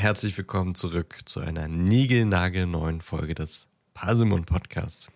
Herzlich 0.00 0.38
willkommen 0.38 0.74
zurück 0.74 1.18
zu 1.26 1.40
einer 1.40 1.68
niegelnagelneuen 1.68 3.02
Folge 3.02 3.34
des 3.34 3.68
Parsimon 3.92 4.46
Podcasts. 4.46 5.08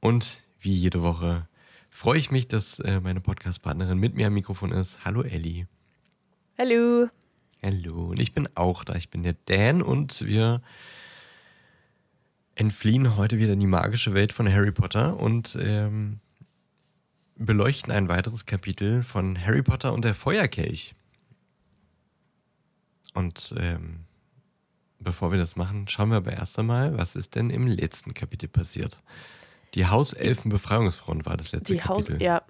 Und 0.00 0.42
wie 0.58 0.74
jede 0.74 1.02
Woche 1.02 1.46
freue 1.88 2.18
ich 2.18 2.32
mich, 2.32 2.48
dass 2.48 2.80
äh, 2.80 2.98
meine 2.98 3.20
Podcast-Partnerin 3.20 3.96
mit 3.96 4.16
mir 4.16 4.26
am 4.26 4.34
Mikrofon 4.34 4.72
ist. 4.72 5.04
Hallo 5.04 5.22
Elli. 5.22 5.68
Hallo. 6.58 7.10
Hallo. 7.62 8.08
Und 8.08 8.18
ich 8.18 8.34
bin 8.34 8.48
auch 8.56 8.82
da. 8.82 8.96
Ich 8.96 9.08
bin 9.08 9.22
der 9.22 9.36
Dan 9.46 9.82
und 9.82 10.26
wir 10.26 10.62
entfliehen 12.56 13.16
heute 13.16 13.38
wieder 13.38 13.52
in 13.52 13.60
die 13.60 13.68
magische 13.68 14.14
Welt 14.14 14.32
von 14.32 14.52
Harry 14.52 14.72
Potter 14.72 15.16
und 15.20 15.56
ähm, 15.62 16.18
beleuchten 17.36 17.92
ein 17.92 18.08
weiteres 18.08 18.46
Kapitel 18.46 19.04
von 19.04 19.40
Harry 19.40 19.62
Potter 19.62 19.92
und 19.92 20.04
der 20.04 20.14
Feuerkelch. 20.14 20.96
Und 23.14 23.54
ähm, 23.58 24.04
bevor 24.98 25.32
wir 25.32 25.38
das 25.38 25.56
machen, 25.56 25.88
schauen 25.88 26.10
wir 26.10 26.16
aber 26.18 26.32
erst 26.32 26.58
einmal, 26.58 26.96
was 26.96 27.16
ist 27.16 27.34
denn 27.34 27.50
im 27.50 27.66
letzten 27.66 28.14
Kapitel 28.14 28.48
passiert. 28.48 29.02
Die 29.74 29.86
Hauselfen-Befreiungsfront 29.86 31.26
war 31.26 31.36
das 31.36 31.52
letzte 31.52 31.74
Die 31.74 31.82
Haus. 31.82 32.06
Kapitel. 32.06 32.22
Ja. 32.22 32.42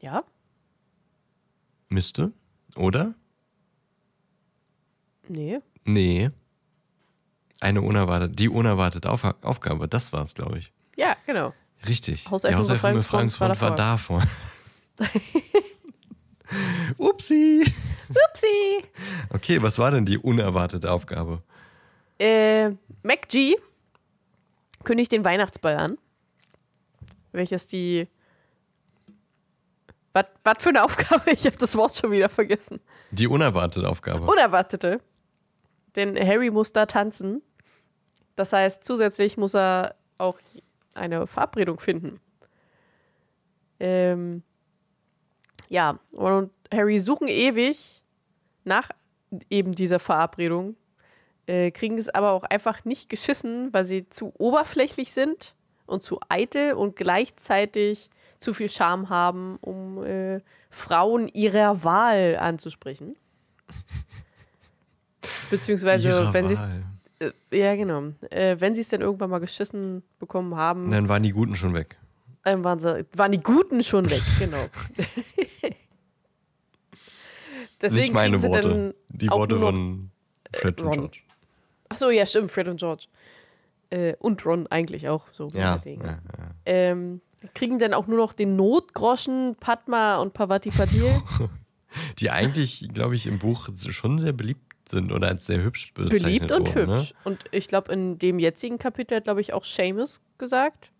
Ja? 0.00 0.24
Müsste, 1.88 2.32
oder? 2.76 3.14
Nee. 5.28 5.60
Nee. 5.84 6.30
Eine 7.60 7.82
unerwartete, 7.82 8.34
die 8.34 8.48
unerwartete 8.48 9.08
Auf 9.08 9.24
Aufgabe, 9.42 9.86
das 9.86 10.12
war 10.12 10.24
es, 10.24 10.34
glaube 10.34 10.58
ich. 10.58 10.72
Ja, 10.96 11.16
genau. 11.26 11.54
Richtig. 11.86 12.28
Hauselfen-Befreiungsfront 12.30 12.50
die 12.50 12.54
Hauselfen-Befreiungsfront 12.56 13.60
war 13.60 13.76
davor. 13.76 14.22
Upsi. 16.98 17.64
Upsi. 18.08 18.84
Okay, 19.30 19.62
was 19.62 19.78
war 19.78 19.90
denn 19.90 20.04
die 20.04 20.18
unerwartete 20.18 20.90
Aufgabe? 20.90 21.42
Äh, 22.18 22.70
MacG 23.02 23.56
kündigt 24.84 25.12
den 25.12 25.24
Weihnachtsball 25.24 25.76
an. 25.76 25.98
Welches 27.32 27.66
die. 27.66 28.08
Was 30.12 30.26
für 30.58 30.68
eine 30.68 30.84
Aufgabe? 30.84 31.30
Ich 31.32 31.46
habe 31.46 31.56
das 31.56 31.74
Wort 31.76 31.94
schon 31.94 32.10
wieder 32.10 32.28
vergessen. 32.28 32.80
Die 33.10 33.26
unerwartete 33.26 33.88
Aufgabe. 33.88 34.30
Unerwartete. 34.30 35.00
Denn 35.96 36.16
Harry 36.16 36.50
muss 36.50 36.72
da 36.72 36.86
tanzen. 36.86 37.42
Das 38.36 38.52
heißt, 38.52 38.84
zusätzlich 38.84 39.36
muss 39.36 39.54
er 39.54 39.94
auch 40.18 40.38
eine 40.94 41.26
Verabredung 41.26 41.80
finden. 41.80 42.20
Ähm, 43.80 44.42
ja, 45.72 45.98
und 46.10 46.50
Harry 46.70 46.98
suchen 46.98 47.28
ewig 47.28 48.02
nach 48.64 48.90
eben 49.48 49.74
dieser 49.74 49.98
Verabredung, 49.98 50.76
äh, 51.46 51.70
kriegen 51.70 51.96
es 51.96 52.10
aber 52.10 52.32
auch 52.32 52.42
einfach 52.42 52.84
nicht 52.84 53.08
geschissen, 53.08 53.72
weil 53.72 53.86
sie 53.86 54.06
zu 54.10 54.34
oberflächlich 54.36 55.12
sind 55.12 55.54
und 55.86 56.02
zu 56.02 56.20
eitel 56.28 56.74
und 56.74 56.94
gleichzeitig 56.94 58.10
zu 58.38 58.52
viel 58.52 58.68
Charme 58.68 59.08
haben, 59.08 59.56
um 59.62 60.04
äh, 60.04 60.40
Frauen 60.68 61.28
ihrer 61.28 61.82
Wahl 61.82 62.36
anzusprechen. 62.36 63.16
Beziehungsweise, 65.50 66.10
Ihrer 66.10 66.34
wenn 66.34 66.48
sie 66.48 66.54
es 66.54 66.64
äh, 67.18 67.32
ja, 67.50 67.74
genau. 67.76 68.12
Äh, 68.28 68.56
wenn 68.58 68.74
sie 68.74 68.82
es 68.82 68.88
dann 68.88 69.00
irgendwann 69.00 69.30
mal 69.30 69.38
geschissen 69.38 70.02
bekommen 70.18 70.54
haben, 70.54 70.90
dann 70.90 71.08
waren 71.08 71.22
die 71.22 71.32
Guten 71.32 71.54
schon 71.54 71.72
weg. 71.72 71.96
Dann 72.42 72.64
waren, 72.64 72.80
sie, 72.80 73.06
waren 73.14 73.32
die 73.32 73.40
Guten 73.40 73.82
schon 73.82 74.10
weg, 74.10 74.22
genau. 74.38 74.66
Deswegen 77.80 78.00
Nicht 78.00 78.14
meine 78.14 78.42
Worte. 78.42 78.94
Die 79.08 79.28
Worte 79.28 79.58
von 79.58 80.10
Fred 80.54 80.80
und 80.80 80.86
Ron. 80.86 80.94
George. 80.94 81.18
Ach 81.88 81.98
so, 81.98 82.10
ja, 82.10 82.26
stimmt, 82.26 82.52
Fred 82.52 82.68
und 82.68 82.78
George. 82.78 83.06
Äh, 83.90 84.14
und 84.18 84.44
Ron 84.46 84.66
eigentlich 84.68 85.08
auch 85.08 85.28
so. 85.32 85.48
Ja, 85.52 85.82
ja, 85.84 85.92
ja. 85.92 86.20
Ähm, 86.64 87.20
kriegen 87.54 87.78
dann 87.78 87.92
auch 87.92 88.06
nur 88.06 88.18
noch 88.18 88.32
den 88.32 88.56
Notgroschen 88.56 89.56
Padma 89.58 90.16
und 90.18 90.32
Pavati 90.32 90.70
Patil. 90.70 91.10
Die 92.18 92.30
eigentlich, 92.30 92.88
glaube 92.94 93.16
ich, 93.16 93.26
im 93.26 93.38
Buch 93.38 93.68
schon 93.74 94.18
sehr 94.18 94.32
beliebt 94.32 94.72
sind 94.88 95.12
oder 95.12 95.28
als 95.28 95.46
sehr 95.46 95.62
hübsch 95.62 95.92
bezeichnet 95.92 96.22
beliebt 96.22 96.52
und 96.52 96.74
wurden, 96.74 96.98
hübsch. 96.98 97.14
Und 97.24 97.44
ich 97.50 97.68
glaube, 97.68 97.92
in 97.92 98.18
dem 98.18 98.38
jetzigen 98.38 98.78
Kapitel 98.78 99.16
hat, 99.16 99.24
glaube 99.24 99.40
ich, 99.40 99.52
auch 99.52 99.64
Seamus 99.64 100.20
gesagt. 100.38 100.91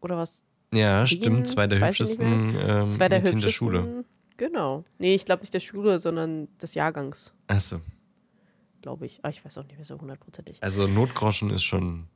Oder 0.00 0.16
was? 0.16 0.42
Ja, 0.72 0.98
Dean? 1.04 1.06
stimmt. 1.06 1.48
Zwei 1.48 1.66
der 1.66 1.86
hübschesten 1.86 2.56
ähm, 2.60 2.90
Zwei 2.90 3.08
der 3.08 3.20
Mädchen 3.20 3.40
der 3.40 3.48
hübschesten. 3.48 3.50
Schule. 3.52 4.04
Genau. 4.36 4.84
Nee, 4.98 5.14
ich 5.14 5.24
glaube 5.24 5.40
nicht 5.42 5.54
der 5.54 5.60
Schule, 5.60 5.98
sondern 5.98 6.48
des 6.58 6.74
Jahrgangs, 6.74 7.32
Achso. 7.46 7.80
glaube 8.82 9.06
ich. 9.06 9.20
Ah, 9.22 9.30
ich 9.30 9.42
weiß 9.44 9.56
auch 9.58 9.64
nicht 9.64 9.76
mehr 9.76 9.84
so 9.86 9.98
hundertprozentig. 9.98 10.62
Also 10.62 10.86
Notgroschen 10.86 11.50
ist 11.50 11.64
schon 11.64 12.06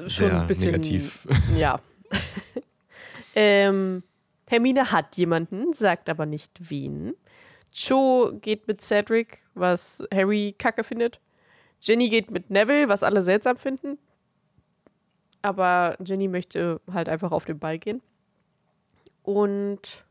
Schon 0.00 0.08
sehr 0.08 0.40
ein 0.42 0.46
bisschen. 0.46 0.66
negativ. 0.72 1.26
Ja. 1.56 1.80
ähm, 3.34 4.02
Hermine 4.48 4.90
hat 4.92 5.16
jemanden, 5.16 5.72
sagt 5.74 6.08
aber 6.08 6.26
nicht 6.26 6.52
wen. 6.70 7.14
Cho 7.72 8.32
geht 8.40 8.66
mit 8.66 8.80
Cedric, 8.80 9.38
was 9.54 10.02
Harry 10.12 10.54
kacke 10.58 10.84
findet. 10.84 11.20
Ginny 11.80 12.08
geht 12.08 12.30
mit 12.30 12.50
Neville, 12.50 12.88
was 12.88 13.02
alle 13.02 13.22
seltsam 13.22 13.56
finden. 13.56 13.98
Aber 15.48 15.96
Ginny 16.00 16.28
möchte 16.28 16.78
halt 16.92 17.08
einfach 17.08 17.32
auf 17.32 17.46
den 17.46 17.58
Ball 17.58 17.78
gehen. 17.78 18.02
Und 19.22 20.04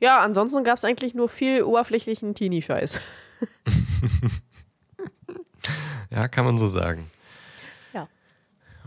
ja, 0.00 0.18
ansonsten 0.18 0.64
gab 0.64 0.76
es 0.76 0.84
eigentlich 0.84 1.14
nur 1.14 1.28
viel 1.28 1.62
oberflächlichen 1.62 2.34
Teenie-Scheiß. 2.34 3.00
Ja, 6.10 6.26
kann 6.26 6.44
man 6.44 6.58
so 6.58 6.68
sagen. 6.68 7.08
Ja. 7.92 8.08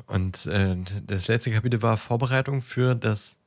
Und 0.07 0.45
äh, 0.47 0.75
das 1.07 1.29
letzte 1.29 1.51
Kapitel 1.51 1.81
war 1.81 1.95
Vorbereitung 1.95 2.61
für 2.61 2.95
das 2.95 3.37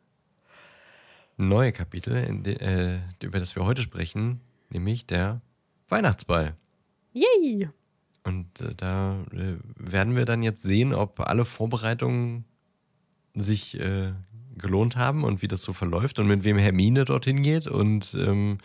neue 1.37 1.72
Kapitel, 1.72 2.43
de, 2.43 2.54
äh, 2.54 3.00
über 3.22 3.38
das 3.38 3.54
wir 3.54 3.66
heute 3.66 3.83
sprechen, 3.83 4.41
nämlich 4.71 5.06
der 5.06 5.43
Weihnachtsball. 5.88 6.56
Yay! 7.12 7.69
Und 8.27 8.61
äh, 8.61 8.75
da 8.77 9.25
äh, 9.33 9.55
werden 9.77 10.17
wir 10.17 10.25
dann 10.25 10.43
jetzt 10.43 10.63
sehen, 10.63 10.93
ob 10.93 11.21
alle 11.21 11.45
Vorbereitungen 11.45 12.45
sich 13.35 13.79
äh, 13.79 14.13
gelohnt 14.59 14.97
haben 14.97 15.23
und 15.23 15.43
wie 15.43 15.49
das 15.49 15.63
so 15.63 15.73
verläuft 15.73 16.19
und 16.19 16.27
mit 16.27 16.43
wem 16.43 16.59
Hermine 16.59 17.05
dorthin 17.05 17.43
geht 17.43 17.69
und 17.69 18.17
ähm, 18.19 18.59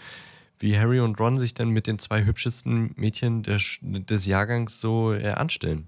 wie 0.57 0.79
Harry 0.79 0.99
und 0.99 1.19
Ron 1.19 1.37
sich 1.37 1.53
dann 1.53 1.69
mit 1.69 1.85
den 1.85 1.99
zwei 1.99 2.25
hübschesten 2.25 2.93
Mädchen 2.95 3.43
der, 3.43 3.59
des 3.81 4.25
Jahrgangs 4.25 4.81
so 4.81 5.13
äh, 5.13 5.29
anstellen. 5.29 5.87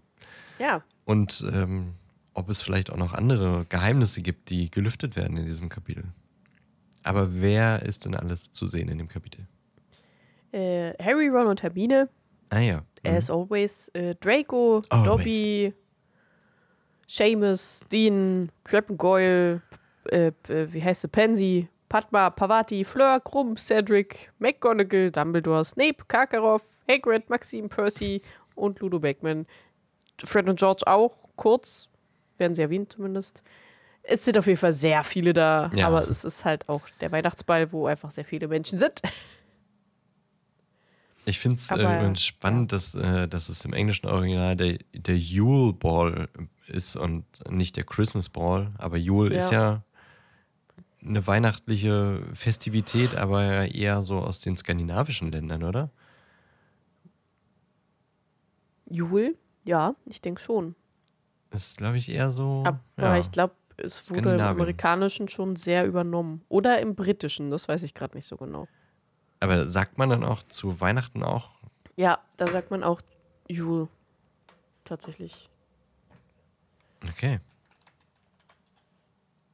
Ja. 0.59 0.83
Und 1.05 1.43
ähm, 1.51 1.93
ob 2.35 2.49
es 2.49 2.61
vielleicht 2.61 2.91
auch 2.91 2.97
noch 2.97 3.13
andere 3.13 3.65
Geheimnisse 3.69 4.21
gibt, 4.21 4.51
die 4.51 4.69
gelüftet 4.69 5.15
werden 5.15 5.35
in 5.35 5.47
diesem 5.47 5.69
Kapitel. 5.69 6.03
Aber 7.01 7.41
wer 7.41 7.81
ist 7.81 8.05
denn 8.05 8.13
alles 8.13 8.51
zu 8.51 8.67
sehen 8.67 8.89
in 8.89 8.99
dem 8.99 9.07
Kapitel? 9.07 9.47
Äh, 10.51 10.93
Harry, 11.03 11.27
Ron 11.27 11.47
und 11.47 11.63
Hermine 11.63 12.07
Ah 12.53 12.59
ja. 12.59 12.83
As 13.03 13.29
always, 13.29 13.89
äh, 13.95 14.15
Draco, 14.15 14.81
Always. 14.89 15.05
Dobby, 15.05 15.73
Seamus, 17.07 17.81
Dean, 17.91 18.49
Crabbe 18.63 18.95
Goyle, 18.95 19.61
äh, 20.09 20.27
äh, 20.47 20.71
wie 20.71 20.81
heißt 20.83 21.01
sie, 21.01 21.07
Pansy, 21.07 21.67
Padma, 21.89 22.29
Pavati, 22.29 22.83
Fleur, 22.85 23.19
Krumm, 23.19 23.57
Cedric, 23.57 24.31
McGonagall, 24.39 25.11
Dumbledore, 25.11 25.65
Snape, 25.65 26.05
Karkaroff, 26.07 26.63
Hagrid, 26.89 27.29
Maxim, 27.29 27.69
Percy 27.69 28.21
und 28.55 28.79
Ludo 28.79 28.99
Beckman. 28.99 29.45
Fred 30.23 30.47
und 30.47 30.59
George 30.59 30.83
auch, 30.85 31.15
kurz, 31.35 31.89
werden 32.37 32.55
sie 32.55 32.61
erwähnt 32.61 32.93
zumindest. 32.93 33.43
Es 34.03 34.25
sind 34.25 34.37
auf 34.37 34.47
jeden 34.47 34.59
Fall 34.59 34.73
sehr 34.73 35.03
viele 35.03 35.33
da, 35.33 35.71
Ja. 35.75 35.87
aber 35.87 36.07
es 36.07 36.23
ist 36.23 36.45
halt 36.45 36.67
auch 36.69 36.81
der 37.01 37.11
Weihnachtsball, 37.11 37.71
wo 37.71 37.87
einfach 37.87 38.11
sehr 38.11 38.25
viele 38.25 38.47
Menschen 38.47 38.77
sind. 38.77 39.01
Ich 41.25 41.39
finde 41.39 41.55
es 41.55 41.71
äh, 41.71 42.15
spannend, 42.15 42.71
dass, 42.71 42.95
äh, 42.95 43.27
dass 43.27 43.49
es 43.49 43.63
im 43.65 43.73
englischen 43.73 44.07
Original 44.07 44.55
der, 44.55 44.77
der 44.93 45.17
Yule 45.17 45.73
Ball 45.73 46.27
ist 46.67 46.95
und 46.95 47.25
nicht 47.49 47.77
der 47.77 47.85
Christmas 47.85 48.29
Ball. 48.29 48.71
Aber 48.77 48.97
Yule 48.97 49.31
Ja. 49.31 49.37
ist 49.37 49.51
ja 49.51 49.83
eine 51.05 51.25
weihnachtliche 51.25 52.23
Festivität, 52.33 53.15
aber 53.15 53.43
ja 53.43 53.63
eher 53.65 54.03
so 54.03 54.19
aus 54.19 54.39
den 54.39 54.57
skandinavischen 54.57 55.31
Ländern, 55.31 55.63
oder? 55.63 55.89
Jule? 58.89 59.35
Ja, 59.65 59.95
ich 60.05 60.21
denke 60.21 60.41
schon. 60.41 60.75
Ist, 61.51 61.77
glaube 61.77 61.97
ich, 61.97 62.09
eher 62.09 62.31
so. 62.31 62.63
Aber 62.65 62.79
ja. 62.97 63.17
ich 63.17 63.31
glaube, 63.31 63.55
es 63.77 64.09
wurde 64.09 64.35
im. 64.35 64.41
Amerikanischen 64.41 65.29
schon 65.29 65.55
sehr 65.55 65.85
übernommen. 65.85 66.43
Oder 66.49 66.79
im 66.79 66.95
Britischen, 66.95 67.49
das 67.49 67.67
weiß 67.67 67.83
ich 67.83 67.93
gerade 67.93 68.15
nicht 68.15 68.27
so 68.27 68.37
genau. 68.37 68.67
Aber 69.43 69.67
sagt 69.67 69.97
man 69.97 70.09
dann 70.09 70.23
auch 70.23 70.41
zu 70.43 70.79
Weihnachten 70.79 71.21
auch? 71.21 71.51
Ja, 71.97 72.19
da 72.37 72.47
sagt 72.47 72.71
man 72.71 72.81
auch 72.81 73.01
Jule. 73.49 73.89
Tatsächlich. 74.85 75.49
Okay. 77.09 77.41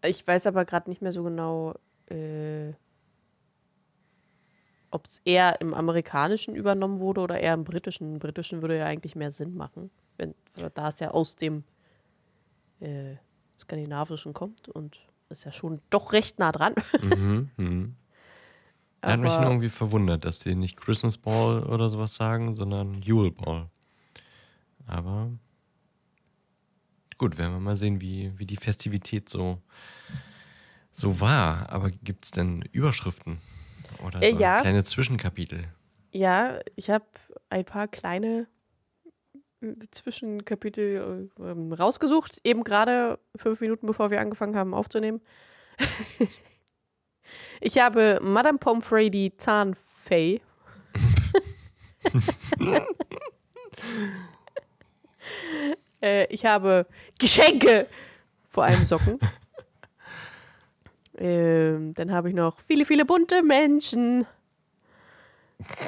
Ich 0.04 0.28
weiß 0.28 0.46
aber 0.46 0.64
gerade 0.66 0.92
nicht 0.92 1.02
mehr 1.02 1.12
so 1.12 1.24
genau. 1.24 1.74
Äh, 2.06 2.74
ob 4.92 5.08
es 5.08 5.22
eher 5.26 5.60
im 5.60 5.74
amerikanischen 5.74 6.54
übernommen 6.54 7.00
wurde 7.00 7.22
oder 7.22 7.40
eher 7.40 7.56
im 7.56 7.64
britischen. 7.64 8.14
Im 8.14 8.20
britischen 8.20 8.62
würde 8.62 8.78
ja 8.78 8.86
eigentlich 8.86 9.16
mehr 9.16 9.32
Sinn 9.32 9.56
machen, 9.56 9.90
wenn, 10.18 10.36
da 10.76 10.90
es 10.90 11.00
ja 11.00 11.10
aus 11.10 11.36
dem 11.36 11.64
äh, 12.80 13.16
skandinavischen 13.58 14.34
kommt 14.34 14.70
und 14.70 15.00
ist 15.30 15.46
ja 15.46 15.52
schon 15.52 15.82
doch 15.90 16.14
recht 16.14 16.38
nah 16.38 16.52
dran. 16.52 16.76
Mhm, 17.02 17.50
mh. 17.58 17.90
Hat 19.02 19.20
mich 19.20 19.34
nur 19.34 19.44
irgendwie 19.44 19.70
verwundert, 19.70 20.26
dass 20.26 20.42
sie 20.42 20.56
nicht 20.56 20.80
Christmas 20.80 21.18
Ball 21.18 21.64
oder 21.64 21.90
sowas 21.90 22.16
sagen, 22.16 22.56
sondern 22.56 23.02
Yule 23.02 23.32
Ball. 23.32 23.70
Aber 24.88 25.32
gut, 27.18 27.38
werden 27.38 27.54
wir 27.54 27.60
mal 27.60 27.78
sehen, 27.78 28.02
wie, 28.02 28.32
wie 28.38 28.46
die 28.46 28.58
Festivität 28.58 29.30
so, 29.30 29.62
so 30.92 31.22
war. 31.22 31.70
Aber 31.70 31.92
gibt 31.92 32.26
es 32.26 32.32
denn 32.32 32.64
Überschriften 32.72 33.38
oder 34.06 34.22
äh, 34.22 34.32
so 34.32 34.38
ja. 34.38 34.58
kleine 34.58 34.84
Zwischenkapitel? 34.84 35.64
Ja, 36.12 36.60
ich 36.76 36.90
habe 36.90 37.06
ein 37.50 37.66
paar 37.66 37.88
kleine 37.88 38.48
äh, 39.62 39.74
Zwischenkapitel 39.92 41.30
äh, 41.40 41.76
rausgesucht, 41.76 42.42
eben 42.44 42.64
gerade 42.64 43.20
fünf 43.36 43.62
Minuten 43.62 43.88
bevor 43.88 44.12
wir 44.12 44.20
angefangen 44.20 44.56
haben 44.56 44.74
aufzunehmen. 44.74 45.22
ich 47.62 47.78
habe 47.78 48.20
Madame 48.22 48.58
Pomfrey, 48.58 49.10
die 49.10 49.36
Zahnfee. 49.36 50.42
äh, 56.02 56.26
ich 56.34 56.46
habe 56.46 56.86
Geschenke, 57.20 57.88
vor 58.50 58.64
allem 58.64 58.86
Socken. 58.86 59.20
ähm, 61.18 61.94
dann 61.94 62.12
habe 62.12 62.30
ich 62.30 62.36
noch 62.36 62.60
viele, 62.60 62.86
viele 62.86 63.06
bunte 63.06 63.44
Menschen. 63.44 64.26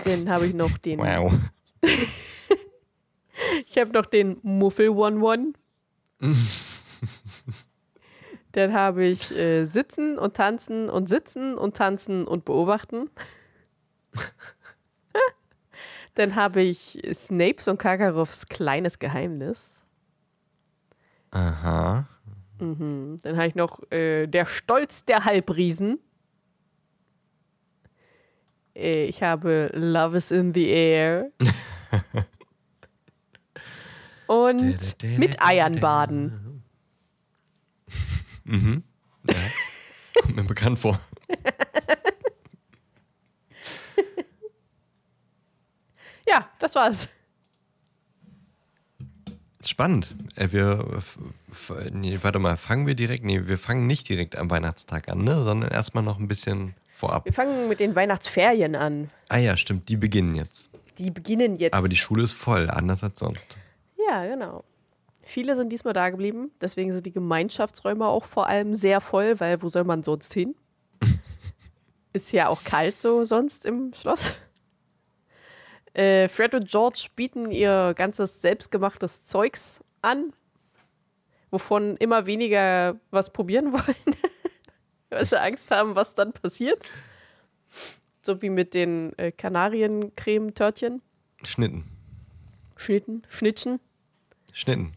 Dann 0.03 0.29
habe 0.29 0.45
ich 0.47 0.53
noch 0.53 0.77
den. 0.77 0.99
Wow. 0.99 1.33
ich 3.65 3.77
habe 3.77 3.91
noch 3.91 4.05
den 4.05 4.37
Muffel 4.43 4.89
One 4.89 5.21
One. 5.21 5.53
Dann 8.53 8.73
habe 8.73 9.05
ich 9.05 9.35
äh, 9.35 9.65
Sitzen 9.65 10.17
und 10.17 10.35
Tanzen 10.35 10.89
und 10.89 11.07
Sitzen 11.07 11.57
und 11.57 11.77
Tanzen 11.77 12.27
und 12.27 12.45
Beobachten. 12.45 13.09
Dann 16.15 16.35
habe 16.35 16.61
ich 16.61 17.01
Snapes 17.13 17.67
und 17.67 17.77
Kakarovs 17.77 18.47
kleines 18.47 18.99
Geheimnis. 18.99 19.85
Aha. 21.31 22.05
Mhm. 22.59 23.17
Dann 23.21 23.37
habe 23.37 23.47
ich 23.47 23.55
noch 23.55 23.79
äh, 23.91 24.27
Der 24.27 24.45
Stolz 24.45 25.05
der 25.05 25.23
Halbriesen. 25.23 25.99
Äh, 28.75 29.05
ich 29.05 29.23
habe 29.23 29.71
Love 29.73 30.17
is 30.17 30.31
in 30.31 30.53
the 30.53 30.67
Air. 30.67 31.31
und 34.27 34.95
mit 35.17 35.41
Eiern 35.41 35.79
baden. 35.79 36.47
Mhm. 38.51 38.83
Ja. 39.29 39.35
Kommt 40.21 40.35
mir 40.35 40.43
bekannt 40.43 40.77
vor. 40.77 40.99
ja, 46.27 46.49
das 46.59 46.75
war's. 46.75 47.07
Spannend. 49.63 50.15
Äh, 50.35 50.51
wir, 50.51 50.85
nee, 51.93 52.17
warte 52.21 52.39
mal, 52.39 52.57
fangen 52.57 52.87
wir 52.87 52.95
direkt? 52.95 53.23
Nee, 53.23 53.47
wir 53.47 53.57
fangen 53.57 53.87
nicht 53.87 54.09
direkt 54.09 54.35
am 54.35 54.49
Weihnachtstag 54.49 55.07
an, 55.07 55.23
ne? 55.23 55.41
sondern 55.41 55.71
erstmal 55.71 56.03
noch 56.03 56.19
ein 56.19 56.27
bisschen 56.27 56.75
vorab. 56.89 57.23
Wir 57.23 57.31
fangen 57.31 57.69
mit 57.69 57.79
den 57.79 57.95
Weihnachtsferien 57.95 58.75
an. 58.75 59.09
Ah 59.29 59.37
ja, 59.37 59.55
stimmt, 59.55 59.87
die 59.87 59.95
beginnen 59.95 60.35
jetzt. 60.35 60.69
Die 60.97 61.09
beginnen 61.09 61.55
jetzt. 61.55 61.73
Aber 61.73 61.87
die 61.87 61.95
Schule 61.95 62.23
ist 62.23 62.33
voll, 62.33 62.69
anders 62.69 63.01
als 63.03 63.19
sonst. 63.19 63.55
Ja, 64.09 64.25
genau. 64.25 64.65
Viele 65.23 65.55
sind 65.55 65.69
diesmal 65.69 65.93
da 65.93 66.09
geblieben, 66.09 66.51
deswegen 66.61 66.91
sind 66.93 67.05
die 67.05 67.11
Gemeinschaftsräume 67.11 68.07
auch 68.07 68.25
vor 68.25 68.47
allem 68.47 68.73
sehr 68.73 69.01
voll, 69.01 69.39
weil 69.39 69.61
wo 69.61 69.67
soll 69.67 69.83
man 69.83 70.03
sonst 70.03 70.33
hin? 70.33 70.55
ist 72.13 72.31
ja 72.31 72.47
auch 72.47 72.63
kalt 72.63 72.99
so 72.99 73.23
sonst 73.23 73.65
im 73.65 73.93
Schloss. 73.93 74.33
Äh, 75.93 76.27
Fred 76.29 76.55
und 76.55 76.69
George 76.69 77.07
bieten 77.15 77.51
ihr 77.51 77.93
ganzes 77.95 78.41
selbstgemachtes 78.41 79.23
Zeugs 79.23 79.81
an, 80.01 80.33
wovon 81.49 81.97
immer 81.97 82.25
weniger 82.25 82.99
was 83.11 83.31
probieren 83.31 83.73
wollen, 83.73 84.15
weil 85.09 85.25
sie 85.25 85.39
Angst 85.39 85.69
haben, 85.69 85.95
was 85.95 86.15
dann 86.15 86.33
passiert. 86.33 86.89
So 88.21 88.41
wie 88.41 88.49
mit 88.49 88.73
den 88.73 89.17
äh, 89.17 89.31
Kanariencreme-Törtchen. 89.31 91.01
Schnitten. 91.43 91.85
Schnitten? 92.75 93.23
Schnittchen? 93.27 93.79
Schnitten. 94.53 94.93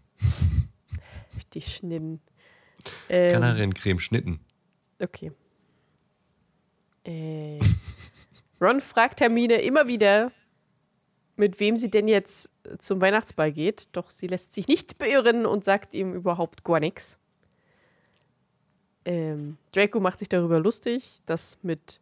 Die 1.53 1.61
Schnitten. 1.61 2.21
Ähm, 3.09 3.33
Kanariencreme, 3.33 4.01
Schnitten. 4.01 4.41
Okay. 5.01 5.33
Äh, 7.05 7.61
Ron 8.61 8.81
fragt 8.81 9.21
Hermine 9.21 9.61
immer 9.61 9.87
wieder, 9.87 10.33
mit 11.37 11.61
wem 11.61 11.77
sie 11.77 11.91
denn 11.91 12.09
jetzt 12.09 12.51
zum 12.79 13.01
Weihnachtsball 13.01 13.53
geht, 13.53 13.89
doch 13.93 14.11
sie 14.11 14.27
lässt 14.27 14.53
sich 14.53 14.69
nicht 14.69 14.99
beirren 14.99 15.47
und 15.47 15.65
sagt 15.65 15.95
ihm 15.95 16.15
überhaupt 16.15 16.65
gar 16.65 16.81
nichts. 16.81 17.19
Ähm, 19.05 19.59
Draco 19.73 20.01
macht 20.01 20.21
sich 20.21 20.29
darüber 20.29 20.61
lustig, 20.61 21.21
dass 21.27 21.59
mit 21.63 22.01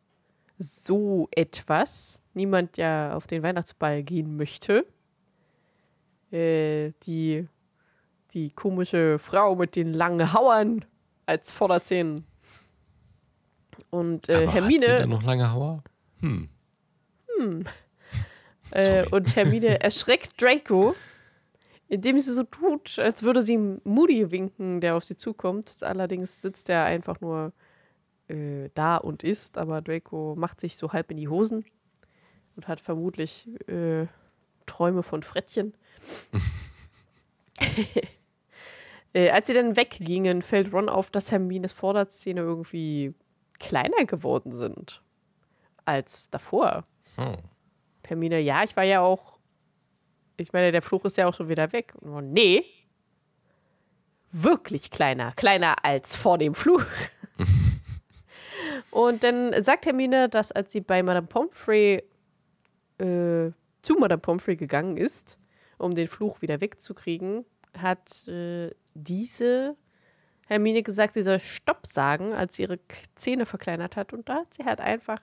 so 0.58 1.28
etwas 1.32 2.22
niemand 2.34 2.76
ja 2.76 3.16
auf 3.16 3.26
den 3.26 3.42
Weihnachtsball 3.42 4.02
gehen 4.02 4.36
möchte. 4.36 4.86
Äh, 6.30 6.92
die, 7.04 7.48
die 8.34 8.50
komische 8.50 9.19
Frau 9.19 9.55
mit 9.55 9.76
den 9.76 9.93
langen 9.93 10.32
Hauern 10.32 10.84
als 11.26 11.52
Vorderzähnen. 11.52 12.26
Und 13.90 14.28
äh, 14.28 14.45
Aber 14.45 14.52
Hermine. 14.52 14.87
Hat 14.87 14.97
sie 14.97 15.02
denn 15.02 15.11
noch 15.11 15.23
lange 15.23 15.52
Hauer? 15.52 15.83
Hm. 16.21 16.49
Hm. 17.38 17.64
Äh, 18.75 19.06
und 19.11 19.37
Hermine 19.37 19.80
erschreckt 19.83 20.40
Draco, 20.40 20.95
indem 21.88 22.18
sie 22.21 22.33
so 22.33 22.42
tut, 22.42 22.99
als 22.99 23.23
würde 23.23 23.42
sie 23.42 23.59
Moody 23.59 24.30
winken, 24.30 24.80
der 24.80 24.97
auf 24.97 25.04
sie 25.04 25.14
zukommt. 25.14 25.76
Allerdings 25.80 26.40
sitzt 26.40 26.71
er 26.71 26.87
einfach 26.87 27.21
nur 27.21 27.52
äh, 28.28 28.71
da 28.73 28.97
und 28.97 29.25
isst, 29.25 29.59
aber 29.59 29.83
Draco 29.83 30.35
macht 30.38 30.59
sich 30.59 30.78
so 30.78 30.95
halb 30.95 31.11
in 31.11 31.18
die 31.18 31.28
Hosen 31.28 31.66
und 32.56 32.66
hat 32.66 32.80
vermutlich 32.80 33.47
äh, 33.68 34.06
Träume 34.64 35.02
von 35.02 35.23
Frettchen. 35.23 35.75
äh, 39.14 39.31
als 39.31 39.47
sie 39.47 39.54
dann 39.54 39.76
weggingen, 39.76 40.42
fällt 40.42 40.73
Ron 40.73 40.88
auf, 40.88 41.11
dass 41.11 41.31
Hermines 41.31 41.73
Vorderzähne 41.73 42.40
irgendwie 42.40 43.14
kleiner 43.59 44.04
geworden 44.04 44.52
sind 44.52 45.02
als 45.85 46.31
davor. 46.31 46.85
Oh. 47.19 47.37
Hermine, 48.07 48.40
ja, 48.40 48.62
ich 48.64 48.76
war 48.76 48.85
ja 48.85 49.00
auch, 49.00 49.38
ich 50.37 50.52
meine, 50.52 50.73
der 50.73 50.83
Fluch 50.83 51.04
ist 51.04 51.16
ja 51.16 51.26
auch 51.26 51.35
schon 51.35 51.49
wieder 51.49 51.73
weg. 51.73 51.95
Und 52.00 52.33
nee, 52.33 52.64
wirklich 54.33 54.90
kleiner, 54.90 55.33
kleiner 55.33 55.85
als 55.85 56.16
vor 56.16 56.38
dem 56.38 56.54
Fluch. 56.54 56.85
und 58.90 59.23
dann 59.23 59.62
sagt 59.62 59.87
Hermine, 59.87 60.28
dass 60.28 60.52
als 60.52 60.73
sie 60.73 60.81
bei 60.81 61.02
Madame 61.02 61.26
Pomfrey 61.26 62.02
äh, 62.99 63.50
zu 63.83 63.95
Madame 63.99 64.21
Pomfrey 64.21 64.57
gegangen 64.57 64.97
ist, 64.97 65.38
um 65.78 65.95
den 65.95 66.09
Fluch 66.09 66.42
wieder 66.42 66.61
wegzukriegen, 66.61 67.45
hat 67.76 68.26
äh, 68.29 68.71
diese 68.95 69.76
Hermine 70.47 70.83
gesagt, 70.83 71.14
sie 71.14 71.23
soll 71.23 71.38
Stopp 71.38 71.87
sagen, 71.87 72.33
als 72.35 72.57
sie 72.57 72.62
ihre 72.62 72.79
Zähne 73.14 73.47
verkleinert 73.47 73.97
hat. 73.97 74.12
Und 74.12 74.29
da 74.29 74.37
hat 74.41 74.55
sie 74.55 74.64
halt 74.64 74.81
einfach 74.81 75.21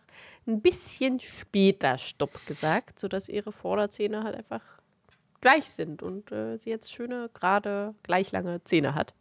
ein 0.48 0.62
bisschen 0.62 1.20
später 1.20 1.98
Stopp 1.98 2.46
gesagt, 2.48 3.00
sodass 3.00 3.30
ihre 3.30 3.52
Vorderzähne 3.52 4.24
halt 4.24 4.36
einfach 4.36 4.64
gleich 5.42 5.70
sind 5.70 6.02
und 6.02 6.32
äh, 6.32 6.58
sie 6.58 6.70
jetzt 6.70 6.92
schöne, 6.92 7.30
gerade, 7.34 7.94
gleich 8.04 8.32
lange 8.32 8.64
Zähne 8.64 8.96
hat. 8.96 9.14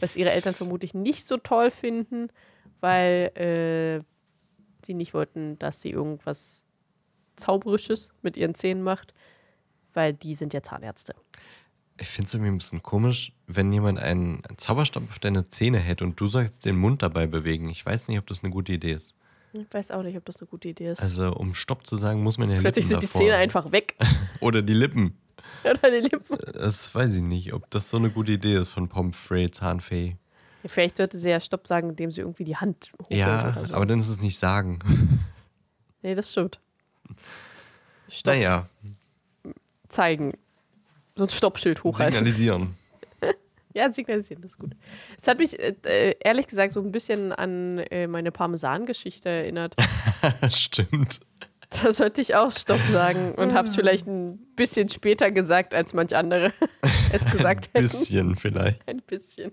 Was 0.00 0.16
ihre 0.16 0.32
Eltern 0.32 0.54
vermutlich 0.54 0.94
nicht 0.94 1.28
so 1.28 1.36
toll 1.36 1.70
finden, 1.70 2.28
weil 2.80 3.30
äh, 3.36 4.04
sie 4.84 4.94
nicht 4.94 5.14
wollten, 5.14 5.58
dass 5.58 5.80
sie 5.80 5.90
irgendwas 5.90 6.64
Zauberisches 7.36 8.12
mit 8.22 8.36
ihren 8.36 8.54
Zähnen 8.54 8.82
macht, 8.82 9.14
weil 9.92 10.12
die 10.12 10.34
sind 10.34 10.52
ja 10.52 10.62
Zahnärzte. 10.62 11.14
Ich 11.98 12.08
finde 12.08 12.26
es 12.26 12.34
irgendwie 12.34 12.50
ein 12.50 12.58
bisschen 12.58 12.82
komisch, 12.82 13.32
wenn 13.46 13.72
jemand 13.72 14.00
einen 14.00 14.42
Zauberstab 14.56 15.04
auf 15.08 15.18
deine 15.20 15.44
Zähne 15.44 15.78
hält 15.78 16.02
und 16.02 16.18
du 16.18 16.26
sollst 16.26 16.64
den 16.64 16.76
Mund 16.76 17.02
dabei 17.02 17.26
bewegen. 17.26 17.68
Ich 17.68 17.86
weiß 17.86 18.08
nicht, 18.08 18.18
ob 18.18 18.26
das 18.26 18.42
eine 18.42 18.52
gute 18.52 18.72
Idee 18.72 18.92
ist. 18.92 19.14
Ich 19.52 19.72
weiß 19.72 19.92
auch 19.92 20.02
nicht, 20.02 20.16
ob 20.16 20.24
das 20.24 20.40
eine 20.40 20.48
gute 20.48 20.68
Idee 20.68 20.88
ist. 20.88 21.00
Also, 21.00 21.32
um 21.32 21.54
Stopp 21.54 21.86
zu 21.86 21.96
sagen, 21.96 22.22
muss 22.22 22.38
man 22.38 22.50
ja 22.50 22.58
Plötzlich 22.58 22.88
Lippen 22.88 23.00
sind 23.02 23.14
die 23.14 23.18
Zähne 23.18 23.36
einfach 23.36 23.70
weg. 23.70 23.94
Oder 24.40 24.62
die 24.62 24.74
Lippen. 24.74 25.16
Oder 25.64 25.90
die 25.90 26.08
Lippen. 26.08 26.36
Das 26.52 26.92
weiß 26.92 27.14
ich 27.16 27.22
nicht, 27.22 27.52
ob 27.52 27.70
das 27.70 27.88
so 27.88 27.96
eine 27.98 28.10
gute 28.10 28.32
Idee 28.32 28.56
ist 28.56 28.70
von 28.70 28.88
Pomfrey, 28.88 29.50
Zahnfee. 29.50 30.16
Ja, 30.64 30.68
vielleicht 30.68 30.96
sollte 30.96 31.18
sie 31.18 31.30
ja 31.30 31.38
Stopp 31.38 31.68
sagen, 31.68 31.90
indem 31.90 32.10
sie 32.10 32.22
irgendwie 32.22 32.44
die 32.44 32.56
Hand 32.56 32.90
hochhält. 33.00 33.20
Ja, 33.20 33.64
so. 33.68 33.74
aber 33.74 33.86
dann 33.86 34.00
ist 34.00 34.08
es 34.08 34.20
nicht 34.20 34.38
sagen. 34.38 34.80
Nee, 36.02 36.16
das 36.16 36.32
stimmt. 36.32 36.58
Stopp. 38.08 38.34
Naja, 38.34 38.68
Zeigen. 39.88 40.32
So 41.16 41.24
ein 41.24 41.30
Stoppschild 41.30 41.84
hochhalten. 41.84 42.14
signalisieren. 42.14 42.74
Ja, 43.76 43.90
signalisieren, 43.92 44.40
das 44.40 44.52
ist 44.52 44.58
gut. 44.58 44.70
Es 45.20 45.26
hat 45.26 45.38
mich 45.40 45.58
äh, 45.58 45.74
äh, 45.84 46.14
ehrlich 46.20 46.46
gesagt 46.46 46.72
so 46.72 46.80
ein 46.80 46.92
bisschen 46.92 47.32
an 47.32 47.78
äh, 47.78 48.06
meine 48.06 48.30
Parmesan-Geschichte 48.30 49.28
erinnert. 49.28 49.74
Stimmt. 50.52 51.18
Da 51.70 51.92
sollte 51.92 52.20
ich 52.20 52.36
auch 52.36 52.52
Stopp 52.52 52.78
sagen 52.92 53.32
und 53.34 53.52
habe 53.52 53.66
es 53.66 53.74
vielleicht 53.74 54.06
ein 54.06 54.38
bisschen 54.54 54.88
später 54.88 55.32
gesagt, 55.32 55.74
als 55.74 55.92
manch 55.92 56.14
andere 56.14 56.52
es 57.12 57.24
gesagt 57.24 57.70
Ein 57.74 57.82
hätten. 57.82 57.98
bisschen 57.98 58.36
vielleicht. 58.36 58.88
Ein 58.88 58.98
bisschen. 58.98 59.50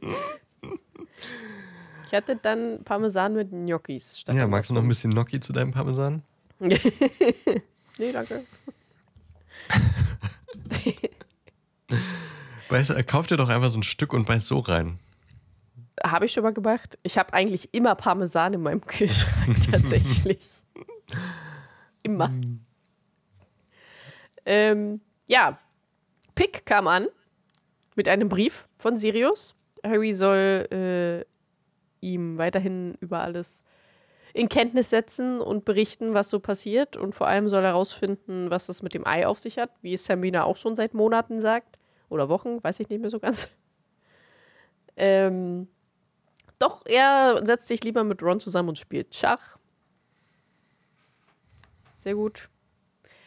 Ich 2.06 2.14
hatte 2.14 2.36
dann 2.36 2.84
Parmesan 2.84 3.34
mit 3.34 3.50
Gnocchis 3.50 4.20
statt. 4.20 4.36
Ja, 4.36 4.48
magst 4.48 4.70
du 4.70 4.76
noch 4.76 4.84
ein 4.84 4.88
bisschen 4.88 5.10
Gnocchi 5.14 5.40
zu 5.40 5.52
deinem 5.52 5.72
Parmesan? 5.72 6.22
nee, 6.60 8.12
danke. 8.14 8.44
Du, 11.92 13.04
kauf 13.06 13.28
dir 13.28 13.38
doch 13.38 13.50
einfach 13.50 13.70
so 13.70 13.80
ein 13.80 13.84
Stück 13.84 14.14
und 14.14 14.26
beiß 14.26 14.48
so 14.48 14.60
rein. 14.60 15.00
Habe 16.04 16.26
ich 16.26 16.34
schon 16.34 16.44
mal 16.44 16.54
gemacht. 16.54 16.98
Ich 17.04 17.18
habe 17.18 17.34
eigentlich 17.34 17.74
immer 17.74 17.96
Parmesan 17.96 18.54
in 18.54 18.62
meinem 18.62 18.86
Kühlschrank 18.86 19.58
tatsächlich. 19.72 20.40
immer. 22.02 22.32
Ähm, 24.46 25.02
ja, 25.28 25.60
Pick 26.34 26.66
kam 26.66 26.88
an 26.88 27.08
mit 27.96 28.08
einem 28.08 28.30
Brief 28.30 28.68
von 28.78 28.98
Sirius. 28.98 29.56
Harry 29.84 30.14
soll 30.14 30.68
äh, 30.72 31.26
ihm 32.06 32.38
weiterhin 32.38 32.96
über 33.00 33.22
alles 33.22 33.64
in 34.34 34.50
Kenntnis 34.50 34.90
setzen 34.90 35.42
und 35.42 35.66
berichten, 35.66 36.14
was 36.14 36.30
so 36.30 36.40
passiert. 36.40 36.96
Und 36.96 37.16
vor 37.16 37.28
allem 37.28 37.50
soll 37.50 37.64
er 37.64 37.72
herausfinden, 37.72 38.50
was 38.50 38.66
das 38.68 38.82
mit 38.82 38.94
dem 38.94 39.06
Ei 39.06 39.28
auf 39.28 39.40
sich 39.40 39.58
hat, 39.58 39.72
wie 39.82 39.94
es 39.94 40.08
Hermine 40.08 40.46
auch 40.46 40.56
schon 40.56 40.76
seit 40.76 40.94
Monaten 40.94 41.42
sagt. 41.42 41.78
Oder 42.12 42.28
Wochen, 42.28 42.62
weiß 42.62 42.82
ich 42.82 42.90
nicht 42.90 43.02
mehr 43.02 43.10
so 43.10 43.20
ganz. 43.20 43.50
Ähm, 44.98 45.70
doch, 46.60 46.86
er 46.86 47.42
setzt 47.46 47.70
sich 47.70 47.82
lieber 47.82 48.04
mit 48.04 48.22
Ron 48.22 48.42
zusammen 48.42 48.70
und 48.70 48.78
spielt 48.78 49.16
Schach. 49.16 49.58
Sehr 51.98 52.14
gut. 52.14 52.50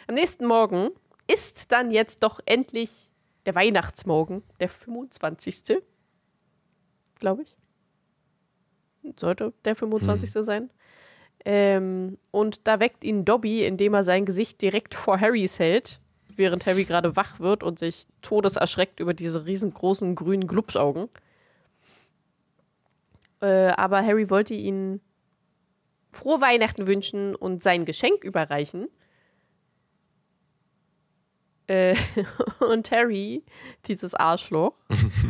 Am 0.07 0.15
nächsten 0.15 0.45
Morgen 0.45 0.91
ist 1.27 1.73
dann 1.73 1.91
jetzt 1.91 2.23
doch 2.23 2.39
endlich 2.45 3.11
der 3.47 3.55
Weihnachtsmorgen, 3.55 4.43
der 4.61 4.69
25. 4.69 5.83
Glaube 7.19 7.43
ich. 7.43 7.57
Sollte 9.17 9.55
der 9.65 9.75
25. 9.75 10.31
sein. 10.31 10.71
Ähm, 11.47 12.19
und 12.31 12.61
da 12.69 12.79
weckt 12.79 13.03
ihn 13.03 13.25
Dobby, 13.25 13.65
indem 13.65 13.95
er 13.95 14.05
sein 14.05 14.27
Gesicht 14.27 14.61
direkt 14.61 14.95
vor 14.95 15.19
Harrys 15.19 15.59
hält, 15.59 15.99
während 16.37 16.67
Harry 16.67 16.85
gerade 16.85 17.17
wach 17.17 17.41
wird 17.41 17.63
und 17.63 17.79
sich 17.79 18.07
todeserschreckt 18.23 19.01
über 19.01 19.15
diese 19.15 19.45
riesengroßen 19.47 20.15
grünen 20.15 20.47
Glubschaugen. 20.47 21.09
Äh, 23.41 23.69
aber 23.69 24.05
Harry 24.05 24.31
wollte 24.31 24.55
ihn 24.55 25.01
frohe 26.13 26.41
Weihnachten 26.41 26.87
wünschen 26.87 27.35
und 27.35 27.63
sein 27.63 27.85
Geschenk 27.85 28.25
überreichen. 28.25 28.89
Äh, 31.67 31.97
und 32.61 32.91
Harry, 32.91 33.43
dieses 33.87 34.15
Arschloch, 34.15 34.75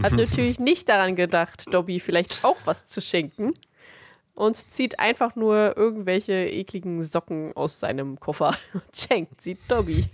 hat 0.03 0.13
natürlich 0.13 0.59
nicht 0.59 0.89
daran 0.89 1.17
gedacht, 1.17 1.73
Dobby 1.73 2.01
vielleicht 2.01 2.45
auch 2.45 2.57
was 2.65 2.87
zu 2.87 3.01
schenken 3.01 3.55
und 4.35 4.57
zieht 4.71 4.99
einfach 4.99 5.37
nur 5.37 5.77
irgendwelche 5.77 6.33
ekligen 6.33 7.03
Socken 7.03 7.55
aus 7.57 7.81
seinem 7.81 8.19
Koffer 8.21 8.57
und 8.75 8.85
schenkt 8.95 9.41
sie 9.41 9.57
Dobby. 9.69 10.07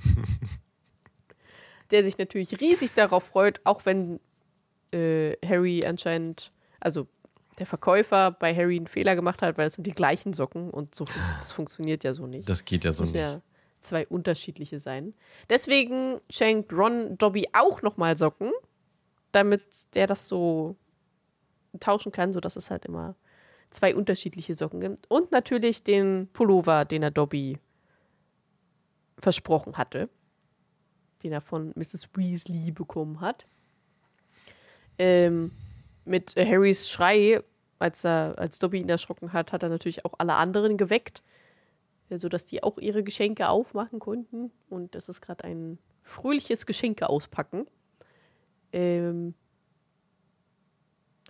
Der 1.90 2.04
sich 2.04 2.18
natürlich 2.18 2.60
riesig 2.60 2.94
darauf 2.94 3.24
freut, 3.24 3.60
auch 3.64 3.84
wenn 3.84 4.20
äh, 4.92 5.36
Harry 5.44 5.84
anscheinend, 5.84 6.52
also 6.78 7.06
der 7.58 7.66
Verkäufer 7.66 8.30
bei 8.30 8.54
Harry 8.54 8.76
einen 8.76 8.86
Fehler 8.86 9.16
gemacht 9.16 9.42
hat, 9.42 9.58
weil 9.58 9.66
es 9.66 9.74
sind 9.74 9.86
die 9.86 9.92
gleichen 9.92 10.32
Socken 10.32 10.70
und 10.70 10.94
so, 10.94 11.04
das 11.40 11.52
funktioniert 11.52 12.04
ja 12.04 12.14
so 12.14 12.26
nicht. 12.26 12.48
Das 12.48 12.64
geht 12.64 12.84
ja 12.84 12.92
so 12.92 13.02
Müssen 13.02 13.16
nicht. 13.16 13.22
ja 13.22 13.42
zwei 13.80 14.06
unterschiedliche 14.06 14.78
sein. 14.78 15.14
Deswegen 15.48 16.20
schenkt 16.28 16.72
Ron 16.72 17.16
Dobby 17.18 17.48
auch 17.52 17.82
nochmal 17.82 18.16
Socken, 18.16 18.52
damit 19.32 19.62
der 19.94 20.06
das 20.06 20.28
so 20.28 20.76
tauschen 21.78 22.12
kann, 22.12 22.32
sodass 22.32 22.56
es 22.56 22.70
halt 22.70 22.84
immer 22.84 23.14
zwei 23.70 23.94
unterschiedliche 23.94 24.54
Socken 24.54 24.80
gibt. 24.80 25.10
Und 25.10 25.32
natürlich 25.32 25.82
den 25.82 26.28
Pullover, 26.32 26.84
den 26.84 27.02
er 27.02 27.10
Dobby 27.10 27.58
versprochen 29.18 29.76
hatte, 29.76 30.08
den 31.22 31.32
er 31.32 31.40
von 31.40 31.72
Mrs. 31.76 32.08
Weasley 32.14 32.70
bekommen 32.70 33.20
hat. 33.20 33.46
Ähm, 34.98 35.52
mit 36.04 36.34
Harrys 36.36 36.90
Schrei, 36.90 37.40
als, 37.78 38.04
er, 38.04 38.38
als 38.38 38.58
Dobby 38.58 38.80
ihn 38.80 38.88
erschrocken 38.88 39.32
hat, 39.32 39.52
hat 39.52 39.62
er 39.62 39.68
natürlich 39.68 40.04
auch 40.04 40.14
alle 40.18 40.34
anderen 40.34 40.76
geweckt, 40.76 41.22
äh, 42.10 42.18
sodass 42.18 42.46
die 42.46 42.62
auch 42.62 42.78
ihre 42.78 43.02
Geschenke 43.02 43.48
aufmachen 43.48 43.98
konnten. 43.98 44.50
Und 44.68 44.94
das 44.94 45.08
ist 45.08 45.20
gerade 45.20 45.44
ein 45.44 45.78
fröhliches 46.02 46.66
Geschenke 46.66 47.08
auspacken. 47.08 47.66
Ähm 48.72 49.34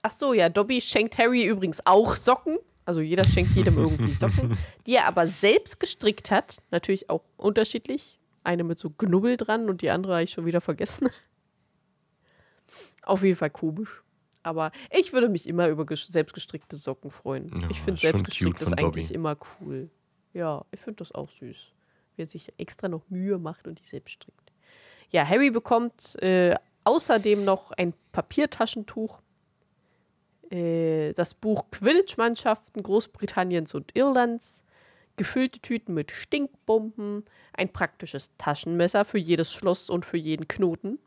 Ach 0.02 0.12
so, 0.12 0.32
ja, 0.32 0.49
Dobby 0.49 0.80
schenkt 0.80 1.18
Harry 1.18 1.44
übrigens 1.44 1.85
auch 1.85 2.16
Socken. 2.16 2.59
Also 2.87 3.00
jeder 3.00 3.25
schenkt 3.25 3.54
jedem 3.54 3.76
irgendwie 3.78 4.12
Socken, 4.12 4.56
die 4.87 4.94
er 4.94 5.06
aber 5.06 5.26
selbst 5.26 5.78
gestrickt 5.78 6.30
hat. 6.30 6.59
Natürlich 6.70 7.11
auch 7.11 7.23
unterschiedlich. 7.37 8.20
Eine 8.50 8.64
mit 8.64 8.80
so 8.80 8.90
Knubbel 8.90 9.37
dran 9.37 9.69
und 9.69 9.80
die 9.80 9.90
andere 9.90 10.14
habe 10.14 10.25
ich 10.25 10.33
schon 10.33 10.45
wieder 10.45 10.61
vergessen. 10.61 11.09
Auf 13.02 13.23
jeden 13.23 13.37
Fall 13.37 13.50
komisch. 13.50 14.02
Aber 14.42 14.73
ich 14.90 15.12
würde 15.12 15.28
mich 15.28 15.47
immer 15.47 15.69
über 15.69 15.85
ges- 15.85 16.11
selbstgestrickte 16.11 16.75
Socken 16.75 17.12
freuen. 17.12 17.49
Ja, 17.61 17.71
ich 17.71 17.80
finde 17.80 18.00
schon 18.00 18.11
selbstgestrickt 18.11 18.57
cute 18.59 18.64
von 18.64 18.73
ist 18.73 18.78
eigentlich 18.85 19.07
Dobby. 19.07 19.14
immer 19.14 19.37
cool. 19.61 19.88
Ja, 20.33 20.64
ich 20.73 20.80
finde 20.80 20.97
das 20.99 21.12
auch 21.12 21.28
süß. 21.30 21.59
Wer 22.16 22.26
sich 22.26 22.52
extra 22.59 22.88
noch 22.88 23.02
Mühe 23.09 23.38
macht 23.38 23.69
und 23.69 23.78
die 23.78 23.85
selbst 23.85 24.11
strickt. 24.14 24.52
Ja, 25.11 25.25
Harry 25.25 25.50
bekommt 25.52 26.21
äh, 26.21 26.57
außerdem 26.83 27.45
noch 27.45 27.71
ein 27.71 27.95
Papiertaschentuch, 28.11 29.21
äh, 30.50 31.12
das 31.12 31.35
Buch 31.35 31.66
Quidditch-Mannschaften 31.71 32.83
Großbritanniens 32.83 33.75
und 33.75 33.95
Irlands, 33.95 34.64
gefüllte 35.21 35.61
Tüten 35.61 35.93
mit 35.93 36.11
Stinkbomben, 36.12 37.27
ein 37.53 37.71
praktisches 37.71 38.35
Taschenmesser 38.39 39.05
für 39.05 39.19
jedes 39.19 39.53
Schloss 39.53 39.91
und 39.91 40.07
für 40.07 40.17
jeden 40.17 40.49
Knoten, 40.49 40.99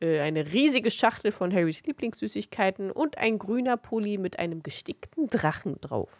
äh, 0.00 0.20
eine 0.20 0.50
riesige 0.54 0.90
Schachtel 0.90 1.30
von 1.32 1.52
Harrys 1.52 1.82
Lieblingssüßigkeiten 1.84 2.90
und 2.90 3.18
ein 3.18 3.38
grüner 3.38 3.76
Pulli 3.76 4.16
mit 4.16 4.38
einem 4.38 4.62
gestickten 4.62 5.26
Drachen 5.28 5.78
drauf. 5.82 6.10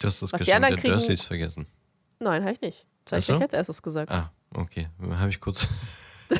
Du 0.00 0.06
hast 0.06 0.22
das 0.22 0.32
Was 0.32 0.38
Geschenk 0.38 0.66
der 0.66 0.76
kriegen- 0.76 0.92
Dursleys 0.94 1.20
vergessen. 1.20 1.66
Nein, 2.18 2.42
habe 2.44 2.54
ich 2.54 2.60
nicht. 2.62 2.86
Das 3.04 3.28
habe 3.28 3.36
ich 3.36 3.42
als 3.42 3.52
erstes 3.52 3.82
gesagt. 3.82 4.10
Ah, 4.10 4.32
okay. 4.54 4.88
Habe 5.00 5.28
ich 5.28 5.38
kurz. 5.38 5.68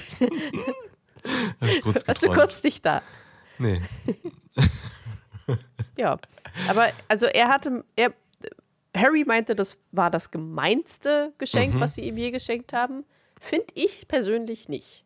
Habe 1.61 1.71
ich 1.71 1.81
kurz 1.83 2.07
Warst 2.09 2.23
du 2.23 2.29
geträumt. 2.29 2.38
kurz 2.41 2.62
nicht 2.62 2.85
da? 2.85 3.03
Nee. 3.59 3.81
Ja. 5.97 6.19
Aber 6.69 6.89
also 7.09 7.27
er 7.27 7.49
hatte, 7.49 7.85
er, 7.97 8.13
Harry 8.97 9.25
meinte, 9.25 9.55
das 9.55 9.77
war 9.93 10.11
das 10.11 10.31
gemeinste 10.31 11.33
Geschenk, 11.39 11.75
Mhm. 11.75 11.81
was 11.81 11.95
sie 11.95 12.03
ihm 12.03 12.17
je 12.17 12.31
geschenkt 12.31 12.73
haben. 12.73 13.05
Finde 13.41 13.67
ich 13.75 14.07
persönlich 14.09 14.69
nicht. 14.69 15.05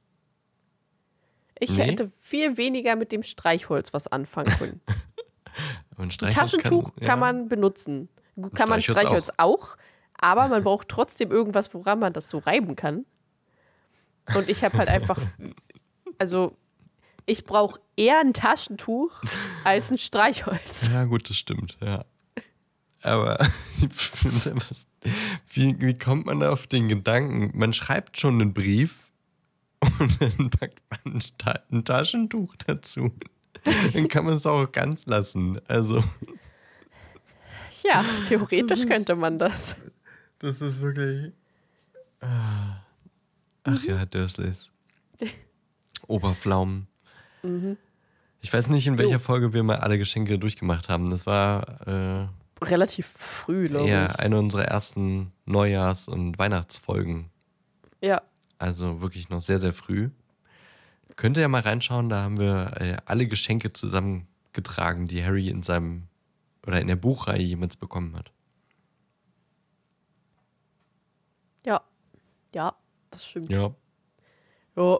Ich 1.59 1.71
Nee? 1.71 1.85
hätte 1.85 2.13
viel 2.21 2.57
weniger 2.57 2.95
mit 2.97 3.11
dem 3.13 3.23
Streichholz 3.23 3.93
was 3.93 4.07
anfangen 4.07 4.51
können. 4.59 4.81
Ein 5.99 6.11
Streichholz 6.13 6.53
Taschentuch 6.53 6.95
kann, 6.97 7.07
ja. 7.07 7.17
man 7.17 7.49
benutzen. 7.49 8.09
Kann 8.55 8.69
man 8.69 8.81
Streichholz 8.81 9.25
Streichholz 9.27 9.31
auch. 9.39 9.77
aber 10.21 10.47
man 10.49 10.63
braucht 10.63 10.89
trotzdem 10.89 11.33
irgendwas, 11.33 11.75
woran 11.75 11.99
man 11.99 12.13
das 12.13 12.31
so 12.31 12.39
reiben 12.39 12.77
kann. 12.77 13.05
Und 14.37 14.49
ich 14.49 14.63
habe 14.63 14.79
halt 14.79 14.89
einfach, 14.89 15.19
also 16.19 16.57
ich 17.29 17.45
brauche 17.45 17.81
eher 17.97 18.21
ein 18.21 18.33
Taschentuch 18.33 19.23
als 19.65 19.91
ein 19.91 19.99
Streichholz. 19.99 20.89
Ja, 20.91 21.05
gut, 21.05 21.29
das 21.29 21.37
stimmt, 21.37 21.77
ja. 21.81 22.05
Aber 23.03 23.39
wie, 25.49 25.81
wie 25.81 25.97
kommt 25.97 26.27
man 26.27 26.41
da 26.41 26.51
auf 26.51 26.67
den 26.67 26.89
Gedanken? 26.89 27.57
Man 27.57 27.73
schreibt 27.73 28.19
schon 28.19 28.41
einen 28.41 28.53
Brief 28.55 29.11
und 29.99 30.21
dann 30.21 30.51
packt 30.51 30.83
man 30.91 31.15
ein, 31.17 31.23
Ta 31.39 31.61
ein 31.71 31.85
Taschentuch 31.85 32.57
dazu. 32.67 33.13
Dann 33.93 34.09
kann 34.09 34.25
man 34.25 34.35
es 34.35 34.47
auch 34.47 34.71
ganz 34.73 35.07
lassen. 35.07 35.61
Also, 35.69 36.03
Ja, 37.85 38.05
theoretisch 38.27 38.87
könnte 38.87 39.15
man 39.15 39.39
das. 39.39 39.77
das 40.39 40.61
ist 40.61 40.81
wirklich. 40.81 41.33
Ah. 42.21 42.83
Ach 43.65 43.83
ja, 43.85 44.05
Dursleys. 44.07 44.71
Oberpflaumen. 46.07 46.89
Ich 48.41 48.53
weiß 48.53 48.69
nicht, 48.69 48.87
in 48.87 48.99
welcher 48.99 49.21
Folge 49.21 49.53
wir 49.53 49.63
mal 49.63 49.77
alle 49.77 49.99
Geschenke 49.99 50.39
durchgemacht 50.39 50.89
haben. 50.89 51.11
Das 51.11 51.27
war 51.27 51.87
äh, 51.87 52.29
relativ 52.65 53.07
früh, 53.07 53.69
glaube 53.69 53.89
Ja, 53.89 54.07
ich. 54.07 54.19
eine 54.19 54.39
unserer 54.39 54.65
ersten 54.65 55.33
Neujahrs- 55.47 56.09
und 56.09 56.39
Weihnachtsfolgen. 56.39 57.31
Ja. 58.01 58.23
Also 58.59 59.01
wirklich 59.01 59.29
noch 59.29 59.41
sehr, 59.43 59.59
sehr 59.59 59.73
früh. 59.73 60.11
Könnt 61.17 61.37
ihr 61.37 61.43
ja 61.43 61.49
mal 61.49 61.63
reinschauen, 61.63 62.09
da 62.09 62.23
haben 62.23 62.39
wir 62.39 62.73
äh, 62.81 62.97
alle 63.05 63.27
Geschenke 63.27 63.73
zusammengetragen, 63.73 65.07
die 65.09 65.25
Harry 65.25 65.49
in 65.49 65.63
seinem 65.63 66.05
oder 66.67 66.81
in 66.81 66.87
der 66.87 66.97
Buchreihe 66.97 67.43
jemals 67.43 67.77
bekommen 67.77 68.15
hat. 68.17 68.31
Ja. 71.65 71.83
Ja, 72.55 72.75
das 73.11 73.27
stimmt. 73.27 73.51
Ja. 73.51 73.75
Ja. 74.77 74.99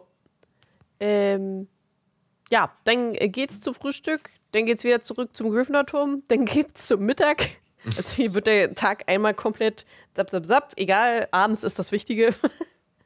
Ähm, 1.01 1.69
ja, 2.51 2.73
dann 2.85 3.15
äh, 3.15 3.29
geht's 3.29 3.61
zum 3.61 3.75
Frühstück, 3.75 4.31
dann 4.53 4.67
geht's 4.67 4.85
wieder 4.85 5.03
zurück 5.03 5.37
zum 5.37 5.51
Gryffindor-Turm, 5.51 6.23
dann 6.29 6.45
gibt's 6.45 6.87
zum 6.87 7.05
Mittag. 7.05 7.49
Also 7.97 8.17
hier 8.17 8.35
wird 8.35 8.49
der 8.49 8.75
Tag 8.75 9.05
einmal 9.07 9.35
komplett 9.35 9.87
zap, 10.13 10.29
zap, 10.29 10.45
zap. 10.45 10.73
Egal, 10.77 11.29
abends 11.31 11.63
ist 11.63 11.79
das 11.79 11.93
Wichtige. 11.93 12.35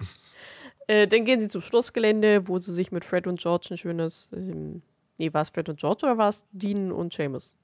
äh, 0.88 1.06
dann 1.06 1.26
gehen 1.26 1.40
sie 1.40 1.48
zum 1.48 1.60
Schlossgelände, 1.60 2.48
wo 2.48 2.58
sie 2.58 2.72
sich 2.72 2.90
mit 2.90 3.04
Fred 3.04 3.26
und 3.26 3.38
George 3.38 3.68
ein 3.70 3.76
schönes. 3.76 4.30
Ähm, 4.32 4.82
nee, 5.18 5.32
war 5.32 5.42
es 5.42 5.50
Fred 5.50 5.68
und 5.68 5.78
George 5.78 6.06
oder 6.06 6.16
war 6.16 6.30
es 6.30 6.46
Dean 6.52 6.90
und 6.90 7.12
Seamus? 7.12 7.54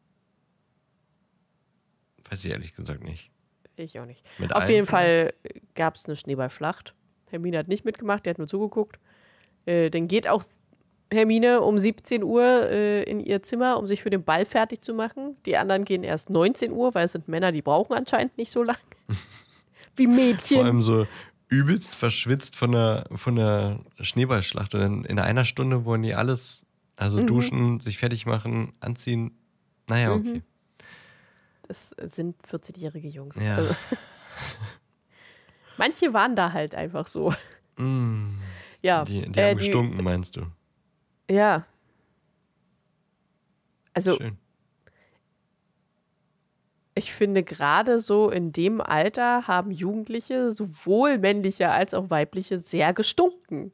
Weiß 2.28 2.44
ich 2.44 2.52
ehrlich 2.52 2.74
gesagt 2.74 3.02
nicht. 3.02 3.30
Ich 3.74 3.98
auch 3.98 4.06
nicht. 4.06 4.22
Mit 4.38 4.54
Auf 4.54 4.68
jeden? 4.68 4.86
Fall 4.86 5.32
gab 5.74 5.96
es 5.96 6.04
eine 6.04 6.14
Schneeballschlacht. 6.14 6.94
Hermine 7.30 7.58
hat 7.58 7.68
nicht 7.68 7.84
mitgemacht, 7.84 8.26
der 8.26 8.32
hat 8.32 8.38
nur 8.38 8.48
zugeguckt. 8.48 8.98
Äh, 9.66 9.90
dann 9.90 10.08
geht 10.08 10.28
auch 10.28 10.42
Hermine 11.12 11.62
um 11.62 11.78
17 11.78 12.22
Uhr 12.22 12.42
äh, 12.70 13.02
in 13.04 13.20
ihr 13.20 13.42
Zimmer, 13.42 13.78
um 13.78 13.86
sich 13.86 14.02
für 14.02 14.10
den 14.10 14.24
Ball 14.24 14.44
fertig 14.44 14.82
zu 14.82 14.92
machen. 14.94 15.36
Die 15.46 15.56
anderen 15.56 15.84
gehen 15.84 16.04
erst 16.04 16.28
19 16.30 16.70
Uhr, 16.72 16.94
weil 16.94 17.06
es 17.06 17.12
sind 17.12 17.28
Männer, 17.28 17.50
die 17.52 17.62
brauchen 17.62 17.94
anscheinend 17.94 18.36
nicht 18.36 18.50
so 18.50 18.62
lang. 18.62 18.76
Wie 19.96 20.06
Mädchen. 20.06 20.56
Vor 20.58 20.64
allem 20.64 20.80
so 20.82 21.06
übelst 21.48 21.94
verschwitzt 21.94 22.56
von 22.56 22.72
der, 22.72 23.06
von 23.12 23.36
der 23.36 23.80
Schneeballschlacht. 24.00 24.74
Und 24.74 24.80
dann 24.80 25.04
in 25.06 25.18
einer 25.18 25.44
Stunde 25.46 25.84
wollen 25.84 26.02
die 26.02 26.14
alles, 26.14 26.62
Mhm. 26.62 26.66
also 27.04 27.22
duschen, 27.22 27.80
sich 27.80 27.96
fertig 27.98 28.26
machen, 28.26 28.72
anziehen. 28.80 29.30
Naja, 29.88 30.14
Mhm. 30.14 30.20
okay. 30.28 30.42
Das 31.68 31.90
sind 32.14 32.36
14-jährige 32.46 33.08
Jungs. 33.08 33.36
Ja. 33.42 33.56
Also, 33.56 33.74
manche 35.76 36.12
waren 36.12 36.36
da 36.36 36.52
halt 36.52 36.74
einfach 36.74 37.06
so. 37.06 37.32
Mm, 37.76 38.38
Ja, 38.82 39.04
die 39.04 39.30
die 39.30 39.38
äh, 39.40 39.50
haben 39.50 39.58
gestunken, 39.58 40.02
meinst 40.04 40.36
du? 40.36 40.42
Ja. 41.30 41.66
Also, 43.94 44.16
Schön. 44.16 44.38
Ich 46.94 47.12
finde, 47.12 47.44
gerade 47.44 48.00
so 48.00 48.28
in 48.28 48.50
dem 48.50 48.80
Alter 48.80 49.46
haben 49.46 49.70
Jugendliche, 49.70 50.50
sowohl 50.50 51.18
männliche 51.18 51.70
als 51.70 51.94
auch 51.94 52.10
weibliche, 52.10 52.58
sehr 52.58 52.92
gestunken. 52.92 53.70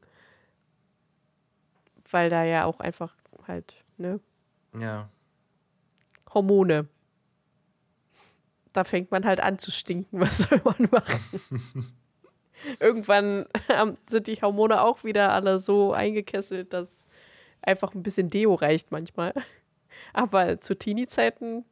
Weil 2.11 2.29
da 2.29 2.43
ja 2.43 2.65
auch 2.65 2.79
einfach 2.79 3.15
halt, 3.47 3.83
ne, 3.97 4.19
Ja. 4.79 5.09
Hormone. 6.31 6.87
Da 8.73 8.83
fängt 8.83 9.09
man 9.09 9.25
halt 9.25 9.39
an 9.39 9.57
zu 9.57 9.71
stinken. 9.71 10.19
Was 10.19 10.37
soll 10.39 10.61
man 10.63 10.87
machen? 10.91 11.93
Irgendwann 12.79 13.47
sind 14.07 14.27
die 14.27 14.39
Hormone 14.39 14.81
auch 14.81 15.03
wieder 15.03 15.33
alle 15.33 15.59
so 15.59 15.93
eingekesselt, 15.93 16.73
dass 16.73 17.04
einfach 17.65 17.93
ein 17.93 18.03
bisschen 18.03 18.29
Deo 18.29 18.53
reicht 18.55 18.91
manchmal. 18.91 19.33
Aber 20.13 20.59
zu 20.61 20.77
Teenie-Zeiten, 20.77 21.65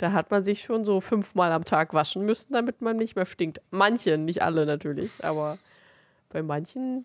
da 0.00 0.12
hat 0.12 0.30
man 0.30 0.44
sich 0.44 0.62
schon 0.62 0.84
so 0.84 1.00
fünfmal 1.00 1.52
am 1.52 1.64
Tag 1.64 1.92
waschen 1.92 2.24
müssen, 2.24 2.54
damit 2.54 2.80
man 2.80 2.96
nicht 2.96 3.16
mehr 3.16 3.26
stinkt. 3.26 3.60
Manche, 3.70 4.16
nicht 4.16 4.42
alle 4.42 4.64
natürlich, 4.64 5.10
aber 5.22 5.58
bei 6.30 6.42
manchen, 6.42 7.04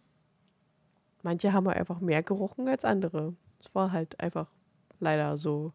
manche 1.21 1.51
haben 1.51 1.67
einfach 1.67 1.99
mehr 1.99 2.23
gerochen 2.23 2.69
als 2.69 2.85
andere. 2.85 3.33
Es 3.59 3.75
war 3.75 3.91
halt 3.91 4.17
einfach 4.21 4.47
leider 5.01 5.37
so. 5.37 5.73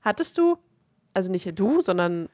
Hattest 0.00 0.38
du, 0.38 0.58
also 1.14 1.30
nicht 1.30 1.56
du, 1.56 1.80
sondern 1.80 2.28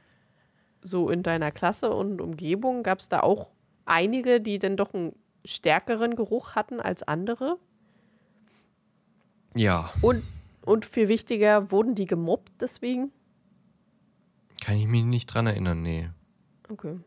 so 0.80 1.10
in 1.10 1.22
deiner 1.22 1.50
Klasse 1.50 1.90
und 1.90 2.20
Umgebung, 2.22 2.82
gab 2.82 3.00
es 3.00 3.10
da 3.10 3.20
auch 3.20 3.50
einige, 3.84 4.40
die 4.40 4.58
denn 4.58 4.78
doch 4.78 4.94
einen 4.94 5.14
stärkeren 5.44 6.16
Geruch 6.16 6.54
hatten 6.54 6.80
als 6.80 7.02
andere? 7.02 7.58
Ja, 9.56 9.92
Und, 10.00 10.22
und 10.64 10.86
viel 10.86 11.08
wichtiger, 11.08 11.70
wurden 11.70 11.94
die 11.94 12.06
gemobbt 12.06 12.52
deswegen? 12.60 13.12
kann 14.60 14.76
ich 14.76 14.86
mich 14.86 15.04
nicht 15.04 15.26
dran 15.26 15.48
erinnern, 15.48 15.82
nee. 15.82 16.08
Okay. 16.68 17.00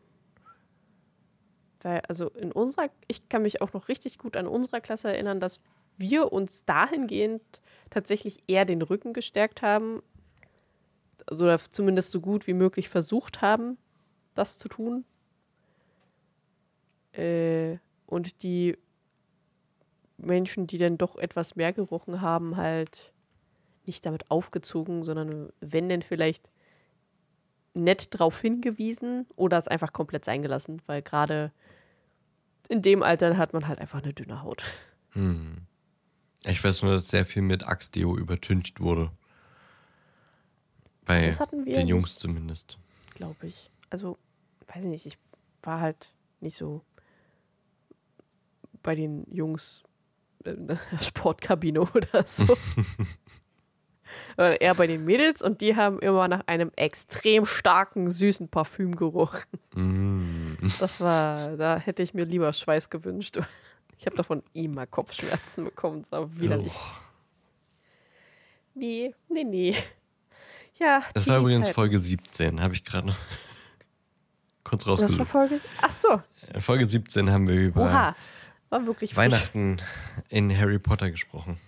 Weil, 1.80 2.02
also 2.06 2.28
in 2.28 2.52
unserer, 2.52 2.90
ich 3.08 3.28
kann 3.30 3.42
mich 3.42 3.62
auch 3.62 3.72
noch 3.72 3.88
richtig 3.88 4.18
gut 4.18 4.36
an 4.36 4.46
unserer 4.46 4.82
Klasse 4.82 5.08
erinnern, 5.08 5.40
dass 5.40 5.60
wir 5.96 6.32
uns 6.32 6.66
dahingehend 6.66 7.42
tatsächlich 7.88 8.42
eher 8.46 8.66
den 8.66 8.82
Rücken 8.82 9.14
gestärkt 9.14 9.62
haben. 9.62 10.02
Oder 11.30 11.58
zumindest 11.58 12.10
so 12.10 12.20
gut 12.20 12.46
wie 12.46 12.52
möglich 12.52 12.90
versucht 12.90 13.40
haben, 13.40 13.78
das 14.34 14.58
zu 14.58 14.68
tun. 14.68 15.04
Äh, 17.12 17.78
und 18.04 18.42
die 18.42 18.76
Menschen, 20.18 20.66
die 20.66 20.78
dann 20.78 20.98
doch 20.98 21.16
etwas 21.16 21.56
mehr 21.56 21.72
gerochen 21.72 22.20
haben, 22.20 22.56
halt 22.56 23.12
nicht 23.84 24.04
damit 24.06 24.30
aufgezogen, 24.30 25.02
sondern 25.02 25.50
wenn 25.60 25.88
denn 25.88 26.02
vielleicht 26.02 26.48
nett 27.74 28.08
drauf 28.10 28.40
hingewiesen 28.40 29.26
oder 29.36 29.58
es 29.58 29.68
einfach 29.68 29.92
komplett 29.92 30.24
sein 30.24 30.42
gelassen, 30.42 30.80
weil 30.86 31.02
gerade 31.02 31.52
in 32.68 32.82
dem 32.82 33.02
Alter 33.02 33.36
hat 33.36 33.52
man 33.52 33.68
halt 33.68 33.78
einfach 33.78 34.02
eine 34.02 34.12
dünne 34.14 34.42
Haut. 34.42 34.62
Hm. 35.10 35.58
Ich 36.46 36.62
weiß 36.62 36.82
nur, 36.82 36.94
dass 36.94 37.08
sehr 37.08 37.26
viel 37.26 37.42
mit 37.42 37.66
Axtdeo 37.66 38.16
übertüncht 38.16 38.80
wurde. 38.80 39.10
Bei 41.04 41.26
Das 41.26 41.40
hatten 41.40 41.64
wir 41.64 41.74
den. 41.74 41.88
Jungs 41.88 42.16
zumindest. 42.16 42.78
glaube 43.14 43.46
ich. 43.46 43.70
Also, 43.90 44.18
weiß 44.66 44.82
ich 44.84 44.90
nicht, 44.90 45.06
ich 45.06 45.18
war 45.62 45.80
halt 45.80 46.12
nicht 46.40 46.56
so 46.56 46.82
bei 48.82 48.94
den 48.94 49.26
Jungs 49.30 49.84
in 50.54 50.66
der 50.68 50.78
Sportkabine 51.00 51.80
oder 51.82 52.24
so. 52.26 52.46
Sondern 54.36 54.56
eher 54.60 54.74
bei 54.74 54.86
den 54.86 55.04
Mädels 55.04 55.42
und 55.42 55.60
die 55.60 55.76
haben 55.76 55.98
immer 55.98 56.28
nach 56.28 56.42
einem 56.46 56.70
extrem 56.76 57.46
starken, 57.46 58.10
süßen 58.10 58.48
Parfüm 58.48 58.96
gerochen. 58.96 59.44
Mm. 59.74 60.54
Das 60.80 61.00
war, 61.00 61.56
da 61.56 61.76
hätte 61.78 62.02
ich 62.02 62.14
mir 62.14 62.24
lieber 62.24 62.52
Schweiß 62.52 62.90
gewünscht. 62.90 63.38
Ich 63.98 64.06
habe 64.06 64.16
davon 64.16 64.42
immer 64.52 64.86
Kopfschmerzen 64.86 65.64
bekommen. 65.64 66.02
Das 66.02 66.12
war 66.12 66.38
widerlich. 66.38 66.72
Nee, 68.74 69.14
nee, 69.28 69.44
nee. 69.44 69.74
Ja, 70.78 71.02
Das 71.14 71.26
war 71.26 71.38
übrigens 71.38 71.68
Teenie-Zeit. 71.68 71.74
Folge 71.74 71.98
17, 71.98 72.62
habe 72.62 72.74
ich 72.74 72.84
gerade 72.84 73.06
noch 73.06 73.16
kurz 74.64 74.84
Das 74.84 74.86
war 74.88 74.98
rausgesucht. 75.00 75.28
Folge. 75.28 75.60
Ach 75.80 75.90
so. 75.90 76.20
In 76.52 76.60
Folge 76.60 76.86
17 76.86 77.30
haben 77.30 77.48
wir 77.48 77.54
über 77.54 77.82
Oha. 77.82 78.16
War 78.70 78.86
wirklich 78.86 79.14
frisch. 79.14 79.24
Weihnachten 79.24 79.78
in 80.28 80.56
Harry 80.56 80.78
Potter 80.78 81.10
gesprochen. 81.10 81.58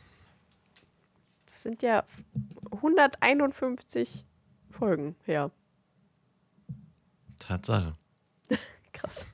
Das 1.47 1.63
sind 1.63 1.83
ja 1.83 2.05
151 2.73 4.25
Folgen 4.71 5.17
her. 5.25 5.51
Tatsache. 7.39 7.97
Krass. 8.93 9.27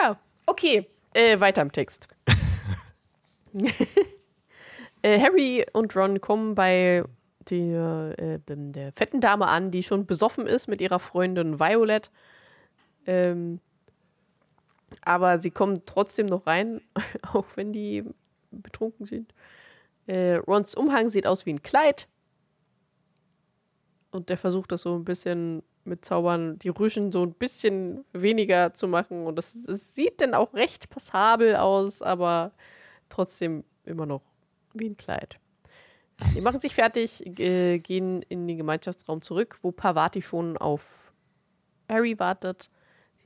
Ja, 0.00 0.18
okay. 0.46 0.88
Äh, 1.14 1.40
weiter 1.40 1.62
im 1.62 1.72
Text. 1.72 2.08
äh, 5.02 5.20
Harry 5.20 5.64
und 5.72 5.96
Ron 5.96 6.20
kommen 6.20 6.54
bei 6.54 7.04
der, 7.48 8.14
äh, 8.18 8.38
der 8.46 8.92
fetten 8.92 9.20
Dame 9.20 9.46
an, 9.46 9.70
die 9.70 9.82
schon 9.82 10.06
besoffen 10.06 10.46
ist 10.46 10.66
mit 10.66 10.80
ihrer 10.80 10.98
Freundin 10.98 11.58
Violet. 11.58 12.10
Ähm, 13.06 13.60
aber 15.02 15.40
sie 15.40 15.50
kommen 15.50 15.82
trotzdem 15.86 16.26
noch 16.26 16.46
rein, 16.46 16.80
auch 17.32 17.46
wenn 17.54 17.72
die 17.72 18.04
betrunken 18.50 19.06
sind. 19.06 19.34
Äh, 20.06 20.36
Rons 20.36 20.74
Umhang 20.74 21.08
sieht 21.08 21.26
aus 21.26 21.46
wie 21.46 21.52
ein 21.52 21.62
Kleid. 21.62 22.08
Und 24.10 24.28
der 24.28 24.38
versucht 24.38 24.72
das 24.72 24.82
so 24.82 24.94
ein 24.94 25.04
bisschen 25.04 25.62
mit 25.84 26.04
Zaubern, 26.04 26.58
die 26.58 26.68
Rüschen 26.68 27.12
so 27.12 27.22
ein 27.22 27.34
bisschen 27.34 28.04
weniger 28.12 28.72
zu 28.74 28.88
machen. 28.88 29.26
Und 29.26 29.36
das, 29.36 29.54
es 29.54 29.94
sieht 29.94 30.20
dann 30.20 30.34
auch 30.34 30.54
recht 30.54 30.88
passabel 30.90 31.56
aus, 31.56 32.02
aber 32.02 32.52
trotzdem 33.08 33.64
immer 33.84 34.06
noch 34.06 34.22
wie 34.74 34.88
ein 34.88 34.96
Kleid. 34.96 35.38
Die 36.34 36.40
machen 36.40 36.60
sich 36.60 36.74
fertig, 36.74 37.24
äh, 37.38 37.78
gehen 37.78 38.22
in 38.22 38.48
den 38.48 38.56
Gemeinschaftsraum 38.56 39.20
zurück, 39.20 39.58
wo 39.62 39.70
Pavati 39.70 40.22
schon 40.22 40.56
auf 40.56 41.12
Harry 41.88 42.18
wartet. 42.18 42.70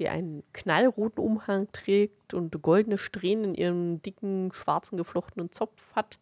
Sie 0.00 0.08
einen 0.08 0.42
knallroten 0.54 1.22
Umhang 1.22 1.70
trägt 1.72 2.32
und 2.32 2.62
goldene 2.62 2.96
Strähnen 2.96 3.44
in 3.44 3.54
ihrem 3.54 4.00
dicken, 4.00 4.50
schwarzen, 4.50 4.96
geflochtenen 4.96 5.52
Zopf 5.52 5.94
hat 5.94 6.18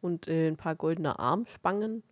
und 0.00 0.26
äh, 0.26 0.48
ein 0.48 0.56
paar 0.56 0.74
goldene 0.74 1.20
Armspangen. 1.20 2.02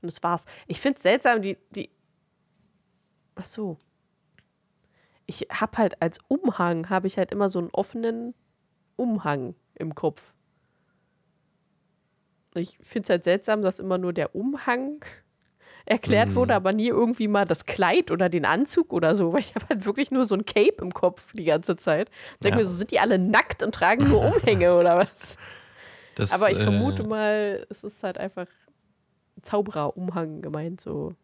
Und 0.00 0.10
das 0.10 0.22
war's. 0.22 0.46
Ich 0.68 0.80
finde 0.80 0.96
es 0.96 1.02
seltsam, 1.02 1.42
die, 1.42 1.58
die. 1.68 1.90
Ach 3.34 3.44
so. 3.44 3.76
Ich 5.26 5.48
habe 5.52 5.76
halt 5.76 6.00
als 6.00 6.18
Umhang, 6.28 6.88
habe 6.88 7.06
ich 7.06 7.18
halt 7.18 7.30
immer 7.30 7.50
so 7.50 7.58
einen 7.58 7.68
offenen 7.72 8.32
Umhang 8.96 9.54
im 9.74 9.94
Kopf. 9.94 10.34
Ich 12.54 12.78
finde 12.78 13.04
es 13.04 13.10
halt 13.10 13.24
seltsam, 13.24 13.60
dass 13.60 13.80
immer 13.80 13.98
nur 13.98 14.14
der 14.14 14.34
Umhang 14.34 15.04
erklärt 15.86 16.30
Mhm. 16.30 16.34
wurde, 16.34 16.54
aber 16.54 16.72
nie 16.72 16.88
irgendwie 16.88 17.28
mal 17.28 17.44
das 17.44 17.66
Kleid 17.66 18.10
oder 18.10 18.28
den 18.28 18.44
Anzug 18.44 18.92
oder 18.92 19.16
so, 19.16 19.32
weil 19.32 19.40
ich 19.40 19.54
habe 19.54 19.66
halt 19.68 19.84
wirklich 19.86 20.10
nur 20.10 20.24
so 20.24 20.34
ein 20.34 20.44
Cape 20.44 20.76
im 20.80 20.92
Kopf 20.94 21.32
die 21.32 21.44
ganze 21.44 21.76
Zeit. 21.76 22.10
Denke 22.42 22.58
Ja. 22.58 22.62
mir 22.62 22.66
so, 22.68 22.74
sind 22.76 22.90
die 22.90 23.00
alle 23.00 23.18
nackt 23.18 23.62
und 23.62 23.74
tragen 23.74 24.08
nur 24.08 24.22
Umhänge 24.34 24.76
oder 24.76 24.98
was? 24.98 25.36
Das, 26.16 26.32
Aber 26.32 26.50
ich 26.50 26.58
äh, 26.58 26.62
vermute 26.64 27.02
mal, 27.04 27.66
es 27.70 27.82
ist 27.84 28.02
halt 28.02 28.18
einfach 28.18 28.46
ein 29.36 29.42
Zaubererumhang 29.42 30.42
gemeint, 30.42 30.80
so, 30.80 31.14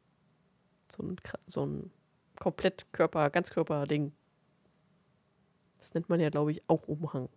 so 0.89 1.03
ein, 1.03 1.17
so 1.49 1.67
ein 1.67 1.91
Komplettkörper, 2.39 3.31
Ganzkörper-Ding. 3.31 4.13
Das 5.79 5.95
nennt 5.95 6.09
man 6.09 6.21
ja, 6.21 6.31
glaube 6.31 6.51
ich, 6.53 6.63
auch 6.69 6.87
Umhang. 6.89 7.29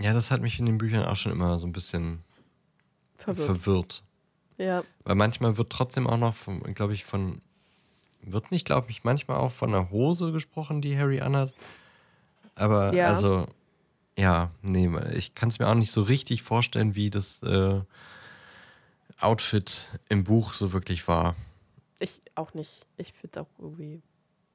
Ja, 0.00 0.12
das 0.12 0.30
hat 0.30 0.40
mich 0.40 0.58
in 0.58 0.66
den 0.66 0.78
Büchern 0.78 1.04
auch 1.04 1.16
schon 1.16 1.32
immer 1.32 1.58
so 1.58 1.66
ein 1.66 1.72
bisschen 1.72 2.24
Verwirrt. 3.16 3.46
verwirrt. 3.46 4.03
Ja, 4.58 4.84
Weil 5.04 5.14
manchmal 5.16 5.56
wird 5.56 5.70
trotzdem 5.70 6.06
auch 6.06 6.18
noch, 6.18 6.34
glaube 6.74 6.94
ich, 6.94 7.04
von. 7.04 7.40
Wird 8.22 8.50
nicht, 8.50 8.64
glaube 8.64 8.90
ich, 8.90 9.04
manchmal 9.04 9.36
auch 9.36 9.52
von 9.52 9.74
einer 9.74 9.90
Hose 9.90 10.32
gesprochen, 10.32 10.80
die 10.80 10.96
Harry 10.96 11.20
anhat. 11.20 11.52
Aber 12.54 12.94
Ja. 12.94 13.08
also, 13.08 13.46
ja, 14.16 14.50
nee, 14.62 14.88
ich 15.14 15.34
kann 15.34 15.50
es 15.50 15.58
mir 15.58 15.68
auch 15.68 15.74
nicht 15.74 15.92
so 15.92 16.02
richtig 16.02 16.42
vorstellen, 16.42 16.94
wie 16.94 17.10
das 17.10 17.42
äh, 17.42 17.80
Outfit 19.20 19.90
im 20.08 20.24
Buch 20.24 20.54
so 20.54 20.72
wirklich 20.72 21.06
war. 21.08 21.34
ich 21.98 22.20
auch 22.34 22.54
nicht. 22.54 22.86
Ich 22.96 23.12
finde 23.12 23.42
auch 23.42 23.48
irgendwie 23.58 24.00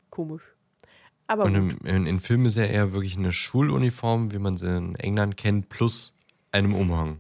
komisch. 0.10 0.44
Aber 1.28 1.44
Und 1.44 1.54
gut. 1.54 1.82
im, 1.82 1.86
in, 1.86 2.06
in 2.08 2.20
Filmen 2.20 2.48
ist 2.48 2.56
ja 2.58 2.66
eher 2.66 2.92
wirklich 2.94 3.18
eine 3.18 3.32
Schuluniform, 3.32 4.32
wie 4.32 4.40
man 4.40 4.58
sie 4.58 4.76
in 4.76 4.96
England 4.96 5.38
kennt, 5.38 5.70
plus 5.70 6.14
einem 6.52 6.74
Umhang 6.74 7.20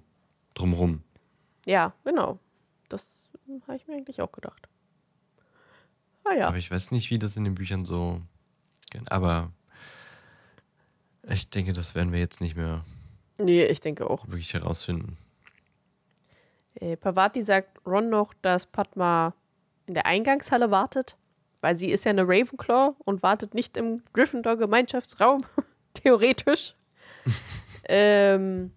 drumrum. 0.56 1.04
ja, 1.65 1.94
genau. 2.04 2.39
Das 2.89 3.06
habe 3.67 3.78
ich 3.78 3.88
mir 3.88 3.95
eigentlich 3.95 4.21
auch 4.21 4.32
gedacht. 4.32 4.67
Ah 6.25 6.34
ja. 6.34 6.47
Aber 6.47 6.58
ich 6.58 6.69
weiß 6.69 6.91
nicht, 6.91 7.10
wie 7.10 7.19
das 7.19 7.38
in 7.38 7.43
den 7.43 7.56
Büchern 7.56 7.86
so. 7.86 8.21
Aber 9.10 9.52
ich 11.28 11.49
denke, 11.49 11.73
das 11.73 11.95
werden 11.95 12.12
wir 12.12 12.19
jetzt 12.19 12.41
nicht 12.41 12.56
mehr 12.56 12.84
Nee, 13.38 13.65
ich 13.65 13.80
denke 13.80 14.10
auch. 14.10 14.28
wirklich 14.28 14.54
herausfinden. 14.54 15.17
Äh, 16.75 16.97
Pavati 16.97 17.41
sagt 17.41 17.80
Ron 17.86 18.10
noch, 18.10 18.34
dass 18.41 18.65
Padma 18.65 19.34
in 19.86 19.93
der 19.93 20.06
Eingangshalle 20.06 20.71
wartet, 20.71 21.17
weil 21.62 21.75
sie 21.75 21.89
ist 21.89 22.06
ja 22.06 22.12
eine 22.12 22.23
Ravenclaw 22.28 22.95
und 23.06 23.23
wartet 23.23 23.54
nicht 23.54 23.78
im 23.78 24.04
Gryffindor-Gemeinschaftsraum, 24.13 25.45
theoretisch. 25.93 26.75
ähm, 27.88 28.71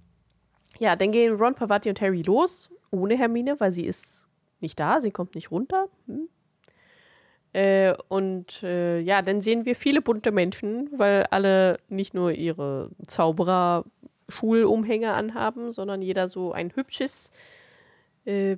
ja, 0.78 0.96
dann 0.96 1.12
gehen 1.12 1.34
Ron, 1.34 1.54
Pavati 1.54 1.88
und 1.88 2.00
Harry 2.00 2.22
los, 2.22 2.70
ohne 2.92 3.18
Hermine, 3.18 3.58
weil 3.58 3.72
sie 3.72 3.84
ist 3.84 4.28
nicht 4.60 4.78
da, 4.78 5.00
sie 5.00 5.10
kommt 5.10 5.34
nicht 5.34 5.50
runter. 5.50 5.88
Hm. 6.06 6.28
Äh, 7.52 7.94
und 8.08 8.62
äh, 8.62 9.00
ja, 9.00 9.20
dann 9.20 9.42
sehen 9.42 9.66
wir 9.66 9.76
viele 9.76 10.00
bunte 10.00 10.30
Menschen, 10.30 10.88
weil 10.96 11.26
alle 11.30 11.78
nicht 11.88 12.14
nur 12.14 12.32
ihre 12.32 12.88
Zauberer-Schulumhänge 13.06 15.12
anhaben, 15.12 15.70
sondern 15.72 16.00
jeder 16.00 16.28
so 16.28 16.52
ein 16.52 16.74
hübsches 16.74 17.30
äh, 18.24 18.56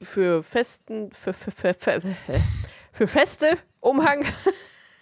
für 0.00 0.42
festen, 0.42 1.12
für, 1.12 1.32
für, 1.32 1.74
für, 1.74 2.00
für 2.92 3.06
feste 3.06 3.58
Umhang, 3.80 4.24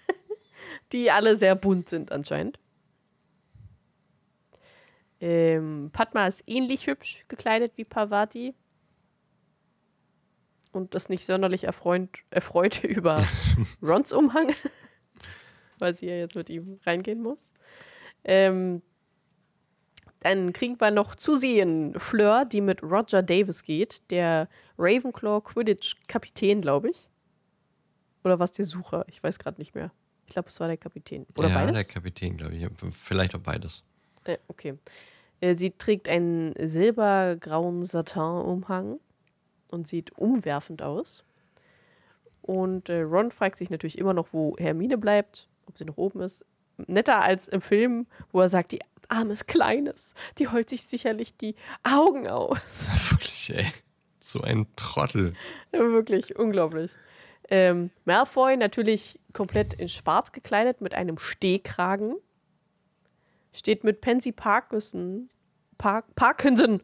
die 0.92 1.10
alle 1.10 1.36
sehr 1.36 1.54
bunt 1.54 1.88
sind 1.88 2.12
anscheinend. 2.12 2.58
Ähm, 5.22 5.90
Padma 5.92 6.26
ist 6.26 6.42
ähnlich 6.48 6.88
hübsch 6.88 7.24
gekleidet 7.28 7.74
wie 7.76 7.84
Parvati. 7.84 8.54
Und 10.72 10.94
ist 10.96 11.10
nicht 11.10 11.24
sonderlich 11.24 11.64
erfreut, 11.64 12.08
erfreut 12.30 12.82
über 12.84 13.22
Rons 13.82 14.12
Umhang, 14.12 14.52
weil 15.78 15.94
sie 15.94 16.06
ja 16.06 16.16
jetzt 16.16 16.34
mit 16.34 16.50
ihm 16.50 16.80
reingehen 16.84 17.22
muss. 17.22 17.52
Ähm, 18.24 18.82
dann 20.18 20.52
kriegen 20.52 20.80
wir 20.80 20.90
noch 20.90 21.14
zu 21.14 21.36
sehen 21.36 21.98
Fleur, 22.00 22.44
die 22.44 22.60
mit 22.60 22.82
Roger 22.82 23.22
Davis 23.22 23.62
geht, 23.62 24.02
der 24.10 24.48
Ravenclaw 24.76 25.40
Quidditch-Kapitän, 25.40 26.62
glaube 26.62 26.90
ich. 26.90 27.08
Oder 28.24 28.40
was 28.40 28.50
der 28.52 28.64
Sucher? 28.64 29.04
Ich 29.08 29.22
weiß 29.22 29.38
gerade 29.38 29.60
nicht 29.60 29.74
mehr. 29.74 29.92
Ich 30.26 30.32
glaube, 30.32 30.48
es 30.48 30.58
war 30.58 30.66
der 30.66 30.76
Kapitän. 30.76 31.26
Oder 31.38 31.48
ja, 31.48 31.54
beides? 31.54 31.74
der 31.74 31.84
Kapitän, 31.84 32.36
glaube 32.36 32.54
ich. 32.56 32.66
Vielleicht 32.90 33.34
auch 33.34 33.40
beides. 33.40 33.84
Äh, 34.24 34.38
okay. 34.48 34.78
Äh, 35.42 35.56
sie 35.56 35.72
trägt 35.72 36.08
einen 36.08 36.54
silbergrauen 36.58 37.84
Satin-Umhang 37.84 38.98
und 39.68 39.86
sieht 39.86 40.16
umwerfend 40.16 40.80
aus. 40.80 41.24
Und 42.40 42.88
äh, 42.88 43.02
Ron 43.02 43.30
fragt 43.30 43.58
sich 43.58 43.68
natürlich 43.68 43.98
immer 43.98 44.14
noch, 44.14 44.28
wo 44.32 44.56
Hermine 44.58 44.96
bleibt, 44.96 45.48
ob 45.66 45.76
sie 45.76 45.84
noch 45.84 45.98
oben 45.98 46.20
ist. 46.20 46.44
Netter 46.86 47.20
als 47.20 47.48
im 47.48 47.60
Film, 47.60 48.06
wo 48.32 48.40
er 48.40 48.48
sagt, 48.48 48.72
die 48.72 48.80
armes 49.08 49.46
Kleines, 49.46 50.14
die 50.38 50.48
heult 50.48 50.70
sich 50.70 50.84
sicherlich 50.84 51.36
die 51.36 51.54
Augen 51.82 52.28
aus. 52.28 52.58
Wirklich, 53.10 53.52
ey. 53.54 53.66
So 54.18 54.40
ein 54.40 54.66
Trottel. 54.76 55.34
Wirklich 55.72 56.36
unglaublich. 56.36 56.92
Ähm, 57.50 57.90
Malfoy 58.04 58.56
natürlich 58.56 59.18
komplett 59.32 59.74
in 59.74 59.88
schwarz 59.88 60.30
gekleidet 60.30 60.80
mit 60.80 60.94
einem 60.94 61.18
Stehkragen. 61.18 62.14
Steht 63.52 63.84
mit 63.84 64.00
Pansy 64.00 64.32
Parkinson, 64.32 65.30
Park, 65.78 66.14
Parkinson 66.14 66.82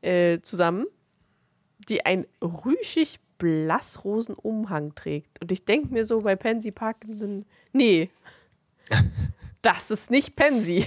äh, 0.00 0.40
zusammen, 0.40 0.86
die 1.88 2.04
einen 2.06 2.26
rüschig 2.40 3.18
blassrosen 3.38 4.34
Umhang 4.34 4.94
trägt. 4.94 5.40
Und 5.42 5.50
ich 5.50 5.64
denke 5.64 5.92
mir 5.92 6.04
so 6.04 6.20
bei 6.20 6.36
Pansy 6.36 6.70
Parkinson, 6.70 7.44
nee, 7.72 8.10
das 9.62 9.90
ist 9.90 10.10
nicht 10.10 10.36
Pansy. 10.36 10.86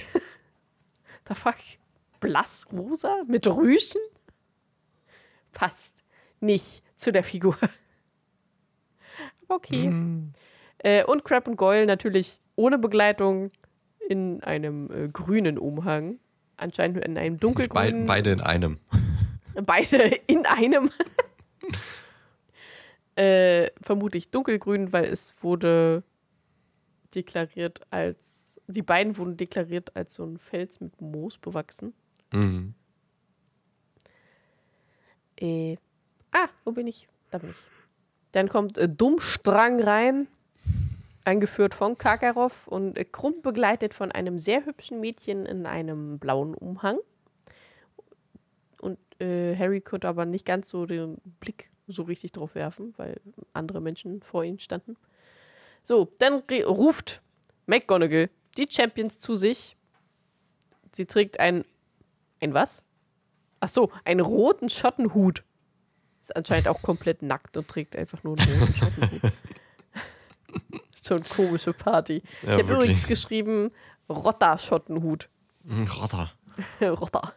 da 1.25 1.35
ich, 1.59 1.79
blassrosa 2.19 3.23
mit 3.27 3.47
Rüschen? 3.47 4.01
Passt 5.51 6.03
nicht 6.39 6.83
zu 6.95 7.11
der 7.11 7.23
Figur. 7.23 7.57
Okay. 9.47 9.93
Äh, 10.79 11.03
und 11.03 11.23
Crab 11.23 11.47
und 11.47 11.55
Goyle 11.55 11.85
natürlich 11.85 12.39
ohne 12.55 12.77
Begleitung 12.77 13.51
in 14.07 14.43
einem 14.43 14.91
äh, 14.91 15.07
grünen 15.09 15.57
Umhang. 15.57 16.19
Anscheinend 16.57 17.03
in 17.03 17.17
einem 17.17 17.37
dunkelgrünen. 17.37 18.05
beide 18.05 18.31
in 18.31 18.41
einem. 18.41 18.79
Beide 19.65 19.97
in 20.27 20.45
einem. 20.45 20.89
äh, 23.15 23.69
vermutlich 23.81 24.29
dunkelgrün, 24.29 24.91
weil 24.91 25.05
es 25.05 25.35
wurde 25.41 26.03
deklariert 27.13 27.81
als. 27.89 28.17
Die 28.67 28.81
beiden 28.81 29.17
wurden 29.17 29.37
deklariert 29.37 29.95
als 29.95 30.15
so 30.15 30.25
ein 30.25 30.39
Fels 30.39 30.81
mit 30.81 30.99
Moos 30.99 31.37
bewachsen. 31.37 31.93
Mhm. 32.33 32.73
Äh, 35.39 35.77
ah, 36.31 36.47
wo 36.63 36.71
bin 36.71 36.87
ich? 36.87 37.07
Da 37.31 37.37
bin 37.37 37.51
ich. 37.51 37.55
Dann 38.31 38.49
kommt 38.49 38.77
äh, 38.77 38.89
Dummstrang 38.89 39.81
rein, 39.81 40.27
angeführt 41.25 41.73
von 41.73 41.97
Karkaroff 41.97 42.67
und 42.67 42.97
äh, 42.97 43.03
Krumm 43.03 43.41
begleitet 43.41 43.93
von 43.93 44.11
einem 44.11 44.39
sehr 44.39 44.65
hübschen 44.65 44.99
Mädchen 44.99 45.45
in 45.45 45.65
einem 45.65 46.19
blauen 46.19 46.53
Umhang. 46.53 46.99
Und 48.79 48.99
äh, 49.19 49.55
Harry 49.57 49.81
konnte 49.81 50.07
aber 50.07 50.25
nicht 50.25 50.45
ganz 50.45 50.69
so 50.69 50.85
den 50.85 51.17
Blick 51.39 51.71
so 51.87 52.03
richtig 52.03 52.31
drauf 52.31 52.55
werfen, 52.55 52.93
weil 52.97 53.19
andere 53.53 53.81
Menschen 53.81 54.21
vor 54.21 54.43
ihnen 54.43 54.59
standen. 54.59 54.95
So, 55.83 56.11
dann 56.19 56.43
ruft 56.65 57.21
McGonagall 57.67 58.29
die 58.57 58.67
Champions 58.69 59.19
zu 59.19 59.35
sich. 59.35 59.75
Sie 60.91 61.05
trägt 61.05 61.39
ein. 61.39 61.65
Ein 62.41 62.53
was? 62.53 62.83
Ach 63.59 63.69
so, 63.69 63.91
einen 64.03 64.19
roten 64.19 64.69
Schottenhut. 64.69 65.43
Ist 66.21 66.35
anscheinend 66.35 66.67
auch 66.67 66.81
komplett 66.81 67.21
nackt 67.21 67.55
und 67.57 67.67
trägt 67.67 67.95
einfach 67.95 68.23
nur 68.23 68.37
einen 68.37 68.59
roten 68.59 68.73
Schottenhut. 68.75 69.31
So 71.05 71.15
eine 71.15 71.23
komische 71.23 71.73
Party. 71.73 72.23
Ja, 72.41 72.57
ich 72.57 72.63
habe 72.63 72.73
übrigens 72.73 73.07
geschrieben 73.07 73.71
Rotter-Schottenhut. 74.09 75.29
Mhm, 75.63 75.87
Rotter. 75.87 76.31
Rotter. 76.81 77.33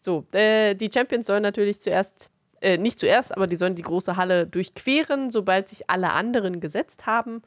so, 0.00 0.26
äh, 0.32 0.74
die 0.74 0.90
Champions 0.92 1.26
sollen 1.26 1.42
natürlich 1.42 1.80
zuerst, 1.80 2.30
äh, 2.60 2.78
nicht 2.78 2.98
zuerst, 2.98 3.32
aber 3.34 3.46
die 3.46 3.56
sollen 3.56 3.74
die 3.74 3.82
große 3.82 4.16
Halle 4.16 4.46
durchqueren, 4.46 5.30
sobald 5.30 5.68
sich 5.68 5.88
alle 5.88 6.12
anderen 6.12 6.60
gesetzt 6.60 7.06
haben. 7.06 7.42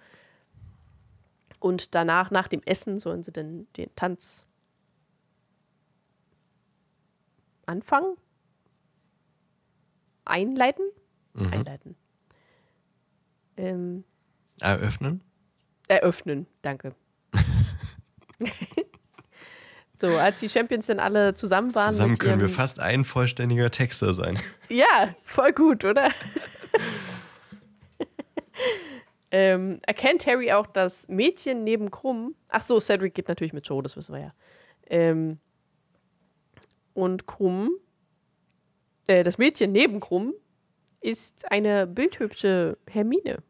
Und 1.60 1.96
danach, 1.96 2.32
nach 2.32 2.48
dem 2.48 2.62
Essen, 2.64 3.00
sollen 3.00 3.24
sie 3.24 3.32
dann 3.32 3.68
den 3.76 3.94
Tanz 3.96 4.46
anfangen. 7.66 8.16
einleiten. 10.24 10.86
Einleiten. 11.36 11.96
Ähm, 13.58 14.04
Eröffnen? 14.62 15.22
eröffnen, 15.88 16.48
danke. 16.62 16.94
so, 20.00 20.08
als 20.08 20.40
die 20.40 20.50
Champions 20.50 20.88
dann 20.88 21.00
alle 21.00 21.34
zusammen 21.34 21.74
waren. 21.76 21.92
Zusammen 21.92 22.18
können 22.18 22.40
wir 22.40 22.50
fast 22.50 22.80
ein 22.80 23.04
vollständiger 23.04 23.72
Texter 23.72 24.14
sein. 24.14 24.40
Ja, 24.70 25.16
voll 25.24 25.54
gut, 25.54 25.86
oder? 25.86 26.12
ähm, 29.32 29.80
erkennt 29.84 30.26
Harry 30.28 30.52
auch 30.52 30.68
das 30.68 31.08
Mädchen 31.08 31.64
neben 31.64 31.92
Krumm. 31.92 32.36
Ach 32.50 32.62
so, 32.62 32.80
Cedric 32.80 33.16
geht 33.16 33.28
natürlich 33.28 33.54
mit 33.54 33.68
Joe, 33.68 33.82
das 33.82 33.96
wissen 33.96 34.14
wir 34.14 34.22
ja. 34.22 34.34
Ähm, 34.90 35.40
und 36.94 37.28
Krumm, 37.28 37.72
äh, 39.08 39.24
das 39.24 39.38
Mädchen 39.38 39.72
neben 39.72 40.00
Krumm, 40.00 40.34
ist 41.00 41.50
eine 41.52 41.86
bildhübsche 41.86 42.78
Hermine. 42.90 43.44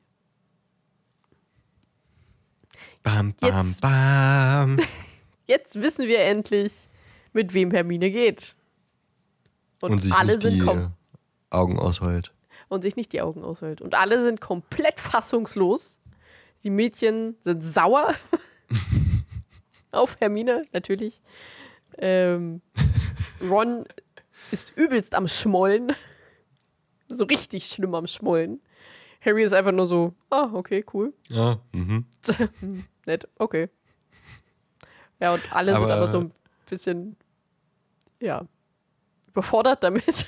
Bam, 3.07 3.33
bam, 3.39 3.67
Jetzt- 3.67 3.81
bam. 3.81 4.79
Jetzt 5.47 5.81
wissen 5.81 6.07
wir 6.07 6.19
endlich, 6.19 6.89
mit 7.31 7.53
wem 7.53 7.71
Hermine 7.71 8.11
geht. 8.11 8.53
Und, 9.79 9.91
Und 9.91 9.99
sich 10.01 10.13
alle 10.13 10.33
nicht 10.33 10.41
sind 10.41 10.55
die 10.55 10.89
Augen 11.49 11.79
ausheult. 11.79 12.33
und 12.67 12.81
sich 12.81 12.97
nicht 12.97 13.13
die 13.13 13.21
Augen 13.21 13.43
ausheult. 13.45 13.79
Und 13.81 13.95
alle 13.95 14.21
sind 14.21 14.41
komplett 14.41 14.99
fassungslos. 14.99 15.99
Die 16.63 16.69
Mädchen 16.69 17.37
sind 17.45 17.63
sauer 17.63 18.13
auf 19.91 20.19
Hermine, 20.19 20.63
natürlich. 20.73 21.21
Ähm, 21.97 22.61
Ron 23.49 23.85
ist 24.51 24.75
übelst 24.75 25.15
am 25.15 25.29
Schmollen. 25.29 25.93
So 27.07 27.23
richtig 27.23 27.67
schlimm 27.67 27.95
am 27.95 28.07
Schmollen. 28.07 28.59
Harry 29.21 29.43
ist 29.43 29.53
einfach 29.53 29.71
nur 29.71 29.85
so, 29.85 30.13
ah, 30.29 30.49
okay, 30.51 30.83
cool. 30.93 31.13
Ja, 31.29 31.59
mhm. 31.71 32.05
Nett, 33.07 33.27
okay. 33.39 33.69
Ja, 35.19 35.33
und 35.33 35.41
alle 35.51 35.73
sind 35.73 35.81
Aber- 35.83 35.93
aber 35.95 36.11
so 36.11 36.19
ein 36.19 36.31
bisschen, 36.69 37.15
ja, 38.21 38.45
überfordert 39.29 39.83
damit. 39.83 40.27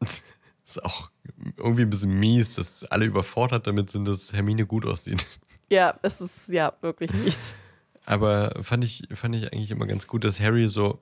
Ist 0.66 0.84
auch 0.84 1.10
irgendwie 1.56 1.82
ein 1.82 1.90
bisschen 1.90 2.18
mies, 2.18 2.54
dass 2.54 2.84
alle 2.84 3.04
überfordert 3.04 3.66
damit 3.66 3.90
sind, 3.90 4.06
dass 4.06 4.32
Hermine 4.32 4.66
gut 4.66 4.86
aussieht. 4.86 5.26
ja, 5.68 5.98
es 6.02 6.20
ist 6.20 6.48
ja 6.48 6.72
wirklich 6.80 7.12
mies. 7.12 7.36
Aber 8.06 8.52
fand 8.62 8.84
ich, 8.84 9.02
fand 9.12 9.34
ich 9.34 9.52
eigentlich 9.52 9.70
immer 9.72 9.86
ganz 9.86 10.06
gut, 10.06 10.22
dass 10.24 10.38
Harry 10.40 10.68
so, 10.68 11.00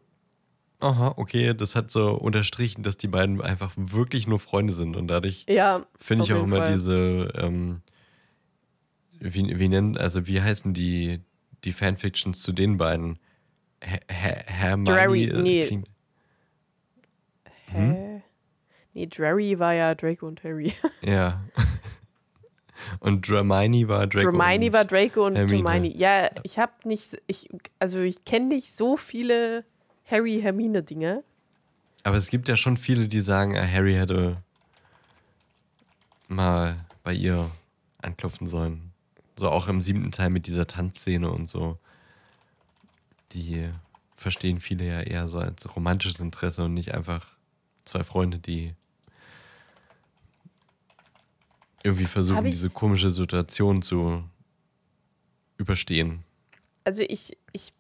aha, 0.80 1.14
okay, 1.16 1.52
das 1.54 1.76
hat 1.76 1.90
so 1.90 2.12
unterstrichen, 2.14 2.82
dass 2.82 2.96
die 2.96 3.08
beiden 3.08 3.40
einfach 3.42 3.72
wirklich 3.76 4.26
nur 4.26 4.38
Freunde 4.40 4.72
sind. 4.72 4.96
Und 4.96 5.08
dadurch 5.08 5.44
Ja, 5.48 5.82
finde 5.98 6.24
ich 6.24 6.32
auch 6.32 6.42
immer 6.44 6.58
Fall. 6.58 6.72
diese, 6.72 7.30
ähm, 7.36 7.82
wie, 9.20 9.58
wie 9.58 9.68
nennen, 9.68 9.96
also 9.96 10.26
wie 10.26 10.40
heißen 10.40 10.74
die, 10.74 11.20
die 11.64 11.72
Fanfictions 11.72 12.40
zu 12.40 12.52
den 12.52 12.76
beiden? 12.76 13.18
Her 13.82 14.00
Her 14.08 14.44
Hermione 14.46 15.16
äh, 15.16 15.42
nee. 15.42 15.60
klingt, 15.60 15.88
Hä? 17.70 18.22
Nee, 18.94 19.06
Drarry 19.06 19.58
war 19.58 19.74
ja 19.74 19.94
Draco 19.94 20.26
und 20.26 20.42
Harry. 20.42 20.72
ja. 21.02 21.40
Und 23.00 23.28
Dramini 23.28 23.86
war 23.88 24.06
Draco. 24.06 24.28
Und, 24.28 24.38
war 24.38 24.84
Draco 24.84 25.26
und 25.26 25.36
Hermine. 25.36 25.94
Ja, 25.96 26.30
ich 26.42 26.58
habe 26.58 26.72
nicht, 26.84 27.20
ich, 27.26 27.48
also 27.78 28.00
ich 28.00 28.24
kenne 28.24 28.46
nicht 28.46 28.76
so 28.76 28.96
viele 28.96 29.64
Harry-Hermine-Dinge. 30.10 31.22
Aber 32.04 32.16
es 32.16 32.30
gibt 32.30 32.48
ja 32.48 32.56
schon 32.56 32.76
viele, 32.76 33.08
die 33.08 33.20
sagen, 33.20 33.56
ah, 33.56 33.66
Harry 33.66 33.94
hätte 33.94 34.42
mal 36.28 36.76
bei 37.02 37.12
ihr 37.12 37.50
anklopfen 38.00 38.46
sollen. 38.46 38.87
So 39.38 39.48
auch 39.48 39.68
im 39.68 39.80
siebten 39.80 40.10
Teil 40.10 40.30
mit 40.30 40.48
dieser 40.48 40.66
Tanzszene 40.66 41.30
und 41.30 41.48
so. 41.48 41.78
Die 43.32 43.70
verstehen 44.16 44.58
viele 44.58 44.84
ja 44.84 45.00
eher 45.00 45.28
so 45.28 45.38
als 45.38 45.76
romantisches 45.76 46.18
Interesse 46.18 46.64
und 46.64 46.74
nicht 46.74 46.92
einfach 46.92 47.24
zwei 47.84 48.02
Freunde, 48.02 48.38
die 48.38 48.74
irgendwie 51.84 52.06
versuchen, 52.06 52.44
diese 52.44 52.68
komische 52.68 53.12
Situation 53.12 53.80
zu 53.80 54.24
überstehen. 55.56 56.24
Also 56.82 57.02
ich, 57.02 57.38
ich, 57.52 57.72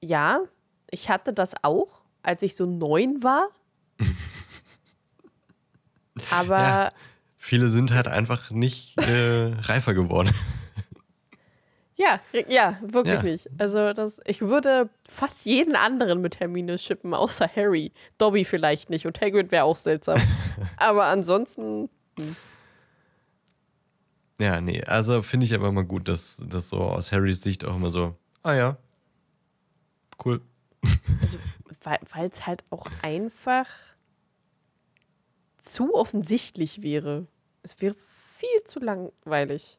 ja, 0.00 0.40
ich 0.90 1.08
hatte 1.10 1.32
das 1.32 1.54
auch, 1.62 2.00
als 2.24 2.42
ich 2.42 2.56
so 2.56 2.66
neun 2.66 3.22
war. 3.22 3.50
Aber 6.30 6.58
Ja. 6.58 6.92
Viele 7.44 7.70
sind 7.70 7.92
halt 7.92 8.06
einfach 8.06 8.52
nicht 8.52 8.96
äh, 8.98 9.52
reifer 9.62 9.94
geworden. 9.94 10.30
Ja, 11.96 12.20
ja, 12.48 12.78
wirklich 12.80 13.14
Ja. 13.16 13.22
nicht. 13.24 13.50
Also 13.58 13.92
das, 13.92 14.20
ich 14.26 14.42
würde 14.42 14.88
fast 15.08 15.44
jeden 15.44 15.74
anderen 15.74 16.20
mit 16.20 16.38
Hermine 16.38 16.78
schippen, 16.78 17.12
außer 17.14 17.50
Harry. 17.54 17.90
Dobby 18.16 18.44
vielleicht 18.44 18.90
nicht 18.90 19.06
und 19.06 19.20
Hagrid 19.20 19.50
wäre 19.50 19.64
auch 19.64 19.74
seltsam. 19.74 20.20
Aber 20.76 21.06
ansonsten, 21.06 21.90
Ja, 24.38 24.60
nee, 24.60 24.80
also 24.84 25.20
finde 25.22 25.44
ich 25.46 25.54
aber 25.54 25.66
immer 25.68 25.84
gut, 25.84 26.06
dass 26.06 26.40
das 26.48 26.68
so 26.68 26.78
aus 26.80 27.10
Harrys 27.10 27.42
Sicht 27.42 27.64
auch 27.64 27.74
immer 27.74 27.90
so, 27.90 28.16
ah 28.44 28.54
ja, 28.54 28.76
cool. 30.24 30.40
weil 31.82 32.28
es 32.28 32.46
halt 32.46 32.62
auch 32.70 32.86
einfach 33.02 33.66
zu 35.58 35.94
offensichtlich 35.94 36.82
wäre. 36.82 37.26
Es 37.62 37.80
wäre 37.80 37.94
viel 38.38 38.64
zu 38.66 38.80
langweilig. 38.80 39.78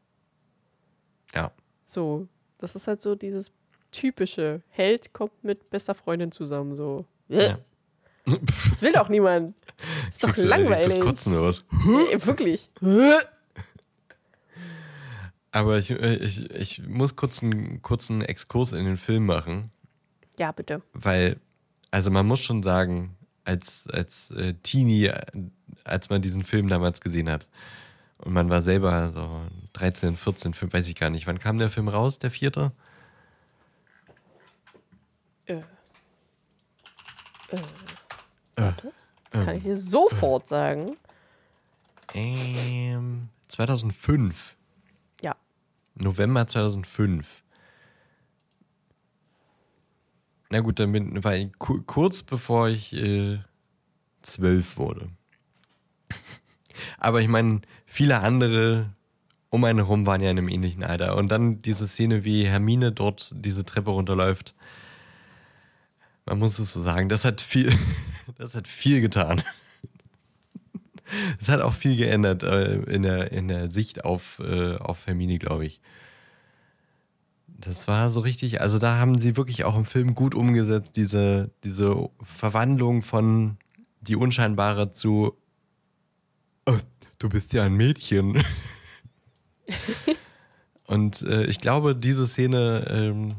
Ja. 1.34 1.52
So, 1.88 2.28
das 2.60 2.76
ist 2.76 2.88
halt 2.88 3.02
so 3.02 3.16
dieses 3.16 3.52
typische 3.92 4.62
Held 4.70 5.14
kommt 5.14 5.44
mit 5.44 5.70
bester 5.70 5.94
Freundin 5.96 6.32
zusammen, 6.32 6.76
so. 6.76 7.06
ja. 7.28 7.60
Das 8.26 8.82
will 8.82 8.94
doch 8.94 9.10
niemand. 9.10 9.54
Ist 10.10 10.24
doch 10.24 10.30
Kriegst 10.30 10.46
langweilig. 10.46 10.94
Das 10.94 11.00
Kotzen 11.04 11.36
aus. 11.36 11.66
Ey, 12.10 12.26
wirklich. 12.26 12.70
Aber 15.52 15.78
ich, 15.78 15.92
äh, 15.92 16.16
ich, 16.16 16.50
ich 16.52 16.88
muss 16.88 17.16
kurz 17.16 17.44
einen 17.44 17.82
kurzen 17.82 18.22
Exkurs 18.22 18.74
in 18.74 18.86
den 18.86 18.96
Film 18.98 19.26
machen, 19.26 19.72
Ja, 20.38 20.52
bitte. 20.52 20.82
weil, 20.94 21.38
also 21.92 22.12
man 22.12 22.26
muss 22.26 22.42
schon 22.42 22.64
sagen, 22.64 23.16
als, 23.44 23.88
als 23.92 24.32
äh, 24.32 24.54
Teenie, 24.64 25.08
äh, 25.08 25.22
als 25.84 26.10
man 26.10 26.22
diesen 26.22 26.44
Film 26.44 26.68
damals 26.68 27.02
gesehen 27.02 27.30
hat, 27.30 27.48
und 28.20 28.34
man 28.34 28.50
war 28.50 28.62
selber 28.62 29.10
so 29.10 29.42
13, 29.74 30.16
14, 30.16 30.54
15, 30.54 30.74
weiß 30.80 30.88
ich 30.88 30.96
gar 30.96 31.10
nicht. 31.10 31.28
Wann 31.28 31.40
kam 31.40 31.58
der 31.58 31.70
Film 31.70 31.90
raus, 31.90 32.20
der 32.20 32.32
vierte? 32.32 32.72
Äh. 35.46 35.56
Äh. 37.50 37.58
Warte. 38.56 38.94
Das 39.32 39.46
kann 39.46 39.58
ich 39.58 39.64
dir 39.64 39.78
sofort 39.78 40.48
sagen. 40.48 40.96
Ähm, 42.14 43.30
2005. 43.50 44.56
Ja. 45.22 45.36
November 45.96 46.46
2005. 46.48 47.44
Na 50.50 50.60
gut, 50.60 50.80
dann 50.80 50.92
bin, 50.92 51.24
war 51.24 51.36
ich 51.36 51.52
ku- 51.58 51.82
kurz 51.82 52.22
bevor 52.22 52.70
ich 52.70 52.94
äh, 52.94 53.40
zwölf 54.22 54.78
wurde. 54.78 55.10
Aber 56.98 57.22
ich 57.22 57.28
meine, 57.28 57.62
viele 57.86 58.20
andere 58.22 58.90
um 59.54 59.64
einen 59.66 59.78
herum 59.78 60.08
waren 60.08 60.20
ja 60.20 60.32
in 60.32 60.40
einem 60.40 60.50
ähnlichen 60.50 60.84
Alter. 60.84 61.16
Und 61.16 61.28
dann 61.28 61.62
diese 61.62 61.88
Szene, 61.88 62.24
wie 62.24 62.48
Hermine 62.48 62.92
dort 62.92 63.32
diese 63.36 63.64
Treppe 63.64 63.92
runterläuft. 63.92 64.56
Man 66.26 66.40
muss 66.40 66.58
es 66.58 66.74
so 66.74 66.82
sagen, 66.82 67.08
das 67.08 67.24
hat 67.24 67.40
viel, 67.40 67.72
das 68.40 68.56
hat 68.56 68.68
viel 68.68 69.00
getan. 69.00 69.44
Es 71.40 71.50
hat 71.50 71.62
auch 71.62 71.74
viel 71.74 71.96
geändert 71.96 72.42
äh, 72.42 72.78
in, 72.78 73.04
der, 73.04 73.32
in 73.32 73.48
der 73.48 73.70
Sicht 73.70 74.04
auf, 74.04 74.42
äh, 74.44 74.78
auf 74.78 75.06
Hermine, 75.06 75.38
glaube 75.38 75.68
ich. 75.68 75.82
Das 77.48 77.88
war 77.88 78.10
so 78.10 78.22
richtig, 78.22 78.62
also 78.62 78.80
da 78.80 78.98
haben 78.98 79.20
sie 79.20 79.38
wirklich 79.38 79.66
auch 79.66 79.76
im 79.76 79.86
Film 79.86 80.16
gut 80.16 80.34
umgesetzt, 80.34 80.98
diese, 80.98 81.52
diese 81.64 82.10
Verwandlung 82.24 83.04
von 83.04 83.58
die 84.02 84.16
Unscheinbare 84.16 84.90
zu 84.90 85.38
oh, 86.66 86.78
du 87.20 87.30
bist 87.30 87.54
ja 87.54 87.64
ein 87.64 87.74
Mädchen. 87.74 88.44
Und 90.86 91.22
äh, 91.24 91.46
ich 91.46 91.60
glaube, 91.60 91.96
diese 91.96 92.28
Szene, 92.28 92.86
ähm, 92.90 93.36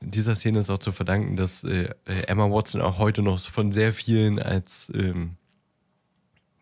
dieser 0.00 0.36
Szene 0.36 0.60
ist 0.60 0.70
auch 0.70 0.78
zu 0.78 0.92
verdanken, 0.92 1.36
dass 1.36 1.64
äh, 1.64 1.94
Emma 2.26 2.50
Watson 2.50 2.80
auch 2.82 2.98
heute 2.98 3.22
noch 3.22 3.40
von 3.40 3.72
sehr 3.72 3.92
vielen 3.92 4.38
als 4.38 4.92
ähm, 4.94 5.32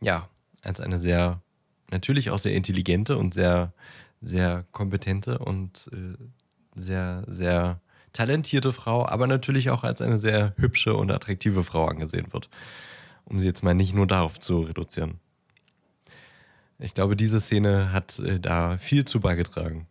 ja, 0.01 0.29
als 0.63 0.81
eine 0.81 0.99
sehr, 0.99 1.41
natürlich 1.91 2.31
auch 2.31 2.39
sehr 2.39 2.55
intelligente 2.55 3.17
und 3.17 3.35
sehr, 3.35 3.73
sehr 4.21 4.65
kompetente 4.73 5.39
und 5.39 5.89
äh, 5.93 6.17
sehr, 6.75 7.25
sehr 7.29 7.81
talentierte 8.13 8.73
Frau, 8.73 9.07
aber 9.07 9.27
natürlich 9.27 9.71
auch 9.71 9.85
als 9.85 10.01
eine 10.03 10.19
sehr 10.19 10.55
hübsche 10.57 10.95
und 10.95 11.11
attraktive 11.11 11.65
Frau 11.65 11.87
angesehen 11.87 12.33
wird. 12.33 12.49
Um 13.25 13.41
sie 13.41 13.47
jetzt 13.47 13.63
mal 13.63 13.75
nicht 13.75 13.95
nur 13.95 14.07
darauf 14.07 14.39
zu 14.39 14.61
reduzieren. 14.61 15.21
Ich 16.79 16.95
glaube, 16.95 17.17
diese 17.17 17.41
Szene 17.41 17.93
hat 17.93 18.19
äh, 18.19 18.39
da 18.39 18.77
viel 18.79 19.05
zu 19.05 19.21
beigetragen. 19.21 19.87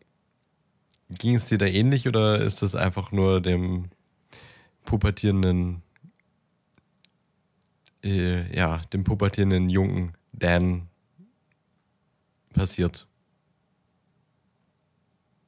Ging 1.10 1.36
es 1.36 1.48
dir 1.48 1.58
da 1.58 1.66
ähnlich 1.66 2.08
oder 2.08 2.40
ist 2.42 2.62
das 2.62 2.76
einfach 2.76 3.12
nur 3.12 3.42
dem 3.42 3.90
pubertierenden, 4.86 5.82
äh, 8.04 8.56
ja, 8.56 8.82
dem 8.94 9.04
pubertierenden 9.04 9.70
jungen 9.70 10.16
Dan 10.32 10.88
passiert? 12.54 13.08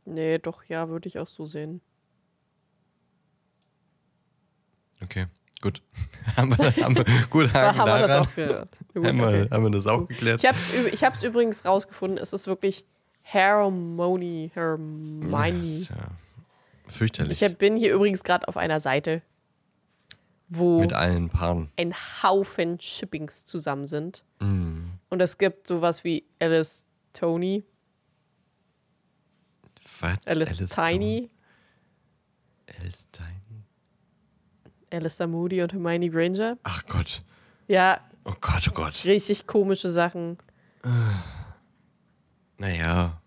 Nee, 0.06 0.38
doch, 0.40 0.64
ja, 0.64 0.90
würde 0.90 1.08
ich 1.08 1.20
auch 1.20 1.28
so 1.28 1.46
sehen. 1.46 1.82
Okay, 5.02 5.28
gut. 5.62 5.82
haben 6.38 6.58
wir, 6.58 6.76
haben 6.84 6.96
wir, 6.96 7.06
gut, 7.30 7.54
Haken 7.54 7.78
haben 7.78 7.88
wir 8.02 8.08
das 8.08 8.12
auch. 8.28 8.36
Gut, 8.94 9.06
haben, 9.06 9.18
wir, 9.18 9.28
okay. 9.28 9.48
haben 9.52 9.64
wir 9.64 9.72
das 9.72 9.88
auch 9.88 10.08
geklärt? 10.08 10.44
Ich 10.44 10.50
üb- 10.50 10.94
ich 10.94 11.04
hab's 11.04 11.24
übrigens 11.24 11.66
rausgefunden, 11.66 12.18
es 12.18 12.34
ist 12.34 12.48
wirklich 12.48 12.86
Hermione. 13.22 14.52
Hermione. 14.54 15.60
Das 15.60 15.68
ist 15.68 15.90
ja 15.90 15.96
fürchterlich. 16.88 17.42
Ich 17.42 17.58
bin 17.58 17.76
hier 17.76 17.94
übrigens 17.94 18.24
gerade 18.24 18.48
auf 18.48 18.56
einer 18.58 18.80
Seite, 18.80 19.22
wo 20.50 20.80
Mit 20.80 20.94
allen 20.94 21.30
Paaren. 21.30 21.70
ein 21.78 21.94
Haufen 22.24 22.80
Shippings 22.80 23.44
zusammen 23.46 23.86
sind. 23.88 24.24
Mm. 24.40 24.86
Und 25.10 25.22
es 25.22 25.38
gibt 25.38 25.68
sowas 25.68 26.04
wie 26.06 26.24
Alice 26.40 26.86
Tony, 27.14 27.64
Was? 30.00 30.18
Alice, 30.26 30.58
Tiny, 30.58 30.68
Tony? 30.68 31.30
Alice 32.80 33.08
Tiny. 33.12 33.37
Alistair 34.92 35.28
Moody 35.28 35.62
und 35.62 35.74
Hermione 35.74 36.10
Granger. 36.10 36.58
Ach 36.64 36.86
Gott. 36.86 37.22
Ja, 37.68 38.00
Oh 38.26 38.34
Gott, 38.42 38.68
oh 38.70 38.74
Gott. 38.74 39.06
richtig 39.06 39.48
komische 39.48 39.90
Sachen. 39.90 40.38
Naja. 42.58 43.22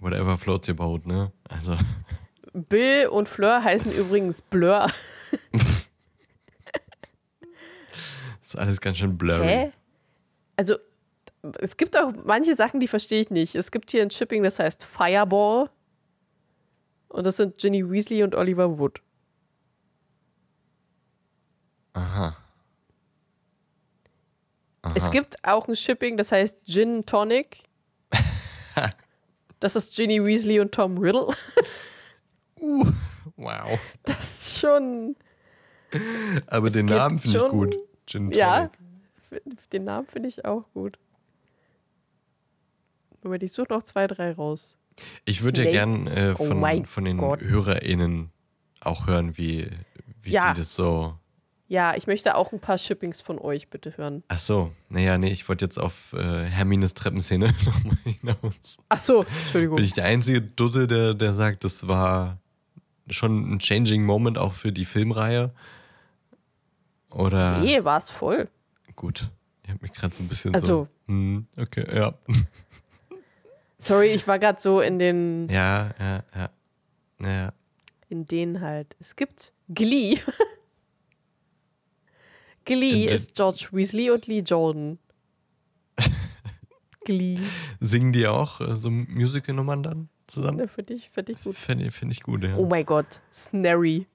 Whatever 0.00 0.38
floats 0.38 0.68
your 0.68 0.76
boat, 0.76 1.04
ne? 1.06 1.32
Also. 1.48 1.76
Bill 2.52 3.08
und 3.08 3.28
Fleur 3.28 3.62
heißen 3.64 3.92
übrigens 3.92 4.40
Blur. 4.42 4.86
Ist 8.42 8.56
alles 8.56 8.80
ganz 8.80 8.98
schön 8.98 9.18
blurry. 9.18 9.46
Hä? 9.46 9.72
Also, 10.56 10.76
es 11.60 11.76
gibt 11.76 11.96
auch 11.96 12.12
manche 12.24 12.54
Sachen, 12.54 12.80
die 12.80 12.88
verstehe 12.88 13.20
ich 13.20 13.30
nicht. 13.30 13.54
Es 13.54 13.70
gibt 13.70 13.90
hier 13.90 14.02
ein 14.02 14.10
Shipping, 14.10 14.42
das 14.42 14.58
heißt 14.58 14.84
Fireball. 14.84 15.70
Und 17.08 17.24
das 17.26 17.36
sind 17.36 17.58
Ginny 17.58 17.88
Weasley 17.88 18.22
und 18.22 18.34
Oliver 18.34 18.78
Wood. 18.78 19.00
Aha. 21.98 22.36
Aha. 24.82 24.94
Es 24.96 25.10
gibt 25.10 25.42
auch 25.44 25.66
ein 25.68 25.74
Shipping, 25.76 26.16
das 26.16 26.30
heißt 26.32 26.64
Gin 26.66 27.04
Tonic. 27.06 27.64
Das 29.60 29.74
ist 29.74 29.96
Ginny 29.96 30.24
Weasley 30.24 30.60
und 30.60 30.70
Tom 30.70 30.98
Riddle. 30.98 31.34
Wow. 33.36 33.80
Das 34.04 34.20
ist 34.20 34.60
schon. 34.60 35.16
Aber 36.46 36.70
den 36.70 36.86
Namen 36.86 37.18
finde 37.18 37.38
ich 37.38 37.48
gut. 37.48 37.74
Gin 38.06 38.30
Tonic. 38.30 38.36
Ja, 38.36 38.70
den 39.72 39.82
Namen 39.82 40.06
finde 40.06 40.28
ich 40.28 40.44
auch 40.44 40.64
gut. 40.74 40.96
Moment, 43.24 43.42
ich 43.42 43.52
suche 43.52 43.72
noch 43.72 43.82
zwei, 43.82 44.06
drei 44.06 44.30
raus. 44.30 44.76
Ich 45.24 45.42
würde 45.42 45.64
ja 45.64 45.70
gern 45.72 46.06
äh, 46.06 46.34
Oh 46.38 46.44
von, 46.44 46.60
mein 46.60 46.86
von 46.86 47.04
den 47.04 47.18
Gott. 47.18 47.40
HörerInnen 47.42 48.30
auch 48.80 49.08
hören, 49.08 49.36
wie, 49.36 49.68
wie 50.22 50.30
Ja. 50.30 50.52
die 50.54 50.60
das 50.60 50.72
so. 50.72 51.18
Ja, 51.70 51.94
ich 51.94 52.06
möchte 52.06 52.34
auch 52.34 52.52
ein 52.52 52.60
paar 52.60 52.78
Shippings 52.78 53.20
von 53.20 53.38
euch 53.38 53.68
bitte 53.68 53.96
hören. 53.98 54.22
Ach 54.28 54.38
so. 54.38 54.72
Naja, 54.88 55.18
nee, 55.18 55.28
ich 55.30 55.46
wollte 55.50 55.66
jetzt 55.66 55.78
auf 55.78 56.14
äh, 56.14 56.44
Hermines 56.44 56.94
Treppenszene 56.94 57.52
nochmal 57.66 57.96
hinaus. 58.04 58.78
Ach 58.88 58.98
so, 58.98 59.24
Entschuldigung. 59.42 59.76
Bin 59.76 59.84
ich 59.84 59.92
der 59.92 60.06
einzige 60.06 60.40
Dussel, 60.40 60.86
der, 60.86 61.12
der 61.12 61.34
sagt, 61.34 61.64
das 61.64 61.86
war 61.86 62.38
schon 63.10 63.52
ein 63.54 63.58
changing 63.58 64.02
Moment 64.04 64.38
auch 64.38 64.54
für 64.54 64.72
die 64.72 64.86
Filmreihe? 64.86 65.52
Oder 67.10 67.58
Nee, 67.60 67.84
war 67.84 67.98
es 67.98 68.10
voll. 68.10 68.48
gut. 68.96 69.30
Ich 69.62 69.68
habe 69.70 69.80
mich 69.82 69.92
gerade 69.92 70.14
so 70.14 70.22
ein 70.22 70.28
bisschen 70.28 70.54
Also- 70.54 70.66
so. 70.66 70.88
Hm, 71.08 71.46
okay, 71.58 71.84
ja. 71.94 72.14
Sorry, 73.78 74.08
ich 74.08 74.26
war 74.26 74.38
gerade 74.38 74.60
so 74.60 74.80
in 74.80 74.98
den, 74.98 75.48
Ja, 75.50 75.90
ja, 76.00 76.22
ja. 76.34 76.50
Naja. 77.18 77.52
in 78.08 78.26
denen 78.26 78.60
halt. 78.62 78.96
Es 79.00 79.16
gibt 79.16 79.52
Glee. 79.68 80.18
Glee 82.68 83.06
ist 83.06 83.34
George 83.34 83.68
Weasley 83.72 84.10
und 84.10 84.26
Lee 84.26 84.40
Jordan. 84.40 84.98
Glee. 87.06 87.38
Singen 87.80 88.12
die 88.12 88.26
auch 88.26 88.60
äh, 88.60 88.76
so 88.76 88.90
Musical-Nummern 88.90 89.82
dann 89.82 90.08
zusammen? 90.26 90.58
Ja, 90.58 90.66
Finde 90.66 90.92
ich, 90.92 91.08
find 91.08 91.30
ich 91.30 91.42
gut. 91.42 91.56
Finde 91.56 91.86
ich, 91.86 91.94
find 91.94 92.12
ich 92.12 92.22
gut, 92.22 92.44
ja. 92.44 92.56
Oh 92.56 92.66
mein 92.66 92.84
Gott. 92.84 93.22
Snarry. 93.32 94.06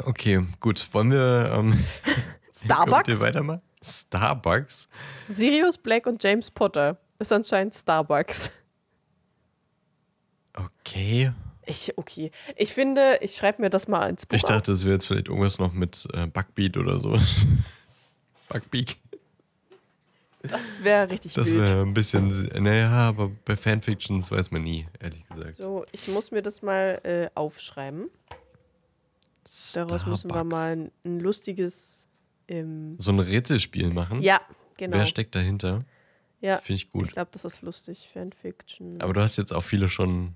Okay, 0.00 0.44
gut. 0.60 0.86
Wollen 0.92 1.10
wir. 1.10 1.50
Ähm, 1.54 1.72
Starbucks? 2.52 3.08
Ihr 3.08 3.20
weiter 3.20 3.42
mal? 3.42 3.62
Starbucks? 3.82 4.90
Sirius 5.30 5.78
Black 5.78 6.06
und 6.06 6.22
James 6.22 6.50
Potter 6.50 6.98
ist 7.18 7.32
anscheinend 7.32 7.74
Starbucks. 7.74 8.50
Okay. 10.52 11.32
Ich, 11.66 11.96
okay. 11.98 12.30
Ich 12.56 12.72
finde, 12.72 13.18
ich 13.20 13.36
schreibe 13.36 13.62
mir 13.62 13.70
das 13.70 13.86
mal 13.86 14.08
ins 14.08 14.26
Buch. 14.26 14.36
Ich 14.36 14.42
dachte, 14.44 14.72
es 14.72 14.84
wäre 14.84 14.94
jetzt 14.94 15.06
vielleicht 15.06 15.28
irgendwas 15.28 15.58
noch 15.58 15.72
mit 15.72 16.06
äh, 16.14 16.26
Bugbeat 16.26 16.76
oder 16.76 16.98
so. 16.98 17.16
Bugbeat. 18.48 18.96
das 20.42 20.82
wäre 20.82 21.10
richtig 21.10 21.34
Das 21.34 21.52
wäre 21.52 21.82
ein 21.82 21.92
bisschen. 21.94 22.28
Naja, 22.62 22.90
aber 22.90 23.30
bei 23.44 23.56
Fanfictions 23.56 24.30
weiß 24.30 24.50
man 24.50 24.62
nie, 24.62 24.86
ehrlich 25.00 25.26
gesagt. 25.28 25.56
So, 25.58 25.84
ich 25.92 26.08
muss 26.08 26.30
mir 26.30 26.42
das 26.42 26.62
mal 26.62 27.00
äh, 27.04 27.28
aufschreiben. 27.38 28.08
Daraus 29.74 30.06
müssen 30.06 30.28
wir 30.30 30.34
Starbucks. 30.36 30.50
mal 30.50 30.72
ein, 30.72 30.90
ein 31.04 31.20
lustiges. 31.20 32.06
Ähm, 32.48 32.96
So 32.98 33.12
ein 33.12 33.18
Rätselspiel 33.20 33.92
machen. 33.92 34.22
ja, 34.22 34.40
genau. 34.76 34.96
Wer 34.98 35.06
steckt 35.06 35.34
dahinter? 35.34 35.84
ja, 36.40 36.56
Finde 36.56 36.76
ich 36.76 36.84
ich 36.86 36.90
gut. 36.92 37.12
glaube, 37.12 37.30
das 37.32 37.44
ist 37.44 37.62
lustig. 37.62 38.08
Fanfiction. 38.12 39.00
Aber 39.02 39.12
du 39.12 39.20
hast 39.20 39.36
jetzt 39.36 39.52
auch 39.52 39.62
viele 39.62 39.88
schon 39.88 40.34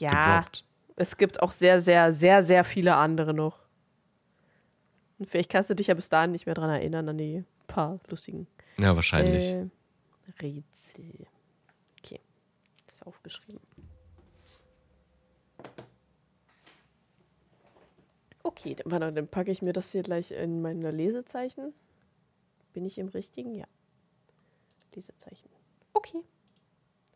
ja, 0.00 0.38
gedroppt. 0.40 0.64
es 0.96 1.16
gibt 1.16 1.42
auch 1.42 1.52
sehr, 1.52 1.80
sehr, 1.80 2.12
sehr, 2.12 2.42
sehr 2.42 2.64
viele 2.64 2.96
andere 2.96 3.34
noch. 3.34 3.64
Und 5.18 5.30
vielleicht 5.30 5.50
kannst 5.50 5.70
du 5.70 5.74
dich 5.74 5.86
ja 5.86 5.94
bis 5.94 6.08
dahin 6.08 6.32
nicht 6.32 6.46
mehr 6.46 6.54
dran 6.54 6.70
erinnern, 6.70 7.08
an 7.08 7.18
die 7.18 7.44
paar 7.66 7.98
lustigen 8.08 8.46
Ja, 8.78 8.94
wahrscheinlich. 8.94 9.44
äh, 9.52 9.66
Rätsel. 10.40 11.26
Okay, 11.98 12.20
ist 12.88 13.06
aufgeschrieben. 13.06 13.60
Okay, 18.42 18.76
dann, 18.76 19.14
dann 19.14 19.26
packe 19.28 19.50
ich 19.50 19.60
mir 19.60 19.72
das 19.72 19.90
hier 19.90 20.02
gleich 20.02 20.30
in 20.30 20.62
meine 20.62 20.90
Lesezeichen. 20.90 21.74
Bin 22.72 22.84
ich 22.84 22.98
im 22.98 23.08
richtigen? 23.08 23.54
Ja. 23.54 23.66
Lesezeichen. 24.94 25.48
Okay. 25.94 26.20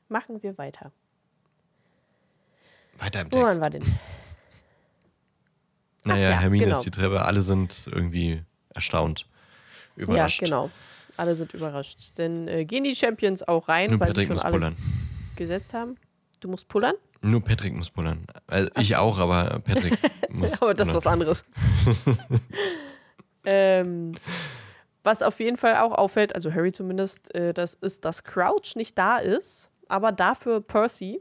Machen 0.08 0.42
wir 0.42 0.58
weiter. 0.58 0.90
Weiter 3.00 3.22
im 3.22 3.30
Text. 3.30 3.60
wir 3.60 3.70
denn? 3.70 3.98
Naja, 6.04 6.30
ja, 6.30 6.38
Hermine 6.38 6.64
genau. 6.64 6.78
ist 6.78 6.86
die 6.86 6.90
Treppe. 6.90 7.22
Alle 7.22 7.42
sind 7.42 7.88
irgendwie 7.90 8.42
erstaunt. 8.74 9.26
Überrascht. 9.96 10.42
Ja, 10.42 10.46
genau. 10.46 10.70
Alle 11.16 11.36
sind 11.36 11.52
überrascht. 11.52 12.16
Denn 12.16 12.48
äh, 12.48 12.64
gehen 12.64 12.84
die 12.84 12.94
Champions 12.94 13.46
auch 13.46 13.68
rein, 13.68 13.90
Nur 13.90 14.00
weil 14.00 14.08
sie 14.08 14.12
Patrick 14.12 14.26
schon 14.28 14.36
muss 14.36 14.44
alle 14.44 14.52
pullern. 14.52 14.76
gesetzt 15.36 15.74
haben? 15.74 15.96
Du 16.40 16.48
musst 16.48 16.68
pullern? 16.68 16.94
Nur 17.20 17.42
Patrick 17.44 17.74
muss 17.74 17.90
pullern. 17.90 18.26
Also 18.46 18.70
ich 18.78 18.96
auch, 18.96 19.18
aber 19.18 19.60
Patrick 19.60 19.98
muss 20.30 20.60
Aber 20.62 20.72
das 20.72 20.88
ist 20.88 20.94
was 20.94 21.06
anderes. 21.06 21.44
ähm, 23.44 24.14
was 25.02 25.22
auf 25.22 25.38
jeden 25.38 25.58
Fall 25.58 25.76
auch 25.76 25.92
auffällt, 25.92 26.34
also 26.34 26.52
Harry 26.52 26.72
zumindest, 26.72 27.34
äh, 27.34 27.52
das 27.52 27.74
ist, 27.74 28.06
dass 28.06 28.24
Crouch 28.24 28.74
nicht 28.74 28.96
da 28.96 29.18
ist, 29.18 29.70
aber 29.88 30.12
dafür 30.12 30.62
Percy, 30.62 31.20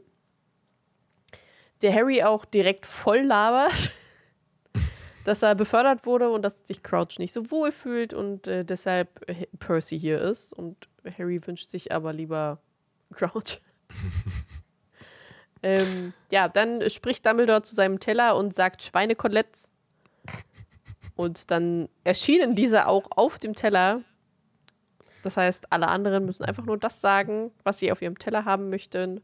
der 1.82 1.94
Harry 1.94 2.22
auch 2.22 2.44
direkt 2.44 2.86
voll 2.86 3.20
labert, 3.20 3.92
dass 5.24 5.42
er 5.42 5.54
befördert 5.54 6.06
wurde 6.06 6.30
und 6.30 6.42
dass 6.42 6.66
sich 6.66 6.82
Crouch 6.82 7.18
nicht 7.18 7.32
so 7.32 7.50
wohl 7.50 7.72
fühlt 7.72 8.14
und 8.14 8.46
äh, 8.46 8.64
deshalb 8.64 9.26
Percy 9.58 9.98
hier 9.98 10.20
ist. 10.20 10.52
Und 10.52 10.88
Harry 11.18 11.46
wünscht 11.46 11.70
sich 11.70 11.92
aber 11.92 12.12
lieber 12.12 12.58
Crouch. 13.14 13.60
ähm, 15.62 16.12
ja, 16.30 16.48
dann 16.48 16.88
spricht 16.90 17.26
Dumbledore 17.26 17.62
zu 17.62 17.74
seinem 17.74 18.00
Teller 18.00 18.36
und 18.36 18.54
sagt 18.54 18.82
Schweinekoteletts. 18.82 19.70
Und 21.16 21.50
dann 21.50 21.90
erschienen 22.02 22.54
diese 22.54 22.86
auch 22.86 23.04
auf 23.10 23.38
dem 23.38 23.54
Teller. 23.54 24.00
Das 25.22 25.36
heißt, 25.36 25.70
alle 25.70 25.88
anderen 25.88 26.24
müssen 26.24 26.44
einfach 26.44 26.64
nur 26.64 26.78
das 26.78 27.02
sagen, 27.02 27.50
was 27.62 27.78
sie 27.78 27.92
auf 27.92 28.00
ihrem 28.00 28.18
Teller 28.18 28.46
haben 28.46 28.70
möchten. 28.70 29.20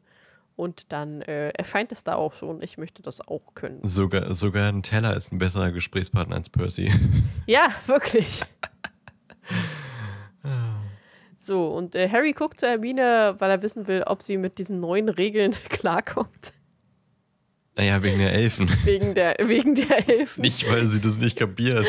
Und 0.57 0.90
dann 0.90 1.20
äh, 1.20 1.50
erscheint 1.50 1.92
es 1.92 2.02
da 2.02 2.14
auch 2.14 2.32
schon. 2.32 2.62
Ich 2.62 2.78
möchte 2.78 3.02
das 3.02 3.20
auch 3.20 3.54
können. 3.54 3.80
Sogar, 3.82 4.34
sogar 4.34 4.72
ein 4.72 4.82
Teller 4.82 5.14
ist 5.14 5.30
ein 5.30 5.38
besserer 5.38 5.70
Gesprächspartner 5.70 6.34
als 6.36 6.48
Percy. 6.50 6.90
Ja, 7.46 7.68
wirklich. 7.86 8.40
so, 11.38 11.68
und 11.68 11.94
äh, 11.94 12.09
Harry 12.09 12.32
guckt 12.32 12.59
zu 12.59 12.66
Hermine, 12.66 13.36
weil 13.38 13.50
er 13.52 13.62
wissen 13.62 13.86
will, 13.86 14.02
ob 14.02 14.20
sie 14.22 14.36
mit 14.36 14.59
diesen 14.59 14.80
neuen 14.80 15.09
Regeln 15.09 15.52
klarkommt. 15.68 16.52
Naja, 17.76 18.02
wegen 18.02 18.18
der 18.18 18.32
Elfen. 18.32 18.68
Wegen 18.84 19.14
der, 19.14 19.36
wegen 19.38 19.76
der 19.76 20.09
Elfen. 20.09 20.40
Nicht, 20.40 20.68
weil 20.68 20.86
sie 20.86 21.00
das 21.00 21.18
nicht 21.18 21.38
kapiert. 21.38 21.88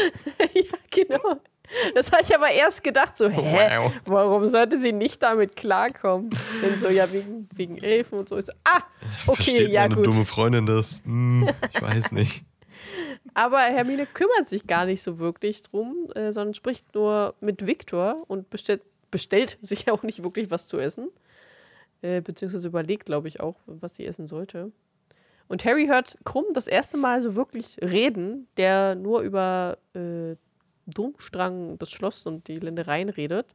ja, 0.54 0.78
genau. 0.92 1.42
Das 1.96 2.12
habe 2.12 2.24
ich 2.24 2.34
aber 2.36 2.50
erst 2.50 2.84
gedacht, 2.84 3.18
so, 3.18 3.30
hä, 3.30 3.68
Wow. 3.80 3.92
warum 4.06 4.48
sollte 4.48 4.80
sie 4.80 4.94
nicht 4.94 5.22
damit 5.22 5.56
klarkommen? 5.56 6.30
Denn 6.62 6.78
so, 6.80 6.88
ja, 6.88 7.12
wegen, 7.12 7.50
wegen 7.54 7.78
Elfen 7.78 8.20
und 8.20 8.30
so. 8.30 8.40
So 8.40 8.52
ah, 8.64 8.82
okay, 9.28 9.44
Versteht 9.44 9.70
ja 9.70 9.82
meine 9.82 9.96
gut. 9.96 10.06
dumme 10.08 10.24
Freundin 10.26 10.66
das? 10.66 11.02
Hm, 11.04 11.50
ich 11.74 11.82
weiß 11.82 12.12
nicht. 12.14 12.46
Aber 13.34 13.60
Hermine 13.60 14.06
kümmert 14.06 14.48
sich 14.48 14.66
gar 14.66 14.86
nicht 14.86 15.04
so 15.04 15.20
wirklich 15.20 15.62
drum, 15.64 16.10
äh, 16.16 16.32
sondern 16.32 16.54
spricht 16.54 16.96
nur 16.96 17.36
mit 17.42 17.66
Viktor 17.68 18.24
und 18.28 18.50
bestellt, 18.50 18.82
bestellt 19.12 19.58
sich 19.62 19.92
auch 19.92 20.04
nicht 20.04 20.24
wirklich 20.24 20.50
was 20.50 20.68
zu 20.68 20.80
essen. 20.80 21.10
Äh, 22.02 22.22
beziehungsweise 22.22 22.68
überlegt, 22.68 23.06
glaube 23.08 23.28
ich, 23.28 23.40
auch, 23.42 23.56
was 23.66 23.96
sie 23.96 24.06
essen 24.06 24.26
sollte. 24.28 24.72
Und 25.50 25.66
Harry 25.66 25.88
hört 25.88 26.18
Krumm 26.26 26.46
das 26.54 26.68
erste 26.68 26.96
Mal 26.98 27.22
so 27.22 27.36
wirklich 27.36 27.78
reden, 27.82 28.48
der 28.58 28.96
nur 28.96 29.22
über 29.22 29.78
äh, 29.96 30.36
Domstrang, 30.88 31.78
das 31.78 31.92
Schloss 31.92 32.26
und 32.26 32.48
die 32.48 32.56
Ländereien 32.56 33.10
redet. 33.10 33.46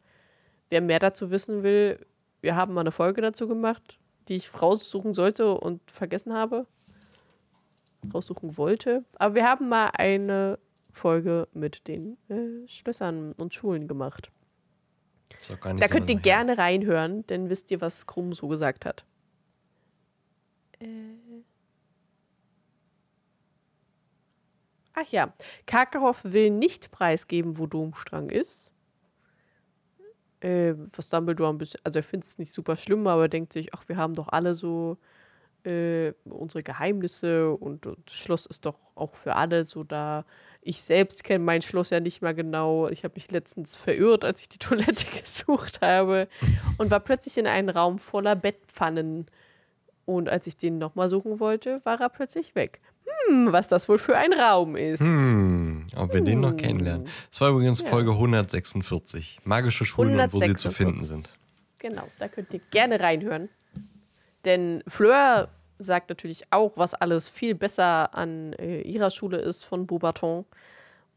Wer 0.70 0.80
mehr 0.80 0.99
dazu 0.99 1.30
wissen 1.30 1.62
will, 1.62 1.99
wir 2.41 2.57
haben 2.57 2.74
mal 2.74 2.83
eine 2.83 2.93
Folge 2.93 3.20
dazu 3.20 3.49
gemacht, 3.49 3.99
die 4.28 4.37
ich 4.37 4.62
raussuchen 4.62 5.14
sollte 5.14 5.55
und 5.55 5.80
vergessen 5.91 6.33
habe. 6.33 6.66
Raussuchen 8.12 8.57
wollte. 8.57 9.05
Aber 9.16 9.35
wir 9.35 9.45
haben 9.45 9.68
mal 9.68 9.91
eine 9.95 10.59
Folge 10.93 11.49
mit 11.53 11.87
den 11.89 12.18
äh, 12.28 12.68
Schlössern 12.68 13.33
und 13.33 13.55
Schulen 13.55 13.89
gemacht. 13.89 14.30
Ist 15.39 15.51
auch 15.53 15.61
gar 15.61 15.72
nicht 15.72 15.83
Da 15.83 15.89
so 15.89 15.95
könnt 15.95 16.11
ihr 16.11 16.16
gerne 16.16 16.59
reinhören, 16.59 17.26
denn 17.28 17.49
wisst 17.49 17.70
ihr, 17.70 17.80
was 17.80 18.07
Krumm 18.07 18.33
so 18.33 18.49
gesagt 18.49 18.85
hat. 18.85 19.05
Äh. 20.80 21.22
Ach 24.95 25.07
ja, 25.11 25.32
Karkaroff 25.66 26.20
will 26.24 26.51
nicht 26.51 26.90
preisgeben, 26.90 27.59
wo 27.59 27.66
Domstrang 27.66 28.30
ist. 28.30 28.72
Äh, 30.40 30.74
was 30.95 31.09
Dumbledore 31.09 31.51
ein 31.51 31.59
bisschen, 31.59 31.80
also 31.84 32.01
er 32.01 32.03
findet 32.03 32.28
es 32.28 32.38
nicht 32.38 32.53
super 32.53 32.76
schlimm, 32.76 33.07
aber 33.07 33.22
er 33.22 33.28
denkt 33.28 33.53
sich, 33.53 33.72
ach, 33.74 33.88
wir 33.88 33.97
haben 33.97 34.14
doch 34.14 34.28
alle 34.28 34.55
so 34.55 34.99
äh, 35.64 36.12
unsere 36.24 36.62
Geheimnisse 36.62 37.53
und, 37.53 37.86
und 37.86 37.99
das 38.07 38.14
Schloss 38.14 38.47
ist 38.47 38.66
doch 38.66 38.78
auch 38.95 39.14
für 39.14 39.36
alle 39.36 39.64
so 39.64 39.84
da. 39.84 40.24
Ich 40.61 40.82
selbst 40.82 41.24
kenne 41.24 41.45
mein 41.45 41.62
Schloss 41.62 41.90
ja 41.90 42.01
nicht 42.01 42.22
mehr 42.22 42.34
genau. 42.34 42.88
Ich 42.88 43.05
habe 43.05 43.14
mich 43.14 43.30
letztens 43.30 43.76
verirrt, 43.76 44.24
als 44.24 44.43
ich 44.43 44.49
die 44.49 44.59
Toilette 44.61 45.07
gesucht 45.20 45.80
habe 45.80 46.28
und 46.78 46.90
war 46.90 47.01
plötzlich 47.01 47.38
in 47.38 47.47
einem 47.47 47.68
Raum 47.68 47.99
voller 47.99 48.36
Bettpfannen. 48.36 49.26
Und 50.05 50.28
als 50.28 50.49
ich 50.49 50.57
den 50.57 50.78
nochmal 50.78 51.09
suchen 51.09 51.38
wollte, 51.38 51.80
war 51.84 52.01
er 52.01 52.09
plötzlich 52.09 52.57
weg. 52.57 52.80
Hm, 53.29 53.53
was 53.53 53.68
das 53.68 53.89
wohl 53.89 53.99
für 53.99 54.16
ein 54.16 54.33
Raum 54.33 54.77
ist. 54.77 55.01
Hm, 55.01 55.87
ob 55.97 56.12
wir 56.12 56.20
den 56.23 56.41
noch 56.41 56.51
Hm. 56.51 56.57
kennenlernen. 56.57 57.09
Das 57.31 57.41
war 57.41 57.51
übrigens 57.51 57.81
Ja. 57.83 57.89
Folge 57.89 58.12
146. 58.16 59.41
Magische 59.45 59.85
Schulen 59.85 60.18
und 60.18 60.33
wo 60.33 60.39
sie 60.39 60.55
zu 60.55 60.68
146. 60.68 60.77
finden 60.77 61.03
sind. 61.03 61.35
Genau, 61.79 62.07
da 62.18 62.29
könnt 62.29 62.53
ihr 62.55 62.61
gerne 62.70 63.01
reinhören. 63.01 63.49
Denn 64.45 64.83
Fleur 64.87 65.49
sagt 65.79 66.09
natürlich 66.11 66.45
auch, 66.51 66.73
was 66.77 66.95
alles 66.95 67.29
viel 67.29 67.55
besser 67.55 68.14
an 68.14 68.53
äh, 68.55 68.81
ihrer 68.83 69.11
Schule 69.11 69.39
ist 69.39 69.64
von 69.64 69.87
Beaubaton. 69.87 70.45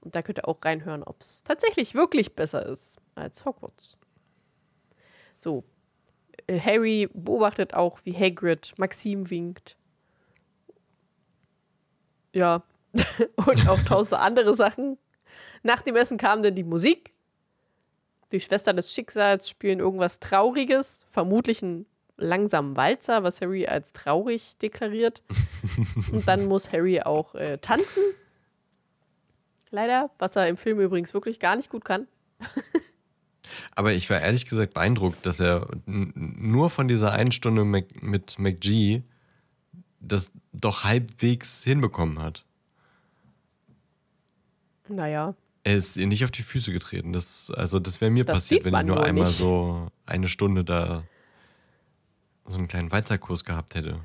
Und 0.01 0.16
da 0.16 0.22
könnt 0.22 0.39
ihr 0.39 0.47
auch 0.47 0.58
reinhören, 0.64 1.03
ob 1.03 1.22
es 1.22 1.43
tatsächlich 1.43 1.93
wirklich 1.95 2.36
besser 2.36 2.66
ist 2.66 2.97
als 3.16 3.45
Hogwarts. 3.45 3.97
So, 5.38 5.64
äh, 6.47 6.60
Harry 6.60 7.10
beobachtet 7.14 7.74
auch, 7.74 7.99
wie 8.03 8.14
Hagrid 8.16 8.74
Maxim 8.78 9.30
winkt. 9.30 9.76
Ja, 12.36 12.63
und 13.38 13.67
auch 13.67 13.81
tausend 13.83 14.19
andere 14.19 14.55
Sachen. 14.55 14.97
Nach 15.63 15.81
dem 15.81 15.95
Essen 15.95 16.17
kam 16.17 16.43
dann 16.43 16.53
die 16.53 16.65
Musik. 16.65 17.13
Die 18.31 18.41
Schwestern 18.41 18.75
des 18.75 18.91
Schicksals 18.91 19.49
spielen 19.49 19.79
irgendwas 19.79 20.19
Trauriges, 20.19 21.05
vermutlich 21.09 21.63
einen 21.63 21.86
langsamen 22.17 22.75
Walzer, 22.75 23.23
was 23.23 23.39
Harry 23.39 23.67
als 23.67 23.93
traurig 23.93 24.57
deklariert. 24.61 25.21
Und 26.11 26.27
dann 26.27 26.45
muss 26.47 26.71
Harry 26.73 27.01
auch 27.01 27.36
äh, 27.36 27.57
tanzen. 27.57 28.03
Leider, 29.71 30.11
was 30.19 30.36
er 30.36 30.49
im 30.49 30.57
Film 30.57 30.79
übrigens 30.81 31.13
wirklich 31.13 31.39
gar 31.39 31.55
nicht 31.55 31.69
gut 31.69 31.86
kann. 31.86 32.07
Aber 33.75 33.93
ich 33.93 34.09
war 34.09 34.19
ehrlich 34.19 34.45
gesagt 34.45 34.73
beeindruckt, 34.73 35.25
dass 35.25 35.39
er 35.39 35.67
nur 35.86 36.69
von 36.69 36.88
dieser 36.88 37.13
einen 37.13 37.31
Stunde 37.31 37.63
Mac 37.63 38.01
mit 38.01 38.39
McG 38.39 39.03
das 40.08 40.32
doch 40.53 40.84
halbwegs 40.84 41.64
hinbekommen 41.64 42.20
hat. 42.20 42.45
Naja, 44.88 45.34
Er 45.64 45.76
ist 45.76 45.97
ihr 45.97 46.06
nicht 46.08 46.24
auf 46.24 46.32
die 46.32 46.43
Füße 46.43 46.72
getreten. 46.72 47.12
Das, 47.12 47.49
also 47.51 47.80
das 47.80 47.99
wäre 48.01 48.12
mir 48.12 48.24
Das 48.26 48.38
passiert, 48.39 48.64
wenn 48.66 48.74
ich 48.76 48.86
nur 48.86 48.97
nur 48.97 49.03
einmal 49.03 49.28
nicht. 49.28 49.38
so 49.38 49.88
eine 50.06 50.30
Stunde 50.30 50.64
da 50.64 51.03
so 52.45 52.58
einen 52.60 52.68
kleinen 52.68 52.91
Walzerkurs 52.91 53.43
gehabt 53.43 53.74
hätte. 53.74 53.99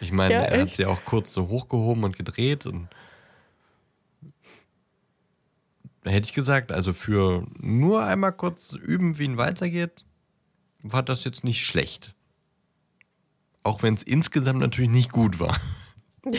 Ich 0.00 0.12
meine, 0.12 0.34
Ja, 0.34 0.40
er 0.42 0.60
hat 0.62 0.74
sie 0.74 0.84
auch 0.84 1.04
kurz 1.06 1.32
so 1.32 1.48
hochgehoben 1.48 2.04
und 2.04 2.16
gedreht 2.16 2.66
und 2.66 2.88
hätte 6.04 6.26
ich 6.26 6.34
gesagt, 6.34 6.70
also 6.72 6.92
für 6.92 7.46
nur 7.58 8.04
einmal 8.04 8.32
kurz 8.32 8.74
üben, 8.74 9.18
wie 9.18 9.26
ein 9.26 9.38
Walzer 9.38 9.68
geht, 9.70 10.04
war 10.82 11.02
das 11.02 11.24
jetzt 11.24 11.42
nicht 11.44 11.64
schlecht. 11.64 12.14
Auch 13.68 13.82
wenn 13.82 13.92
es 13.92 14.02
insgesamt 14.02 14.60
natürlich 14.60 14.90
nicht 14.90 15.12
gut 15.12 15.40
war. 15.40 15.54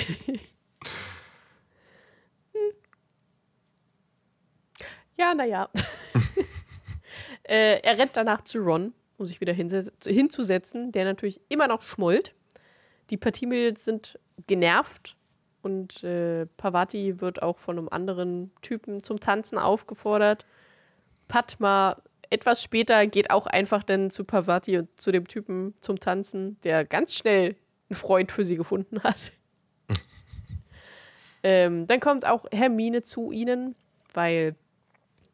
Ja, 5.16 5.36
naja. 5.36 5.70
äh, 7.44 7.82
er 7.82 7.98
rennt 7.98 8.12
danach 8.14 8.46
zu 8.46 8.60
Ron, 8.60 8.94
um 9.18 9.26
sich 9.26 9.42
wieder 9.42 9.52
hinzusetzen, 9.52 10.94
der 10.94 11.04
natürlich 11.04 11.42
immer 11.50 11.68
noch 11.68 11.82
schmollt. 11.82 12.34
Die 13.10 13.18
Partie-Mädels 13.18 13.84
sind 13.84 14.18
genervt 14.48 15.18
und 15.62 16.06
äh, 16.06 16.46
Pavati 16.56 17.20
wird 17.20 17.44
auch 17.44 17.58
von 17.60 17.78
einem 17.78 17.90
anderen 17.90 18.54
Typen 18.62 19.04
zum 19.04 19.20
Tanzen 19.20 19.58
aufgefordert. 19.58 20.46
Padma 21.28 22.02
etwas 22.30 22.62
später 22.62 23.08
geht 23.08 23.32
auch 23.32 23.48
einfach 23.48 23.84
dann 23.84 24.12
zu 24.12 24.24
Pavati 24.24 24.78
und 24.78 25.00
zu 25.00 25.12
dem 25.12 25.28
Typen 25.28 25.74
zum 25.82 26.00
Tanzen, 26.00 26.60
der 26.62 26.86
ganz 26.86 27.16
schnell 27.16 27.56
einen 27.90 27.98
Freund 27.98 28.32
für 28.32 28.46
sie 28.46 28.56
gefunden 28.56 29.02
hat. 29.04 29.32
ähm, 31.44 31.88
dann 31.88 32.00
kommt 32.00 32.26
auch 32.26 32.46
Hermine 32.52 33.02
zu 33.04 33.32
ihnen, 33.32 33.76
weil 34.14 34.56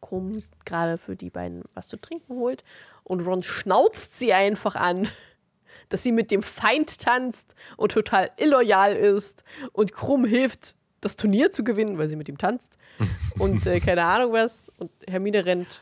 Krumm 0.02 0.40
gerade 0.64 0.98
für 0.98 1.16
die 1.16 1.30
beiden 1.30 1.64
was 1.74 1.88
zu 1.88 1.98
trinken 1.98 2.36
holt. 2.36 2.64
Und 3.04 3.22
Ron 3.22 3.44
schnauzt 3.44 4.18
sie 4.18 4.34
einfach 4.34 4.76
an, 4.76 5.10
dass 5.90 6.04
sie 6.04 6.12
mit 6.12 6.32
dem 6.32 6.44
Feind 6.44 7.00
tanzt 7.00 7.56
und 7.78 7.92
total 7.92 8.32
illoyal 8.38 8.96
ist. 8.96 9.44
Und 9.74 9.94
Krumm 9.94 10.26
hilft, 10.26 10.76
das 11.02 11.18
Turnier 11.18 11.52
zu 11.52 11.64
gewinnen, 11.64 11.98
weil 11.98 12.10
sie 12.10 12.16
mit 12.16 12.30
ihm 12.30 12.38
tanzt. 12.38 12.78
Und 13.38 13.66
äh, 13.68 13.80
keine 13.80 14.06
Ahnung 14.06 14.32
was. 14.32 14.72
Und 14.78 14.90
Hermine 15.08 15.46
rennt 15.46 15.80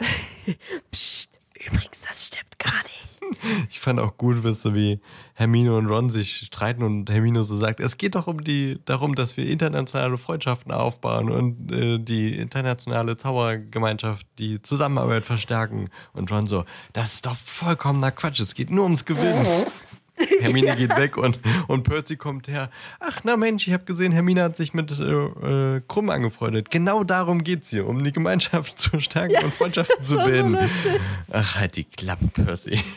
Psst, 0.92 1.37
übrigens, 1.66 2.00
das 2.06 2.26
stimmt 2.26 2.58
gar 2.58 2.82
nicht. 2.82 3.08
Ich 3.70 3.80
fand 3.80 4.00
auch 4.00 4.16
gut, 4.16 4.42
weißt 4.42 4.66
du, 4.66 4.74
wie 4.74 5.00
Hermine 5.34 5.76
und 5.76 5.86
Ron 5.86 6.08
sich 6.08 6.36
streiten 6.36 6.82
und 6.82 7.10
Hermine 7.10 7.44
so 7.44 7.56
sagt, 7.56 7.80
es 7.80 7.98
geht 7.98 8.14
doch 8.14 8.26
um 8.26 8.42
die, 8.42 8.78
darum, 8.84 9.14
dass 9.14 9.36
wir 9.36 9.46
internationale 9.46 10.16
Freundschaften 10.18 10.72
aufbauen 10.72 11.30
und 11.30 11.70
äh, 11.70 11.98
die 11.98 12.34
internationale 12.36 13.16
Zaubergemeinschaft, 13.16 14.26
die 14.38 14.62
Zusammenarbeit 14.62 15.26
verstärken. 15.26 15.90
Und 16.12 16.30
Ron 16.32 16.46
so, 16.46 16.64
das 16.92 17.14
ist 17.14 17.26
doch 17.26 17.36
vollkommener 17.36 18.12
Quatsch, 18.12 18.40
es 18.40 18.54
geht 18.54 18.70
nur 18.70 18.84
ums 18.84 19.04
Gewinnen. 19.04 19.46
Hermine 20.40 20.74
geht 20.76 20.96
weg 20.96 21.16
und, 21.16 21.38
und 21.68 21.82
Percy 21.84 22.16
kommt 22.16 22.48
her. 22.48 22.70
Ach, 23.00 23.20
na 23.24 23.36
Mensch, 23.36 23.66
ich 23.66 23.72
habe 23.72 23.84
gesehen, 23.84 24.12
Hermine 24.12 24.42
hat 24.42 24.56
sich 24.56 24.74
mit 24.74 24.90
äh, 24.98 25.76
äh, 25.76 25.82
Krumm 25.86 26.10
angefreundet. 26.10 26.70
Genau 26.70 27.04
darum 27.04 27.42
geht's 27.42 27.70
hier, 27.70 27.86
um 27.86 28.02
die 28.02 28.12
Gemeinschaft 28.12 28.78
zu 28.78 29.00
stärken 29.00 29.44
und 29.44 29.54
Freundschaften 29.54 30.04
zu 30.04 30.16
so 30.18 30.24
bilden. 30.24 30.58
Ach, 31.30 31.56
halt 31.56 31.76
die 31.76 31.84
Klappe, 31.84 32.28
Percy. 32.28 32.78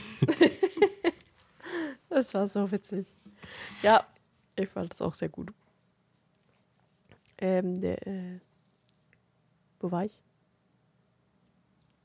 Das 2.14 2.34
war 2.34 2.46
so 2.50 2.70
witzig. 2.70 3.08
Ja, 3.82 4.06
ich 4.58 4.68
fand 4.68 4.92
das 4.92 5.02
auch 5.02 5.14
sehr 5.14 5.30
gut. 5.30 5.54
Ähm, 7.38 7.80
der, 7.80 8.06
äh, 8.06 8.40
wo 9.80 9.92
war 9.92 10.04
ich? 10.04 10.12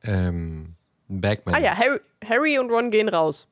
Ähm, 0.05 0.77
Bagman. 1.09 1.57
Ah 1.57 1.61
ja, 1.61 1.77
Harry, 1.77 2.01
Harry 2.25 2.59
und 2.59 2.71
Ron 2.71 2.93
gehen 2.93 3.09
raus. 3.09 3.49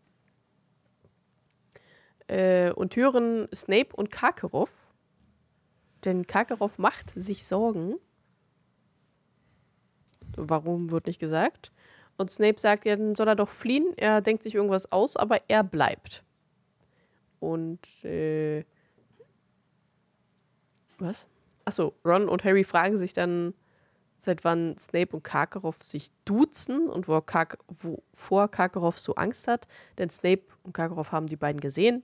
Äh, 2.35 2.73
und 2.73 2.97
hören 2.97 3.47
Snape 3.55 3.95
und 3.95 4.11
Karkaroff. 4.11 4.89
Denn 6.05 6.27
Karkaroff 6.27 6.79
macht 6.79 7.13
sich 7.15 7.45
Sorgen. 7.47 7.95
Warum 10.37 10.91
wird 10.91 11.07
nicht 11.07 11.21
gesagt. 11.21 11.71
Und 12.17 12.33
Snape 12.33 12.61
sagt, 12.61 12.87
ja, 12.87 12.97
dann 12.97 13.15
soll 13.15 13.29
er 13.29 13.37
doch 13.37 13.49
fliehen. 13.49 13.93
Er 13.97 14.21
denkt 14.21 14.43
sich 14.43 14.57
irgendwas 14.57 14.91
aus, 14.91 15.17
aber 15.17 15.49
er 15.49 15.63
bleibt. 15.63 16.25
Und, 17.39 18.05
äh, 18.05 18.65
was? 20.99 21.27
Achso, 21.65 21.95
Ron 22.05 22.29
und 22.29 22.43
Harry 22.43 22.65
fragen 22.65 22.99
sich 22.99 23.13
dann, 23.13 23.55
seit 24.19 24.43
wann 24.43 24.77
Snape 24.77 25.15
und 25.15 25.23
Karkaroff 25.23 25.85
sich 25.85 26.11
duzen 26.25 26.89
und 26.89 27.07
wovor 27.07 28.51
Karkaroff 28.51 28.99
so 28.99 29.15
Angst 29.15 29.47
hat. 29.47 29.69
Denn 29.99 30.11
Snape 30.11 30.43
und 30.65 30.73
Karkaroff 30.73 31.13
haben 31.13 31.29
die 31.29 31.37
beiden 31.37 31.61
gesehen. 31.61 32.03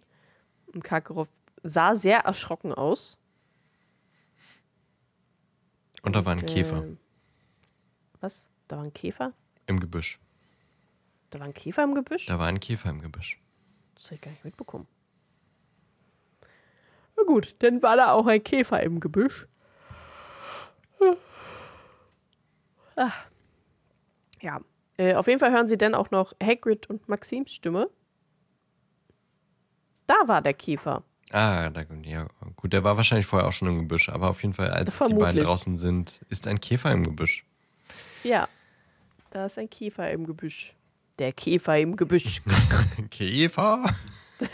Und 0.73 0.85
Karkaroff 0.85 1.29
sah 1.63 1.97
sehr 1.97 2.21
erschrocken 2.21 2.73
aus. 2.73 3.17
Und 6.03 6.17
da 6.17 6.25
war 6.25 6.33
ein 6.33 6.41
Und, 6.41 6.47
Käfer 6.47 6.85
äh, 6.85 6.97
was? 8.21 8.49
Da 8.69 8.77
war 8.77 8.85
ein 8.85 8.93
Käfer? 8.95 9.33
im 9.67 9.79
Gebüsch. 9.81 10.19
Da 11.31 11.39
war 11.39 11.47
ein 11.47 11.55
Käfer 11.55 11.85
im 11.85 11.95
Gebüsch? 11.95 12.27
Da 12.27 12.39
war 12.39 12.47
ein 12.47 12.59
Käfer 12.61 12.91
im 12.91 13.01
Gebüsch. 13.01 13.41
Das 13.95 14.07
habe 14.07 14.15
ich 14.17 14.21
gar 14.21 14.31
nicht 14.33 14.45
mitbekommen. 14.45 14.87
Na 17.17 17.23
gut, 17.25 17.55
dann 17.61 17.83
war 17.83 17.97
da 17.97 18.13
auch 18.13 18.27
ein 18.27 18.43
Käfer 18.43 18.83
im 18.83 18.99
Gebüsch. 19.01 19.47
Ah. 22.97 23.13
Ja, 24.41 24.61
äh, 24.97 25.15
auf 25.15 25.27
jeden 25.27 25.39
Fall 25.39 25.53
hören 25.53 25.69
sie 25.69 25.79
dann 25.79 25.95
auch 25.95 26.11
noch 26.11 26.35
Hagrid 26.43 26.89
und 26.89 27.09
Maxims 27.09 27.53
Stimme. 27.53 27.91
Da 30.11 30.27
war 30.27 30.43
der 30.43 30.55
Käfer. 30.55 31.05
Ah, 31.31 31.71
da, 31.71 31.85
ja, 32.03 32.27
gut, 32.57 32.73
der 32.73 32.83
war 32.83 32.97
wahrscheinlich 32.97 33.27
vorher 33.27 33.47
auch 33.47 33.53
schon 33.53 33.69
im 33.69 33.79
Gebüsch, 33.79 34.09
aber 34.09 34.29
auf 34.31 34.43
jeden 34.43 34.55
Fall, 34.55 34.73
als 34.73 34.87
die 34.87 34.91
Vermutlich. 34.91 35.23
beiden 35.25 35.45
draußen 35.45 35.77
sind, 35.77 36.21
ist 36.29 36.49
ein 36.49 36.61
Käfer 36.61 36.91
im 36.91 37.05
Gebüsch. 37.05 37.45
Ja, 38.25 38.49
da 39.31 39.47
ist 39.47 39.57
ein 39.57 39.71
Käfer 39.71 40.11
im 40.11 40.27
Gebüsch. 40.27 40.75
Der 41.21 41.33
Käfer 41.33 41.79
im 41.79 41.95
Gebüsch. 41.95 42.43
Käfer? 43.11 43.85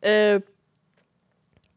äh, 0.00 0.40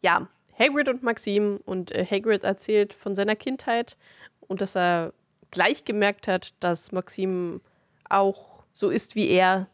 ja, 0.02 0.28
Hagrid 0.58 0.90
und 0.90 1.04
Maxim 1.04 1.60
und 1.66 1.92
äh, 1.92 2.04
Hagrid 2.04 2.44
erzählt 2.44 2.96
von 2.96 3.14
seiner 3.14 3.36
Kindheit 3.36 3.96
und 4.40 4.62
dass 4.62 4.76
er 4.76 5.14
gleich 5.52 5.86
gemerkt 5.86 6.28
hat, 6.28 6.56
dass 6.60 6.92
Maxim 6.92 7.62
auch 8.10 8.64
so 8.74 8.90
ist 8.90 9.16
wie 9.16 9.30
er. 9.30 9.68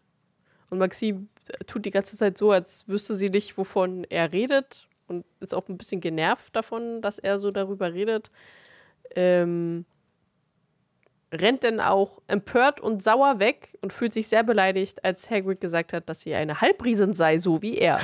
Und 0.70 0.80
Maxim 0.80 1.30
tut 1.68 1.86
die 1.86 1.92
ganze 1.92 2.18
Zeit 2.18 2.38
so, 2.38 2.52
als 2.52 2.88
wüsste 2.88 3.16
sie 3.16 3.30
nicht, 3.30 3.58
wovon 3.58 4.04
er 4.10 4.32
redet 4.32 4.88
und 5.08 5.26
ist 5.40 5.54
auch 5.54 5.68
ein 5.70 5.78
bisschen 5.78 6.02
genervt 6.02 6.56
davon, 6.56 7.02
dass 7.02 7.20
er 7.20 7.38
so 7.40 7.52
darüber 7.52 7.94
redet. 7.94 8.32
Ähm, 9.16 9.86
rennt 11.32 11.64
dann 11.64 11.80
auch 11.80 12.22
empört 12.28 12.80
und 12.80 13.04
sauer 13.04 13.40
weg 13.40 13.78
und 13.82 13.94
fühlt 13.94 14.14
sich 14.14 14.28
sehr 14.28 14.44
beleidigt, 14.44 15.04
als 15.04 15.30
Hagrid 15.30 15.62
gesagt 15.62 15.94
hat, 15.94 16.10
dass 16.10 16.22
sie 16.22 16.34
eine 16.34 16.62
Halbriesin 16.62 17.14
sei, 17.14 17.38
so 17.40 17.62
wie 17.62 17.78
er. 17.78 18.00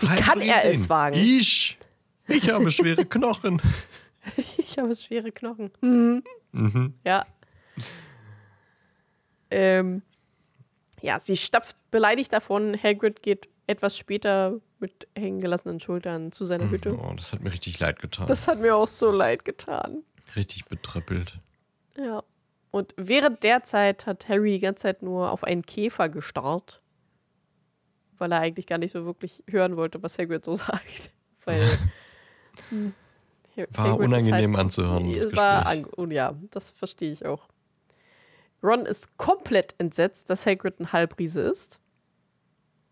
Wie 0.00 0.06
kann 0.06 0.40
er 0.40 0.64
es 0.64 0.88
wagen? 0.88 1.16
Ich? 1.16 1.78
Ich 2.26 2.50
habe 2.50 2.70
schwere 2.70 3.04
Knochen. 3.04 3.60
Ich 4.58 4.78
habe 4.78 4.94
schwere 4.94 5.32
Knochen. 5.32 5.70
Mhm. 5.80 6.22
Mhm. 6.52 6.94
Ja. 7.04 7.24
Ähm, 9.50 10.02
ja, 11.02 11.18
sie 11.18 11.36
stapft 11.36 11.76
beleidigt 11.90 12.32
davon. 12.32 12.76
Hagrid 12.80 13.22
geht 13.22 13.48
etwas 13.66 13.96
später 13.96 14.60
mit 14.78 15.08
hängen 15.16 15.40
gelassenen 15.40 15.80
Schultern 15.80 16.32
zu 16.32 16.44
seiner 16.44 16.70
Hütte. 16.70 16.96
Oh, 16.96 17.12
das 17.16 17.32
hat 17.32 17.42
mir 17.42 17.52
richtig 17.52 17.78
leid 17.80 17.98
getan. 18.00 18.26
Das 18.26 18.48
hat 18.48 18.58
mir 18.60 18.74
auch 18.76 18.88
so 18.88 19.10
leid 19.10 19.44
getan. 19.44 20.02
richtig 20.36 20.66
betröppelt. 20.66 21.38
Ja. 21.96 22.22
Und 22.70 22.94
während 22.96 23.42
der 23.42 23.64
Zeit 23.64 24.06
hat 24.06 24.28
Harry 24.28 24.52
die 24.52 24.58
ganze 24.60 24.82
Zeit 24.82 25.02
nur 25.02 25.32
auf 25.32 25.42
einen 25.44 25.62
Käfer 25.62 26.08
gestarrt. 26.08 26.80
Weil 28.18 28.32
er 28.32 28.40
eigentlich 28.40 28.66
gar 28.66 28.78
nicht 28.78 28.92
so 28.92 29.04
wirklich 29.04 29.42
hören 29.48 29.76
wollte, 29.76 30.02
was 30.02 30.18
Hagrid 30.18 30.44
so 30.44 30.54
sagt. 30.54 31.10
Weil. 31.44 31.66
hm, 32.68 32.94
War 33.72 33.84
Hagrid 33.92 34.06
unangenehm 34.06 34.52
halt- 34.56 34.64
anzuhören, 34.66 35.12
das 35.12 35.32
war 35.36 35.74
Gespräch. 35.74 36.12
ja, 36.12 36.34
das 36.50 36.70
verstehe 36.70 37.10
ich 37.12 37.26
auch. 37.26 37.48
Ron 38.62 38.86
ist 38.86 39.16
komplett 39.16 39.74
entsetzt, 39.78 40.30
dass 40.30 40.46
Hagrid 40.46 40.80
ein 40.80 40.92
Halbriese 40.92 41.40
ist. 41.40 41.80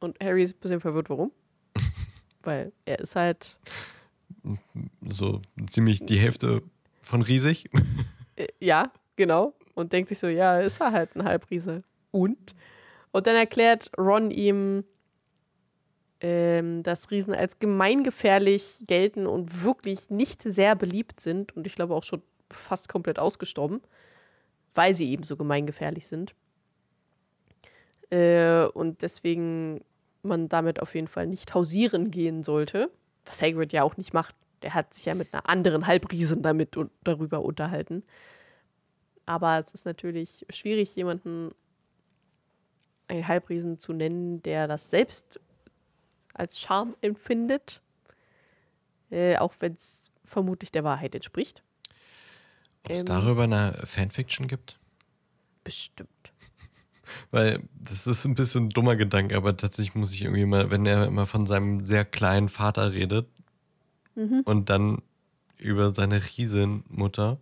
Und 0.01 0.19
Harry 0.21 0.45
ist 0.45 0.57
ein 0.57 0.61
bisschen 0.61 0.81
verwirrt, 0.81 1.11
warum. 1.11 1.33
Weil 2.43 2.73
er 2.85 3.01
ist 3.01 3.17
halt, 3.17 3.59
So 5.09 5.43
ziemlich 5.67 6.05
die 6.07 6.19
Hälfte 6.19 6.63
von 7.01 7.23
riesig. 7.23 7.69
äh, 8.37 8.47
ja, 8.61 8.93
genau. 9.17 9.55
Und 9.75 9.93
denkt 9.93 10.09
sich 10.09 10.19
so, 10.19 10.27
ja, 10.29 10.61
ist 10.61 10.81
er 10.81 10.93
halt 10.93 11.15
ein 11.17 11.25
Halbriese. 11.25 11.83
Und? 12.11 12.55
Und 13.11 13.27
dann 13.27 13.37
erklärt 13.37 13.91
Ron 13.99 14.31
ihm, 14.31 14.85
ähm, 16.21 16.83
dass 16.83 17.11
Riesen 17.11 17.35
als 17.35 17.59
gemeingefährlich 17.59 18.85
gelten 18.87 19.27
und 19.27 19.63
wirklich 19.63 20.11
nicht 20.11 20.43
sehr 20.43 20.75
beliebt 20.75 21.21
sind. 21.21 21.57
Und 21.57 21.67
ich 21.67 21.75
glaube 21.75 21.95
auch 21.95 22.05
schon 22.05 22.23
fast 22.51 22.89
komplett 22.89 23.19
ausgestorben, 23.19 23.81
weil 24.79 24.95
sie 24.95 25.11
eben 25.11 25.25
so 25.25 25.37
gemeingefährlich 25.37 26.07
sind. 26.07 26.37
Äh, 28.11 28.67
und 28.67 29.03
deswegen 29.03 29.85
man 30.23 30.49
damit 30.49 30.81
auf 30.81 30.95
jeden 30.95 31.09
Fall 31.09 31.27
nicht 31.27 31.53
hausieren 31.53 32.13
gehen 32.13 32.45
sollte. 32.45 32.89
Was 33.25 33.43
Hagrid 33.43 33.73
ja 33.73 33.83
auch 33.83 33.97
nicht 33.97 34.15
macht. 34.15 34.37
Der 34.63 34.75
hat 34.75 34.95
sich 34.95 35.05
ja 35.05 35.17
mit 35.17 35.35
einer 35.35 35.49
anderen 35.49 35.89
Halbriesen 35.89 36.43
damit 36.43 36.77
und 36.77 36.93
darüber 37.03 37.43
unterhalten. 37.43 38.05
Aber 39.27 39.59
es 39.59 39.75
ist 39.75 39.85
natürlich 39.85 40.47
schwierig, 40.49 40.95
jemanden 40.95 41.51
einen 43.09 43.27
Halbriesen 43.27 43.79
zu 43.79 43.93
nennen, 43.93 44.45
der 44.45 44.69
das 44.69 44.91
selbst 44.91 45.41
als 46.35 46.61
Charme 46.61 46.95
empfindet. 47.01 47.83
Äh, 49.11 49.39
auch 49.39 49.55
wenn 49.59 49.75
es 49.75 50.13
vermutlich 50.25 50.71
der 50.71 50.85
Wahrheit 50.85 51.17
entspricht. 51.17 51.65
Ob 52.89 52.95
es 52.95 53.01
Ähm. 53.01 53.07
darüber 53.07 53.43
eine 53.45 53.75
Fanfiction 53.85 54.47
gibt? 54.49 54.79
Bestimmt. 55.65 56.09
Weil 57.31 57.61
das 57.75 58.07
ist 58.07 58.25
ein 58.25 58.35
bisschen 58.35 58.67
ein 58.67 58.71
dummer 58.71 58.97
Gedanke, 58.97 59.37
aber 59.37 59.57
tatsächlich 59.57 59.95
muss 59.95 60.13
ich 60.15 60.23
irgendwie 60.23 60.47
mal, 60.47 60.71
wenn 60.71 60.87
er 60.87 61.07
immer 61.07 61.27
von 61.27 61.47
seinem 61.47 61.85
sehr 61.85 62.05
kleinen 62.05 62.49
Vater 62.49 62.93
redet 62.93 63.27
Mhm. 64.15 64.43
und 64.45 64.69
dann 64.69 65.03
über 65.59 65.95
seine 65.95 66.21
Riesenmutter, 66.23 67.39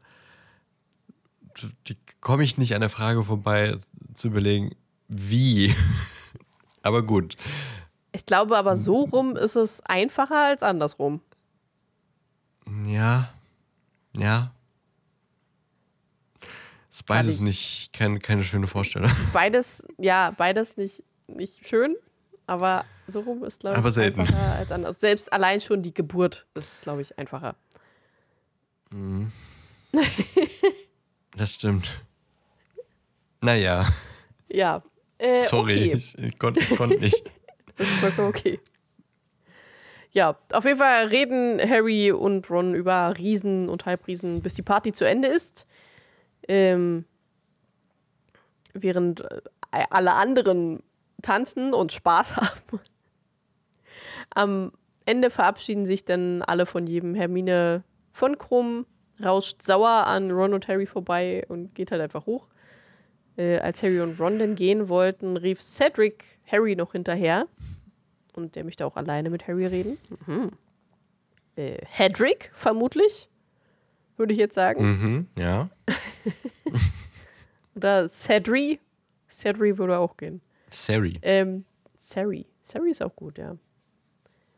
komme 2.21 2.43
ich 2.45 2.59
nicht 2.59 2.75
an 2.75 2.81
der 2.83 2.91
Frage 2.91 3.25
vorbei, 3.25 3.79
zu 4.13 4.29
überlegen, 4.29 4.75
wie. 5.09 5.75
aber 6.83 7.03
gut. 7.03 7.37
Ich 8.13 8.27
glaube 8.27 8.57
aber 8.59 8.77
so 8.77 9.05
rum 9.05 9.37
ist 9.37 9.57
es 9.57 9.81
einfacher 9.83 10.47
als 10.47 10.63
andersrum. 10.63 11.21
Ja. 12.87 13.31
Ja. 14.17 14.53
Ist 16.97 17.05
beides 17.05 17.41
nicht 17.41 17.93
kein, 17.93 18.21
keine 18.21 18.43
schöne 18.43 18.67
Vorstellung. 18.67 19.11
Beides, 19.35 19.85
ja, 19.99 20.31
beides 20.31 20.79
nicht, 20.79 21.03
nicht 21.27 21.69
schön, 21.69 21.95
aber 22.47 22.87
so 23.07 23.21
rum 23.21 23.45
ist, 23.45 23.61
glaube 23.61 23.75
ich, 23.75 23.79
aber 23.81 23.91
selten. 23.91 24.21
einfacher 24.21 24.55
als 24.55 24.73
anders. 24.73 24.99
Selbst 24.99 25.31
allein 25.31 25.61
schon 25.61 25.83
die 25.83 25.93
Geburt 25.93 26.47
ist, 26.55 26.81
glaube 26.81 27.03
ich, 27.03 27.19
einfacher. 27.19 27.55
Mhm. 28.89 29.31
das 31.37 31.53
stimmt. 31.53 32.01
Naja. 33.43 33.87
Ja. 34.49 34.83
Äh, 35.19 35.43
Sorry, 35.43 35.89
okay. 35.91 35.97
ich, 35.97 36.19
ich 36.19 36.39
konnte 36.39 36.65
konnt 36.77 36.99
nicht. 36.99 37.23
Das 37.77 37.87
ist 37.87 37.99
vollkommen 37.99 38.29
okay. 38.29 38.59
Ja, 40.13 40.39
auf 40.51 40.65
jeden 40.65 40.79
Fall 40.79 41.09
reden 41.09 41.61
Harry 41.61 42.11
und 42.11 42.49
Ron 42.49 42.75
über 42.75 43.13
Riesen 43.19 43.69
und 43.69 43.85
Halbriesen, 43.85 44.41
bis 44.41 44.55
die 44.55 44.63
Party 44.63 44.93
zu 44.93 45.05
Ende 45.05 45.29
ist. 45.29 45.67
Ähm, 46.49 47.05
während 48.73 49.21
äh, 49.21 49.41
alle 49.91 50.13
anderen 50.13 50.83
tanzen 51.23 51.75
und 51.75 51.93
Spaß 51.93 52.37
haben. 52.37 52.81
Am 54.31 54.73
Ende 55.05 55.31
verabschieden 55.31 55.87
sich 55.87 56.05
dann 56.05 56.43
alle 56.43 56.67
von 56.67 56.87
jedem. 56.87 57.15
Hermine 57.15 57.85
von 58.11 58.39
Krumm 58.39 58.87
rauscht 59.23 59.63
sauer 59.63 60.07
an 60.07 60.31
Ron 60.31 60.55
und 60.55 60.69
Harry 60.69 60.87
vorbei 60.87 61.45
und 61.49 61.75
geht 61.75 61.91
halt 61.91 62.03
einfach 62.03 62.27
hoch. 62.27 62.49
Äh, 63.37 63.59
als 63.59 63.83
Harry 63.83 64.01
und 64.01 64.19
Ron 64.19 64.39
dann 64.39 64.55
gehen 64.55 64.89
wollten, 64.89 65.37
rief 65.37 65.61
Cedric 65.61 66.25
Harry 66.47 66.77
noch 66.77 66.93
hinterher. 66.93 67.47
Und 68.35 68.55
der 68.55 68.65
möchte 68.65 68.85
auch 68.85 68.97
alleine 68.97 69.31
mit 69.31 69.47
Harry 69.49 69.67
reden. 69.67 69.99
Mhm. 70.27 70.51
Äh, 71.57 71.79
Hedrick, 71.87 72.51
vermutlich, 72.53 73.31
würde 74.17 74.33
ich 74.33 74.39
jetzt 74.39 74.55
sagen. 74.55 74.83
Mhm, 74.85 75.27
ja. 75.39 75.69
Oder 77.75 78.09
Cedri. 78.09 78.81
Cedri 79.29 79.77
würde 79.79 79.99
auch 79.99 80.17
gehen. 80.17 80.41
Sari. 80.71 81.19
Ähm, 81.23 81.65
Sari. 81.97 82.47
Sari 82.63 82.91
ist 82.91 83.03
auch 83.03 83.15
gut, 83.15 83.39
ja. 83.39 83.57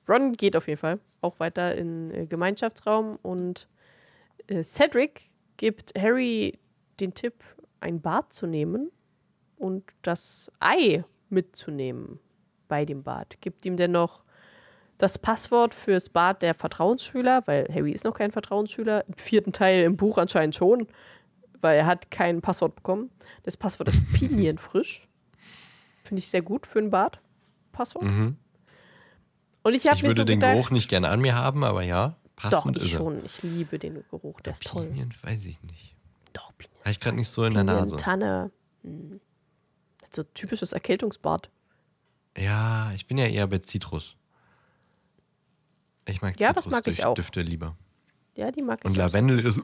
Ron 0.09 0.33
geht 0.33 0.57
auf 0.57 0.69
jeden 0.69 0.79
Fall 0.79 1.01
auch 1.21 1.39
weiter 1.41 1.75
in 1.75 2.11
äh, 2.13 2.27
Gemeinschaftsraum 2.27 3.19
und 3.23 3.69
äh, 4.47 4.63
Cedric 4.63 5.31
gibt 5.57 5.93
Harry 5.99 6.59
den 7.01 7.15
Tipp, 7.15 7.35
ein 7.81 8.01
Bad 8.01 8.33
zu 8.33 8.47
nehmen 8.47 8.91
und 9.57 9.85
das 10.03 10.51
Ei 10.61 11.05
mitzunehmen 11.29 12.19
bei 12.69 12.85
dem 12.85 13.03
Bad. 13.03 13.41
Gibt 13.41 13.67
ihm 13.67 13.77
dennoch 13.77 14.25
das 14.99 15.19
Passwort 15.19 15.75
fürs 15.75 16.09
Bad 16.09 16.43
der 16.43 16.55
Vertrauensschüler, 16.55 17.43
weil 17.47 17.69
Harry 17.73 17.93
ist 17.93 18.05
noch 18.05 18.15
kein 18.15 18.33
Vertrauensschüler. 18.33 19.07
Im 19.07 19.15
vierten 19.15 19.53
Teil 19.53 19.85
im 19.85 19.97
Buch 19.97 20.19
anscheinend 20.19 20.57
schon, 20.57 20.89
weil 21.61 21.79
er 21.79 21.87
hat 21.87 22.11
kein 22.11 22.41
Passwort 22.41 22.75
bekommen. 22.75 23.11
Das 23.45 23.57
Passwort 23.57 23.89
ist 23.89 24.13
pinienfrisch. 24.13 25.07
Finde 26.03 26.19
ich 26.19 26.29
sehr 26.29 26.43
gut 26.43 26.67
für 26.67 26.81
ein 26.81 26.91
Bad. 26.91 27.21
Passwort. 27.73 28.05
Mhm. 28.05 28.37
Und 29.63 29.75
ich 29.75 29.85
Ich 29.85 30.03
würde 30.03 30.23
so 30.23 30.25
den 30.25 30.41
gedacht, 30.41 30.55
Geruch 30.55 30.71
nicht 30.71 30.89
gerne 30.89 31.09
an 31.09 31.21
mir 31.21 31.37
haben, 31.37 31.63
aber 31.63 31.83
ja, 31.83 32.17
doch, 32.43 32.51
passend 32.51 32.77
ich 32.79 32.85
ist 32.87 32.93
er. 32.95 32.99
schon. 32.99 33.25
Ich 33.25 33.43
liebe 33.43 33.79
den 33.79 34.05
Geruch, 34.11 34.41
der 34.41 34.55
ist 34.55 34.65
toll. 34.65 34.87
Pinien, 34.87 35.15
weiß 35.23 35.47
ich 35.47 35.63
nicht. 35.63 35.95
Doch, 36.33 36.53
Pinien. 36.59 36.79
Habe 36.81 36.91
ich 36.91 37.01
gerade 37.01 37.17
nicht 37.17 37.29
so 37.29 37.45
in 37.45 37.55
der 37.55 37.61
Pinien, 37.61 37.77
Nase. 37.83 37.97
Tanne. 37.97 38.51
Hm. 38.83 39.21
So 40.13 40.23
typisches 40.25 40.73
Erkältungsbad. 40.73 41.51
Ja, 42.37 42.91
ich 42.97 43.07
bin 43.07 43.19
ja 43.19 43.27
eher 43.27 43.47
bei 43.47 43.59
Zitrus. 43.59 44.17
Ich 46.09 46.23
mag 46.23 46.39
Ja, 46.41 46.53
das 46.53 46.67
mag 46.67 46.87
ich 46.87 47.05
auch. 47.05 47.15
Düfte 47.15 47.41
lieber. 47.43 47.77
Ja, 48.35 48.51
die 48.51 48.63
mag 48.63 48.85
Und 48.85 48.93
ich. 48.93 48.99
auch. 48.99 49.05
Lavendel 49.07 49.41
ist. 49.41 49.61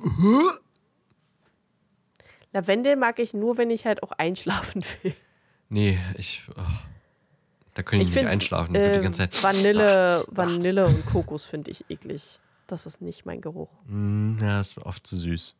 Lavendel 2.53 2.97
mag 2.97 3.19
ich 3.19 3.35
nur, 3.35 3.57
wenn 3.59 3.71
ich 3.71 3.85
halt 3.87 4.03
auch 4.03 4.13
einschlafen 4.13 4.85
will. 5.03 5.15
Nee, 5.69 5.99
ich. 6.17 6.43
Oh, 6.57 6.61
da 7.75 7.83
könnte 7.83 8.03
ich, 8.05 8.11
Ich 8.11 8.15
nicht 8.15 8.21
find, 8.23 8.31
einschlafen. 8.31 8.75
Äh, 8.75 8.93
die 8.93 9.01
ganze 9.01 9.19
Zeit. 9.29 9.43
Vanille, 9.43 10.25
Vanille 10.29 10.87
und 10.87 11.05
Kokos 11.07 11.45
finde 11.47 11.71
ich 11.71 11.85
eklig. 11.91 12.39
Das 12.67 12.87
ist 12.87 13.01
nicht 13.03 13.27
mein 13.27 13.41
Geruch. 13.41 13.71
Mm, 13.87 14.39
Ja, 14.41 14.61
ist 14.61 14.79
oft 14.79 15.07
zu 15.07 15.17
süß. 15.17 15.57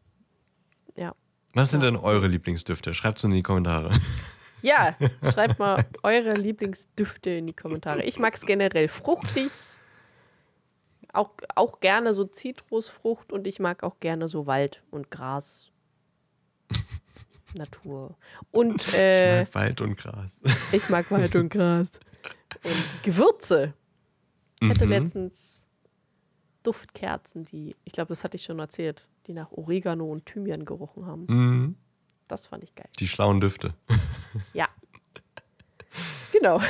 Ja. 0.97 1.15
Was 1.55 1.71
sind 1.71 1.83
denn 1.83 1.97
eure 1.97 2.29
Lieblingsdüfte? 2.29 2.95
Schreibt 2.95 3.19
es 3.19 3.25
in 3.25 3.31
die 3.33 3.43
Kommentare. 3.43 3.91
Ja, 4.63 4.97
schreibt 5.33 5.59
mal 5.59 5.85
eure 6.03 6.35
Lieblingsdüfte 6.35 7.31
in 7.31 7.47
die 7.49 7.53
Kommentare. 7.53 8.03
Ich 8.05 8.19
mag 8.19 8.35
es 8.35 8.47
generell 8.47 8.89
fruchtig. 8.89 9.51
Auch, 11.15 11.31
auch 11.55 11.81
gerne 11.81 12.13
so 12.15 12.25
Zitrusfrucht 12.25 13.33
und 13.33 13.47
ich 13.47 13.61
mag 13.61 13.83
auch 13.83 14.01
gerne 14.01 14.29
so 14.29 14.47
Wald 14.47 14.83
und 14.91 15.11
Gras. 15.11 15.71
Natur. 17.55 18.17
Und 18.51 18.87
Ich 18.89 18.95
äh, 18.95 19.41
mag 19.41 19.55
Wald 19.55 19.81
und 19.81 19.97
Gras. 19.97 20.41
ich 20.73 20.89
mag 20.89 21.11
Wald 21.11 21.37
und 21.37 21.51
Gras. 21.51 21.89
Und 22.65 23.03
Gewürze. 23.05 23.75
Ich 24.61 24.69
hatte 24.71 24.87
Mhm. 24.87 24.91
letztens 24.93 25.67
Duftkerzen, 26.63 27.45
die, 27.45 27.77
ich 27.85 27.93
glaube, 27.93 28.09
das 28.09 28.25
hatte 28.25 28.37
ich 28.37 28.45
schon 28.45 28.59
erzählt, 28.59 29.07
die 29.27 29.35
nach 29.35 29.53
Oregano 29.53 30.11
und 30.11 30.25
Thymian 30.27 30.65
gerochen 30.65 31.07
haben. 31.07 31.27
Mhm. 31.29 31.77
Das 32.27 32.47
fand 32.47 32.65
ich 32.65 32.75
geil. 32.75 32.89
Die 32.99 33.07
schlauen 33.07 33.41
Düfte. 33.41 33.75
Ja. 34.55 34.67
Genau. 36.33 36.61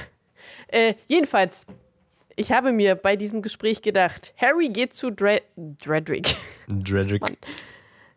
Äh, 0.68 0.94
jedenfalls, 1.06 1.66
ich 2.36 2.52
habe 2.52 2.72
mir 2.72 2.94
bei 2.94 3.16
diesem 3.16 3.42
Gespräch 3.42 3.82
gedacht, 3.82 4.34
Harry 4.36 4.68
geht 4.68 4.92
zu 4.94 5.10
Dre 5.10 5.42
Dredrick. 5.56 6.36
Dredrick. 6.68 7.22
Mann. 7.22 7.36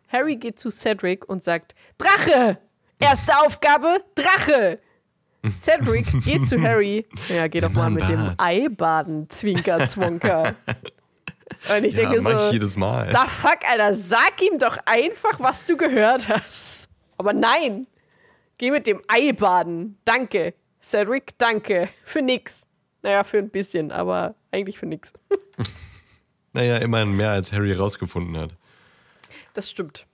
Harry 0.08 0.36
geht 0.36 0.58
zu 0.58 0.70
Cedric 0.70 1.28
und 1.28 1.42
sagt, 1.42 1.74
Drache! 1.98 2.58
Erste 2.98 3.38
Aufgabe, 3.38 4.02
Drache! 4.14 4.78
Cedric 5.60 6.06
geht 6.24 6.46
zu 6.46 6.60
Harry. 6.62 7.06
Ja, 7.28 7.46
geh 7.46 7.60
doch 7.60 7.70
mal 7.72 7.90
mit 7.90 8.08
dem. 8.08 8.34
Ei 8.38 8.68
baden, 8.70 9.28
Zwinker, 9.30 9.78
Zwonker. 9.88 10.54
Und 11.74 11.84
ich 11.84 11.94
Ja, 11.94 12.02
denke 12.10 12.20
mach 12.22 12.32
ich 12.32 12.38
so, 12.46 12.52
jedes 12.52 12.76
Mal. 12.76 13.08
da 13.10 13.26
fuck, 13.26 13.58
Alter, 13.68 13.94
sag 13.94 14.40
ihm 14.42 14.58
doch 14.58 14.76
einfach, 14.84 15.40
was 15.40 15.64
du 15.64 15.76
gehört 15.76 16.28
hast. 16.28 16.88
Aber 17.16 17.32
nein, 17.32 17.86
geh 18.58 18.70
mit 18.70 18.86
dem 18.86 19.02
Ei 19.08 19.32
baden. 19.32 19.98
Danke. 20.04 20.54
Cedric, 20.82 21.36
danke. 21.38 21.88
Für 22.04 22.20
nix. 22.22 22.62
Naja, 23.08 23.24
für 23.24 23.38
ein 23.38 23.48
bisschen, 23.48 23.90
aber 23.90 24.34
eigentlich 24.50 24.78
für 24.78 24.84
nix. 24.86 25.14
Naja, 26.54 26.76
immerhin 26.78 27.14
mehr 27.16 27.30
als 27.30 27.52
Harry 27.52 27.72
rausgefunden 27.72 28.36
hat. 28.36 28.54
Das 29.54 29.70
stimmt. 29.70 30.06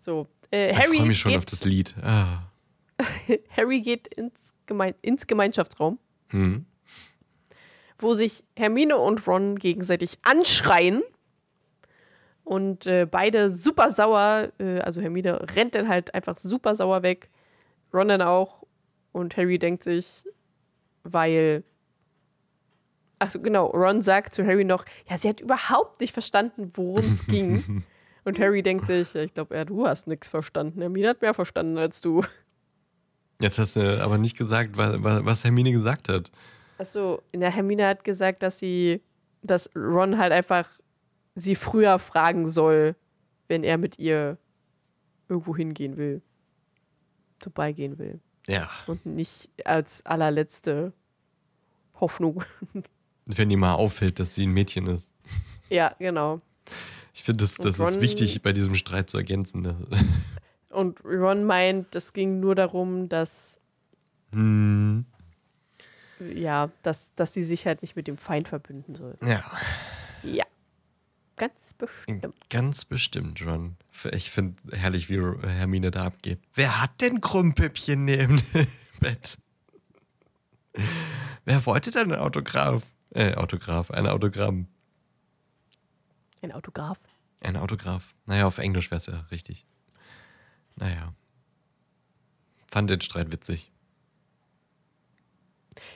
So, 0.00 0.26
äh, 0.50 0.70
Ich 0.70 0.76
Harry, 0.76 0.96
freue 0.96 1.06
mich 1.06 1.18
schon 1.20 1.30
geht, 1.32 1.38
auf 1.38 1.44
das 1.46 1.64
Lied. 1.64 1.94
Ah. 2.02 2.42
Harry 3.56 3.80
geht 3.80 4.08
ins, 4.08 4.52
Gemein 4.66 4.94
ins 5.02 5.26
Gemeinschaftsraum, 5.26 5.98
Hm. 6.30 6.64
wo 7.98 8.14
sich 8.14 8.44
Hermine 8.56 8.96
und 8.96 9.26
Ron 9.26 9.56
gegenseitig 9.58 10.18
anschreien. 10.22 11.02
Und 12.42 12.86
äh, 12.86 13.06
beide 13.08 13.48
super 13.50 13.90
sauer, 13.90 14.50
äh, 14.58 14.80
also 14.80 15.00
Hermine 15.00 15.46
rennt 15.54 15.74
dann 15.74 15.88
halt 15.88 16.12
einfach 16.14 16.36
super 16.36 16.74
sauer 16.74 17.02
weg. 17.02 17.28
Ron 17.92 18.08
dann 18.08 18.22
auch. 18.22 18.64
Und 19.12 19.36
Harry 19.36 19.58
denkt 19.58 19.84
sich, 19.84 20.24
weil. 21.04 21.62
Achso, 23.18 23.40
genau. 23.40 23.66
Ron 23.68 24.02
sagt 24.02 24.34
zu 24.34 24.44
Harry 24.46 24.64
noch, 24.64 24.84
ja, 25.08 25.16
sie 25.16 25.28
hat 25.28 25.40
überhaupt 25.40 26.00
nicht 26.00 26.12
verstanden, 26.12 26.70
worum 26.74 27.08
es 27.08 27.26
ging. 27.26 27.84
Und 28.24 28.40
Harry 28.40 28.62
denkt 28.62 28.86
sich, 28.86 29.14
ja, 29.14 29.22
ich 29.22 29.34
glaube, 29.34 29.54
ja, 29.54 29.64
du 29.64 29.86
hast 29.86 30.06
nichts 30.08 30.28
verstanden. 30.28 30.80
Hermine 30.80 31.10
hat 31.10 31.22
mehr 31.22 31.32
verstanden 31.32 31.78
als 31.78 32.00
du. 32.00 32.22
Jetzt 33.40 33.58
hast 33.58 33.76
du 33.76 34.02
aber 34.02 34.18
nicht 34.18 34.36
gesagt, 34.36 34.76
was, 34.76 34.96
was 35.00 35.44
Hermine 35.44 35.70
gesagt 35.70 36.08
hat. 36.08 36.32
Achso, 36.78 37.22
der 37.32 37.50
Hermine 37.50 37.86
hat 37.86 38.02
gesagt, 38.04 38.42
dass 38.42 38.58
sie, 38.58 39.00
dass 39.42 39.70
Ron 39.76 40.18
halt 40.18 40.32
einfach 40.32 40.68
sie 41.34 41.54
früher 41.54 41.98
fragen 41.98 42.48
soll, 42.48 42.96
wenn 43.48 43.62
er 43.62 43.78
mit 43.78 43.98
ihr 43.98 44.38
irgendwo 45.28 45.56
hingehen 45.56 45.96
will. 45.96 46.22
Vorbeigehen 47.40 47.98
will. 47.98 48.20
Ja, 48.48 48.70
Und 48.86 49.06
nicht 49.06 49.50
als 49.64 50.04
allerletzte 50.04 50.92
Hoffnung. 52.00 52.44
wenn 53.26 53.50
ihr 53.50 53.56
mal 53.58 53.74
auffällt, 53.74 54.18
dass 54.20 54.34
sie 54.34 54.46
ein 54.46 54.52
Mädchen 54.52 54.86
ist. 54.86 55.12
ja, 55.68 55.94
genau. 55.98 56.40
Ich 57.12 57.22
finde, 57.22 57.44
das, 57.44 57.54
das 57.54 57.78
Und 57.80 57.88
ist 57.88 57.94
Ron- 57.96 58.02
wichtig, 58.02 58.42
bei 58.42 58.52
diesem 58.52 58.74
Streit 58.74 59.08
zu 59.10 59.16
ergänzen. 59.18 59.62
dass- 59.62 59.76
Und 60.70 61.02
Ron 61.04 61.44
meint, 61.44 61.94
es 61.94 62.12
ging 62.12 62.40
nur 62.40 62.54
darum, 62.54 63.08
dass, 63.08 63.58
Hm, 64.32 65.06
ja, 66.34 66.70
dass, 66.82 67.14
dass 67.14 67.32
sie 67.32 67.42
sich 67.44 67.66
halt 67.66 67.80
nicht 67.82 67.96
mit 67.96 68.06
dem 68.06 68.18
Feind 68.18 68.48
verbünden 68.48 68.94
soll. 68.94 69.16
ja. 69.22 69.44
Ja. 70.22 70.44
Ganz 71.38 71.74
bestimmt. 71.76 72.34
Ganz 72.48 72.84
bestimmt, 72.86 73.44
Ron. 73.46 73.76
Ich 74.12 74.30
finde 74.30 74.54
herrlich, 74.72 75.10
wie 75.10 75.20
Hermine 75.46 75.90
da 75.90 76.06
abgeht. 76.06 76.40
Wer 76.54 76.80
hat 76.80 76.98
denn 77.02 77.20
Krummpippchen 77.20 78.06
neben 78.06 78.38
dem 78.54 78.66
Bett? 79.00 79.36
Wer 81.44 81.66
wollte 81.66 81.90
denn 81.90 82.10
ein 82.12 82.18
Autograph? 82.18 82.82
Äh, 83.16 83.34
Autograph, 83.34 83.90
ein 83.90 84.06
Autogramm. 84.06 84.66
Ein 86.42 86.52
Autograph. 86.52 86.98
Ein 87.40 87.56
Autograph. 87.56 88.14
Naja, 88.26 88.46
auf 88.46 88.58
Englisch 88.58 88.90
wäre 88.90 88.98
es 88.98 89.06
ja 89.06 89.24
richtig. 89.30 89.64
Naja. 90.74 91.14
Fand 92.66 92.90
den 92.90 93.00
Streit 93.00 93.32
witzig. 93.32 93.72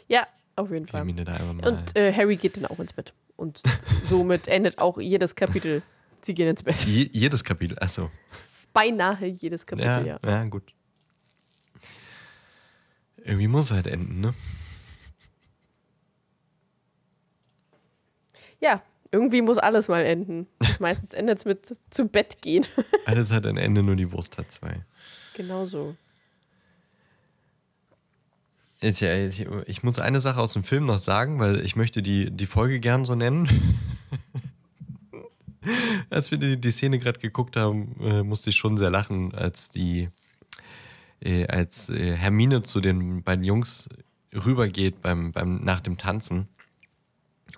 Ja, 0.09 0.27
auf 0.57 0.71
jeden 0.71 0.87
Fall. 0.87 1.03
Und 1.07 1.95
äh, 1.95 2.11
Harry 2.15 2.37
geht 2.37 2.57
dann 2.57 2.65
auch 2.65 2.79
ins 2.79 2.95
Bett. 2.95 3.13
Und 3.37 3.61
somit 4.03 4.49
endet 4.49 4.79
auch 4.79 4.99
jedes 4.99 5.35
Kapitel. 5.35 5.83
Sie 6.23 6.33
gehen 6.33 6.49
ins 6.49 6.63
Bett. 6.63 6.87
Je, 6.87 7.11
jedes 7.13 7.45
Kapitel, 7.45 7.79
achso. 7.81 8.11
Beinahe 8.73 9.27
jedes 9.27 9.67
Kapitel, 9.67 9.87
Ja, 9.87 10.01
ja. 10.01 10.19
ja, 10.25 10.45
gut. 10.45 10.73
Irgendwie 13.19 13.49
muss 13.49 13.67
es 13.67 13.73
halt 13.73 13.89
enden, 13.89 14.23
ne? 14.23 14.33
Ja, 18.61 18.83
irgendwie 19.11 19.43
muss 19.43 19.59
alles 19.59 19.89
mal 19.89 20.05
enden. 20.05 20.47
Meistens 20.79 21.13
endet 21.13 21.39
es 21.39 21.45
mit 21.45 21.77
zu 21.91 22.07
Bett 22.07 22.41
gehen. 22.43 22.67
Alles 23.07 23.33
hat 23.33 23.47
ein 23.47 23.57
Ende, 23.57 23.83
nur 23.83 23.97
die 23.97 24.13
Wurst 24.13 24.39
hat 24.39 24.51
zwei. 24.53 24.85
genau 25.35 25.67
so. 25.67 25.97
Ich, 28.83 29.03
ich, 29.03 29.47
ich 29.67 29.83
muss 29.83 29.99
eine 29.99 30.23
Sache 30.23 30.41
aus 30.41 30.55
dem 30.55 30.65
Film 30.65 30.87
noch 30.87 31.01
sagen, 31.01 31.39
weil 31.39 31.61
ich 31.61 31.77
möchte 31.77 32.01
die, 32.01 32.31
die 32.31 32.47
Folge 32.47 32.81
gern 32.81 33.05
so 33.05 33.15
nennen. 33.15 33.47
als 36.11 36.31
wir 36.31 36.39
die, 36.39 36.59
die 36.59 36.71
Szene 36.71 36.99
gerade 36.99 37.19
geguckt 37.19 37.57
haben, 37.57 37.95
äh, 38.01 38.23
musste 38.23 38.51
ich 38.51 38.57
schon 38.57 38.79
sehr 38.79 38.91
lachen, 38.91 39.35
als 39.35 39.69
die 39.69 40.09
äh, 41.21 41.47
als 41.47 41.91
äh, 41.91 42.15
Hermine 42.15 42.63
zu 42.63 42.81
den 42.81 43.23
beiden 43.23 43.45
Jungs 43.45 43.89
rübergeht 44.33 45.03
beim, 45.03 45.33
beim, 45.33 45.63
nach 45.63 45.81
dem 45.81 45.99
Tanzen 45.99 46.49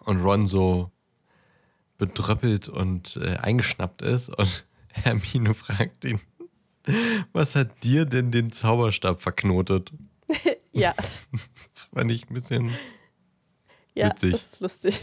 und 0.04 0.20
Ron 0.20 0.46
so 0.46 0.90
bedröppelt 1.98 2.68
und 2.68 3.16
äh, 3.16 3.36
eingeschnappt 3.36 4.02
ist 4.02 4.28
und 4.28 4.66
Hermine 4.92 5.54
fragt 5.54 6.04
ihn, 6.04 6.20
was 7.32 7.54
hat 7.54 7.84
dir 7.84 8.04
denn 8.04 8.30
den 8.30 8.50
Zauberstab 8.52 9.20
verknotet? 9.20 9.92
Ja, 10.74 10.94
Das 10.96 11.84
fand 11.94 12.10
ich 12.10 12.30
ein 12.30 12.32
bisschen. 12.32 12.74
ja 13.94 14.08
Witzig. 14.08 14.32
das 14.32 14.42
ist 14.42 14.60
lustig. 14.60 15.00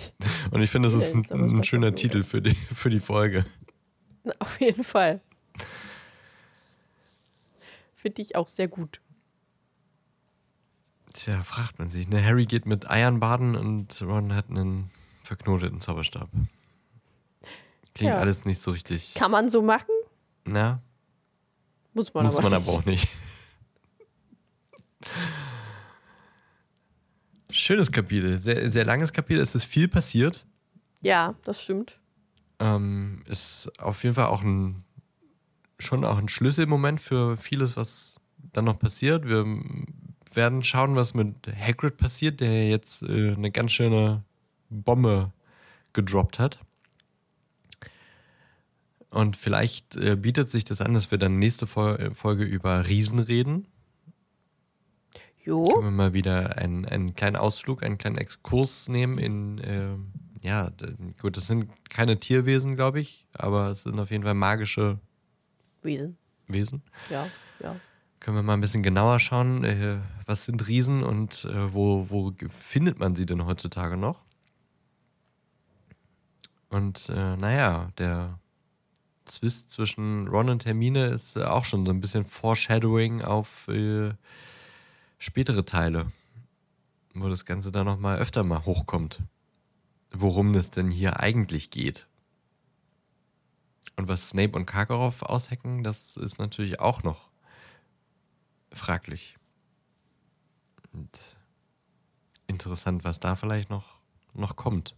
Und 0.50 0.64
ich 0.64 0.70
finde, 0.72 0.90
das 0.90 0.96
ist 1.00 1.14
ein, 1.14 1.24
ein 1.30 1.64
schöner. 1.64 1.94
Titel 1.94 2.24
für 2.24 2.42
die, 2.42 2.56
für 2.56 2.90
die 2.90 3.00
Folge. 3.00 3.46
Auf 4.40 4.60
jeden 4.60 4.84
Fall. 4.84 5.22
Finde 7.94 8.24
ich 8.24 8.36
auch 8.36 8.48
sehr 8.48 8.68
gut. 8.68 9.00
Tja, 11.14 11.42
fragt 11.44 11.80
man 11.80 11.90
sich. 11.90 12.08
Ne? 12.08 12.24
Harry 12.24 12.46
geht 12.46 12.66
mit 12.66 12.90
Eiern 12.90 13.20
baden 13.20 13.56
und 13.56 14.02
Ron 14.02 14.34
hat 14.34 14.50
einen 14.50 14.92
verknoteten 15.24 15.80
Zauberstab. 15.82 16.30
Klingt 17.96 18.14
Ja. 18.14 18.20
alles 18.20 18.46
nicht 18.46 18.60
so 18.60 18.72
richtig. 18.72 19.16
Kann 19.16 19.32
man 19.32 19.50
so 19.50 19.62
machen? 19.62 19.90
Na, 20.46 20.82
Muss 21.94 22.14
man 22.14 22.26
muss 22.26 22.38
aber. 22.38 22.50
man 22.50 22.54
aber 22.62 22.72
auch 22.72 22.86
nicht. 22.86 23.08
Schönes 27.52 27.92
Kapitel, 27.92 28.40
sehr, 28.40 28.70
sehr 28.70 28.86
langes 28.86 29.12
Kapitel. 29.12 29.42
Es 29.42 29.56
ist 29.56 29.66
viel 29.66 29.88
passiert. 29.88 30.46
Ja, 31.02 31.36
das 31.46 31.62
stimmt. 31.62 32.00
Ähm, 32.60 33.24
ist 33.26 33.72
auf 33.80 34.04
jeden 34.04 34.16
Fall 34.16 34.26
auch 34.28 34.42
ein 34.44 34.84
schon 35.80 36.04
auch 36.04 36.18
ein 36.18 36.28
Schlüsselmoment 36.28 37.00
für 37.02 37.38
vieles, 37.38 37.78
was 37.78 38.20
dann 38.54 38.66
noch 38.66 38.78
passiert. 38.78 39.26
Wir 39.26 39.46
werden 40.36 40.64
schauen, 40.64 40.96
was 40.96 41.14
mit 41.14 41.36
Hagrid 41.48 41.98
passiert, 41.98 42.40
der 42.40 42.70
jetzt 42.70 43.04
äh, 43.04 43.34
eine 43.34 43.52
ganz 43.52 43.72
schöne 43.72 44.24
Bombe 44.70 45.32
gedroppt 45.94 46.40
hat. 46.40 46.60
Und 49.10 49.38
vielleicht 49.38 49.96
äh, 49.96 50.16
bietet 50.16 50.50
sich 50.50 50.64
das 50.64 50.82
an, 50.82 50.94
dass 50.94 51.10
wir 51.10 51.18
dann 51.18 51.40
nächste 51.40 51.66
Fol 51.66 52.12
Folge 52.14 52.44
über 52.44 52.88
Riesen 52.88 53.20
reden. 53.20 53.68
Jo. 55.44 55.64
Können 55.64 55.86
wir 55.86 55.92
mal 55.92 56.14
wieder 56.14 56.58
einen, 56.58 56.86
einen 56.86 57.16
kleinen 57.16 57.36
Ausflug, 57.36 57.82
einen 57.82 57.98
kleinen 57.98 58.18
Exkurs 58.18 58.88
nehmen 58.88 59.18
in, 59.18 59.58
äh, 59.60 59.96
ja, 60.42 60.72
gut, 61.20 61.38
das 61.38 61.48
sind 61.48 61.70
keine 61.90 62.18
Tierwesen, 62.18 62.76
glaube 62.76 63.00
ich, 63.00 63.26
aber 63.34 63.72
es 63.72 63.84
sind 63.84 64.00
auf 64.00 64.12
jeden 64.12 64.24
Fall 64.24 64.36
magische 64.36 65.00
Wesen. 65.82 66.18
Wesen. 66.48 66.84
Ja, 67.10 67.30
ja. 67.62 67.76
Können 68.20 68.36
wir 68.36 68.44
mal 68.44 68.54
ein 68.54 68.62
bisschen 68.62 68.84
genauer 68.84 69.20
schauen, 69.20 69.64
äh, 69.64 69.98
was 70.26 70.46
sind 70.46 70.68
Riesen 70.68 71.04
und 71.04 71.46
äh, 71.46 71.74
wo, 71.74 72.10
wo 72.10 72.34
findet 72.50 73.00
man 73.00 73.16
sie 73.16 73.26
denn 73.26 73.46
heutzutage 73.46 73.96
noch? 73.96 74.26
Und 76.70 77.10
äh, 77.10 77.38
naja, 77.38 77.92
der 77.98 78.40
Zwist 79.26 79.72
zwischen 79.72 80.28
Ron 80.28 80.50
und 80.50 80.66
Hermine 80.66 81.08
ist 81.08 81.38
äh, 81.38 81.44
auch 81.44 81.64
schon 81.64 81.86
so 81.86 81.92
ein 81.92 82.02
bisschen 82.02 82.26
Foreshadowing 82.26 83.22
auf 83.22 83.68
äh, 83.70 84.12
spätere 85.18 85.66
Teile, 85.66 86.12
wo 87.14 87.30
das 87.30 87.46
Ganze 87.46 87.72
dann 87.72 87.86
nochmal 87.86 88.18
öfter 88.18 88.44
mal 88.44 88.66
hochkommt, 88.66 89.22
worum 90.12 90.54
es 90.56 90.72
denn 90.72 90.92
hier 90.92 91.20
eigentlich 91.22 91.70
geht. 91.70 92.08
Und 93.96 94.08
was 94.08 94.30
Snape 94.30 94.58
und 94.58 94.66
Karkaroff 94.66 95.24
aushacken, 95.24 95.84
das 95.84 96.18
ist 96.18 96.40
natürlich 96.40 96.80
auch 96.80 97.04
noch 97.04 97.29
fraglich. 98.72 99.36
Und 100.94 101.38
interessant, 102.48 103.04
was 103.04 103.20
da 103.20 103.36
vielleicht 103.36 103.70
noch, 103.70 104.00
noch 104.34 104.56
kommt. 104.56 104.96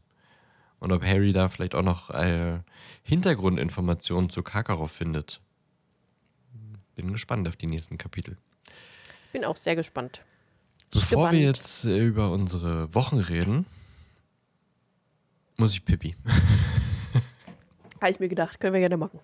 Und 0.79 0.91
ob 0.91 1.03
Harry 1.03 1.31
da 1.31 1.49
vielleicht 1.49 1.75
auch 1.75 1.83
noch 1.83 2.09
äh, 2.09 2.59
Hintergrundinformationen 3.03 4.29
zu 4.29 4.41
Karkaroff 4.41 4.91
findet. 4.91 5.41
Bin 6.95 7.11
gespannt 7.11 7.47
auf 7.47 7.55
die 7.55 7.67
nächsten 7.67 7.97
Kapitel. 7.97 8.37
Bin 9.31 9.45
auch 9.45 9.57
sehr 9.57 9.75
gespannt. 9.75 10.23
Bevor 10.91 11.31
wir 11.31 11.51
Gespannt. 11.53 11.57
jetzt 11.57 11.85
äh, 11.85 12.05
über 12.05 12.31
unsere 12.31 12.93
Wochen 12.93 13.17
reden, 13.19 13.65
muss 15.57 15.73
ich 15.73 15.85
Pippi. 15.85 16.15
Habe 18.01 18.11
ich 18.11 18.19
mir 18.19 18.27
gedacht, 18.27 18.59
können 18.59 18.73
wir 18.73 18.79
gerne 18.81 18.97
machen. 18.97 19.19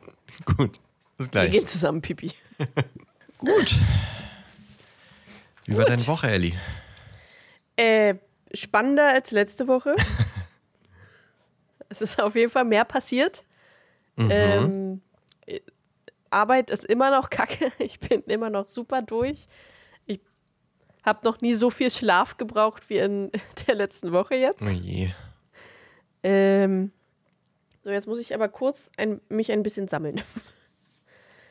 Gut, 0.46 0.80
bis 1.18 1.28
Wir 1.28 1.32
gleich. 1.32 1.52
gehen 1.52 1.66
zusammen 1.66 2.02
Pipi. 2.02 2.32
Gut. 3.38 3.78
Wie 5.68 5.78
war 5.78 5.86
deine 5.86 6.08
Woche, 6.08 6.28
Ellie? 6.28 6.54
Äh, 7.76 8.16
spannender 8.54 9.14
als 9.14 9.32
letzte 9.32 9.68
Woche. 9.68 9.96
es 11.90 12.02
ist 12.02 12.22
auf 12.22 12.36
jeden 12.36 12.50
Fall 12.50 12.64
mehr 12.64 12.86
passiert. 12.86 13.44
Ähm, 14.18 15.02
äh, 15.46 15.60
Arbeit 16.30 16.72
ist 16.72 16.86
immer 16.86 17.12
noch 17.12 17.30
kacke. 17.30 17.72
Ich 17.80 18.00
bin 18.00 18.24
immer 18.24 18.50
noch 18.50 18.70
super 18.70 19.02
durch. 19.02 19.48
Ich 20.06 20.22
habe 21.04 21.20
noch 21.24 21.40
nie 21.42 21.54
so 21.54 21.70
viel 21.70 21.92
Schlaf 21.92 22.38
gebraucht 22.38 22.90
wie 22.90 22.98
in 23.00 23.32
der 23.68 23.76
letzten 23.76 24.14
Woche 24.14 24.36
jetzt. 24.36 24.62
Oh 24.62 24.70
je. 24.70 25.10
Ähm, 26.24 26.92
so, 27.84 27.92
jetzt 27.92 28.08
muss 28.08 28.20
ich 28.20 28.34
aber 28.34 28.48
kurz 28.48 28.90
ein, 28.96 29.20
mich 29.28 29.52
ein 29.52 29.64
bisschen 29.64 29.90
sammeln. 29.90 30.22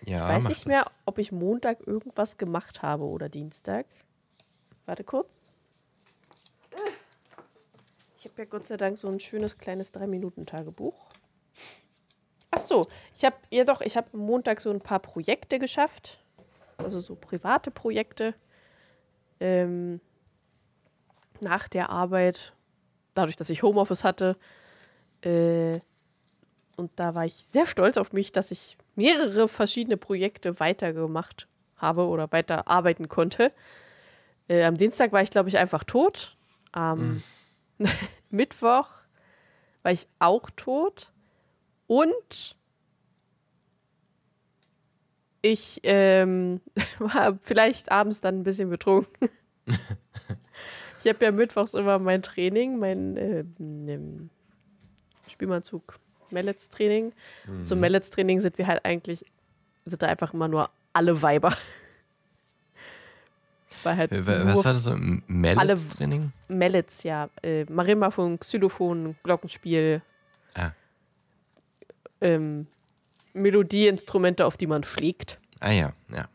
Ja, 0.06 0.28
Weiß 0.28 0.44
mach 0.44 0.50
nicht 0.50 0.66
mehr, 0.66 0.86
ob 1.04 1.18
ich 1.18 1.32
Montag 1.32 1.86
irgendwas 1.86 2.38
gemacht 2.38 2.82
habe 2.82 3.04
oder 3.04 3.28
Dienstag. 3.28 3.86
Warte 4.86 5.04
kurz. 5.04 5.28
Ich 8.18 8.24
habe 8.24 8.34
ja 8.38 8.44
Gott 8.44 8.64
sei 8.64 8.76
Dank 8.76 8.96
so 8.98 9.08
ein 9.08 9.20
schönes 9.20 9.58
kleines 9.58 9.92
3-Minuten-Tagebuch. 9.94 10.94
Ach 12.50 12.60
so, 12.60 12.86
ich 13.14 13.24
habe, 13.24 13.36
ja 13.50 13.64
doch, 13.64 13.80
ich 13.80 13.96
habe 13.96 14.16
Montag 14.16 14.60
so 14.60 14.70
ein 14.70 14.80
paar 14.80 15.00
Projekte 15.00 15.58
geschafft. 15.58 16.18
Also 16.78 17.00
so 17.00 17.16
private 17.16 17.70
Projekte. 17.70 18.34
Ähm, 19.40 20.00
nach 21.42 21.68
der 21.68 21.90
Arbeit, 21.90 22.54
dadurch, 23.14 23.36
dass 23.36 23.50
ich 23.50 23.62
Homeoffice 23.62 24.04
hatte. 24.04 24.36
Äh, 25.22 25.80
und 26.76 26.90
da 26.96 27.14
war 27.14 27.24
ich 27.24 27.44
sehr 27.50 27.66
stolz 27.66 27.96
auf 27.96 28.12
mich, 28.12 28.32
dass 28.32 28.50
ich 28.50 28.76
mehrere 28.94 29.48
verschiedene 29.48 29.96
Projekte 29.96 30.60
weitergemacht 30.60 31.48
habe 31.76 32.06
oder 32.06 32.30
weiter 32.32 32.68
arbeiten 32.68 33.08
konnte. 33.08 33.52
Äh, 34.48 34.64
am 34.64 34.76
Dienstag 34.76 35.12
war 35.12 35.22
ich, 35.22 35.30
glaube 35.30 35.48
ich, 35.48 35.58
einfach 35.58 35.84
tot. 35.84 36.36
Am 36.72 37.22
Mittwoch 38.30 38.88
war 39.82 39.92
ich 39.92 40.08
auch 40.18 40.50
tot. 40.56 41.12
Und 41.86 42.56
ich 45.42 45.80
ähm, 45.84 46.60
war 46.98 47.38
vielleicht 47.40 47.90
abends 47.92 48.20
dann 48.20 48.40
ein 48.40 48.42
bisschen 48.42 48.68
betrunken. 48.70 49.28
ich 49.66 51.08
habe 51.08 51.24
ja 51.24 51.30
mittwochs 51.30 51.74
immer 51.74 51.98
mein 51.98 52.22
Training, 52.22 52.78
mein 52.78 53.16
ähm, 53.16 54.30
Spielmannzug 55.28 55.98
Mallets-Training. 56.30 57.12
Zum 57.62 57.78
Mallets-Training 57.78 58.40
sind 58.40 58.58
wir 58.58 58.66
halt 58.66 58.84
eigentlich, 58.84 59.24
sind 59.84 60.02
da 60.02 60.08
einfach 60.08 60.34
immer 60.34 60.48
nur 60.48 60.70
alle 60.92 61.22
Weiber. 61.22 61.56
Weil 63.86 63.96
halt 63.96 64.12
Äh, 64.12 64.26
Was 64.26 64.64
war 64.64 64.72
das 64.74 64.82
so? 64.84 64.96
Mallets-Training? 65.28 66.32
Mallets, 66.48 67.04
ja. 67.04 67.30
Äh, 67.42 67.64
Marimbafon, 67.70 68.38
Xylophon, 68.40 69.14
Glockenspiel, 69.22 70.02
Ah. 70.54 70.72
ähm, 72.20 72.66
Melodieinstrumente, 73.32 74.44
auf 74.44 74.56
die 74.56 74.66
man 74.66 74.82
schlägt. 74.82 75.38
ah 75.60 75.70
ja, 75.70 75.92
ja. 76.10 76.26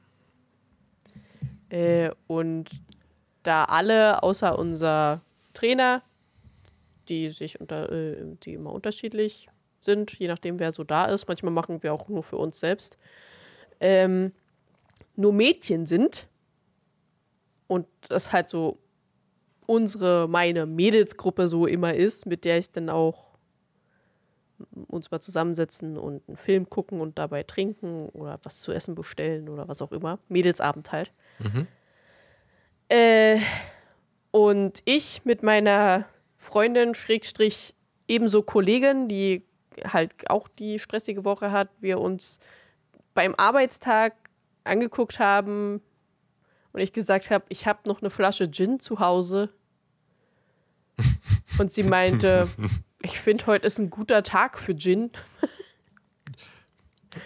Äh, 1.70 2.12
und 2.28 2.70
da 3.44 3.66
alle 3.66 4.24
außer 4.24 4.58
unser 4.58 5.22
Trainer, 5.54 6.04
die 7.10 7.32
sich 7.32 7.60
unter, 7.60 7.92
äh, 7.92 8.18
die 8.44 8.54
immer 8.54 8.72
unterschiedlich 8.72 9.48
sind, 9.80 10.14
je 10.20 10.28
nachdem 10.28 10.60
wer 10.60 10.72
so 10.72 10.84
da 10.84 11.06
ist, 11.06 11.28
manchmal 11.28 11.52
machen 11.52 11.82
wir 11.84 11.94
auch 11.94 12.08
nur 12.08 12.24
für 12.24 12.38
uns 12.38 12.60
selbst, 12.60 12.98
ähm, 13.80 14.32
nur 15.16 15.34
Mädchen 15.34 15.86
sind 15.88 16.28
und 17.72 17.88
das 18.10 18.34
halt 18.34 18.50
so 18.50 18.80
unsere, 19.66 20.28
meine 20.28 20.66
Mädelsgruppe 20.66 21.48
so 21.48 21.66
immer 21.66 21.94
ist, 21.94 22.26
mit 22.26 22.44
der 22.44 22.58
ich 22.58 22.70
dann 22.70 22.90
auch 22.90 23.38
uns 24.90 25.10
mal 25.10 25.22
zusammensetzen 25.22 25.98
und 25.98 26.22
einen 26.28 26.36
Film 26.36 26.70
gucken 26.70 27.00
und 27.00 27.18
dabei 27.18 27.44
trinken 27.44 28.10
oder 28.10 28.38
was 28.44 28.60
zu 28.60 28.74
essen 28.74 28.94
bestellen 28.94 29.48
oder 29.48 29.70
was 29.70 29.82
auch 29.82 29.94
immer. 29.94 30.20
Mädelsabend 30.28 30.92
halt. 30.92 31.14
Äh, 32.90 33.40
und 34.32 34.82
ich 34.84 35.24
mit 35.24 35.42
meiner 35.42 36.04
Freundin, 36.36 36.94
Schrägstrich, 36.94 37.74
ebenso 38.06 38.42
Kollegin, 38.42 39.08
die 39.08 39.46
halt 39.86 40.30
auch 40.30 40.50
die 40.50 40.78
stressige 40.78 41.24
Woche 41.24 41.54
hat, 41.54 41.70
wir 41.80 42.02
uns 42.02 42.40
beim 43.14 43.34
Arbeitstag 43.36 44.14
angeguckt 44.66 45.20
haben 45.20 45.82
und 46.74 46.82
ich 46.82 46.94
gesagt 46.94 47.30
habe, 47.30 47.46
ich 47.50 47.66
habe 47.66 47.88
noch 47.88 48.02
eine 48.02 48.10
Flasche 48.10 48.50
Gin 48.50 48.80
zu 48.80 49.00
Hause. 49.00 49.50
Und 51.60 51.72
sie 51.72 51.84
meinte, 51.84 52.48
ich 53.02 53.20
finde, 53.20 53.46
heute 53.46 53.68
ist 53.68 53.78
ein 53.78 53.90
guter 53.90 54.24
Tag 54.24 54.58
für 54.58 54.76
Gin. 54.76 55.12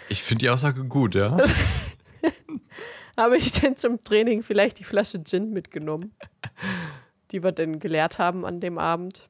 Ich 0.08 0.22
finde 0.22 0.40
die 0.40 0.50
Aussage 0.50 0.84
gut, 0.84 1.14
ja. 1.14 1.36
habe 3.16 3.38
ich 3.38 3.52
dann 3.52 3.76
zum 3.76 4.02
Training 4.02 4.42
vielleicht 4.42 4.78
die 4.78 4.84
Flasche 4.84 5.22
Gin 5.22 5.52
mitgenommen, 5.52 6.14
die 7.30 7.42
wir 7.42 7.52
dann 7.52 7.78
geleert 7.78 8.18
haben 8.18 8.44
an 8.44 8.60
dem 8.60 8.78
Abend. 8.78 9.28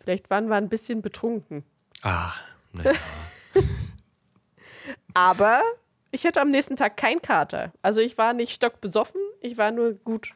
Vielleicht 0.00 0.30
waren 0.30 0.48
wir 0.48 0.56
ein 0.56 0.68
bisschen 0.68 1.02
betrunken. 1.02 1.64
ah, 2.02 2.32
naja. 2.72 2.92
Aber 5.14 5.62
ich 6.10 6.24
hatte 6.26 6.40
am 6.40 6.48
nächsten 6.50 6.76
Tag 6.76 6.96
keinen 6.96 7.22
Kater. 7.22 7.72
Also 7.82 8.00
ich 8.00 8.18
war 8.18 8.32
nicht 8.32 8.52
stockbesoffen, 8.52 9.20
ich 9.40 9.56
war 9.58 9.70
nur 9.70 9.94
gut, 9.94 10.32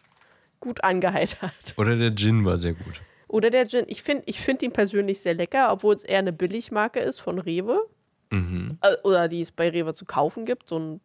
gut 0.60 0.82
angeheitert. 0.84 1.52
Oder 1.76 1.96
der 1.96 2.14
Gin 2.14 2.44
war 2.44 2.58
sehr 2.58 2.74
gut. 2.74 3.00
Oder 3.28 3.50
der 3.50 3.66
Gin. 3.66 3.84
Ich 3.88 4.02
finde 4.02 4.22
ich 4.26 4.40
find 4.40 4.62
ihn 4.62 4.72
persönlich 4.72 5.20
sehr 5.20 5.34
lecker, 5.34 5.72
obwohl 5.72 5.94
es 5.94 6.04
eher 6.04 6.20
eine 6.20 6.32
Billigmarke 6.32 7.00
ist 7.00 7.18
von 7.20 7.38
Rewe. 7.38 7.84
Mhm. 8.30 8.78
Äh, 8.80 8.96
Oder 9.02 9.28
die 9.28 9.40
es 9.40 9.50
bei 9.50 9.68
Rewe 9.70 9.92
zu 9.94 10.04
kaufen 10.04 10.44
gibt. 10.46 10.68
So, 10.68 10.78
ein, 10.78 11.00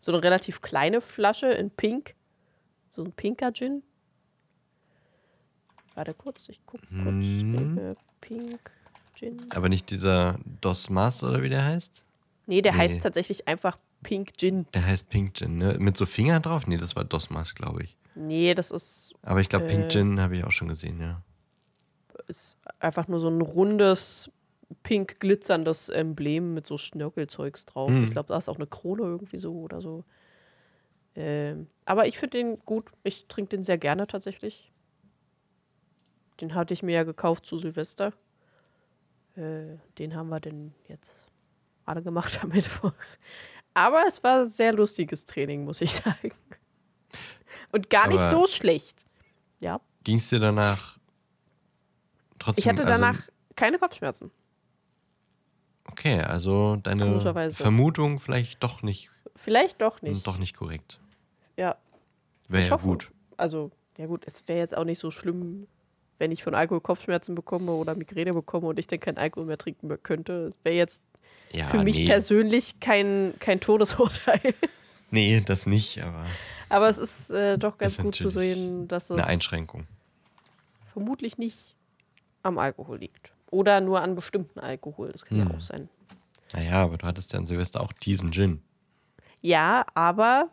so 0.00 0.12
eine 0.12 0.22
relativ 0.22 0.60
kleine 0.62 1.00
Flasche 1.00 1.48
in 1.48 1.70
Pink. 1.70 2.14
So 2.90 3.02
ein 3.02 3.12
pinker 3.12 3.52
Gin. 3.52 3.82
Warte 5.94 6.14
kurz, 6.14 6.48
ich 6.48 6.64
gucke 6.66 6.86
kurz. 6.86 7.12
Mhm. 7.14 7.96
Pink 8.20 8.70
Gin. 9.14 9.46
Aber 9.54 9.68
nicht 9.68 9.90
dieser 9.90 10.38
Dos 10.60 10.88
Mas 10.88 11.22
oder 11.22 11.42
wie 11.42 11.48
der 11.48 11.64
heißt? 11.64 12.04
Nee, 12.46 12.62
der 12.62 12.72
Nee. 12.72 12.78
heißt 12.78 13.02
tatsächlich 13.02 13.46
einfach 13.48 13.78
Pink 14.02 14.36
Gin. 14.36 14.66
Der 14.74 14.86
heißt 14.86 15.10
Pink 15.10 15.34
Gin, 15.34 15.58
ne? 15.58 15.76
Mit 15.78 15.96
so 15.96 16.06
Fingern 16.06 16.42
drauf? 16.42 16.66
Nee, 16.66 16.76
das 16.76 16.96
war 16.96 17.04
Dos 17.04 17.30
Mas, 17.30 17.54
glaube 17.54 17.84
ich. 17.84 17.96
Nee, 18.14 18.54
das 18.54 18.70
ist, 18.70 19.14
Aber 19.22 19.40
ich 19.40 19.48
glaube, 19.48 19.66
Äh. 19.66 19.68
Pink 19.68 19.90
Gin 19.90 20.20
habe 20.20 20.36
ich 20.36 20.44
auch 20.44 20.50
schon 20.50 20.68
gesehen, 20.68 21.00
ja. 21.00 21.22
ist 22.28 22.56
einfach 22.78 23.08
nur 23.08 23.20
so 23.20 23.28
ein 23.28 23.40
rundes, 23.40 24.30
pink 24.82 25.20
glitzerndes 25.20 25.88
Emblem 25.88 26.54
mit 26.54 26.66
so 26.66 26.78
Schnörkelzeugs 26.78 27.64
drauf. 27.66 27.90
Mhm. 27.90 28.04
Ich 28.04 28.10
glaube, 28.10 28.28
da 28.28 28.36
ist 28.38 28.48
auch 28.48 28.56
eine 28.56 28.66
Krone 28.66 29.02
irgendwie 29.02 29.38
so 29.38 29.54
oder 29.60 29.80
so. 29.80 30.04
Ähm, 31.14 31.66
aber 31.84 32.06
ich 32.06 32.18
finde 32.18 32.38
den 32.38 32.58
gut. 32.60 32.90
Ich 33.02 33.26
trinke 33.28 33.50
den 33.56 33.64
sehr 33.64 33.76
gerne 33.78 34.06
tatsächlich. 34.06 34.70
Den 36.40 36.54
hatte 36.54 36.72
ich 36.74 36.82
mir 36.82 36.92
ja 36.92 37.02
gekauft 37.04 37.44
zu 37.44 37.58
Silvester. 37.58 38.12
Äh, 39.36 39.76
den 39.98 40.14
haben 40.14 40.28
wir 40.30 40.40
denn 40.40 40.72
jetzt 40.88 41.26
alle 41.84 42.02
gemacht 42.02 42.38
am 42.42 42.50
Mittwoch. 42.50 42.92
Aber 43.74 44.04
es 44.06 44.22
war 44.22 44.42
ein 44.42 44.50
sehr 44.50 44.72
lustiges 44.72 45.24
Training, 45.24 45.64
muss 45.64 45.80
ich 45.80 45.92
sagen. 45.94 46.32
Und 47.72 47.88
gar 47.90 48.08
nicht 48.08 48.20
Aber- 48.20 48.30
so 48.30 48.46
schlecht. 48.46 48.98
Ja. 49.60 49.80
Ging 50.04 50.18
es 50.18 50.28
dir 50.28 50.40
danach 50.40 50.98
trotzdem? 52.38 52.62
Ich 52.62 52.68
hatte 52.68 52.82
also- 52.84 52.92
danach 53.00 53.28
keine 53.56 53.78
Kopfschmerzen. 53.78 54.30
Okay, 55.84 56.20
also 56.20 56.76
deine. 56.76 57.20
Vermutung 57.52 58.18
vielleicht 58.18 58.62
doch 58.62 58.82
nicht, 58.82 59.10
Vielleicht 59.36 59.80
doch 59.82 60.00
nicht. 60.00 60.26
doch 60.26 60.38
nicht 60.38 60.56
korrekt. 60.56 61.00
Ja, 61.56 61.76
Wäre 62.48 62.68
ja 62.68 62.76
gut. 62.76 63.10
Also, 63.36 63.70
ja 63.98 64.06
gut, 64.06 64.24
es 64.26 64.46
wäre 64.48 64.58
jetzt 64.60 64.76
auch 64.76 64.84
nicht 64.84 64.98
so 64.98 65.10
schlimm, 65.10 65.66
wenn 66.18 66.30
ich 66.30 66.42
von 66.44 66.54
Alkohol 66.54 66.80
Kopfschmerzen 66.80 67.34
bekomme 67.34 67.72
oder 67.72 67.94
Migräne 67.94 68.32
bekomme 68.32 68.68
und 68.68 68.78
ich 68.78 68.86
dann 68.86 69.00
keinen 69.00 69.18
Alkohol 69.18 69.46
mehr 69.46 69.58
trinken 69.58 69.90
könnte. 70.02 70.48
Es 70.48 70.54
wäre 70.64 70.76
jetzt 70.76 71.02
Ja, 71.52 71.66
für 71.66 71.82
mich 71.84 71.96
nee, 71.96 72.06
persönlich 72.06 72.80
kein, 72.80 73.34
kein 73.38 73.60
Todesurteil. 73.60 74.40
nee, 75.10 75.40
das 75.44 75.66
nicht, 75.66 76.02
aber 76.02 76.24
Aber 76.68 76.88
es 76.88 76.98
ist 76.98 77.30
äh, 77.30 77.58
doch 77.58 77.76
ganz 77.78 77.98
Ist 77.98 78.02
gut 78.02 78.14
zu 78.14 78.28
sehen, 78.30 78.88
dass 78.88 79.04
es 79.04 79.10
eine 79.12 79.26
Einschränkung. 79.26 79.86
vermutlich 80.92 81.38
nicht 81.38 81.74
am 82.42 82.58
Alkohol 82.58 82.98
liegt. 82.98 83.32
Oder 83.50 83.80
nur 83.82 84.00
an 84.00 84.14
bestimmten 84.14 84.58
Alkohol. 84.60 85.12
Das 85.12 85.24
kann 85.24 85.38
Hm. 85.40 85.48
ja 85.50 85.54
auch 85.56 85.60
sein. 85.60 85.88
Naja, 86.54 86.82
aber 86.84 86.98
du 86.98 87.06
hattest 87.06 87.32
ja 87.32 87.38
an 87.38 87.46
Silvester 87.46 87.80
auch 87.82 87.92
diesen 87.92 88.32
Gin. 88.32 88.62
Ja, 89.42 89.84
aber 89.94 90.48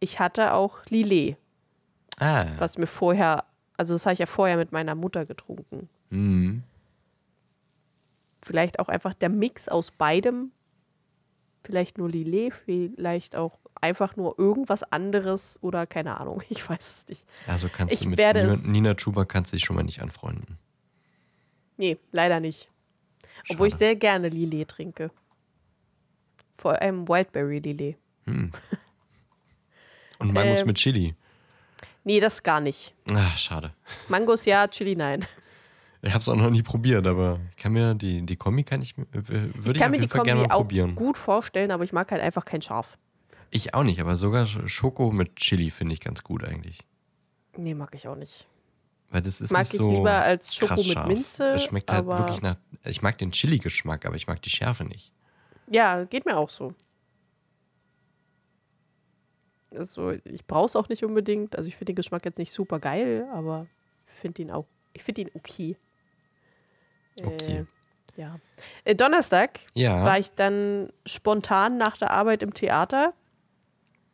ich 0.00 0.18
hatte 0.18 0.52
auch 0.54 0.84
Lillet, 0.88 1.36
Ah, 2.18 2.46
was 2.58 2.78
mir 2.78 2.86
vorher, 2.86 3.44
also 3.76 3.94
das 3.94 4.06
habe 4.06 4.14
ich 4.14 4.18
ja 4.20 4.26
vorher 4.26 4.56
mit 4.56 4.72
meiner 4.72 4.94
Mutter 4.94 5.26
getrunken. 5.26 5.88
mhm. 6.10 6.62
Vielleicht 8.46 8.78
auch 8.78 8.88
einfach 8.88 9.12
der 9.12 9.28
Mix 9.28 9.68
aus 9.68 9.90
beidem. 9.90 10.52
Vielleicht 11.64 11.98
nur 11.98 12.08
Lillet, 12.08 12.54
vielleicht 12.54 13.34
auch 13.34 13.58
einfach 13.80 14.14
nur 14.14 14.38
irgendwas 14.38 14.84
anderes 14.84 15.58
oder 15.62 15.84
keine 15.86 16.20
Ahnung. 16.20 16.42
Ich 16.48 16.68
weiß 16.68 16.98
es 16.98 17.08
nicht. 17.08 17.26
also 17.48 17.68
kannst 17.68 17.94
Ich 17.94 18.00
du 18.00 18.08
mit 18.08 18.18
Nina, 18.20 18.56
Nina 18.62 18.94
Chuba 18.94 19.24
kannst 19.24 19.52
dich 19.52 19.64
schon 19.64 19.74
mal 19.74 19.82
nicht 19.82 20.00
anfreunden. 20.00 20.58
Nee, 21.76 21.98
leider 22.12 22.38
nicht. 22.38 22.68
Obwohl 23.50 23.66
ich 23.66 23.72
Schade. 23.74 23.84
sehr 23.84 23.96
gerne 23.96 24.28
Lillet 24.28 24.68
trinke. 24.68 25.10
Vor 26.56 26.80
allem 26.80 27.08
Wildberry 27.08 27.58
Lillet. 27.58 27.96
Und 30.18 30.32
Mangos 30.32 30.60
Ähm. 30.60 30.66
mit 30.68 30.76
Chili. 30.76 31.14
Nee, 32.04 32.20
das 32.20 32.44
gar 32.44 32.60
nicht. 32.60 32.94
Ah, 33.10 33.36
schade. 33.36 33.72
Mangos 34.08 34.44
ja, 34.44 34.68
Chili 34.68 34.94
nein. 34.94 35.26
Ich 36.06 36.12
habe 36.12 36.22
es 36.22 36.28
auch 36.28 36.36
noch 36.36 36.50
nie 36.50 36.62
probiert, 36.62 37.04
aber 37.06 37.40
ich 37.50 37.62
kann 37.62 37.72
mir 37.72 37.94
die, 37.94 38.24
die 38.24 38.36
Kombi 38.36 38.62
kann 38.62 38.80
ich, 38.80 38.96
würde 38.96 39.08
ich, 39.12 39.66
Ich 39.66 39.74
kann 39.74 39.86
auf 39.86 39.90
mir 39.90 39.96
jeden 39.96 40.02
die 40.02 40.08
Fall 40.08 40.22
gerne 40.22 40.42
Kombi 40.42 40.52
auch 40.52 40.58
probieren. 40.58 40.94
gut 40.94 41.18
vorstellen, 41.18 41.70
aber 41.72 41.82
ich 41.82 41.92
mag 41.92 42.10
halt 42.12 42.22
einfach 42.22 42.44
kein 42.44 42.62
Schaf. 42.62 42.96
Ich 43.50 43.74
auch 43.74 43.82
nicht, 43.82 44.00
aber 44.00 44.16
sogar 44.16 44.44
Sch- 44.46 44.68
Schoko 44.68 45.10
mit 45.10 45.34
Chili 45.36 45.70
finde 45.70 45.94
ich 45.94 46.00
ganz 46.00 46.22
gut 46.22 46.44
eigentlich. 46.44 46.78
Nee, 47.56 47.74
mag 47.74 47.94
ich 47.94 48.06
auch 48.06 48.14
nicht. 48.14 48.46
Weil 49.10 49.22
das 49.22 49.40
ist 49.40 49.50
Mag 49.52 49.62
nicht 49.62 49.74
ich 49.74 49.78
so 49.80 49.90
lieber 49.90 50.10
als 50.12 50.54
Schoko 50.54 50.74
mit 50.76 50.84
scharf. 50.84 51.06
Minze, 51.08 51.44
Es 51.54 51.64
schmeckt 51.64 51.90
halt 51.90 52.06
wirklich 52.06 52.42
nach. 52.42 52.56
Ich 52.84 53.02
mag 53.02 53.18
den 53.18 53.32
Chili-Geschmack, 53.32 54.04
aber 54.06 54.14
ich 54.16 54.26
mag 54.26 54.40
die 54.42 54.50
Schärfe 54.50 54.84
nicht. 54.84 55.12
Ja, 55.68 56.04
geht 56.04 56.24
mir 56.26 56.36
auch 56.36 56.50
so. 56.50 56.72
Also, 59.70 60.12
ich 60.24 60.46
brauche 60.46 60.66
es 60.66 60.76
auch 60.76 60.88
nicht 60.88 61.04
unbedingt. 61.04 61.56
Also, 61.56 61.68
ich 61.68 61.74
finde 61.76 61.92
den 61.92 61.96
Geschmack 61.96 62.24
jetzt 62.24 62.38
nicht 62.38 62.52
super 62.52 62.78
geil, 62.78 63.26
aber 63.32 63.66
ich 64.12 64.20
finde 64.20 64.42
ihn 64.42 64.50
auch, 64.50 64.66
ich 64.92 65.02
finde 65.02 65.22
ihn 65.22 65.30
okay. 65.34 65.76
Okay. 67.22 67.64
Äh, 68.16 68.20
ja. 68.20 68.36
Äh, 68.84 68.94
Donnerstag 68.94 69.60
Ja. 69.74 70.04
war 70.04 70.18
ich 70.18 70.30
dann 70.32 70.90
spontan 71.04 71.76
nach 71.76 71.96
der 71.96 72.10
Arbeit 72.10 72.42
im 72.42 72.54
Theater. 72.54 73.12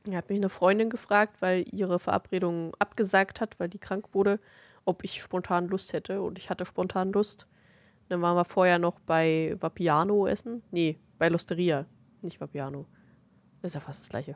Da 0.05 0.17
hat 0.17 0.29
mich 0.29 0.39
eine 0.39 0.49
Freundin 0.49 0.91
gefragt, 0.91 1.37
weil 1.41 1.65
ihre 1.73 2.01
Verabredung 2.01 2.75
abgesagt 2.81 3.41
hat, 3.41 3.59
weil 3.61 3.69
die 3.69 3.79
krank 3.79 4.07
wurde, 4.13 4.41
ob 4.85 5.05
ich 5.05 5.21
spontan 5.23 5.69
Lust 5.69 5.93
hätte. 5.93 6.23
Und 6.23 6.39
ich 6.39 6.51
hatte 6.51 6.65
spontan 6.67 7.13
Lust. 7.13 7.47
Dann 8.09 8.21
waren 8.21 8.37
wir 8.37 8.45
vorher 8.45 8.79
noch 8.81 8.99
bei 9.01 9.57
Vapiano 9.61 10.27
essen. 10.27 10.63
Nee, 10.73 10.99
bei 11.19 11.29
Losteria. 11.29 11.87
Nicht 12.21 12.41
Vapiano. 12.41 12.87
Ist 13.63 13.75
ja 13.77 13.81
fast 13.81 14.01
das 14.03 14.09
gleiche. 14.09 14.35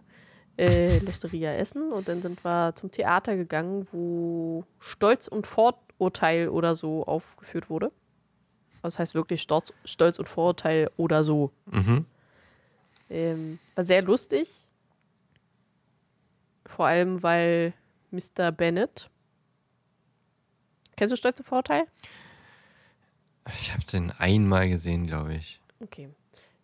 Äh, 0.56 0.98
Losteria 1.04 1.52
essen. 1.54 1.90
Und 1.90 2.06
dann 2.06 2.22
sind 2.22 2.44
wir 2.44 2.72
zum 2.76 2.92
Theater 2.92 3.34
gegangen, 3.36 3.88
wo 3.90 4.64
Stolz 4.78 5.26
und 5.26 5.48
Vorurteil 5.48 6.48
oder 6.48 6.76
so 6.76 7.04
aufgeführt 7.04 7.68
wurde. 7.68 7.90
Das 8.87 8.99
heißt 8.99 9.14
wirklich 9.14 9.43
Stolz, 9.43 9.72
Stolz 9.84 10.18
und 10.18 10.28
Vorurteil 10.28 10.91
oder 10.97 11.24
so. 11.24 11.53
Mhm. 11.66 12.07
Ähm, 13.11 13.59
war 13.74 13.84
sehr 13.84 14.03
lustig. 14.03 14.49
Vor 16.64 16.87
allem, 16.87 17.22
weil 17.22 17.74
Mr. 18.11 18.53
Bennett. 18.53 19.11
Kennst 20.97 21.12
du 21.12 21.16
Stolz 21.16 21.39
und 21.39 21.45
Vorurteil? 21.45 21.84
Ich 23.55 23.72
habe 23.72 23.84
den 23.84 24.12
einmal 24.18 24.68
gesehen, 24.68 25.07
glaube 25.07 25.34
ich. 25.34 25.61
Okay. 25.80 26.09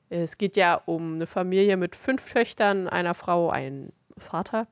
Es 0.09 0.37
geht 0.37 0.57
ja 0.57 0.75
um 0.75 1.14
eine 1.14 1.27
Familie 1.27 1.77
mit 1.77 1.97
fünf 1.97 2.33
Töchtern, 2.33 2.89
einer 2.89 3.14
Frau, 3.14 3.51
einem 3.51 3.93
Vater. 4.18 4.66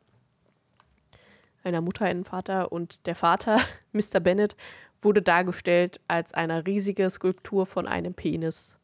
Einer 1.62 1.80
Mutter, 1.80 2.04
einem 2.06 2.24
Vater. 2.24 2.72
Und 2.72 3.06
der 3.06 3.14
Vater, 3.14 3.60
Mr. 3.92 4.20
Bennett, 4.20 4.56
wurde 5.02 5.22
dargestellt 5.22 6.00
als 6.08 6.34
eine 6.34 6.66
riesige 6.66 7.08
Skulptur 7.10 7.66
von 7.66 7.86
einem 7.86 8.14
Penis. 8.14 8.74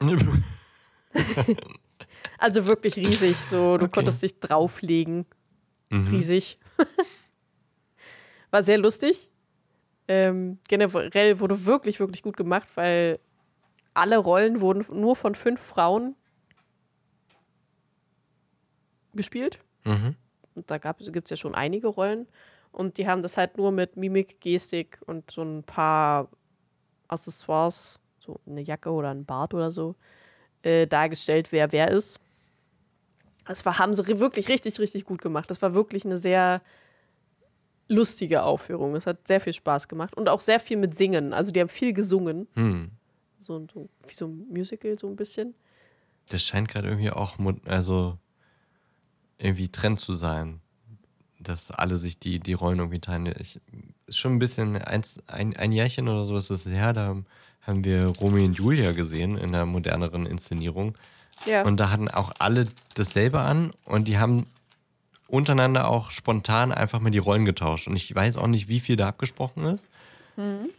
Also 2.38 2.66
wirklich 2.66 2.96
riesig. 2.96 3.36
So, 3.36 3.78
du 3.78 3.84
Okay. 3.84 3.92
konntest 3.94 4.22
dich 4.22 4.38
drauflegen. 4.40 5.24
Mhm. 5.90 6.08
Riesig. 6.08 6.58
War 8.50 8.62
sehr 8.62 8.78
lustig. 8.78 9.30
Ähm, 10.08 10.58
generell 10.68 11.40
wurde 11.40 11.64
wirklich, 11.64 11.98
wirklich 12.00 12.22
gut 12.22 12.36
gemacht, 12.36 12.68
weil 12.74 13.18
alle 13.94 14.18
Rollen 14.18 14.60
wurden 14.60 14.84
nur 15.00 15.16
von 15.16 15.34
fünf 15.34 15.60
Frauen 15.60 16.14
gespielt. 19.14 19.58
Mhm. 19.84 20.14
Und 20.54 20.70
da 20.70 20.78
gibt 20.78 21.24
es 21.24 21.30
ja 21.30 21.36
schon 21.36 21.54
einige 21.54 21.88
Rollen. 21.88 22.26
Und 22.76 22.98
die 22.98 23.08
haben 23.08 23.22
das 23.22 23.38
halt 23.38 23.56
nur 23.56 23.72
mit 23.72 23.96
Mimik, 23.96 24.38
Gestik 24.38 25.00
und 25.06 25.30
so 25.30 25.42
ein 25.42 25.62
paar 25.62 26.28
Accessoires, 27.08 27.98
so 28.18 28.38
eine 28.46 28.60
Jacke 28.60 28.90
oder 28.90 29.08
ein 29.08 29.24
Bart 29.24 29.54
oder 29.54 29.70
so, 29.70 29.94
äh, 30.60 30.86
dargestellt, 30.86 31.52
wer 31.52 31.72
wer 31.72 31.90
ist. 31.90 32.20
Das 33.46 33.64
war, 33.64 33.78
haben 33.78 33.94
sie 33.94 34.06
wirklich 34.18 34.50
richtig, 34.50 34.78
richtig 34.78 35.06
gut 35.06 35.22
gemacht. 35.22 35.50
Das 35.50 35.62
war 35.62 35.72
wirklich 35.72 36.04
eine 36.04 36.18
sehr 36.18 36.60
lustige 37.88 38.42
Aufführung. 38.42 38.94
Es 38.94 39.06
hat 39.06 39.26
sehr 39.26 39.40
viel 39.40 39.54
Spaß 39.54 39.88
gemacht. 39.88 40.14
Und 40.14 40.28
auch 40.28 40.42
sehr 40.42 40.60
viel 40.60 40.76
mit 40.76 40.94
Singen. 40.94 41.32
Also 41.32 41.52
die 41.52 41.60
haben 41.60 41.70
viel 41.70 41.94
gesungen. 41.94 42.46
Hm. 42.56 42.90
So, 43.40 43.66
so 43.72 43.88
wie 44.06 44.14
so 44.14 44.26
ein 44.26 44.48
Musical, 44.50 44.98
so 44.98 45.06
ein 45.06 45.16
bisschen. 45.16 45.54
Das 46.28 46.42
scheint 46.42 46.68
gerade 46.68 46.88
irgendwie 46.88 47.10
auch, 47.10 47.38
also 47.64 48.18
irgendwie 49.38 49.68
Trend 49.68 49.98
zu 49.98 50.12
sein, 50.12 50.60
dass 51.48 51.70
alle 51.70 51.98
sich 51.98 52.18
die, 52.18 52.38
die 52.38 52.52
Rollen 52.52 52.78
irgendwie 52.78 53.00
teilen. 53.00 53.32
Ich, 53.38 53.60
ist 54.06 54.18
schon 54.18 54.34
ein 54.34 54.38
bisschen, 54.38 54.76
eins, 54.76 55.18
ein, 55.26 55.56
ein 55.56 55.72
Jährchen 55.72 56.08
oder 56.08 56.26
so 56.26 56.36
ist 56.36 56.50
es 56.50 56.66
her, 56.66 56.92
da 56.92 57.16
haben 57.62 57.84
wir 57.84 58.06
Romeo 58.20 58.44
und 58.44 58.56
Julia 58.56 58.92
gesehen 58.92 59.36
in 59.36 59.54
einer 59.54 59.66
moderneren 59.66 60.26
Inszenierung. 60.26 60.96
Ja. 61.44 61.62
Und 61.62 61.78
da 61.78 61.90
hatten 61.90 62.08
auch 62.08 62.32
alle 62.38 62.66
dasselbe 62.94 63.40
an 63.40 63.72
und 63.84 64.08
die 64.08 64.18
haben 64.18 64.46
untereinander 65.28 65.88
auch 65.88 66.12
spontan 66.12 66.72
einfach 66.72 67.00
mal 67.00 67.10
die 67.10 67.18
Rollen 67.18 67.44
getauscht. 67.44 67.88
Und 67.88 67.96
ich 67.96 68.14
weiß 68.14 68.36
auch 68.36 68.46
nicht, 68.46 68.68
wie 68.68 68.80
viel 68.80 68.96
da 68.96 69.08
abgesprochen 69.08 69.64
ist. 69.64 69.86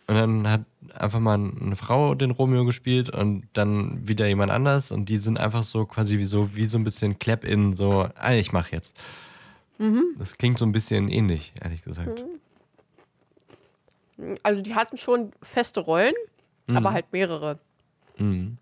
Und 0.05 0.15
dann 0.15 0.47
hat 0.49 0.61
einfach 0.95 1.19
mal 1.19 1.33
eine 1.33 1.75
Frau 1.75 2.13
den 2.13 2.31
Romeo 2.31 2.63
gespielt 2.63 3.09
und 3.09 3.47
dann 3.53 4.07
wieder 4.07 4.27
jemand 4.27 4.51
anders 4.51 4.91
und 4.91 5.09
die 5.09 5.17
sind 5.17 5.39
einfach 5.39 5.63
so 5.63 5.85
quasi 5.85 6.19
wie 6.19 6.25
so, 6.25 6.55
wie 6.55 6.65
so 6.65 6.77
ein 6.77 6.83
bisschen 6.83 7.17
Clap-In, 7.17 7.75
so, 7.75 8.07
ah, 8.15 8.33
ich 8.33 8.51
mach 8.51 8.71
jetzt. 8.71 8.95
Das 10.17 10.37
klingt 10.37 10.57
so 10.57 10.65
ein 10.65 10.71
bisschen 10.71 11.07
ähnlich, 11.09 11.53
ehrlich 11.61 11.83
gesagt. 11.83 12.25
Also 14.41 14.61
die 14.61 14.73
hatten 14.73 14.97
schon 14.97 15.31
feste 15.43 15.79
Rollen, 15.79 16.15
aber 16.73 16.93
halt 16.93 17.11
mehrere. 17.11 17.59
Mhm. 18.17 18.57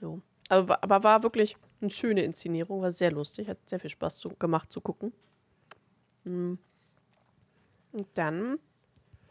So. 0.00 0.22
Aber, 0.48 0.82
aber 0.82 1.02
war 1.02 1.22
wirklich 1.22 1.56
eine 1.80 1.90
schöne 1.90 2.22
Inszenierung, 2.22 2.82
war 2.82 2.92
sehr 2.92 3.12
lustig, 3.12 3.48
hat 3.48 3.58
sehr 3.66 3.78
viel 3.80 3.90
Spaß 3.90 4.18
zu, 4.18 4.30
gemacht 4.30 4.72
zu 4.72 4.80
gucken. 4.80 5.12
Mm. 6.24 6.54
Und 7.92 8.06
dann 8.14 8.58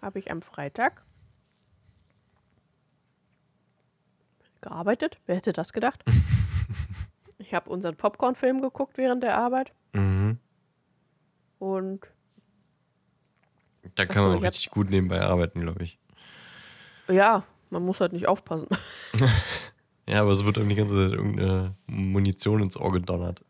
habe 0.01 0.19
ich 0.19 0.31
am 0.31 0.41
Freitag 0.41 1.03
gearbeitet. 4.61 5.17
Wer 5.25 5.35
hätte 5.35 5.53
das 5.53 5.73
gedacht? 5.73 6.03
ich 7.49 7.55
habe 7.55 7.67
unseren 7.71 7.95
Popcorn-Film 7.95 8.61
geguckt 8.61 8.99
während 8.99 9.23
der 9.23 9.35
Arbeit 9.35 9.73
Mhm. 9.93 10.37
und 11.57 12.05
Da 13.95 14.05
kann 14.05 14.21
so, 14.21 14.27
man 14.29 14.37
hab- 14.37 14.43
richtig 14.43 14.69
gut 14.69 14.91
nebenbei 14.91 15.19
arbeiten, 15.21 15.59
glaube 15.61 15.83
ich. 15.83 15.97
ja, 17.09 17.43
man 17.71 17.83
muss 17.83 17.99
halt 18.01 18.13
nicht 18.13 18.27
aufpassen. 18.27 18.67
Ja, 20.07 20.21
aber 20.21 20.31
es 20.31 20.43
wird 20.43 20.57
irgendwie 20.57 20.73
die 20.73 20.81
ganze 20.81 21.07
Zeit 21.07 21.11
irgendeine 21.15 21.75
Munition 21.85 22.63
ins 22.63 22.75
Ohr 22.77 22.91
gedonnert. 22.91 23.45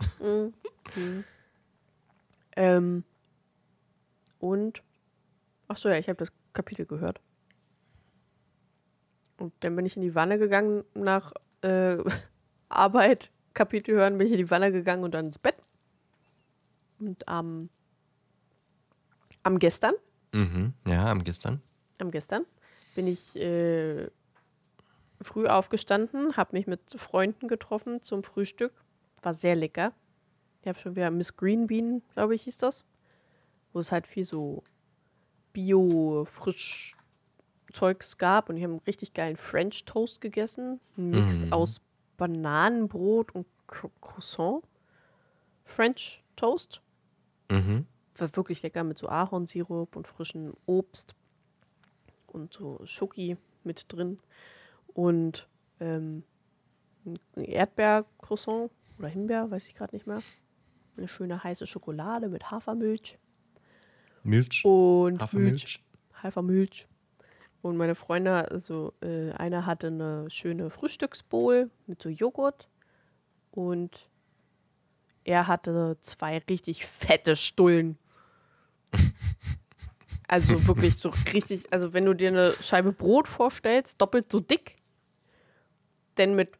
Ähm, 2.57 3.03
und, 4.39 4.83
ach 5.69 5.77
so, 5.77 5.87
ja, 5.87 5.95
ich 5.97 6.09
habe 6.09 6.17
das 6.17 6.33
Kapitel 6.51 6.85
gehört. 6.85 7.21
Und 9.37 9.53
dann 9.61 9.77
bin 9.77 9.85
ich 9.85 9.95
in 9.95 10.01
die 10.01 10.15
Wanne 10.15 10.37
gegangen 10.37 10.83
nach 10.93 11.31
äh, 11.61 11.95
Arbeit, 12.67 13.31
Kapitel 13.53 13.95
hören, 13.95 14.17
bin 14.17 14.27
ich 14.27 14.33
in 14.33 14.37
die 14.39 14.49
Wanne 14.51 14.71
gegangen 14.71 15.03
und 15.03 15.13
dann 15.13 15.25
ins 15.27 15.39
Bett. 15.39 15.55
Und 16.99 17.27
am, 17.27 17.69
am 19.43 19.57
gestern, 19.59 19.93
Mhm. 20.33 20.73
Ja, 20.85 21.07
am 21.09 21.23
gestern. 21.23 21.61
am 21.97 22.11
gestern 22.11 22.45
bin 22.93 23.07
ich 23.07 23.35
äh, 23.35 24.07
früh 25.21 25.47
aufgestanden, 25.47 26.37
habe 26.37 26.55
mich 26.55 26.67
mit 26.67 26.81
Freunden 26.97 27.47
getroffen 27.47 28.01
zum 28.03 28.23
Frühstück. 28.23 28.73
War 29.23 29.33
sehr 29.33 29.55
lecker. 29.55 29.93
Ich 30.61 30.67
habe 30.67 30.77
schon 30.77 30.95
wieder 30.95 31.09
Miss 31.09 31.35
Green 31.35 31.65
Bean, 31.67 32.01
glaube 32.13 32.35
ich, 32.35 32.43
hieß 32.43 32.57
das. 32.57 32.83
Wo 33.73 33.79
es 33.79 33.91
halt 33.91 34.05
viel 34.07 34.23
so 34.23 34.63
Bio-Frisch 35.53 36.95
Zeugs 37.73 38.17
gab. 38.17 38.49
Und 38.49 38.57
ich 38.57 38.63
habe 38.63 38.73
einen 38.73 38.81
richtig 38.85 39.13
geilen 39.13 39.35
French 39.37 39.85
Toast 39.85 40.21
gegessen. 40.21 40.79
Ein 40.97 41.09
Mix 41.11 41.45
Mhm. 41.45 41.53
aus 41.53 41.81
Bananenbrot 42.19 43.33
und 43.33 43.47
Cro- 43.67 43.91
Croissant. 44.01 44.61
French 45.63 46.23
Toast. 46.35 46.81
Mhm. 47.49 47.85
War 48.17 48.35
wirklich 48.35 48.61
lecker 48.61 48.83
mit 48.83 48.97
so 48.97 49.07
Ahornsirup 49.07 49.95
und 49.95 50.07
frischem 50.07 50.53
Obst 50.65 51.15
und 52.27 52.53
so 52.53 52.79
Schoki 52.85 53.37
mit 53.63 53.85
drin. 53.91 54.19
Und 54.93 55.47
ähm, 55.79 56.23
ein 57.05 57.43
Erdbeercroissant 57.43 58.69
oder 58.97 59.07
Himbeer, 59.07 59.49
weiß 59.49 59.65
ich 59.67 59.75
gerade 59.75 59.95
nicht 59.95 60.05
mehr. 60.05 60.21
Eine 60.97 61.07
schöne 61.07 61.41
heiße 61.43 61.65
Schokolade 61.65 62.27
mit 62.27 62.51
Hafermilch 62.51 63.17
Milch. 64.23 64.65
und 64.65 65.21
Milch. 65.33 65.81
Hafermilch. 66.21 66.87
Und 67.61 67.75
meine 67.75 67.95
Freunde, 67.95 68.49
also 68.49 68.93
äh, 69.01 69.31
einer 69.31 69.65
hatte 69.65 69.87
eine 69.87 70.29
schöne 70.29 70.69
Frühstücksbowl 70.69 71.69
mit 71.87 72.01
so 72.01 72.09
Joghurt 72.09 72.69
und 73.51 74.09
er 75.25 75.47
hatte 75.47 75.97
zwei 76.01 76.37
richtig 76.49 76.85
fette 76.85 77.35
Stullen. 77.35 77.97
Also 80.31 80.67
wirklich 80.67 80.95
so 80.97 81.11
richtig, 81.33 81.73
also 81.73 81.91
wenn 81.91 82.05
du 82.05 82.13
dir 82.13 82.27
eine 82.27 82.53
Scheibe 82.61 82.91
Brot 82.91 83.27
vorstellst, 83.27 83.99
doppelt 83.99 84.31
so 84.31 84.39
dick, 84.39 84.75
denn 86.19 86.35
mit 86.35 86.51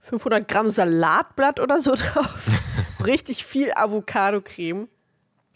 500 0.00 0.46
Gramm 0.46 0.68
Salatblatt 0.68 1.58
oder 1.58 1.78
so 1.78 1.94
drauf, 1.96 2.36
richtig 3.02 3.46
viel 3.46 3.72
Avocado-Creme. 3.74 4.88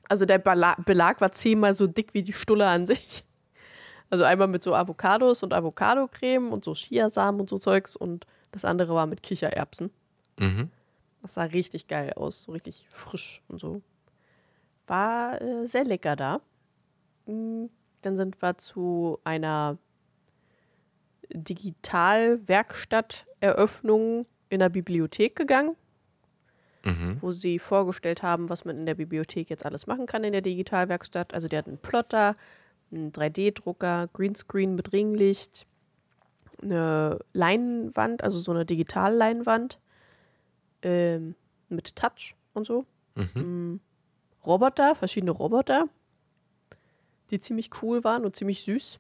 Also 0.09 0.25
der 0.25 0.39
Belag 0.39 1.21
war 1.21 1.33
zehnmal 1.33 1.75
so 1.75 1.87
dick 1.87 2.15
wie 2.15 2.23
die 2.23 2.33
Stulle 2.33 2.67
an 2.67 2.87
sich. 2.87 3.23
Also 4.11 4.25
einmal 4.25 4.49
mit 4.49 4.63
so 4.63 4.75
Avocados 4.75 5.43
und 5.43 5.55
Avocado-Creme 5.55 6.53
und 6.53 6.65
so 6.65 6.75
Chiasamen 6.75 7.41
und 7.41 7.49
so 7.49 7.59
Zeugs 7.59 7.97
und 7.97 8.27
das 8.53 8.65
andere 8.65 8.95
war 8.95 9.07
mit 9.07 9.23
Kichererbsen. 9.23 9.91
Mhm. 10.39 10.71
Das 11.23 11.35
sah 11.35 11.45
richtig 11.45 11.87
geil 11.87 12.13
aus, 12.17 12.43
so 12.43 12.53
richtig 12.53 12.87
frisch 12.91 13.43
und 13.49 13.61
so. 13.61 13.81
War 14.87 15.41
äh, 15.41 15.67
sehr 15.67 15.85
lecker 15.85 16.17
da. 16.17 16.41
Mm, 17.27 17.67
Dann 18.03 18.17
sind 18.17 18.41
wir 18.43 18.57
zu 18.59 19.19
einer 19.25 19.79
Digitalwerkstatt-Eröffnung 21.33 24.27
in 24.49 24.59
der 24.61 24.69
Bibliothek 24.69 25.37
gegangen, 25.37 25.77
Mhm. 26.85 27.19
wo 27.21 27.31
sie 27.31 27.59
vorgestellt 27.59 28.23
haben, 28.23 28.49
was 28.49 28.65
man 28.65 28.79
in 28.79 28.87
der 28.87 28.95
Bibliothek 28.95 29.51
jetzt 29.51 29.67
alles 29.67 29.87
machen 29.87 30.07
kann 30.07 30.25
in 30.25 30.33
der 30.33 30.41
Digitalwerkstatt. 30.41 31.35
Also 31.35 31.47
die 31.47 31.57
hatten 31.59 31.71
einen 31.71 31.79
Plotter, 31.79 32.37
einen 32.93 33.13
3D-Drucker, 33.13 34.09
Greenscreen 34.13 34.75
mit 34.75 34.93
Ringlicht, 34.93 35.67
eine 36.63 37.19
Leinwand, 37.33 38.23
also 38.23 38.39
so 38.41 38.53
eine 38.53 38.67
Digitalleinwand 38.67 39.79
ähm, 40.83 41.35
mit 41.69 41.97
Touch 41.97 42.37
und 42.53 42.67
so. 42.67 42.85
Mhm. 43.15 43.75
Mm, 43.75 43.81
Roboter, 44.45 44.95
verschiedene 44.95 45.31
Roboter, 45.31 45.89
die 47.31 47.39
ziemlich 47.41 47.71
cool 47.83 48.05
waren 48.05 48.25
und 48.25 48.37
ziemlich 48.37 48.63
süß. 48.63 48.99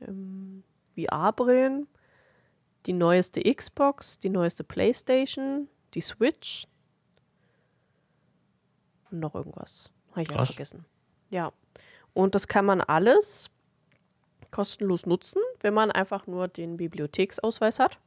ähm, 0.00 0.62
VR-Brillen, 0.94 1.86
die 2.86 2.92
neueste 2.92 3.42
Xbox, 3.42 4.18
die 4.18 4.30
neueste 4.30 4.64
PlayStation, 4.64 5.68
die 5.94 6.00
Switch 6.00 6.66
und 9.10 9.20
noch 9.20 9.34
irgendwas. 9.34 9.90
Habe 10.12 10.22
ich 10.22 10.30
auch 10.30 10.46
vergessen. 10.46 10.84
Ja. 11.30 11.52
Und 12.18 12.34
das 12.34 12.48
kann 12.48 12.64
man 12.64 12.80
alles 12.80 13.48
kostenlos 14.50 15.06
nutzen, 15.06 15.40
wenn 15.60 15.72
man 15.72 15.92
einfach 15.92 16.26
nur 16.26 16.48
den 16.48 16.76
Bibliotheksausweis 16.76 17.78
hat, 17.78 18.00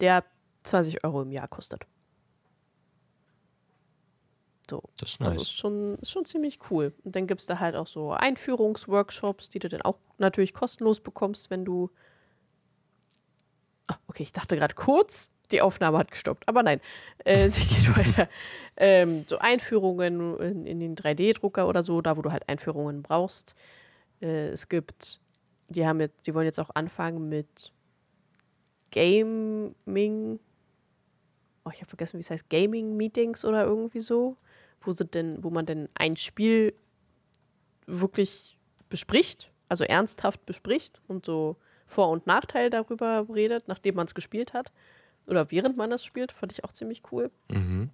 der 0.00 0.24
20 0.62 1.04
Euro 1.04 1.20
im 1.20 1.30
Jahr 1.30 1.46
kostet. 1.46 1.84
So. 4.70 4.82
Das 4.96 5.10
ist 5.10 5.20
Also 5.20 5.32
nice. 5.34 5.42
ist 5.42 5.58
schon, 5.58 5.98
ist 5.98 6.12
schon 6.12 6.24
ziemlich 6.24 6.58
cool. 6.70 6.94
Und 7.04 7.14
dann 7.14 7.26
gibt 7.26 7.42
es 7.42 7.46
da 7.46 7.58
halt 7.58 7.76
auch 7.76 7.86
so 7.86 8.12
Einführungsworkshops, 8.12 9.50
die 9.50 9.58
du 9.58 9.68
dann 9.68 9.82
auch 9.82 9.98
natürlich 10.16 10.54
kostenlos 10.54 11.00
bekommst, 11.00 11.50
wenn 11.50 11.66
du. 11.66 11.90
Ah, 13.86 13.98
okay, 14.06 14.22
ich 14.22 14.32
dachte 14.32 14.56
gerade 14.56 14.74
kurz, 14.74 15.30
die 15.50 15.60
Aufnahme 15.60 15.98
hat 15.98 16.10
gestoppt. 16.10 16.48
Aber 16.48 16.62
nein, 16.62 16.80
äh, 17.24 17.48
sie 17.50 17.64
geht 17.64 17.96
weiter. 17.96 18.28
Ähm, 18.76 19.24
so 19.28 19.38
Einführungen 19.38 20.38
in, 20.38 20.66
in 20.66 20.80
den 20.80 20.96
3D-Drucker 20.96 21.68
oder 21.68 21.82
so, 21.82 22.00
da 22.00 22.16
wo 22.16 22.22
du 22.22 22.32
halt 22.32 22.48
Einführungen 22.48 23.02
brauchst. 23.02 23.54
Äh, 24.20 24.48
es 24.48 24.68
gibt, 24.68 25.20
die 25.68 25.86
haben 25.86 26.00
jetzt, 26.00 26.26
die 26.26 26.34
wollen 26.34 26.46
jetzt 26.46 26.60
auch 26.60 26.70
anfangen 26.74 27.28
mit 27.28 27.72
Gaming. 28.90 30.38
Oh, 31.64 31.70
ich 31.72 31.80
habe 31.80 31.88
vergessen, 31.88 32.16
wie 32.18 32.22
es 32.22 32.30
heißt, 32.30 32.48
Gaming-Meetings 32.50 33.44
oder 33.44 33.64
irgendwie 33.64 34.00
so, 34.00 34.36
wo 34.82 34.92
sie 34.92 35.04
denn, 35.04 35.42
wo 35.42 35.50
man 35.50 35.66
denn 35.66 35.88
ein 35.94 36.16
Spiel 36.16 36.74
wirklich 37.86 38.58
bespricht, 38.88 39.50
also 39.68 39.84
ernsthaft 39.84 40.44
bespricht 40.46 41.02
und 41.08 41.24
so 41.26 41.56
Vor- 41.86 42.10
und 42.10 42.26
Nachteil 42.26 42.70
darüber 42.70 43.26
redet, 43.32 43.68
nachdem 43.68 43.96
man 43.96 44.06
es 44.06 44.14
gespielt 44.14 44.52
hat. 44.52 44.72
Oder 45.26 45.50
während 45.50 45.76
man 45.76 45.90
es 45.92 46.04
spielt, 46.04 46.32
fand 46.32 46.52
ich 46.52 46.64
auch 46.64 46.72
ziemlich 46.72 47.02
cool. 47.12 47.30
Mhm. 47.50 47.90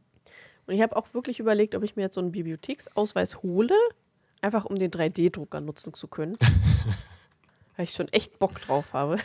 Und 0.67 0.75
ich 0.75 0.83
habe 0.83 0.97
auch 0.97 1.13
wirklich 1.15 1.41
überlegt, 1.41 1.75
ob 1.75 1.83
ich 1.83 1.97
mir 1.97 2.03
jetzt 2.03 2.15
so 2.15 2.21
einen 2.21 2.33
Bibliotheksausweis 2.33 3.43
hole, 3.43 3.75
einfach 4.41 4.65
um 4.65 4.77
den 4.77 4.91
3D-Drucker 4.91 5.61
nutzen 5.61 5.95
zu 5.95 6.07
können. 6.09 6.37
Weil 7.77 7.85
ich 7.85 7.93
schon 7.93 8.09
echt 8.09 8.39
Bock 8.39 8.61
drauf 8.61 8.93
habe. 8.93 9.17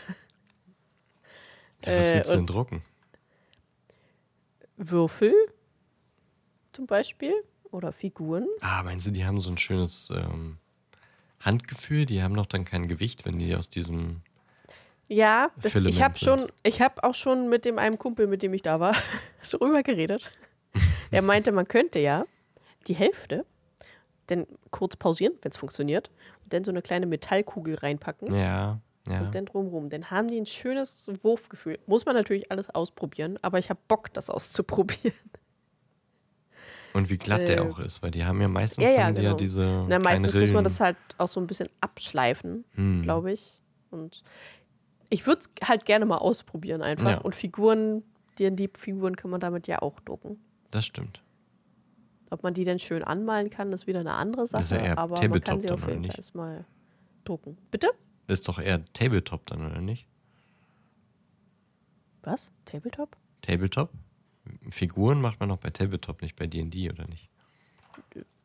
Ja, 1.86 1.98
was 1.98 2.10
Äh, 2.10 2.16
willst 2.16 2.30
du 2.30 2.34
denn 2.34 2.40
und- 2.42 2.50
drucken? 2.50 2.82
Würfel 4.78 5.34
zum 6.74 6.86
Beispiel 6.88 7.34
oder 7.72 7.92
Figuren. 7.92 8.48
Ah, 8.62 8.84
meinst 8.84 9.08
du, 9.08 9.12
die 9.12 9.26
haben 9.26 9.40
so 9.40 9.50
ein 9.50 9.58
schönes 9.58 10.10
ähm, 10.10 10.58
Handgefühl? 11.40 12.06
Die 12.06 12.22
haben 12.22 12.36
doch 12.36 12.46
dann 12.46 12.66
kein 12.66 12.88
Gewicht, 12.88 13.26
wenn 13.26 13.40
die 13.40 13.56
aus 13.56 13.70
diesem. 13.70 14.22
Ja, 15.08 15.52
das, 15.62 15.76
ich 15.76 16.02
habe 16.02 16.16
schon, 16.18 16.52
ich 16.64 16.82
habe 16.82 17.04
auch 17.04 17.14
schon 17.14 17.48
mit 17.50 17.64
dem 17.66 17.78
einem 17.78 17.98
Kumpel, 18.00 18.26
mit 18.28 18.42
dem 18.42 18.54
ich 18.54 18.62
da 18.64 18.80
war, 18.80 18.96
darüber 19.52 19.84
geredet. 19.84 20.32
er 21.12 21.22
meinte, 21.22 21.52
man 21.52 21.68
könnte 21.68 22.00
ja 22.00 22.26
die 22.88 22.96
Hälfte 22.96 23.46
dann 24.28 24.48
kurz 24.72 24.96
pausieren, 24.96 25.34
wenn 25.44 25.52
es 25.52 25.58
funktioniert, 25.58 26.10
und 26.44 26.54
dann 26.54 26.64
so 26.64 26.72
eine 26.72 26.82
kleine 26.82 27.06
Metallkugel 27.06 27.76
reinpacken 27.76 28.34
Ja, 28.34 28.80
ja. 29.08 29.20
und 29.22 29.36
dann 29.36 29.46
drumrum. 29.46 29.90
Dann 29.92 30.10
haben 30.10 30.30
die 30.30 30.40
ein 30.42 30.48
schönes 30.48 31.08
Wurfgefühl. 31.22 31.78
Muss 31.86 32.06
man 32.08 32.16
natürlich 32.16 32.52
alles 32.52 32.72
ausprobieren, 32.72 33.38
aber 33.44 33.60
ich 33.60 33.70
habe 33.70 33.80
Bock, 33.88 34.12
das 34.14 34.32
auszuprobieren. 34.32 35.14
Und 36.94 37.10
wie 37.10 37.18
glatt 37.18 37.48
der 37.48 37.58
Äh, 37.58 37.60
auch 37.60 37.78
ist, 37.80 38.02
weil 38.02 38.12
die 38.12 38.26
haben 38.26 38.40
ja 38.42 38.48
meistens 38.48 38.86
ja, 38.86 38.92
ja, 38.98 39.04
haben 39.06 39.16
die 39.16 39.22
ja 39.22 39.30
genau. 39.30 39.38
diese. 39.38 39.86
Na, 39.90 40.00
meistens 40.00 40.34
Rillen. 40.34 40.48
muss 40.48 40.54
man 40.54 40.64
das 40.64 40.80
halt 40.80 40.96
auch 41.18 41.28
so 41.28 41.40
ein 41.42 41.48
bisschen 41.48 41.70
abschleifen, 41.82 42.64
Hm. 42.76 43.02
glaube 43.04 43.32
ich. 43.34 43.62
Und 43.92 44.24
ich 45.10 45.26
würde 45.26 45.42
es 45.42 45.68
halt 45.68 45.86
gerne 45.86 46.06
mal 46.06 46.18
ausprobieren 46.18 46.82
einfach. 46.82 47.08
Ja. 47.08 47.18
Und 47.20 47.36
Figuren, 47.36 48.04
die 48.38 48.70
Figuren 48.74 49.16
kann 49.16 49.32
man 49.32 49.40
damit 49.40 49.68
ja 49.68 49.82
auch 49.82 50.00
drucken. 50.02 50.40
Das 50.72 50.86
stimmt. 50.86 51.22
Ob 52.30 52.44
man 52.44 52.54
die 52.54 52.64
denn 52.64 52.80
schön 52.80 53.04
anmalen 53.04 53.50
kann, 53.50 53.72
ist 53.72 53.88
wieder 53.88 54.00
eine 54.00 54.14
andere 54.14 54.48
Sache. 54.48 54.62
Das 54.62 54.72
ist 54.72 54.78
ja 54.78 54.84
eher 54.84 54.98
aber 54.98 55.16
man 55.16 55.22
kann 55.22 55.32
Tabletop 55.32 55.62
sie 55.62 55.70
auf 55.70 55.88
jeden? 55.88 56.06
Fall 56.06 56.16
erstmal 56.18 56.66
drucken. 57.24 57.58
Bitte? 57.72 57.90
Ist 58.28 58.48
doch 58.48 58.60
eher 58.60 58.84
Tabletop 58.94 59.46
dann, 59.46 59.66
oder 59.66 59.80
nicht? 59.80 60.08
Was? 62.24 62.52
Tabletop? 62.66 63.16
Tabletop? 63.42 63.92
Figuren 64.70 65.22
macht 65.22 65.40
man 65.40 65.50
noch 65.50 65.58
bei 65.58 65.70
Tabletop, 65.70 66.22
nicht 66.22 66.36
bei 66.36 66.48
DD, 66.48 66.92
oder 66.92 67.08
nicht? 67.08 67.30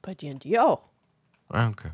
Bei 0.03 0.15
D&D 0.15 0.59
auch. 0.59 0.89
Ah, 1.49 1.69
okay. 1.69 1.91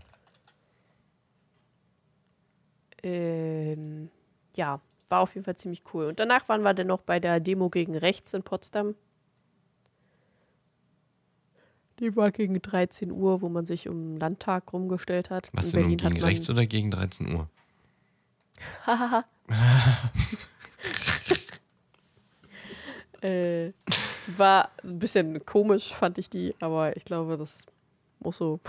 Ähm, 3.03 4.11
ja, 4.57 4.81
war 5.09 5.21
auf 5.21 5.35
jeden 5.35 5.45
Fall 5.45 5.57
ziemlich 5.57 5.83
cool. 5.95 6.07
Und 6.07 6.19
danach 6.19 6.49
waren 6.49 6.63
wir 6.63 6.75
dann 6.75 6.89
noch 6.89 7.03
bei 7.03 7.21
der 7.21 7.39
Demo 7.41 7.71
gegen 7.71 7.97
Rechts 7.97 8.35
in 8.35 8.43
Potsdam. 8.43 8.95
Die 12.01 12.15
war 12.17 12.31
gegen 12.31 12.61
13 12.61 13.11
Uhr, 13.11 13.41
wo 13.41 13.49
man 13.49 13.65
sich 13.65 13.89
um 13.89 14.15
den 14.15 14.21
Landtag 14.21 14.73
rumgestellt 14.73 15.31
hat. 15.31 15.49
Was 15.53 15.67
in 15.67 15.71
denn 15.73 15.97
Berlin 15.97 16.15
gegen 16.15 16.25
rechts 16.25 16.51
oder 16.51 16.67
gegen 16.67 16.91
13 16.91 17.35
Uhr? 17.35 17.49
äh, 23.23 23.73
war 24.37 24.71
ein 24.83 24.99
bisschen 24.99 25.45
komisch, 25.47 25.95
fand 25.95 26.19
ich 26.19 26.29
die, 26.29 26.55
aber 26.61 26.97
ich 26.97 27.05
glaube, 27.05 27.37
das 27.37 27.65
muss 28.21 28.39
so 28.39 28.61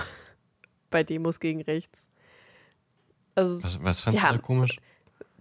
bei 0.89 1.03
Demos 1.03 1.39
gegen 1.39 1.61
Rechts. 1.61 2.07
Also, 3.35 3.61
Was, 3.63 3.83
was 3.83 4.01
fandst 4.01 4.23
Ja. 4.23 4.29
du 4.31 4.35
da 4.37 4.41
komisch? 4.41 4.77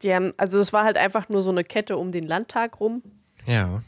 Die 0.03 0.15
haben, 0.15 0.35
also 0.37 0.59
es 0.59 0.73
war 0.73 0.85
halt 0.85 0.97
einfach 0.97 1.29
nur 1.29 1.43
so 1.43 1.51
eine 1.51 1.65
Kette 1.65 1.97
um 1.97 2.13
den 2.13 2.25
Landtag 2.25 2.81
rum. 2.81 3.03
Ja. 3.47 3.83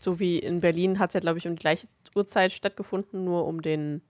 So 0.00 0.18
wie 0.18 0.38
in 0.38 0.60
Berlin 0.60 0.98
hat 0.98 1.10
es 1.10 1.14
ja, 1.14 1.20
glaube 1.20 1.38
ich, 1.38 1.46
um 1.46 1.56
die 1.56 1.60
gleiche 1.60 1.88
Uhrzeit 2.14 2.52
stattgefunden, 2.52 3.24
nur 3.24 3.46
um 3.46 3.62
den 3.62 4.02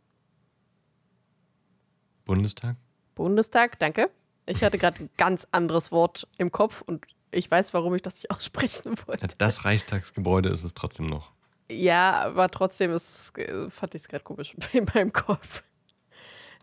Bundestag? 2.24 2.76
Bundestag. 3.14 3.78
Danke. 3.78 4.10
Ich 4.46 4.62
hatte 4.62 4.78
gerade 4.78 5.04
ein 5.04 5.10
ganz 5.16 5.46
anderes 5.50 5.90
Wort 5.90 6.28
im 6.38 6.52
Kopf 6.52 6.82
und 6.82 7.04
ich 7.30 7.50
weiß, 7.50 7.74
warum 7.74 7.94
ich 7.94 8.02
das 8.02 8.16
nicht 8.16 8.30
aussprechen 8.30 8.96
wollte. 9.06 9.28
Das 9.38 9.64
Reichstagsgebäude 9.64 10.48
ist 10.48 10.64
es 10.64 10.74
trotzdem 10.74 11.06
noch. 11.06 11.32
Ja, 11.68 12.22
aber 12.22 12.48
trotzdem 12.48 12.92
ist, 12.92 13.36
äh, 13.38 13.70
fand 13.70 13.94
ich 13.94 14.02
es 14.02 14.08
gerade 14.08 14.24
komisch 14.24 14.54
in 14.72 14.86
meinem 14.94 15.12
Kopf. 15.12 15.64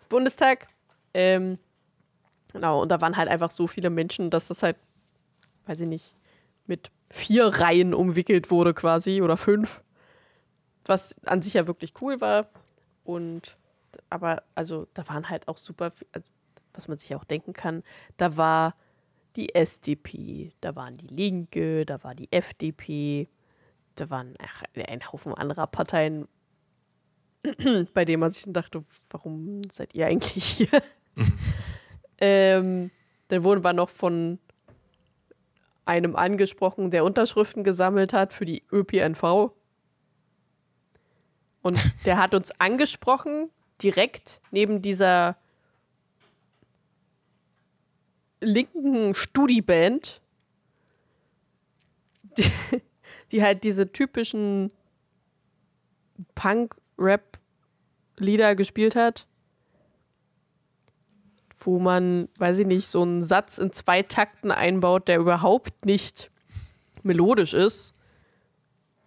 Bundestag. 0.10 0.68
Ähm, 1.14 1.60
genau, 2.54 2.82
und 2.82 2.90
da 2.90 3.02
waren 3.02 3.18
halt 3.18 3.30
einfach 3.30 3.52
so 3.52 3.68
viele 3.68 3.90
Menschen, 3.90 4.30
dass 4.30 4.48
das 4.48 4.64
halt, 4.64 4.78
weiß 5.66 5.82
ich 5.82 5.88
nicht, 5.88 6.16
mit 6.66 6.92
vier 7.10 7.48
Reihen 7.48 7.94
umwickelt 7.94 8.50
wurde 8.50 8.74
quasi 8.74 9.22
oder 9.22 9.38
fünf. 9.38 9.82
Was 10.86 11.16
an 11.26 11.42
sich 11.42 11.54
ja 11.54 11.68
wirklich 11.68 11.94
cool 12.02 12.22
war. 12.22 12.48
Und 13.04 13.58
aber, 14.10 14.44
also, 14.56 14.88
da 14.94 15.08
waren 15.08 15.30
halt 15.30 15.48
auch 15.48 15.58
super, 15.58 15.92
also, 16.14 16.30
was 16.74 16.88
man 16.88 16.98
sich 16.98 17.14
auch 17.16 17.24
denken 17.24 17.54
kann, 17.54 17.84
da 18.18 18.38
war 18.38 18.76
die 19.36 19.54
SDP, 19.54 20.54
da 20.62 20.76
waren 20.76 20.94
die 20.94 21.08
Linke, 21.08 21.86
da 21.86 22.04
war 22.04 22.16
die 22.16 22.32
FDP, 22.32 23.30
da 23.96 24.10
waren 24.10 24.36
ach, 24.40 24.64
ein 24.76 25.12
Haufen 25.12 25.34
anderer 25.34 25.68
Parteien, 25.68 26.28
bei 27.94 28.06
denen 28.06 28.22
man 28.22 28.32
sich 28.32 28.44
dann 28.44 28.54
dachte, 28.54 28.84
warum 29.10 29.64
seid 29.72 29.94
ihr 29.94 30.08
eigentlich 30.08 30.46
hier? 30.46 30.82
ähm, 32.20 32.92
dann 33.28 33.44
wurden 33.44 33.64
wir 33.64 33.74
noch 33.74 33.90
von 33.90 34.40
einem 35.86 36.16
angesprochen, 36.16 36.92
der 36.92 37.04
Unterschriften 37.04 37.64
gesammelt 37.64 38.14
hat 38.14 38.32
für 38.34 38.46
die 38.46 38.64
ÖPNV. 38.72 39.52
Und 41.62 41.80
der 42.06 42.18
hat 42.18 42.34
uns 42.34 42.52
angesprochen, 42.60 43.50
direkt 43.82 44.42
neben 44.52 44.82
dieser 44.82 45.38
linken 48.40 49.14
Studiband, 49.16 50.22
die, 52.38 52.52
die 53.32 53.42
halt 53.42 53.64
diese 53.64 53.92
typischen 53.92 54.72
Punk-Rap-Lieder 56.36 58.56
gespielt 58.56 58.96
hat, 58.96 59.26
wo 61.66 61.80
man, 61.80 62.28
weiß 62.38 62.60
ich 62.60 62.68
nicht, 62.68 62.88
so 62.88 63.02
einen 63.02 63.22
Satz 63.22 63.58
in 63.58 63.72
zwei 63.72 64.04
Takten 64.04 64.52
einbaut, 64.52 65.08
der 65.08 65.20
überhaupt 65.20 65.86
nicht 65.86 66.32
melodisch 67.04 67.54
ist 67.54 67.94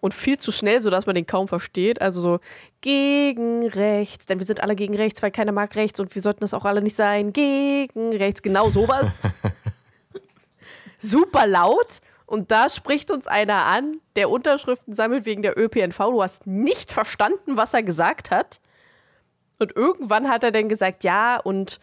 und 0.01 0.15
viel 0.15 0.39
zu 0.39 0.53
schnell, 0.53 0.81
sodass 0.83 1.07
man 1.07 1.15
den 1.15 1.27
kaum 1.27 1.49
versteht. 1.49 2.01
Also 2.01 2.21
so 2.21 2.41
gegen 2.81 3.67
rechts, 3.67 4.27
denn 4.27 4.39
wir 4.39 4.47
sind 4.47 4.63
alle 4.63 4.77
gegen 4.77 4.95
rechts, 4.95 5.23
weil 5.23 5.31
keiner 5.31 5.53
mag 5.53 5.75
rechts 5.75 6.01
und 6.01 6.15
wir 6.15 6.23
sollten 6.23 6.41
das 6.41 6.55
auch 6.55 6.65
alle 6.65 6.83
nicht 6.83 6.97
sein. 6.97 7.33
Gegen 7.33 8.13
rechts, 8.15 8.43
genau 8.43 8.71
sowas. 8.71 9.23
Super 11.03 11.47
laut. 11.47 12.01
Und 12.27 12.51
da 12.51 12.69
spricht 12.69 13.11
uns 13.11 13.27
einer 13.27 13.67
an, 13.67 14.01
der 14.17 14.31
Unterschriften 14.31 14.95
sammelt 14.95 15.27
wegen 15.27 15.43
der 15.43 15.57
ÖPNV. 15.59 15.99
Du 15.99 16.23
hast 16.23 16.47
nicht 16.47 16.93
verstanden, 16.93 17.57
was 17.57 17.73
er 17.73 17.85
gesagt 17.85 18.31
hat. 18.31 18.61
Und 19.59 19.75
irgendwann 19.75 20.29
hat 20.29 20.43
er 20.43 20.51
dann 20.51 20.69
gesagt, 20.69 21.05
ja, 21.05 21.39
und 21.39 21.81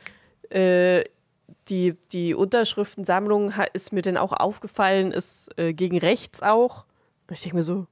äh, 0.50 1.04
die, 1.70 1.94
die 2.12 2.34
Unterschriftensammlung 2.34 3.54
ist 3.74 3.94
mir 3.94 4.02
dann 4.02 4.18
auch 4.18 4.34
aufgefallen, 4.34 5.12
ist 5.12 5.56
äh, 5.58 5.74
gegen 5.74 5.98
rechts 5.98 6.42
auch. 6.42 6.86
Und 7.28 7.36
ich 7.36 7.42
denke 7.42 7.58
mir 7.58 7.64
so, 7.64 7.88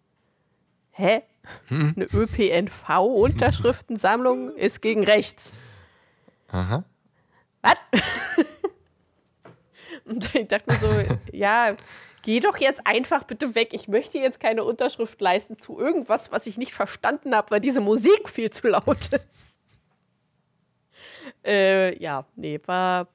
hä? 0.92 1.24
Hm? 1.68 1.94
Eine 1.96 2.06
ÖPNV-Unterschriftensammlung 2.06 4.56
ist 4.56 4.82
gegen 4.82 5.04
rechts. 5.04 5.54
Aha. 6.50 6.84
Was? 7.62 7.78
Und 10.06 10.34
ich 10.36 10.48
dachte 10.48 10.72
mir 10.72 10.78
so, 10.78 10.90
ja, 11.32 11.76
geh 12.24 12.40
doch 12.40 12.58
jetzt 12.58 12.82
einfach 12.86 13.24
bitte 13.24 13.56
weg. 13.56 13.70
Ich 13.72 13.88
möchte 13.88 14.18
jetzt 14.18 14.40
keine 14.40 14.64
Unterschrift 14.64 15.22
leisten 15.22 15.58
zu 15.58 15.80
irgendwas, 15.80 16.32
was 16.32 16.48
ich 16.48 16.58
nicht 16.58 16.74
verstanden 16.74 17.36
habe, 17.36 17.52
weil 17.52 17.62
diese 17.62 17.82
Musik 17.82 18.30
viel 18.30 18.50
zu 18.50 18.68
laut 18.68 19.14
ist. 19.14 19.58
Äh, 21.46 22.02
ja, 22.02 22.26
nee, 22.36 22.60
war. 22.66 23.08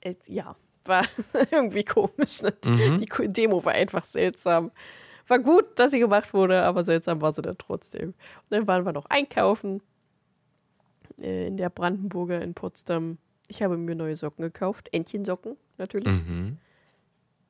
Äh, 0.00 0.14
ja, 0.26 0.56
war 0.84 1.06
irgendwie 1.50 1.84
komisch. 1.84 2.42
Ne? 2.42 2.52
Mhm. 2.64 3.00
Die 3.00 3.28
Demo 3.28 3.64
war 3.64 3.72
einfach 3.72 4.04
seltsam. 4.04 4.72
War 5.28 5.38
gut, 5.38 5.78
dass 5.78 5.90
sie 5.90 5.98
gemacht 5.98 6.32
wurde, 6.32 6.62
aber 6.62 6.84
seltsam 6.84 7.20
war 7.20 7.32
sie 7.32 7.42
dann 7.42 7.58
trotzdem. 7.58 8.08
Und 8.08 8.50
dann 8.50 8.66
waren 8.66 8.84
wir 8.84 8.92
noch 8.92 9.06
einkaufen 9.06 9.82
äh, 11.20 11.46
in 11.46 11.56
der 11.58 11.68
Brandenburger 11.68 12.40
in 12.42 12.54
Potsdam. 12.54 13.18
Ich 13.46 13.62
habe 13.62 13.76
mir 13.76 13.94
neue 13.94 14.16
Socken 14.16 14.42
gekauft, 14.42 14.88
Entchensocken 14.92 15.56
natürlich. 15.76 16.08
Mhm. 16.08 16.58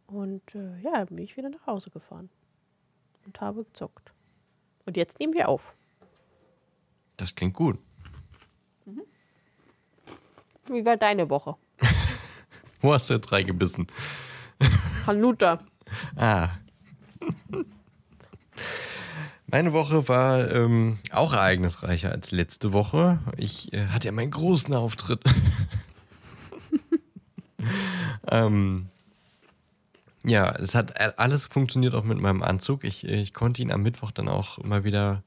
Und 0.08 0.42
äh, 0.54 0.80
ja, 0.80 1.04
bin 1.04 1.18
ich 1.18 1.36
wieder 1.36 1.50
nach 1.50 1.66
Hause 1.66 1.90
gefahren 1.90 2.30
und 3.26 3.40
habe 3.40 3.64
gezockt. 3.64 4.12
Und 4.86 4.96
jetzt 4.96 5.20
nehmen 5.20 5.34
wir 5.34 5.48
auf. 5.48 5.74
Das 7.16 7.34
klingt 7.34 7.54
gut. 7.54 7.78
Wie 10.70 10.84
war 10.84 10.96
deine 10.96 11.30
Woche? 11.30 11.56
Wo 12.80 12.92
hast 12.92 13.10
du 13.10 13.14
jetzt 13.14 13.32
reingebissen? 13.32 13.86
Hanuta. 15.06 15.60
ah. 16.16 16.48
Meine 19.46 19.72
Woche 19.72 20.08
war 20.08 20.52
ähm, 20.52 20.98
auch 21.10 21.32
ereignisreicher 21.32 22.12
als 22.12 22.32
letzte 22.32 22.74
Woche. 22.74 23.18
Ich 23.38 23.72
äh, 23.72 23.86
hatte 23.86 24.08
ja 24.08 24.12
meinen 24.12 24.30
großen 24.30 24.74
Auftritt. 24.74 25.22
ähm, 28.30 28.88
ja, 30.24 30.50
es 30.56 30.74
hat 30.74 31.18
alles 31.18 31.46
funktioniert 31.46 31.94
auch 31.94 32.04
mit 32.04 32.20
meinem 32.20 32.42
Anzug. 32.42 32.84
Ich, 32.84 33.06
ich 33.06 33.32
konnte 33.32 33.62
ihn 33.62 33.72
am 33.72 33.82
Mittwoch 33.82 34.10
dann 34.10 34.28
auch 34.28 34.62
mal 34.62 34.84
wieder 34.84 35.22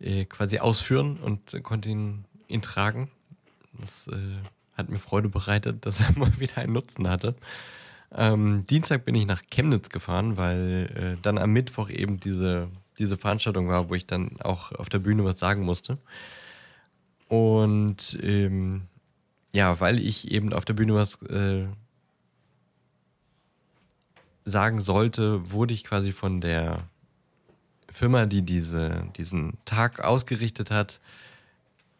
äh, 0.00 0.24
quasi 0.24 0.60
ausführen 0.60 1.16
und 1.16 1.60
konnte 1.64 1.88
ihn, 1.88 2.24
ihn 2.46 2.62
tragen. 2.62 3.10
Das 3.80 4.06
äh, 4.06 4.38
hat 4.78 4.88
mir 4.88 4.98
Freude 4.98 5.28
bereitet, 5.28 5.84
dass 5.84 6.00
er 6.00 6.12
mal 6.18 6.38
wieder 6.38 6.58
einen 6.58 6.72
Nutzen 6.72 7.08
hatte. 7.08 7.34
Ähm, 8.14 8.64
Dienstag 8.66 9.04
bin 9.04 9.14
ich 9.14 9.26
nach 9.26 9.42
Chemnitz 9.50 9.90
gefahren, 9.90 10.38
weil 10.38 11.16
äh, 11.18 11.20
dann 11.20 11.36
am 11.36 11.52
Mittwoch 11.52 11.90
eben 11.90 12.20
diese, 12.20 12.68
diese 12.98 13.18
Veranstaltung 13.18 13.68
war, 13.68 13.90
wo 13.90 13.94
ich 13.94 14.06
dann 14.06 14.40
auch 14.40 14.72
auf 14.72 14.88
der 14.88 15.00
Bühne 15.00 15.24
was 15.24 15.38
sagen 15.38 15.62
musste. 15.62 15.98
Und 17.28 18.18
ähm, 18.22 18.82
ja, 19.52 19.78
weil 19.80 20.00
ich 20.00 20.30
eben 20.30 20.54
auf 20.54 20.64
der 20.64 20.74
Bühne 20.74 20.94
was 20.94 21.20
äh, 21.22 21.66
sagen 24.46 24.80
sollte, 24.80 25.50
wurde 25.50 25.74
ich 25.74 25.84
quasi 25.84 26.12
von 26.12 26.40
der 26.40 26.84
Firma, 27.90 28.26
die 28.26 28.42
diese, 28.42 29.04
diesen 29.16 29.58
Tag 29.64 30.00
ausgerichtet 30.00 30.70
hat, 30.70 31.00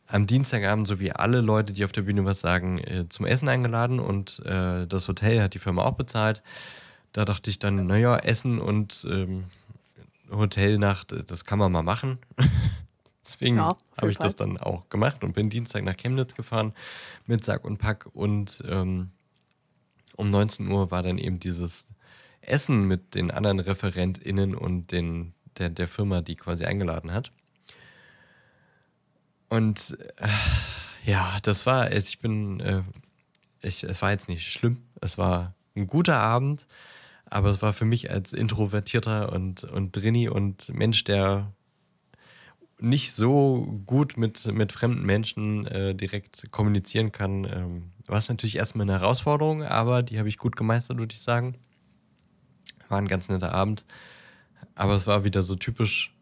am 0.08 0.26
Dienstagabend, 0.26 0.88
so 0.88 0.98
wie 1.00 1.12
alle 1.12 1.40
Leute, 1.40 1.72
die 1.72 1.84
auf 1.84 1.92
der 1.92 2.02
Bühne 2.02 2.24
was 2.24 2.40
sagen, 2.40 2.78
äh, 2.78 3.08
zum 3.08 3.26
Essen 3.26 3.48
eingeladen 3.48 4.00
und 4.00 4.40
äh, 4.44 4.86
das 4.86 5.06
Hotel 5.06 5.42
hat 5.42 5.54
die 5.54 5.58
Firma 5.58 5.84
auch 5.84 5.94
bezahlt. 5.94 6.42
Da 7.12 7.24
dachte 7.24 7.50
ich 7.50 7.58
dann, 7.58 7.86
naja, 7.86 8.16
Essen 8.16 8.58
und 8.58 9.06
ähm, 9.08 9.44
Hotelnacht, 10.30 11.12
äh, 11.12 11.24
das 11.24 11.44
kann 11.44 11.58
man 11.58 11.70
mal 11.70 11.82
machen. 11.82 12.18
Deswegen 13.24 13.58
ja, 13.58 13.76
habe 13.98 14.10
ich 14.10 14.16
das 14.16 14.34
dann 14.34 14.56
auch 14.56 14.88
gemacht 14.88 15.22
und 15.22 15.34
bin 15.34 15.50
Dienstag 15.50 15.84
nach 15.84 15.96
Chemnitz 15.96 16.34
gefahren 16.34 16.72
mit 17.26 17.44
Sack 17.44 17.66
und 17.66 17.76
Pack 17.76 18.06
und 18.14 18.64
ähm, 18.66 19.10
um 20.16 20.30
19 20.30 20.68
Uhr 20.68 20.90
war 20.90 21.02
dann 21.02 21.18
eben 21.18 21.38
dieses 21.38 21.88
Essen 22.40 22.88
mit 22.88 23.14
den 23.14 23.30
anderen 23.30 23.60
ReferentInnen 23.60 24.54
und 24.54 24.90
den, 24.90 25.34
der, 25.58 25.68
der 25.68 25.88
Firma, 25.88 26.22
die 26.22 26.36
quasi 26.36 26.64
eingeladen 26.64 27.12
hat. 27.12 27.30
Und 29.48 29.96
äh, 30.16 30.28
ja, 31.04 31.38
das 31.42 31.66
war, 31.66 31.92
ich 31.92 32.20
bin, 32.20 32.60
äh, 32.60 32.82
ich, 33.62 33.84
es 33.84 34.02
war 34.02 34.10
jetzt 34.10 34.28
nicht 34.28 34.52
schlimm, 34.52 34.82
es 35.00 35.18
war 35.18 35.54
ein 35.74 35.86
guter 35.86 36.18
Abend, 36.18 36.66
aber 37.26 37.50
es 37.50 37.62
war 37.62 37.72
für 37.72 37.84
mich 37.84 38.10
als 38.10 38.32
Introvertierter 38.32 39.32
und, 39.32 39.64
und 39.64 39.96
Drini 39.96 40.28
und 40.28 40.68
Mensch, 40.70 41.04
der 41.04 41.52
nicht 42.80 43.12
so 43.12 43.82
gut 43.86 44.16
mit, 44.16 44.46
mit 44.52 44.72
fremden 44.72 45.04
Menschen 45.04 45.66
äh, 45.66 45.94
direkt 45.94 46.50
kommunizieren 46.52 47.10
kann, 47.10 47.44
ähm, 47.44 47.92
war 48.06 48.18
es 48.18 48.28
natürlich 48.28 48.56
erstmal 48.56 48.88
eine 48.88 49.00
Herausforderung, 49.00 49.62
aber 49.62 50.02
die 50.02 50.18
habe 50.18 50.28
ich 50.28 50.38
gut 50.38 50.56
gemeistert, 50.56 50.98
würde 50.98 51.14
ich 51.14 51.20
sagen. 51.20 51.56
War 52.88 52.98
ein 52.98 53.08
ganz 53.08 53.28
netter 53.28 53.52
Abend. 53.52 53.84
Aber 54.74 54.94
es 54.94 55.06
war 55.06 55.24
wieder 55.24 55.42
so 55.42 55.56
typisch 55.56 56.14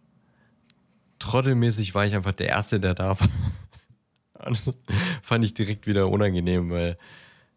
trottelmäßig 1.18 1.94
war 1.94 2.06
ich 2.06 2.14
einfach 2.14 2.32
der 2.32 2.48
Erste, 2.48 2.80
der 2.80 2.94
da 2.94 3.18
war. 3.18 3.28
Fand 5.22 5.44
ich 5.44 5.54
direkt 5.54 5.86
wieder 5.86 6.08
unangenehm, 6.08 6.70
weil 6.70 6.98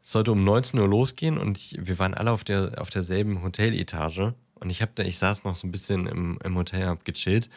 es 0.02 0.12
sollte 0.12 0.32
um 0.32 0.44
19 0.44 0.80
Uhr 0.80 0.88
losgehen 0.88 1.38
und 1.38 1.58
ich, 1.58 1.78
wir 1.80 2.00
waren 2.00 2.14
alle 2.14 2.32
auf, 2.32 2.44
der, 2.44 2.82
auf 2.82 2.90
derselben 2.90 3.44
Hoteletage. 3.44 4.34
Und 4.56 4.70
ich, 4.70 4.82
hab 4.82 4.96
da, 4.96 5.04
ich 5.04 5.20
saß 5.20 5.44
noch 5.44 5.56
so 5.56 5.68
ein 5.68 5.72
bisschen 5.72 6.08
im, 6.08 6.40
im 6.44 6.56
Hotel, 6.56 6.86
hab 6.86 7.06
gechillt 7.06 7.50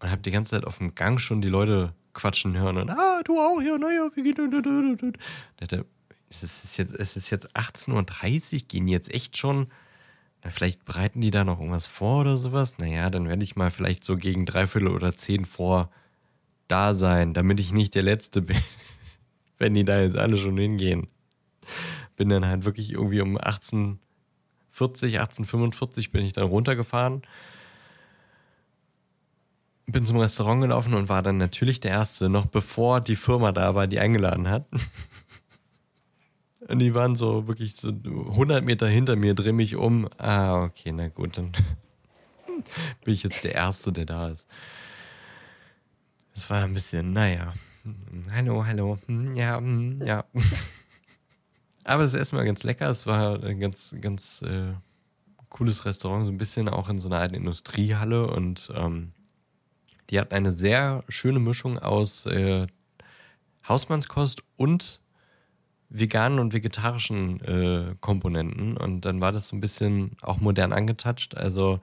und 0.00 0.10
hab 0.10 0.22
die 0.22 0.30
ganze 0.30 0.52
Zeit 0.52 0.64
auf 0.64 0.78
dem 0.78 0.94
Gang 0.94 1.20
schon 1.20 1.40
die 1.40 1.48
Leute 1.48 1.92
quatschen 2.12 2.56
hören 2.56 2.78
und 2.78 2.90
ah, 2.90 3.20
du 3.24 3.38
auch, 3.38 3.60
ja, 3.60 3.76
naja, 3.76 4.08
wie 4.14 4.22
geht 4.22 4.38
das? 4.38 5.84
Es 6.28 6.64
ist 6.64 6.76
jetzt, 6.76 6.94
es 6.96 7.16
ist 7.16 7.30
jetzt 7.30 7.54
18.30 7.56 7.92
Uhr, 8.54 8.68
gehen 8.68 8.88
jetzt 8.88 9.12
echt 9.14 9.36
schon 9.36 9.68
vielleicht 10.50 10.84
bereiten 10.84 11.20
die 11.20 11.30
da 11.30 11.44
noch 11.44 11.58
irgendwas 11.58 11.86
vor 11.86 12.20
oder 12.20 12.36
sowas. 12.36 12.78
Naja, 12.78 13.10
dann 13.10 13.28
werde 13.28 13.44
ich 13.44 13.56
mal 13.56 13.70
vielleicht 13.70 14.04
so 14.04 14.16
gegen 14.16 14.46
dreiviertel 14.46 14.88
oder 14.88 15.12
zehn 15.12 15.44
vor 15.44 15.90
da 16.68 16.94
sein, 16.94 17.34
damit 17.34 17.60
ich 17.60 17.72
nicht 17.72 17.94
der 17.94 18.02
Letzte 18.02 18.42
bin, 18.42 18.58
wenn 19.58 19.74
die 19.74 19.84
da 19.84 20.00
jetzt 20.00 20.16
alle 20.16 20.36
schon 20.36 20.58
hingehen. 20.58 21.08
Bin 22.16 22.28
dann 22.28 22.46
halt 22.46 22.64
wirklich 22.64 22.92
irgendwie 22.92 23.20
um 23.20 23.36
1840, 23.36 25.18
1845 25.18 26.12
bin 26.12 26.24
ich 26.24 26.32
dann 26.32 26.44
runtergefahren. 26.44 27.22
Bin 29.86 30.04
zum 30.04 30.18
Restaurant 30.18 30.62
gelaufen 30.62 30.94
und 30.94 31.08
war 31.08 31.22
dann 31.22 31.36
natürlich 31.36 31.78
der 31.80 31.92
Erste, 31.92 32.28
noch 32.28 32.46
bevor 32.46 33.00
die 33.00 33.16
Firma 33.16 33.52
da 33.52 33.74
war, 33.74 33.86
die 33.86 34.00
eingeladen 34.00 34.48
hat. 34.48 34.66
Und 36.68 36.80
die 36.80 36.94
waren 36.94 37.14
so 37.14 37.46
wirklich 37.46 37.76
so 37.76 37.88
100 37.90 38.64
Meter 38.64 38.88
hinter 38.88 39.16
mir, 39.16 39.34
dreh 39.34 39.52
mich 39.52 39.76
um. 39.76 40.08
Ah, 40.18 40.64
okay, 40.64 40.90
na 40.92 41.08
gut, 41.08 41.38
dann 41.38 41.52
bin 43.04 43.14
ich 43.14 43.22
jetzt 43.22 43.44
der 43.44 43.54
Erste, 43.54 43.92
der 43.92 44.06
da 44.06 44.28
ist. 44.28 44.48
Das 46.34 46.50
war 46.50 46.64
ein 46.64 46.74
bisschen, 46.74 47.12
naja. 47.12 47.54
Hallo, 48.32 48.66
hallo. 48.66 48.98
Hm, 49.06 49.36
ja, 49.36 49.58
hm, 49.58 50.02
ja. 50.04 50.24
Aber 51.84 52.02
das 52.02 52.14
Essen 52.14 52.36
war 52.36 52.44
ganz 52.44 52.64
lecker. 52.64 52.90
Es 52.90 53.06
war 53.06 53.42
ein 53.44 53.60
ganz, 53.60 53.94
ganz 54.00 54.42
äh, 54.42 54.72
cooles 55.48 55.84
Restaurant, 55.84 56.26
so 56.26 56.32
ein 56.32 56.38
bisschen 56.38 56.68
auch 56.68 56.88
in 56.88 56.98
so 56.98 57.08
einer 57.08 57.18
alten 57.18 57.36
Industriehalle. 57.36 58.26
Und 58.26 58.72
ähm, 58.74 59.12
die 60.10 60.18
hatten 60.18 60.34
eine 60.34 60.52
sehr 60.52 61.04
schöne 61.08 61.38
Mischung 61.38 61.78
aus 61.78 62.26
äh, 62.26 62.66
Hausmannskost 63.68 64.42
und 64.56 65.00
veganen 65.88 66.38
und 66.38 66.52
vegetarischen 66.52 67.40
äh, 67.42 67.94
Komponenten 68.00 68.76
und 68.76 69.02
dann 69.02 69.20
war 69.20 69.32
das 69.32 69.48
so 69.48 69.56
ein 69.56 69.60
bisschen 69.60 70.16
auch 70.22 70.38
modern 70.38 70.72
angetatscht. 70.72 71.36
Also 71.36 71.80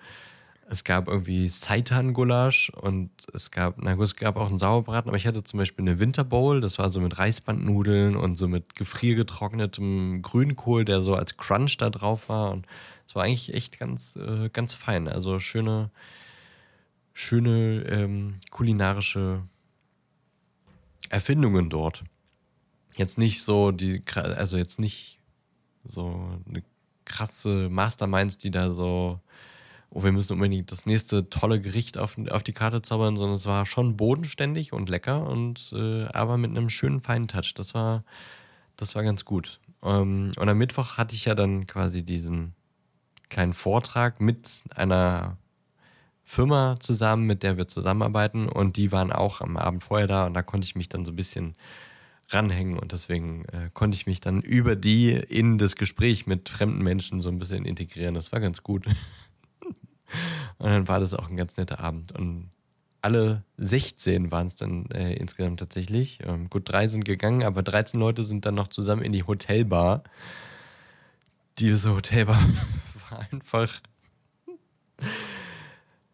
es 0.67 0.83
gab 0.83 1.07
irgendwie 1.07 1.49
Seitan-Gulasch 1.49 2.69
und 2.69 3.11
es 3.33 3.51
gab, 3.51 3.75
na 3.81 3.95
gut, 3.95 4.05
es 4.05 4.15
gab 4.15 4.37
auch 4.37 4.49
einen 4.49 4.57
Sauerbraten, 4.57 5.09
aber 5.09 5.17
ich 5.17 5.27
hatte 5.27 5.43
zum 5.43 5.59
Beispiel 5.59 5.87
eine 5.87 5.99
Winterbowl, 5.99 6.61
das 6.61 6.79
war 6.79 6.89
so 6.89 6.99
mit 6.99 7.17
Reisbandnudeln 7.17 8.15
und 8.15 8.37
so 8.37 8.47
mit 8.47 8.75
gefriergetrocknetem 8.75 10.21
Grünkohl, 10.21 10.85
der 10.85 11.01
so 11.01 11.15
als 11.15 11.37
Crunch 11.37 11.77
da 11.77 11.89
drauf 11.89 12.29
war 12.29 12.51
und 12.51 12.65
es 13.07 13.15
war 13.15 13.23
eigentlich 13.23 13.53
echt 13.53 13.79
ganz, 13.79 14.15
äh, 14.15 14.49
ganz 14.49 14.73
fein. 14.73 15.07
Also 15.07 15.39
schöne, 15.39 15.91
schöne 17.13 17.83
ähm, 17.89 18.35
kulinarische 18.49 19.43
Erfindungen 21.09 21.69
dort 21.69 22.03
jetzt 22.97 23.17
nicht 23.17 23.43
so 23.43 23.71
die, 23.71 24.03
also 24.15 24.57
jetzt 24.57 24.79
nicht 24.79 25.19
so 25.85 26.39
eine 26.47 26.63
krasse 27.05 27.69
Masterminds, 27.69 28.37
die 28.37 28.51
da 28.51 28.73
so, 28.73 29.19
oh, 29.89 30.03
wir 30.03 30.11
müssen 30.11 30.33
unbedingt 30.33 30.71
das 30.71 30.85
nächste 30.85 31.29
tolle 31.29 31.59
Gericht 31.59 31.97
auf, 31.97 32.17
auf 32.29 32.43
die 32.43 32.53
Karte 32.53 32.81
zaubern, 32.81 33.17
sondern 33.17 33.35
es 33.35 33.45
war 33.45 33.65
schon 33.65 33.97
bodenständig 33.97 34.73
und 34.73 34.89
lecker 34.89 35.27
und 35.27 35.73
äh, 35.75 36.05
aber 36.05 36.37
mit 36.37 36.51
einem 36.51 36.69
schönen 36.69 37.01
feinen 37.01 37.27
Touch. 37.27 37.53
Das 37.55 37.73
war, 37.73 38.03
das 38.77 38.95
war 38.95 39.03
ganz 39.03 39.25
gut. 39.25 39.59
Ähm, 39.83 40.31
und 40.37 40.49
am 40.49 40.57
Mittwoch 40.57 40.97
hatte 40.97 41.15
ich 41.15 41.25
ja 41.25 41.35
dann 41.35 41.67
quasi 41.67 42.03
diesen 42.03 42.53
kleinen 43.29 43.53
Vortrag 43.53 44.21
mit 44.21 44.49
einer 44.75 45.37
Firma 46.23 46.77
zusammen, 46.79 47.25
mit 47.25 47.43
der 47.43 47.57
wir 47.57 47.67
zusammenarbeiten. 47.67 48.47
Und 48.47 48.77
die 48.77 48.91
waren 48.91 49.11
auch 49.11 49.41
am 49.41 49.57
Abend 49.57 49.83
vorher 49.83 50.07
da 50.07 50.25
und 50.25 50.33
da 50.33 50.41
konnte 50.41 50.65
ich 50.65 50.75
mich 50.75 50.89
dann 50.89 51.05
so 51.05 51.11
ein 51.11 51.15
bisschen 51.15 51.55
ranhängen 52.29 52.79
und 52.79 52.91
deswegen 52.91 53.45
äh, 53.45 53.69
konnte 53.73 53.95
ich 53.95 54.05
mich 54.05 54.21
dann 54.21 54.41
über 54.41 54.75
die 54.75 55.11
in 55.11 55.57
das 55.57 55.75
Gespräch 55.75 56.25
mit 56.25 56.49
fremden 56.49 56.83
Menschen 56.83 57.21
so 57.21 57.29
ein 57.29 57.39
bisschen 57.39 57.65
integrieren. 57.65 58.15
Das 58.15 58.31
war 58.31 58.39
ganz 58.39 58.63
gut. 58.63 58.85
und 60.57 60.69
dann 60.69 60.87
war 60.87 60.99
das 60.99 61.13
auch 61.13 61.29
ein 61.29 61.37
ganz 61.37 61.57
netter 61.57 61.79
Abend. 61.79 62.13
Und 62.13 62.49
alle 63.01 63.43
16 63.57 64.31
waren 64.31 64.47
es 64.47 64.55
dann 64.55 64.85
äh, 64.91 65.13
insgesamt 65.15 65.59
tatsächlich. 65.59 66.19
Ähm, 66.23 66.49
gut, 66.49 66.63
drei 66.71 66.87
sind 66.87 67.03
gegangen, 67.03 67.43
aber 67.43 67.61
13 67.61 67.99
Leute 67.99 68.23
sind 68.23 68.45
dann 68.45 68.55
noch 68.55 68.69
zusammen 68.69 69.01
in 69.01 69.11
die 69.11 69.23
Hotelbar. 69.23 70.03
Diese 71.59 71.93
Hotelbar 71.93 72.39
war 73.09 73.27
einfach. 73.31 73.69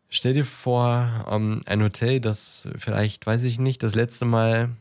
Stell 0.09 0.33
dir 0.33 0.45
vor, 0.45 1.25
ähm, 1.29 1.61
ein 1.67 1.83
Hotel, 1.83 2.19
das 2.19 2.67
vielleicht, 2.75 3.27
weiß 3.27 3.43
ich 3.43 3.59
nicht, 3.59 3.83
das 3.83 3.93
letzte 3.93 4.25
Mal 4.25 4.71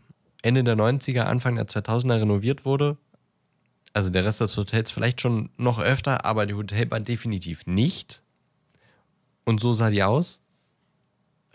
Ende 0.43 0.65
der 0.65 0.77
90er, 0.77 1.23
Anfang 1.23 1.57
der 1.57 1.67
2000er 1.67 2.21
renoviert 2.21 2.65
wurde. 2.65 2.97
Also 3.93 4.11
der 4.11 4.25
Rest 4.25 4.41
des 4.41 4.57
Hotels 4.57 4.91
vielleicht 4.91 5.21
schon 5.21 5.51
noch 5.57 5.81
öfter, 5.81 6.25
aber 6.25 6.47
die 6.47 6.55
Hotelbar 6.55 7.01
definitiv 7.01 7.67
nicht. 7.67 8.23
Und 9.45 9.61
so 9.61 9.73
sah 9.73 9.91
die 9.91 10.03
aus 10.03 10.43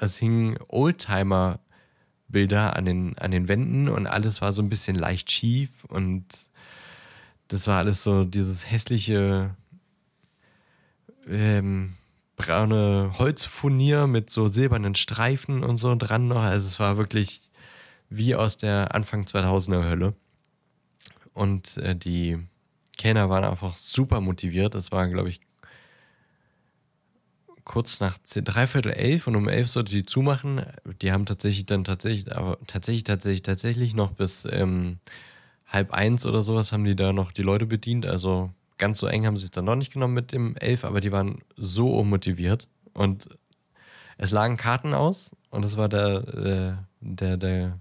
es 0.03 0.17
hingen 0.17 0.57
Oldtimer-Bilder 0.67 2.75
an 2.75 2.85
den, 2.85 3.17
an 3.17 3.31
den 3.31 3.47
Wänden 3.47 3.89
und 3.89 4.07
alles 4.07 4.41
war 4.41 4.53
so 4.53 4.61
ein 4.61 4.69
bisschen 4.69 4.95
leicht 4.95 5.31
schief 5.31 5.85
und 5.85 6.25
das 7.47 7.67
war 7.67 7.77
alles 7.77 8.03
so 8.03 8.23
dieses 8.23 8.69
hässliche 8.69 9.55
ähm, 11.27 11.93
braune 12.35 13.13
Holzfurnier 13.17 14.07
mit 14.07 14.29
so 14.29 14.47
silbernen 14.47 14.95
Streifen 14.95 15.63
und 15.63 15.77
so 15.77 15.95
dran 15.95 16.27
noch. 16.27 16.41
Also 16.41 16.67
es 16.67 16.79
war 16.79 16.97
wirklich 16.97 17.51
wie 18.17 18.35
aus 18.35 18.57
der 18.57 18.93
Anfang 18.93 19.23
2000er 19.23 19.89
Hölle. 19.89 20.13
Und 21.33 21.77
äh, 21.77 21.95
die 21.95 22.39
Kellner 22.97 23.29
waren 23.29 23.43
einfach 23.43 23.77
super 23.77 24.21
motiviert. 24.21 24.75
Es 24.75 24.91
war, 24.91 25.07
glaube 25.07 25.29
ich, 25.29 25.41
kurz 27.65 27.99
nach 27.99 28.17
dreiviertel 28.19 28.91
elf 28.91 29.27
und 29.27 29.35
um 29.35 29.47
elf 29.47 29.67
sollte 29.67 29.93
die 29.93 30.03
zumachen. 30.03 30.65
Die 31.01 31.11
haben 31.11 31.25
tatsächlich 31.25 31.65
dann 31.65 31.83
tatsächlich, 31.83 32.35
aber 32.35 32.59
tatsächlich, 32.67 33.03
tatsächlich, 33.03 33.41
tatsächlich 33.41 33.93
noch 33.95 34.11
bis 34.11 34.45
ähm, 34.49 34.99
halb 35.67 35.91
eins 35.91 36.25
oder 36.25 36.43
sowas 36.43 36.71
haben 36.71 36.83
die 36.83 36.95
da 36.95 37.13
noch 37.13 37.31
die 37.31 37.41
Leute 37.41 37.65
bedient. 37.65 38.05
Also 38.05 38.51
ganz 38.77 38.99
so 38.99 39.07
eng 39.07 39.25
haben 39.25 39.37
sie 39.37 39.45
es 39.45 39.51
dann 39.51 39.65
noch 39.65 39.75
nicht 39.75 39.93
genommen 39.93 40.13
mit 40.13 40.31
dem 40.31 40.55
elf, 40.57 40.83
aber 40.83 40.99
die 40.99 41.11
waren 41.11 41.39
so 41.55 41.97
unmotiviert 41.97 42.67
und 42.93 43.27
es 44.17 44.31
lagen 44.31 44.57
Karten 44.57 44.93
aus 44.93 45.35
und 45.49 45.63
das 45.63 45.77
war 45.77 45.89
der, 45.89 46.27
äh, 46.27 46.83
der, 46.99 47.37
der, 47.37 47.79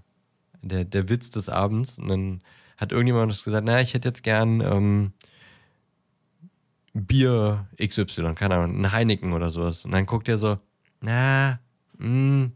der, 0.63 0.85
der 0.85 1.09
Witz 1.09 1.29
des 1.29 1.49
Abends. 1.49 1.99
Und 1.99 2.07
dann 2.07 2.41
hat 2.77 2.91
irgendjemand 2.91 3.31
gesagt, 3.31 3.65
naja, 3.65 3.81
ich 3.81 3.93
hätte 3.93 4.09
jetzt 4.09 4.23
gern 4.23 4.61
ähm, 4.61 5.13
Bier 6.93 7.67
XY, 7.81 8.33
keine 8.35 8.55
Ahnung, 8.55 8.79
ein 8.79 8.91
Heineken 8.91 9.33
oder 9.33 9.49
sowas. 9.49 9.85
Und 9.85 9.91
dann 9.91 10.05
guckt 10.05 10.27
er 10.27 10.37
so, 10.37 10.57
na, 11.01 11.59
mh, 11.97 12.07
hm, 12.07 12.51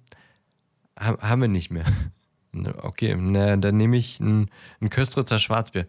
haben 0.99 1.41
wir 1.41 1.47
nicht 1.47 1.71
mehr. 1.71 1.85
Okay, 2.53 3.15
na, 3.15 3.55
dann 3.55 3.77
nehme 3.77 3.97
ich 3.97 4.19
ein, 4.19 4.49
ein 4.81 4.89
Köstritzer 4.89 5.37
Schwarzbier. 5.37 5.85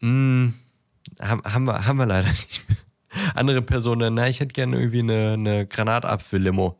Mh, 0.00 0.52
haben, 1.20 1.64
wir, 1.64 1.86
haben 1.86 1.96
wir 1.96 2.06
leider 2.06 2.28
nicht 2.30 2.68
mehr. 2.68 2.78
Andere 3.36 3.62
Personen, 3.62 4.14
na, 4.14 4.28
ich 4.28 4.40
hätte 4.40 4.52
gerne 4.52 4.76
irgendwie 4.76 5.00
eine, 5.00 5.34
eine 5.34 5.66
Granatapfel-Limo. 5.66 6.76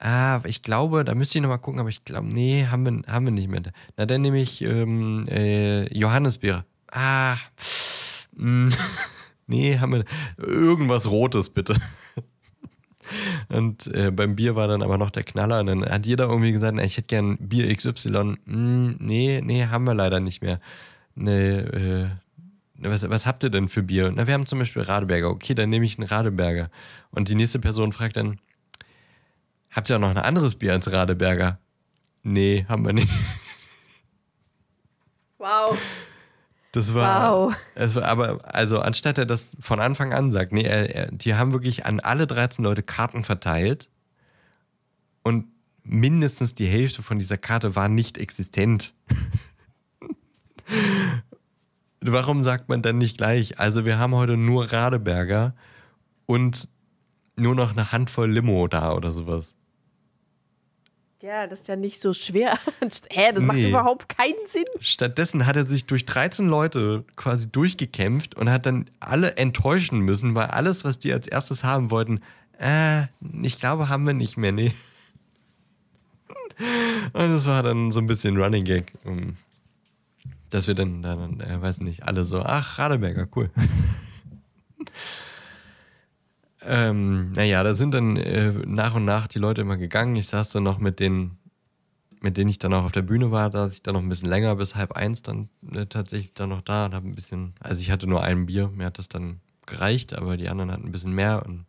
Ah, 0.00 0.40
ich 0.44 0.62
glaube, 0.62 1.04
da 1.04 1.14
müsste 1.14 1.38
ich 1.38 1.42
nochmal 1.42 1.58
gucken, 1.58 1.80
aber 1.80 1.88
ich 1.88 2.04
glaube, 2.04 2.28
nee, 2.28 2.66
haben 2.70 2.84
wir, 2.84 3.12
haben 3.12 3.26
wir 3.26 3.32
nicht 3.32 3.48
mehr. 3.48 3.62
Na, 3.96 4.06
dann 4.06 4.22
nehme 4.22 4.40
ich 4.40 4.62
ähm, 4.62 5.24
äh, 5.28 5.92
Johannisbeere. 5.92 6.64
Ah, 6.90 7.36
mh. 8.36 8.74
Nee, 9.50 9.78
haben 9.78 9.94
wir 9.94 10.04
irgendwas 10.36 11.10
Rotes 11.10 11.48
bitte. 11.48 11.74
Und 13.48 13.86
äh, 13.86 14.10
beim 14.10 14.36
Bier 14.36 14.56
war 14.56 14.68
dann 14.68 14.82
aber 14.82 14.98
noch 14.98 15.10
der 15.10 15.24
Knaller. 15.24 15.60
Und 15.60 15.66
dann 15.68 15.84
hat 15.86 16.04
jeder 16.04 16.26
irgendwie 16.26 16.52
gesagt, 16.52 16.78
ich 16.78 16.98
hätte 16.98 17.06
gern 17.06 17.38
Bier 17.38 17.74
XY. 17.74 18.36
Hm, 18.44 18.96
nee, 18.98 19.40
nee, 19.42 19.64
haben 19.64 19.84
wir 19.84 19.94
leider 19.94 20.20
nicht 20.20 20.42
mehr. 20.42 20.60
Nee, 21.14 21.60
äh, 21.60 22.08
was, 22.76 23.08
was 23.08 23.26
habt 23.26 23.42
ihr 23.42 23.48
denn 23.48 23.68
für 23.68 23.82
Bier? 23.82 24.12
Na, 24.14 24.26
wir 24.26 24.34
haben 24.34 24.44
zum 24.44 24.58
Beispiel 24.58 24.82
Radeberger. 24.82 25.30
Okay, 25.30 25.54
dann 25.54 25.70
nehme 25.70 25.86
ich 25.86 25.98
einen 25.98 26.06
Radeberger. 26.06 26.70
Und 27.10 27.30
die 27.30 27.34
nächste 27.34 27.58
Person 27.58 27.92
fragt 27.92 28.16
dann, 28.16 28.38
habt 29.70 29.90
ihr 29.90 29.96
auch 29.96 30.00
noch 30.00 30.10
ein 30.10 30.18
anderes 30.18 30.56
Bier 30.56 30.72
als 30.72 30.90
Radeberger? 30.90 31.58
Nee, 32.22 32.66
haben 32.68 32.84
wir 32.84 32.92
nicht. 32.92 33.08
Wow. 35.38 35.78
Das 36.72 36.94
war, 36.94 37.32
wow. 37.32 37.54
es 37.74 37.94
war 37.94 38.04
aber, 38.04 38.54
also 38.54 38.80
anstatt 38.80 39.16
er 39.16 39.24
das 39.24 39.56
von 39.58 39.80
Anfang 39.80 40.12
an 40.12 40.30
sagt, 40.30 40.52
nee, 40.52 40.62
er, 40.62 40.94
er, 40.94 41.10
die 41.10 41.34
haben 41.34 41.52
wirklich 41.52 41.86
an 41.86 42.00
alle 42.00 42.26
13 42.26 42.62
Leute 42.62 42.82
Karten 42.82 43.24
verteilt 43.24 43.88
und 45.22 45.46
mindestens 45.82 46.54
die 46.54 46.66
Hälfte 46.66 47.02
von 47.02 47.18
dieser 47.18 47.38
Karte 47.38 47.74
war 47.74 47.88
nicht 47.88 48.18
existent. 48.18 48.94
Warum 52.00 52.42
sagt 52.42 52.68
man 52.68 52.82
dann 52.82 52.98
nicht 52.98 53.16
gleich? 53.16 53.58
Also 53.58 53.86
wir 53.86 53.98
haben 53.98 54.14
heute 54.14 54.36
nur 54.36 54.70
Radeberger 54.70 55.54
und 56.26 56.68
nur 57.38 57.54
noch 57.54 57.72
eine 57.72 57.92
Handvoll 57.92 58.30
Limo 58.30 58.68
da 58.68 58.92
oder 58.92 59.10
sowas. 59.10 59.56
Ja, 61.20 61.48
das 61.48 61.62
ist 61.62 61.68
ja 61.68 61.74
nicht 61.74 62.00
so 62.00 62.12
schwer. 62.12 62.58
Hä, 63.10 63.32
das 63.32 63.40
nee. 63.40 63.46
macht 63.46 63.58
überhaupt 63.58 64.08
keinen 64.08 64.46
Sinn. 64.46 64.66
Stattdessen 64.78 65.46
hat 65.46 65.56
er 65.56 65.64
sich 65.64 65.86
durch 65.86 66.04
13 66.06 66.46
Leute 66.46 67.04
quasi 67.16 67.50
durchgekämpft 67.50 68.36
und 68.36 68.48
hat 68.50 68.66
dann 68.66 68.86
alle 69.00 69.36
enttäuschen 69.36 69.98
müssen, 70.00 70.36
weil 70.36 70.46
alles, 70.46 70.84
was 70.84 71.00
die 71.00 71.12
als 71.12 71.26
erstes 71.26 71.64
haben 71.64 71.90
wollten, 71.90 72.20
äh, 72.60 73.06
ich 73.42 73.58
glaube, 73.58 73.88
haben 73.88 74.06
wir 74.06 74.14
nicht 74.14 74.36
mehr, 74.36 74.52
nee. 74.52 74.72
Und 77.12 77.30
das 77.30 77.46
war 77.46 77.62
dann 77.62 77.90
so 77.90 78.00
ein 78.00 78.06
bisschen 78.06 78.36
Running 78.36 78.64
Gag. 78.64 78.92
Dass 80.50 80.66
wir 80.66 80.74
dann, 80.74 81.02
dann 81.02 81.40
äh, 81.40 81.60
weiß 81.60 81.80
nicht, 81.80 82.04
alle 82.04 82.24
so, 82.24 82.42
ach, 82.42 82.78
Radeberger, 82.78 83.26
cool. 83.36 83.50
Ähm, 86.64 87.32
naja, 87.32 87.62
da 87.62 87.74
sind 87.74 87.94
dann 87.94 88.16
äh, 88.16 88.52
nach 88.66 88.94
und 88.94 89.04
nach 89.04 89.28
die 89.28 89.38
Leute 89.38 89.60
immer 89.60 89.76
gegangen. 89.76 90.16
Ich 90.16 90.28
saß 90.28 90.50
dann 90.50 90.64
noch 90.64 90.78
mit 90.78 90.98
denen, 91.00 91.38
mit 92.20 92.36
denen 92.36 92.50
ich 92.50 92.58
dann 92.58 92.74
auch 92.74 92.84
auf 92.84 92.92
der 92.92 93.02
Bühne 93.02 93.30
war, 93.30 93.50
da 93.50 93.64
saß 93.64 93.74
ich 93.74 93.82
dann 93.82 93.94
noch 93.94 94.02
ein 94.02 94.08
bisschen 94.08 94.28
länger, 94.28 94.56
bis 94.56 94.74
halb 94.74 94.92
eins 94.92 95.22
dann 95.22 95.48
äh, 95.72 95.86
tatsächlich 95.86 96.34
dann 96.34 96.48
noch 96.48 96.62
da 96.62 96.86
und 96.86 96.94
habe 96.94 97.06
ein 97.06 97.14
bisschen, 97.14 97.54
also 97.60 97.80
ich 97.80 97.90
hatte 97.90 98.08
nur 98.08 98.22
ein 98.22 98.46
Bier, 98.46 98.68
mir 98.68 98.86
hat 98.86 98.98
das 98.98 99.08
dann 99.08 99.40
gereicht, 99.66 100.14
aber 100.14 100.36
die 100.36 100.48
anderen 100.48 100.72
hatten 100.72 100.86
ein 100.86 100.92
bisschen 100.92 101.14
mehr 101.14 101.44
und 101.46 101.66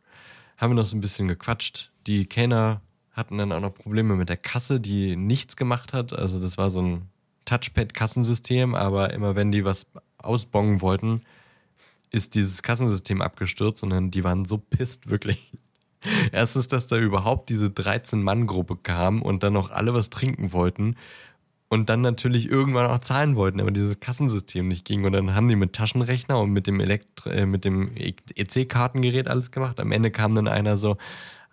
haben 0.57 0.73
noch 0.75 0.85
so 0.85 0.97
ein 0.97 1.01
bisschen 1.01 1.27
gequatscht. 1.27 1.91
Die 2.07 2.25
Kellner 2.25 2.81
hatten 3.11 3.37
dann 3.37 3.51
auch 3.51 3.59
noch 3.59 3.73
Probleme 3.73 4.15
mit 4.15 4.29
der 4.29 4.37
Kasse, 4.37 4.79
die 4.79 5.15
nichts 5.15 5.55
gemacht 5.55 5.93
hat. 5.93 6.13
Also 6.13 6.39
das 6.39 6.57
war 6.57 6.71
so 6.71 6.81
ein 6.81 7.09
Touchpad-Kassensystem, 7.45 8.75
aber 8.75 9.13
immer 9.13 9.35
wenn 9.35 9.51
die 9.51 9.65
was 9.65 9.87
ausbongen 10.17 10.81
wollten, 10.81 11.21
ist 12.11 12.35
dieses 12.35 12.63
Kassensystem 12.63 13.21
abgestürzt 13.21 13.83
und 13.83 13.91
dann, 13.91 14.11
die 14.11 14.23
waren 14.23 14.45
so 14.45 14.57
pisst, 14.57 15.09
wirklich. 15.09 15.51
Erstens, 16.31 16.67
dass 16.67 16.87
da 16.87 16.97
überhaupt 16.97 17.49
diese 17.49 17.67
13-Mann-Gruppe 17.67 18.77
kam 18.77 19.21
und 19.21 19.43
dann 19.43 19.53
noch 19.53 19.69
alle 19.69 19.93
was 19.93 20.09
trinken 20.09 20.53
wollten 20.53 20.95
und 21.69 21.89
dann 21.89 22.01
natürlich 22.01 22.49
irgendwann 22.49 22.87
auch 22.87 22.99
zahlen 22.99 23.35
wollten, 23.35 23.61
aber 23.61 23.71
dieses 23.71 23.99
Kassensystem 23.99 24.67
nicht 24.67 24.85
ging. 24.85 25.05
Und 25.05 25.11
dann 25.13 25.35
haben 25.35 25.47
die 25.47 25.55
mit 25.55 25.73
Taschenrechner 25.73 26.39
und 26.39 26.51
mit 26.51 26.65
dem, 26.67 26.79
äh, 26.79 26.99
dem 27.59 27.91
EC-Kartengerät 27.95 29.27
alles 29.27 29.51
gemacht. 29.51 29.79
Am 29.79 29.91
Ende 29.91 30.09
kam 30.09 30.33
dann 30.33 30.47
einer 30.47 30.77
so, 30.77 30.97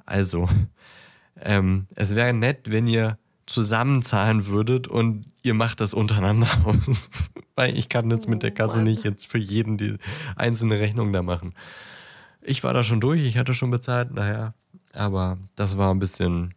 also, 0.06 0.48
ähm, 1.40 1.86
es 1.94 2.14
wäre 2.14 2.32
nett, 2.32 2.70
wenn 2.70 2.86
ihr 2.88 3.18
zusammenzahlen 3.46 4.46
würdet 4.48 4.88
und 4.88 5.24
ihr 5.42 5.54
macht 5.54 5.80
das 5.80 5.94
untereinander 5.94 6.48
aus. 6.64 7.08
Weil 7.54 7.76
ich 7.76 7.88
kann 7.88 8.10
jetzt 8.10 8.28
mit 8.28 8.42
der 8.42 8.50
Kasse 8.50 8.82
nicht 8.82 9.04
jetzt 9.04 9.28
für 9.28 9.38
jeden 9.38 9.78
die 9.78 9.96
einzelne 10.34 10.78
Rechnung 10.78 11.12
da 11.12 11.22
machen. 11.22 11.54
Ich 12.42 12.62
war 12.64 12.74
da 12.74 12.84
schon 12.84 13.00
durch, 13.00 13.24
ich 13.24 13.38
hatte 13.38 13.54
schon 13.54 13.70
bezahlt, 13.70 14.12
naja. 14.12 14.54
Aber 14.92 15.38
das 15.54 15.76
war 15.76 15.92
ein 15.92 15.98
bisschen. 15.98 16.54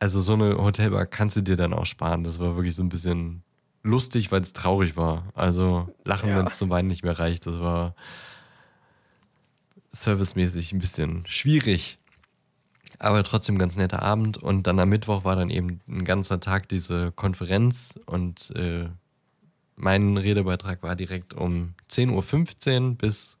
Also 0.00 0.20
so 0.20 0.34
eine 0.34 0.56
Hotelbar 0.56 1.06
kannst 1.06 1.36
du 1.36 1.40
dir 1.42 1.56
dann 1.56 1.72
auch 1.72 1.86
sparen. 1.86 2.22
Das 2.22 2.38
war 2.38 2.54
wirklich 2.54 2.74
so 2.74 2.84
ein 2.84 2.88
bisschen 2.88 3.42
lustig, 3.82 4.30
weil 4.30 4.42
es 4.42 4.52
traurig 4.52 4.96
war. 4.96 5.24
Also 5.34 5.88
lachen, 6.04 6.30
ja. 6.30 6.36
wenn 6.36 6.46
es 6.46 6.58
zum 6.58 6.70
Weinen 6.70 6.88
nicht 6.88 7.02
mehr 7.02 7.18
reicht. 7.18 7.46
Das 7.46 7.58
war 7.60 7.94
servicemäßig 9.92 10.72
ein 10.72 10.78
bisschen 10.78 11.26
schwierig 11.26 11.97
aber 12.98 13.22
trotzdem 13.24 13.58
ganz 13.58 13.76
netter 13.76 14.02
Abend. 14.02 14.38
Und 14.38 14.66
dann 14.66 14.78
am 14.78 14.88
Mittwoch 14.88 15.24
war 15.24 15.36
dann 15.36 15.50
eben 15.50 15.80
ein 15.88 16.04
ganzer 16.04 16.40
Tag 16.40 16.68
diese 16.68 17.12
Konferenz 17.12 17.98
und 18.06 18.50
äh, 18.56 18.88
mein 19.76 20.16
Redebeitrag 20.16 20.82
war 20.82 20.96
direkt 20.96 21.34
um 21.34 21.74
10.15 21.90 22.90
Uhr 22.90 22.94
bis 22.96 23.38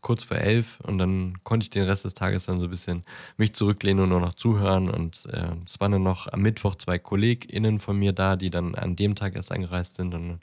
kurz 0.00 0.22
vor 0.22 0.38
elf 0.38 0.80
und 0.80 0.98
dann 0.98 1.38
konnte 1.44 1.64
ich 1.64 1.70
den 1.70 1.84
Rest 1.84 2.04
des 2.04 2.14
Tages 2.14 2.46
dann 2.46 2.58
so 2.58 2.66
ein 2.66 2.70
bisschen 2.70 3.04
mich 3.36 3.54
zurücklehnen 3.54 4.04
und 4.04 4.08
nur 4.10 4.20
noch 4.20 4.34
zuhören. 4.34 4.88
Und 4.88 5.26
äh, 5.26 5.50
es 5.66 5.78
waren 5.80 5.92
dann 5.92 6.02
noch 6.02 6.26
am 6.28 6.40
Mittwoch 6.40 6.76
zwei 6.76 6.98
KollegInnen 6.98 7.80
von 7.80 7.98
mir 7.98 8.12
da, 8.12 8.36
die 8.36 8.50
dann 8.50 8.74
an 8.74 8.96
dem 8.96 9.14
Tag 9.14 9.36
erst 9.36 9.52
angereist 9.52 9.96
sind. 9.96 10.14
Und 10.14 10.28
dann 10.28 10.40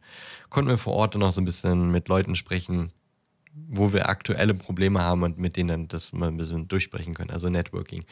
konnten 0.49 0.69
wir 0.69 0.77
vor 0.77 0.93
Ort 0.93 1.15
dann 1.15 1.21
noch 1.21 1.33
so 1.33 1.41
ein 1.41 1.45
bisschen 1.45 1.91
mit 1.91 2.07
Leuten 2.07 2.35
sprechen, 2.35 2.91
wo 3.69 3.93
wir 3.93 4.09
aktuelle 4.09 4.53
Probleme 4.53 5.01
haben 5.01 5.23
und 5.23 5.37
mit 5.37 5.57
denen 5.57 5.87
das 5.87 6.13
mal 6.13 6.27
ein 6.27 6.37
bisschen 6.37 6.67
durchsprechen 6.67 7.13
können. 7.13 7.31
Also 7.31 7.49
Networking. 7.49 8.05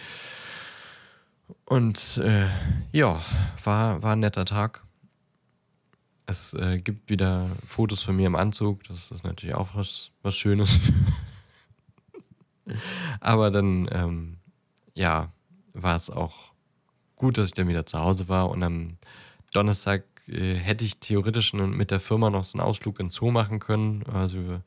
Und 1.66 2.18
äh, 2.18 2.48
ja, 2.92 3.22
war, 3.64 4.02
war 4.02 4.14
ein 4.14 4.20
netter 4.20 4.46
Tag. 4.46 4.84
Es 6.26 6.54
äh, 6.56 6.80
gibt 6.80 7.10
wieder 7.10 7.52
Fotos 7.68 8.02
von 8.02 8.16
mir 8.16 8.28
im 8.28 8.36
Anzug. 8.36 8.84
Das 8.86 9.12
ist 9.12 9.24
natürlich 9.24 9.56
auch 9.56 9.70
was, 9.76 10.12
was 10.24 10.36
Schönes. 10.36 10.80
Aber 13.20 13.52
dann, 13.52 13.88
ähm, 13.92 14.38
ja, 14.94 15.32
war 15.74 15.96
es 15.96 16.10
auch 16.10 16.52
gut, 17.16 17.38
dass 17.38 17.48
ich 17.48 17.54
dann 17.54 17.68
wieder 17.68 17.86
zu 17.86 18.00
Hause 18.00 18.28
war. 18.28 18.50
Und 18.50 18.64
am 18.64 18.98
Donnerstag 19.54 20.04
äh, 20.28 20.56
hätte 20.56 20.84
ich 20.84 21.00
theoretisch 21.00 21.54
mit 21.54 21.92
der 21.92 22.00
Firma 22.00 22.32
noch 22.32 22.46
so 22.46 22.58
einen 22.58 22.68
Ausflug 22.68 23.00
ins 23.00 23.16
Zoo 23.16 23.30
machen 23.30 23.60
können. 23.60 24.04
Also 24.12 24.38
wir, 24.38 24.64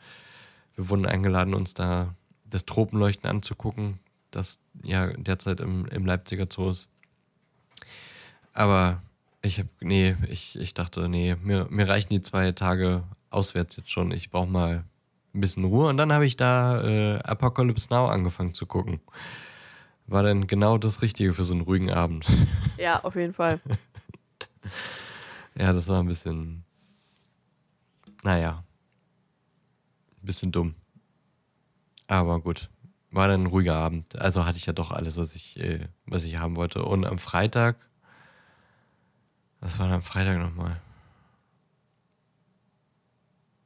wir 0.78 0.88
wurden 0.90 1.06
eingeladen, 1.06 1.54
uns 1.54 1.74
da 1.74 2.14
das 2.44 2.64
Tropenleuchten 2.64 3.28
anzugucken, 3.28 3.98
das 4.30 4.60
ja 4.84 5.08
derzeit 5.08 5.58
im, 5.58 5.86
im 5.86 6.06
Leipziger 6.06 6.46
Zoo 6.48 6.70
ist. 6.70 6.86
Aber 8.54 9.02
ich 9.42 9.58
habe, 9.58 9.68
nee, 9.80 10.14
ich, 10.28 10.56
ich 10.56 10.74
dachte, 10.74 11.08
nee, 11.08 11.34
mir, 11.42 11.66
mir 11.68 11.88
reichen 11.88 12.10
die 12.10 12.22
zwei 12.22 12.52
Tage 12.52 13.02
auswärts 13.30 13.76
jetzt 13.76 13.90
schon. 13.90 14.12
Ich 14.12 14.30
brauche 14.30 14.48
mal 14.48 14.84
ein 15.34 15.40
bisschen 15.40 15.64
Ruhe. 15.64 15.88
Und 15.88 15.96
dann 15.96 16.12
habe 16.12 16.26
ich 16.26 16.36
da 16.36 16.80
äh, 16.84 17.18
Apocalypse 17.24 17.88
Now 17.90 18.06
angefangen 18.06 18.54
zu 18.54 18.66
gucken. 18.66 19.00
War 20.06 20.22
dann 20.22 20.46
genau 20.46 20.78
das 20.78 21.02
Richtige 21.02 21.34
für 21.34 21.44
so 21.44 21.54
einen 21.54 21.62
ruhigen 21.62 21.90
Abend. 21.90 22.24
Ja, 22.78 23.00
auf 23.02 23.16
jeden 23.16 23.34
Fall. 23.34 23.58
ja, 25.58 25.72
das 25.72 25.88
war 25.88 26.00
ein 26.00 26.06
bisschen, 26.06 26.62
naja, 28.22 28.62
bisschen 30.28 30.52
dumm. 30.52 30.74
Aber 32.06 32.40
gut, 32.40 32.70
war 33.10 33.26
dann 33.26 33.42
ein 33.42 33.46
ruhiger 33.46 33.74
Abend. 33.74 34.16
Also 34.18 34.44
hatte 34.44 34.58
ich 34.58 34.66
ja 34.66 34.72
doch 34.72 34.92
alles, 34.92 35.16
was 35.16 35.34
ich, 35.34 35.58
äh, 35.58 35.88
was 36.06 36.24
ich 36.24 36.38
haben 36.38 36.56
wollte. 36.56 36.84
Und 36.84 37.04
am 37.04 37.18
Freitag, 37.18 37.76
was 39.60 39.78
war 39.78 39.86
denn 39.86 39.96
am 39.96 40.02
Freitag 40.02 40.38
nochmal? 40.38 40.80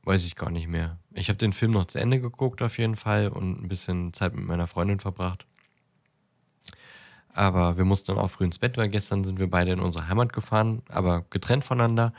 Weiß 0.05 0.25
ich 0.25 0.35
gar 0.35 0.51
nicht 0.51 0.69
mehr. 0.69 0.99
Ich 1.13 1.29
habe 1.29 1.37
den 1.37 1.53
Film 1.53 1.73
noch 1.73 1.87
zu 1.87 1.99
Ende 1.99 2.21
geguckt 2.21 2.63
auf 2.63 2.79
jeden 2.79 2.97
Fall 2.97 3.29
und 3.29 3.63
ein 3.63 3.69
bisschen 3.69 4.13
Zeit 4.13 4.35
mit 4.35 4.45
meiner 4.45 4.67
Freundin 4.67 4.99
verbracht. 4.99 5.47
Aber 7.35 7.77
wir 7.77 7.85
mussten 7.85 8.15
dann 8.15 8.23
auch 8.23 8.31
früh 8.31 8.45
ins 8.45 8.59
Bett, 8.59 8.77
weil 8.77 8.89
gestern 8.89 9.25
sind 9.25 9.39
wir 9.39 9.49
beide 9.49 9.73
in 9.73 9.81
unsere 9.81 10.09
Heimat 10.09 10.33
gefahren, 10.33 10.83
aber 10.89 11.23
getrennt 11.31 11.65
voneinander, 11.65 12.13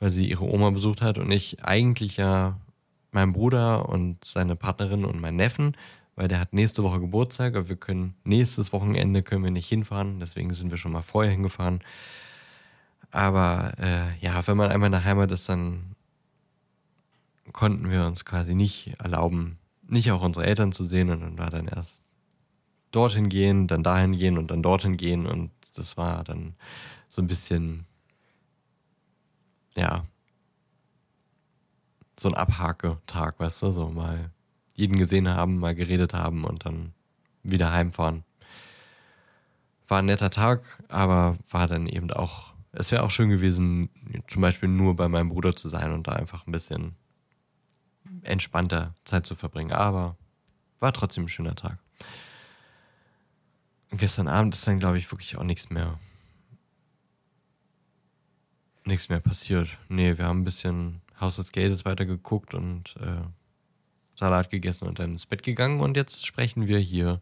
weil 0.00 0.10
sie 0.10 0.28
ihre 0.28 0.44
Oma 0.44 0.70
besucht 0.70 1.00
hat 1.00 1.18
und 1.18 1.30
ich 1.30 1.64
eigentlich 1.64 2.16
ja 2.16 2.58
meinen 3.10 3.32
Bruder 3.32 3.88
und 3.88 4.24
seine 4.24 4.56
Partnerin 4.56 5.04
und 5.04 5.20
meinen 5.20 5.36
Neffen, 5.36 5.76
weil 6.16 6.28
der 6.28 6.40
hat 6.40 6.52
nächste 6.52 6.82
Woche 6.82 7.00
Geburtstag, 7.00 7.54
aber 7.54 7.68
wir 7.68 7.76
können 7.76 8.14
nächstes 8.24 8.72
Wochenende 8.72 9.22
können 9.22 9.44
wir 9.44 9.50
nicht 9.50 9.68
hinfahren, 9.68 10.20
deswegen 10.20 10.52
sind 10.52 10.70
wir 10.70 10.78
schon 10.78 10.92
mal 10.92 11.02
vorher 11.02 11.32
hingefahren. 11.32 11.80
Aber 13.10 13.72
äh, 13.78 14.18
ja, 14.20 14.46
wenn 14.46 14.56
man 14.56 14.70
einmal 14.70 14.88
in 14.88 14.92
der 14.92 15.04
Heimat 15.04 15.30
ist, 15.30 15.48
dann 15.48 15.94
konnten 17.52 17.90
wir 17.90 18.06
uns 18.06 18.24
quasi 18.24 18.54
nicht 18.54 18.94
erlauben, 18.98 19.58
nicht 19.86 20.10
auch 20.12 20.22
unsere 20.22 20.46
Eltern 20.46 20.72
zu 20.72 20.84
sehen 20.84 21.10
und 21.10 21.20
dann 21.20 21.38
war 21.38 21.50
dann 21.50 21.68
erst 21.68 22.02
dorthin 22.90 23.28
gehen, 23.28 23.66
dann 23.66 23.82
dahin 23.82 24.16
gehen 24.16 24.38
und 24.38 24.50
dann 24.50 24.62
dorthin 24.62 24.96
gehen 24.96 25.26
und 25.26 25.50
das 25.76 25.96
war 25.96 26.24
dann 26.24 26.54
so 27.10 27.22
ein 27.22 27.26
bisschen, 27.26 27.86
ja, 29.76 30.04
so 32.18 32.28
ein 32.28 32.34
Abhake-Tag, 32.34 33.38
weißt 33.38 33.62
du, 33.62 33.70
so 33.70 33.88
mal 33.88 34.30
jeden 34.74 34.96
gesehen 34.96 35.28
haben, 35.28 35.58
mal 35.58 35.74
geredet 35.74 36.14
haben 36.14 36.44
und 36.44 36.64
dann 36.64 36.92
wieder 37.42 37.72
heimfahren. 37.72 38.24
War 39.86 39.98
ein 40.00 40.06
netter 40.06 40.30
Tag, 40.30 40.62
aber 40.88 41.38
war 41.50 41.66
dann 41.66 41.86
eben 41.86 42.10
auch, 42.10 42.52
es 42.72 42.92
wäre 42.92 43.02
auch 43.02 43.10
schön 43.10 43.30
gewesen, 43.30 43.90
zum 44.26 44.42
Beispiel 44.42 44.68
nur 44.68 44.94
bei 44.96 45.08
meinem 45.08 45.30
Bruder 45.30 45.56
zu 45.56 45.68
sein 45.68 45.92
und 45.92 46.06
da 46.06 46.12
einfach 46.12 46.46
ein 46.46 46.52
bisschen 46.52 46.96
entspannter 48.22 48.94
Zeit 49.04 49.26
zu 49.26 49.34
verbringen. 49.34 49.72
Aber 49.72 50.16
war 50.80 50.92
trotzdem 50.92 51.24
ein 51.24 51.28
schöner 51.28 51.54
Tag. 51.56 51.78
Und 53.90 53.98
gestern 53.98 54.28
Abend 54.28 54.54
ist 54.54 54.66
dann, 54.66 54.78
glaube 54.78 54.98
ich, 54.98 55.10
wirklich 55.10 55.36
auch 55.36 55.44
nichts 55.44 55.70
mehr. 55.70 55.98
Nichts 58.84 59.08
mehr 59.08 59.20
passiert. 59.20 59.78
Nee, 59.88 60.18
wir 60.18 60.26
haben 60.26 60.40
ein 60.40 60.44
bisschen 60.44 61.00
House 61.20 61.36
des 61.36 61.52
Geldes 61.52 61.84
weitergeguckt 61.84 62.54
und 62.54 62.96
äh, 63.00 63.22
Salat 64.14 64.50
gegessen 64.50 64.86
und 64.86 64.98
dann 64.98 65.12
ins 65.12 65.26
Bett 65.26 65.42
gegangen. 65.42 65.80
Und 65.80 65.96
jetzt 65.96 66.26
sprechen 66.26 66.66
wir 66.66 66.78
hier 66.78 67.20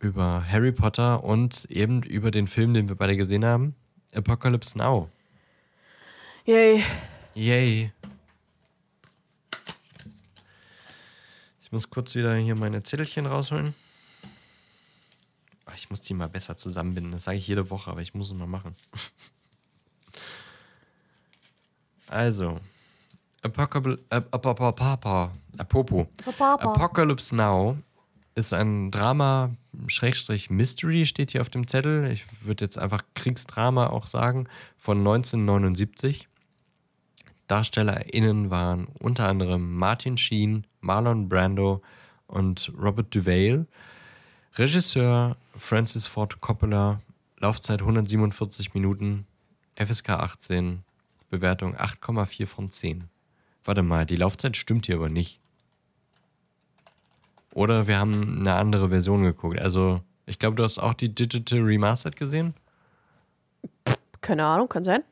über 0.00 0.44
Harry 0.46 0.72
Potter 0.72 1.24
und 1.24 1.64
eben 1.66 2.02
über 2.02 2.30
den 2.30 2.46
Film, 2.46 2.74
den 2.74 2.88
wir 2.88 2.96
beide 2.96 3.16
gesehen 3.16 3.44
haben, 3.44 3.74
Apocalypse 4.14 4.76
Now. 4.78 5.10
Yay. 6.44 6.84
Yay. 7.34 7.92
Ich 11.62 11.72
muss 11.72 11.90
kurz 11.90 12.14
wieder 12.14 12.34
hier 12.36 12.56
meine 12.56 12.82
Zettelchen 12.82 13.26
rausholen. 13.26 13.74
Ach, 15.66 15.74
ich 15.74 15.90
muss 15.90 16.00
die 16.00 16.14
mal 16.14 16.28
besser 16.28 16.56
zusammenbinden. 16.56 17.12
Das 17.12 17.24
sage 17.24 17.36
ich 17.36 17.46
jede 17.46 17.68
Woche, 17.68 17.90
aber 17.90 18.00
ich 18.00 18.14
muss 18.14 18.28
es 18.30 18.34
mal 18.34 18.46
machen. 18.46 18.74
Also, 22.10 22.58
Apocalypse, 23.42 24.04
Apocalypse 26.40 27.34
Now 27.34 27.78
ist 28.34 28.52
ein 28.52 28.90
Drama, 28.90 29.50
Schrägstrich 29.86 30.50
Mystery 30.50 31.06
steht 31.06 31.32
hier 31.32 31.40
auf 31.40 31.50
dem 31.50 31.66
Zettel. 31.66 32.10
Ich 32.10 32.24
würde 32.44 32.64
jetzt 32.64 32.78
einfach 32.78 33.02
Kriegsdrama 33.14 33.88
auch 33.88 34.06
sagen, 34.06 34.48
von 34.76 34.98
1979. 34.98 36.28
DarstellerInnen 37.48 38.50
waren 38.50 38.88
unter 38.98 39.28
anderem 39.28 39.74
Martin 39.76 40.16
Sheen, 40.16 40.66
Marlon 40.80 41.28
Brando 41.28 41.82
und 42.26 42.72
Robert 42.80 43.14
Duvale. 43.14 43.66
Regisseur 44.56 45.36
Francis 45.56 46.06
Ford 46.06 46.40
Coppola, 46.40 47.00
Laufzeit 47.38 47.80
147 47.80 48.74
Minuten, 48.74 49.26
FSK 49.76 50.10
18, 50.10 50.82
Bewertung 51.30 51.76
8,4 51.76 52.46
von 52.46 52.70
10. 52.70 53.08
Warte 53.68 53.82
mal, 53.82 54.06
die 54.06 54.16
Laufzeit 54.16 54.56
stimmt 54.56 54.86
hier 54.86 54.94
aber 54.94 55.10
nicht. 55.10 55.40
Oder 57.52 57.86
wir 57.86 57.98
haben 57.98 58.38
eine 58.38 58.54
andere 58.54 58.88
Version 58.88 59.24
geguckt. 59.24 59.60
Also, 59.60 60.00
ich 60.24 60.38
glaube, 60.38 60.56
du 60.56 60.64
hast 60.64 60.78
auch 60.78 60.94
die 60.94 61.14
Digital 61.14 61.60
Remastered 61.60 62.16
gesehen? 62.16 62.54
Keine 64.22 64.46
Ahnung, 64.46 64.70
kann 64.70 64.84
sein. 64.84 65.02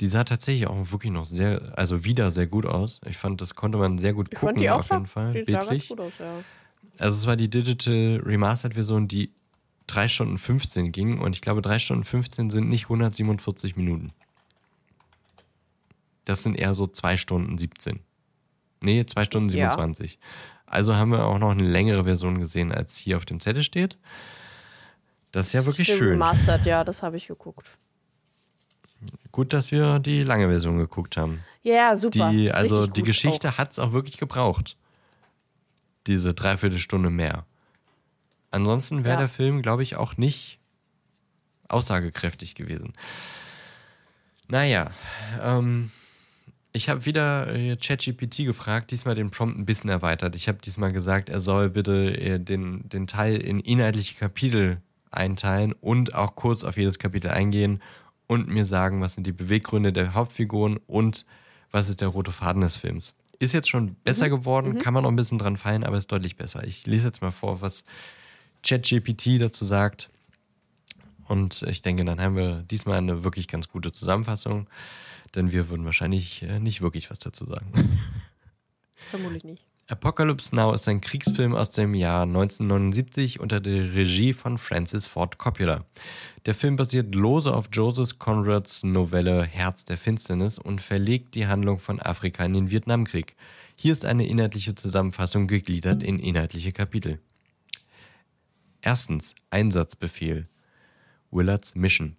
Die 0.00 0.06
sah 0.06 0.24
tatsächlich 0.24 0.66
auch 0.66 0.90
wirklich 0.90 1.12
noch 1.12 1.26
sehr, 1.26 1.74
also 1.76 2.02
wieder 2.02 2.30
sehr 2.30 2.46
gut 2.46 2.64
aus. 2.64 3.02
Ich 3.04 3.18
fand, 3.18 3.42
das 3.42 3.54
konnte 3.54 3.76
man 3.76 3.98
sehr 3.98 4.14
gut 4.14 4.28
Ich 4.32 4.38
gucken, 4.38 4.54
fand 4.54 4.64
die 4.64 4.70
auch 4.70 4.78
auf 4.78 4.88
jeden 4.88 5.04
Fall. 5.04 5.34
Die 5.34 5.52
sah 5.52 5.58
ganz 5.58 5.68
Bildlich. 5.68 5.88
gut 5.90 6.00
aus, 6.00 6.12
ja. 6.18 6.32
Also 6.96 7.18
es 7.18 7.26
war 7.26 7.36
die 7.36 7.50
Digital 7.50 8.22
Remastered 8.24 8.72
Version, 8.72 9.06
die 9.06 9.34
3 9.88 10.08
Stunden 10.08 10.38
15 10.38 10.92
ging 10.92 11.18
und 11.18 11.34
ich 11.34 11.42
glaube 11.42 11.60
3 11.60 11.78
Stunden 11.78 12.04
15 12.04 12.48
sind 12.48 12.70
nicht 12.70 12.84
147 12.84 13.76
Minuten. 13.76 14.14
Das 16.26 16.42
sind 16.42 16.56
eher 16.56 16.74
so 16.74 16.86
2 16.86 17.16
Stunden 17.16 17.56
17. 17.56 18.00
Nee, 18.82 19.06
2 19.06 19.24
Stunden 19.24 19.48
Ja. 19.56 19.70
27. 19.70 20.18
Also 20.66 20.94
haben 20.96 21.10
wir 21.12 21.24
auch 21.24 21.38
noch 21.38 21.52
eine 21.52 21.62
längere 21.62 22.04
Version 22.04 22.38
gesehen, 22.40 22.72
als 22.72 22.98
hier 22.98 23.16
auf 23.16 23.24
dem 23.24 23.40
Zettel 23.40 23.62
steht. 23.62 23.96
Das 25.32 25.46
ist 25.46 25.52
ja 25.54 25.64
wirklich 25.64 25.86
Stimmt, 25.86 25.98
schön. 26.00 26.10
Remastered, 26.12 26.66
ja, 26.66 26.84
das 26.84 27.02
habe 27.02 27.16
ich 27.16 27.26
geguckt. 27.28 27.66
Gut, 29.30 29.52
dass 29.52 29.70
wir 29.70 29.98
die 29.98 30.22
lange 30.22 30.46
Version 30.48 30.78
geguckt 30.78 31.16
haben. 31.16 31.40
Ja, 31.62 31.96
super. 31.96 32.30
Die, 32.30 32.50
also 32.50 32.78
Richtig 32.80 32.94
die 32.94 33.02
Geschichte 33.02 33.58
hat 33.58 33.72
es 33.72 33.78
auch 33.78 33.92
wirklich 33.92 34.16
gebraucht. 34.16 34.76
Diese 36.06 36.34
Dreiviertelstunde 36.34 37.10
mehr. 37.10 37.44
Ansonsten 38.50 39.04
wäre 39.04 39.14
Ja. 39.14 39.20
der 39.20 39.28
Film, 39.28 39.60
glaube 39.62 39.82
ich, 39.82 39.96
auch 39.96 40.16
nicht 40.16 40.58
aussagekräftig 41.68 42.54
gewesen. 42.54 42.94
Naja, 44.48 44.90
ähm, 45.42 45.90
ich 46.76 46.90
habe 46.90 47.06
wieder 47.06 47.52
äh, 47.54 47.76
ChatGPT 47.76 48.44
gefragt, 48.44 48.90
diesmal 48.90 49.14
den 49.14 49.30
Prompt 49.30 49.58
ein 49.58 49.64
bisschen 49.64 49.88
erweitert. 49.88 50.36
Ich 50.36 50.46
habe 50.46 50.58
diesmal 50.58 50.92
gesagt, 50.92 51.30
er 51.30 51.40
soll 51.40 51.70
bitte 51.70 52.14
äh, 52.20 52.38
den, 52.38 52.86
den 52.88 53.06
Teil 53.06 53.36
in 53.38 53.60
inhaltliche 53.60 54.14
Kapitel 54.14 54.82
einteilen 55.10 55.72
und 55.72 56.14
auch 56.14 56.36
kurz 56.36 56.64
auf 56.64 56.76
jedes 56.76 56.98
Kapitel 56.98 57.30
eingehen 57.30 57.82
und 58.26 58.48
mir 58.48 58.66
sagen, 58.66 59.00
was 59.00 59.14
sind 59.14 59.26
die 59.26 59.32
Beweggründe 59.32 59.92
der 59.92 60.12
Hauptfiguren 60.12 60.78
und 60.86 61.24
was 61.70 61.88
ist 61.88 62.02
der 62.02 62.08
rote 62.08 62.30
Faden 62.30 62.60
des 62.60 62.76
Films. 62.76 63.14
Ist 63.38 63.54
jetzt 63.54 63.70
schon 63.70 63.94
besser 64.04 64.26
mhm. 64.26 64.30
geworden, 64.30 64.72
mhm. 64.74 64.78
kann 64.78 64.92
man 64.92 65.02
noch 65.04 65.10
ein 65.10 65.16
bisschen 65.16 65.38
dran 65.38 65.56
fallen, 65.56 65.82
aber 65.82 65.96
ist 65.96 66.12
deutlich 66.12 66.36
besser. 66.36 66.62
Ich 66.64 66.86
lese 66.86 67.08
jetzt 67.08 67.22
mal 67.22 67.30
vor, 67.30 67.62
was 67.62 67.84
ChatGPT 68.62 69.40
dazu 69.40 69.64
sagt. 69.64 70.10
Und 71.28 71.62
ich 71.62 71.82
denke, 71.82 72.04
dann 72.04 72.20
haben 72.20 72.36
wir 72.36 72.62
diesmal 72.62 72.98
eine 72.98 73.24
wirklich 73.24 73.48
ganz 73.48 73.68
gute 73.68 73.92
Zusammenfassung, 73.92 74.68
denn 75.34 75.52
wir 75.52 75.68
würden 75.68 75.84
wahrscheinlich 75.84 76.42
äh, 76.42 76.60
nicht 76.60 76.82
wirklich 76.82 77.10
was 77.10 77.18
dazu 77.18 77.46
sagen. 77.46 77.72
Vermutlich 78.94 79.44
nicht. 79.44 79.64
Apocalypse 79.88 80.54
Now 80.54 80.72
ist 80.72 80.88
ein 80.88 81.00
Kriegsfilm 81.00 81.54
aus 81.54 81.70
dem 81.70 81.94
Jahr 81.94 82.22
1979 82.22 83.38
unter 83.38 83.60
der 83.60 83.94
Regie 83.94 84.32
von 84.32 84.58
Francis 84.58 85.06
Ford 85.06 85.38
Coppola. 85.38 85.84
Der 86.44 86.56
Film 86.56 86.74
basiert 86.74 87.14
lose 87.14 87.54
auf 87.54 87.68
Joseph 87.70 88.18
Conrads 88.18 88.82
Novelle 88.82 89.44
Herz 89.44 89.84
der 89.84 89.96
Finsternis 89.96 90.58
und 90.58 90.80
verlegt 90.80 91.36
die 91.36 91.46
Handlung 91.46 91.78
von 91.78 92.02
Afrika 92.02 92.44
in 92.44 92.54
den 92.54 92.70
Vietnamkrieg. 92.70 93.36
Hier 93.76 93.92
ist 93.92 94.04
eine 94.04 94.26
inhaltliche 94.26 94.74
Zusammenfassung 94.74 95.46
gegliedert 95.46 96.02
in 96.02 96.18
inhaltliche 96.18 96.72
Kapitel. 96.72 97.20
Erstens 98.80 99.36
Einsatzbefehl. 99.50 100.48
Willards 101.36 101.76
Mission. 101.76 102.16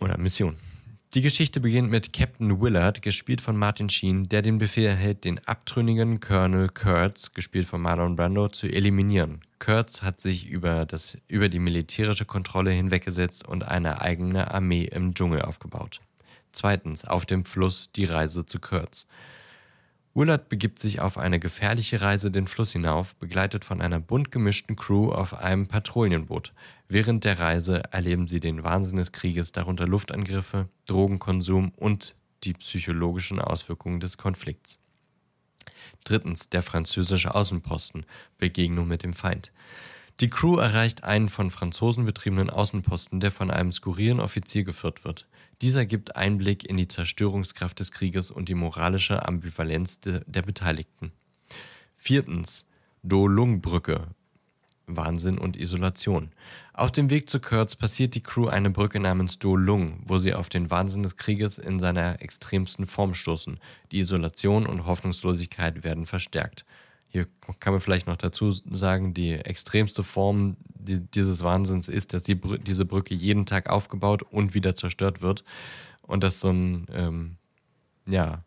Oder 0.00 0.18
Mission. 0.18 0.56
Die 1.14 1.22
Geschichte 1.22 1.60
beginnt 1.60 1.90
mit 1.90 2.12
Captain 2.12 2.60
Willard, 2.60 3.00
gespielt 3.00 3.40
von 3.40 3.56
Martin 3.56 3.88
Sheen, 3.88 4.28
der 4.28 4.42
den 4.42 4.58
Befehl 4.58 4.84
erhält, 4.84 5.24
den 5.24 5.38
abtrünnigen 5.46 6.20
Colonel 6.20 6.68
Kurtz, 6.68 7.32
gespielt 7.32 7.66
von 7.66 7.80
Marlon 7.80 8.14
Brando, 8.14 8.48
zu 8.48 8.66
eliminieren. 8.66 9.40
Kurtz 9.58 10.02
hat 10.02 10.20
sich 10.20 10.46
über, 10.46 10.84
das, 10.84 11.16
über 11.26 11.48
die 11.48 11.60
militärische 11.60 12.26
Kontrolle 12.26 12.70
hinweggesetzt 12.70 13.48
und 13.48 13.66
eine 13.66 14.02
eigene 14.02 14.52
Armee 14.52 14.84
im 14.84 15.14
Dschungel 15.14 15.42
aufgebaut. 15.42 16.00
Zweitens, 16.52 17.04
auf 17.04 17.24
dem 17.24 17.44
Fluss 17.44 17.90
die 17.92 18.04
Reise 18.04 18.44
zu 18.44 18.60
Kurtz. 18.60 19.06
Willard 20.14 20.48
begibt 20.48 20.80
sich 20.80 21.00
auf 21.00 21.16
eine 21.16 21.38
gefährliche 21.38 22.00
Reise 22.00 22.30
den 22.30 22.48
Fluss 22.48 22.72
hinauf, 22.72 23.14
begleitet 23.16 23.64
von 23.64 23.80
einer 23.80 24.00
bunt 24.00 24.32
gemischten 24.32 24.74
Crew 24.74 25.10
auf 25.10 25.38
einem 25.38 25.68
Patrouillenboot. 25.68 26.52
Während 26.88 27.24
der 27.24 27.38
Reise 27.38 27.82
erleben 27.92 28.28
sie 28.28 28.40
den 28.40 28.64
Wahnsinn 28.64 28.96
des 28.96 29.12
Krieges, 29.12 29.52
darunter 29.52 29.86
Luftangriffe, 29.86 30.68
Drogenkonsum 30.86 31.72
und 31.76 32.14
die 32.44 32.54
psychologischen 32.54 33.40
Auswirkungen 33.40 34.00
des 34.00 34.16
Konflikts. 34.16 34.78
Drittens 36.04 36.48
der 36.48 36.62
französische 36.62 37.34
Außenposten, 37.34 38.06
Begegnung 38.38 38.88
mit 38.88 39.02
dem 39.02 39.12
Feind. 39.12 39.52
Die 40.20 40.28
Crew 40.28 40.56
erreicht 40.56 41.04
einen 41.04 41.28
von 41.28 41.50
Franzosen 41.50 42.04
betriebenen 42.04 42.50
Außenposten, 42.50 43.20
der 43.20 43.30
von 43.30 43.50
einem 43.50 43.70
skurrilen 43.70 44.18
Offizier 44.18 44.64
geführt 44.64 45.04
wird. 45.04 45.28
Dieser 45.60 45.86
gibt 45.86 46.16
Einblick 46.16 46.64
in 46.64 46.76
die 46.76 46.88
Zerstörungskraft 46.88 47.78
des 47.78 47.92
Krieges 47.92 48.30
und 48.30 48.48
die 48.48 48.54
moralische 48.54 49.26
Ambivalenz 49.26 50.00
de, 50.00 50.22
der 50.26 50.42
Beteiligten. 50.42 51.12
Viertens. 51.94 52.66
Do-Lung-Brücke. 53.04 54.08
Wahnsinn 54.88 55.38
und 55.38 55.56
Isolation. 55.56 56.32
Auf 56.72 56.90
dem 56.90 57.10
Weg 57.10 57.28
zu 57.28 57.40
Kurtz 57.40 57.76
passiert 57.76 58.14
die 58.14 58.22
Crew 58.22 58.48
eine 58.48 58.70
Brücke 58.70 58.98
namens 58.98 59.38
Do 59.38 59.54
Lung, 59.54 60.00
wo 60.04 60.18
sie 60.18 60.34
auf 60.34 60.48
den 60.48 60.70
Wahnsinn 60.70 61.02
des 61.02 61.16
Krieges 61.16 61.58
in 61.58 61.78
seiner 61.78 62.20
extremsten 62.22 62.86
Form 62.86 63.14
stoßen. 63.14 63.58
Die 63.92 64.00
Isolation 64.00 64.66
und 64.66 64.86
Hoffnungslosigkeit 64.86 65.84
werden 65.84 66.06
verstärkt. 66.06 66.64
Hier 67.08 67.26
kann 67.60 67.72
man 67.72 67.80
vielleicht 67.80 68.06
noch 68.06 68.16
dazu 68.16 68.50
sagen, 68.50 69.14
die 69.14 69.32
extremste 69.32 70.02
Form 70.02 70.56
dieses 70.78 71.42
Wahnsinns 71.42 71.88
ist, 71.88 72.12
dass 72.12 72.22
die, 72.22 72.38
diese 72.58 72.84
Brücke 72.84 73.14
jeden 73.14 73.46
Tag 73.46 73.70
aufgebaut 73.70 74.22
und 74.22 74.54
wieder 74.54 74.74
zerstört 74.74 75.22
wird. 75.22 75.44
Und 76.02 76.22
das 76.22 76.40
so 76.40 76.50
ein, 76.50 76.86
ähm, 76.92 77.36
ja, 78.06 78.44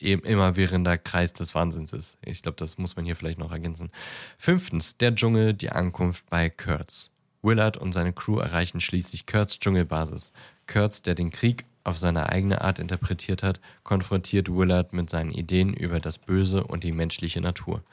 eben 0.00 0.22
immerwährender 0.22 0.98
Kreis 0.98 1.32
des 1.32 1.54
Wahnsinns 1.54 1.92
ist. 1.92 2.18
Ich 2.24 2.42
glaube, 2.42 2.56
das 2.56 2.78
muss 2.78 2.96
man 2.96 3.04
hier 3.04 3.16
vielleicht 3.16 3.38
noch 3.38 3.52
ergänzen. 3.52 3.90
Fünftens, 4.38 4.96
der 4.96 5.14
Dschungel, 5.14 5.54
die 5.54 5.70
Ankunft 5.70 6.28
bei 6.30 6.50
Kurtz. 6.50 7.10
Willard 7.42 7.76
und 7.76 7.92
seine 7.92 8.12
Crew 8.12 8.38
erreichen 8.38 8.80
schließlich 8.80 9.26
Kurtz 9.26 9.58
Dschungelbasis. 9.58 10.32
Kurtz, 10.66 11.02
der 11.02 11.14
den 11.14 11.30
Krieg 11.30 11.64
auf 11.84 11.96
seine 11.96 12.28
eigene 12.28 12.62
Art 12.62 12.78
interpretiert 12.78 13.42
hat, 13.42 13.60
konfrontiert 13.84 14.48
Willard 14.48 14.92
mit 14.92 15.08
seinen 15.08 15.30
Ideen 15.30 15.72
über 15.72 16.00
das 16.00 16.18
Böse 16.18 16.64
und 16.64 16.82
die 16.82 16.92
menschliche 16.92 17.40
Natur. 17.40 17.84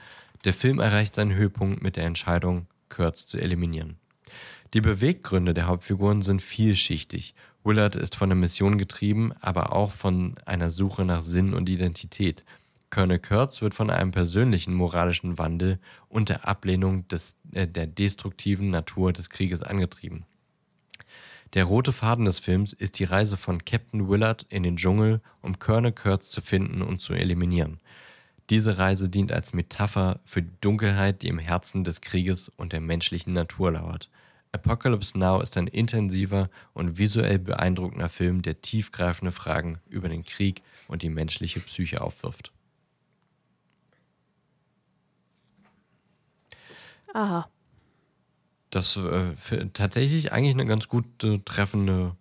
Der 0.45 0.53
Film 0.53 0.79
erreicht 0.79 1.15
seinen 1.15 1.35
Höhepunkt 1.35 1.83
mit 1.83 1.95
der 1.95 2.05
Entscheidung, 2.05 2.67
Kurtz 2.89 3.27
zu 3.27 3.39
eliminieren. 3.39 3.97
Die 4.73 4.81
Beweggründe 4.81 5.53
der 5.53 5.67
Hauptfiguren 5.67 6.23
sind 6.23 6.41
vielschichtig. 6.41 7.35
Willard 7.63 7.95
ist 7.95 8.15
von 8.15 8.29
der 8.29 8.35
Mission 8.35 8.77
getrieben, 8.77 9.33
aber 9.39 9.73
auch 9.73 9.91
von 9.91 10.35
einer 10.45 10.71
Suche 10.71 11.05
nach 11.05 11.21
Sinn 11.21 11.53
und 11.53 11.69
Identität. 11.69 12.43
Colonel 12.89 13.19
Kurtz 13.19 13.61
wird 13.61 13.73
von 13.73 13.89
einem 13.89 14.11
persönlichen 14.11 14.73
moralischen 14.73 15.37
Wandel 15.37 15.79
und 16.09 16.29
der 16.29 16.47
Ablehnung 16.47 17.07
des, 17.07 17.37
äh, 17.51 17.67
der 17.67 17.87
destruktiven 17.87 18.69
Natur 18.69 19.13
des 19.13 19.29
Krieges 19.29 19.63
angetrieben. 19.63 20.25
Der 21.53 21.65
rote 21.65 21.93
Faden 21.93 22.25
des 22.25 22.39
Films 22.39 22.73
ist 22.73 22.99
die 22.99 23.03
Reise 23.03 23.37
von 23.37 23.63
Captain 23.63 24.09
Willard 24.09 24.45
in 24.49 24.63
den 24.63 24.77
Dschungel, 24.77 25.21
um 25.41 25.57
Colonel 25.57 25.91
Kurtz 25.91 26.29
zu 26.29 26.41
finden 26.41 26.81
und 26.81 26.99
zu 26.99 27.13
eliminieren. 27.13 27.79
Diese 28.49 28.77
Reise 28.77 29.07
dient 29.09 29.31
als 29.31 29.53
Metapher 29.53 30.19
für 30.25 30.41
die 30.41 30.59
Dunkelheit, 30.61 31.21
die 31.21 31.29
im 31.29 31.39
Herzen 31.39 31.83
des 31.83 32.01
Krieges 32.01 32.49
und 32.49 32.73
der 32.73 32.81
menschlichen 32.81 33.33
Natur 33.33 33.71
lauert. 33.71 34.09
Apocalypse 34.53 35.17
Now 35.17 35.41
ist 35.41 35.57
ein 35.57 35.67
intensiver 35.67 36.49
und 36.73 36.97
visuell 36.97 37.39
beeindruckender 37.39 38.07
Film, 38.07 38.43
der 38.43 38.61
tiefgreifende 38.61 39.31
Fragen 39.31 39.79
über 39.89 40.07
den 40.07 40.23
Krieg 40.23 40.61
und 40.87 41.01
die 41.01 41.09
menschliche 41.09 41.59
Psyche 41.59 42.01
aufwirft. 42.01 42.51
Aha. 47.13 47.49
Das 48.69 48.95
äh, 48.97 49.67
tatsächlich 49.73 50.31
eigentlich 50.31 50.55
eine 50.55 50.65
ganz 50.65 50.87
gute 50.87 51.43
treffende 51.43 52.15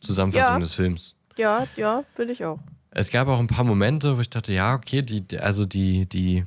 Zusammenfassung 0.00 0.54
ja. 0.54 0.58
des 0.60 0.74
Films. 0.74 1.16
Ja, 1.36 1.66
ja, 1.76 2.04
finde 2.14 2.32
ich 2.32 2.44
auch. 2.44 2.58
Es 2.90 3.10
gab 3.10 3.26
auch 3.26 3.40
ein 3.40 3.48
paar 3.48 3.64
Momente, 3.64 4.16
wo 4.16 4.20
ich 4.20 4.30
dachte, 4.30 4.52
ja, 4.52 4.74
okay, 4.74 5.02
die, 5.02 5.38
also 5.38 5.66
die, 5.66 6.06
die, 6.06 6.44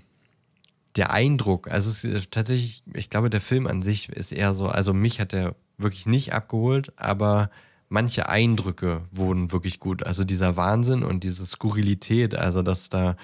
der 0.97 1.11
Eindruck, 1.11 1.69
also 1.69 1.89
es 1.89 2.03
ist 2.03 2.31
tatsächlich, 2.31 2.83
ich 2.93 3.09
glaube, 3.09 3.29
der 3.29 3.41
Film 3.41 3.67
an 3.67 3.81
sich 3.81 4.09
ist 4.09 4.31
eher 4.31 4.55
so, 4.55 4.67
also 4.67 4.93
mich 4.93 5.19
hat 5.19 5.33
er 5.33 5.55
wirklich 5.77 6.05
nicht 6.05 6.33
abgeholt, 6.33 6.91
aber 6.97 7.49
manche 7.89 8.29
Eindrücke 8.29 9.01
wurden 9.11 9.51
wirklich 9.51 9.79
gut. 9.79 10.05
Also 10.05 10.23
dieser 10.23 10.55
Wahnsinn 10.55 11.03
und 11.03 11.23
diese 11.23 11.45
Skurrilität, 11.45 12.35
also 12.35 12.61
dass 12.61 12.89
da 12.89 13.15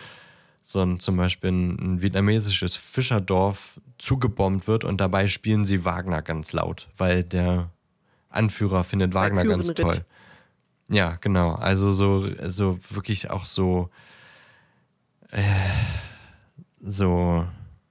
so 0.61 0.81
ein 0.81 0.99
zum 0.99 1.17
Beispiel 1.17 1.51
ein, 1.51 2.01
vietnamesisches 2.01 2.75
Fischerdorf 2.77 3.79
zugebombt 3.97 4.67
wird 4.67 4.85
und 4.85 5.01
dabei 5.01 5.27
spielen 5.27 5.65
sie 5.65 5.83
Wagner 5.83 6.21
ganz 6.21 6.53
laut, 6.53 6.87
weil 6.97 7.23
der 7.23 7.69
Anführer 8.29 8.83
findet 8.83 9.13
Wagner 9.13 9.43
ganz 9.43 9.73
toll. 9.73 10.05
Ja, 10.89 11.17
genau. 11.19 11.53
Also 11.53 11.91
so, 11.91 12.27
so 12.49 12.79
wirklich 12.89 13.29
auch 13.29 13.45
so, 13.45 13.89
äh, 15.31 15.41
so, 16.81 17.45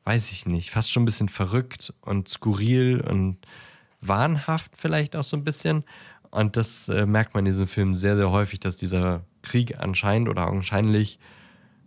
weiß 0.05 0.33
ich 0.33 0.47
nicht, 0.47 0.71
fast 0.71 0.91
schon 0.91 1.03
ein 1.03 1.07
bisschen 1.07 1.29
verrückt 1.29 1.93
und 2.01 2.29
skurril 2.29 3.01
und 3.01 3.39
wahnhaft 4.01 4.77
vielleicht 4.77 5.15
auch 5.17 5.25
so 5.25 5.37
ein 5.37 5.45
bisschen. 5.45 5.85
Und 6.31 6.57
das 6.57 6.89
äh, 6.89 7.07
merkt 7.07 7.35
man 7.35 7.47
in 7.47 7.53
diesem 7.53 7.67
Film 7.67 7.95
sehr, 7.95 8.17
sehr 8.17 8.31
häufig, 8.31 8.61
dass 8.61 8.77
dieser 8.77 9.25
Krieg 9.43 9.79
anscheinend 9.79 10.29
oder 10.29 10.49
augenscheinlich 10.49 11.19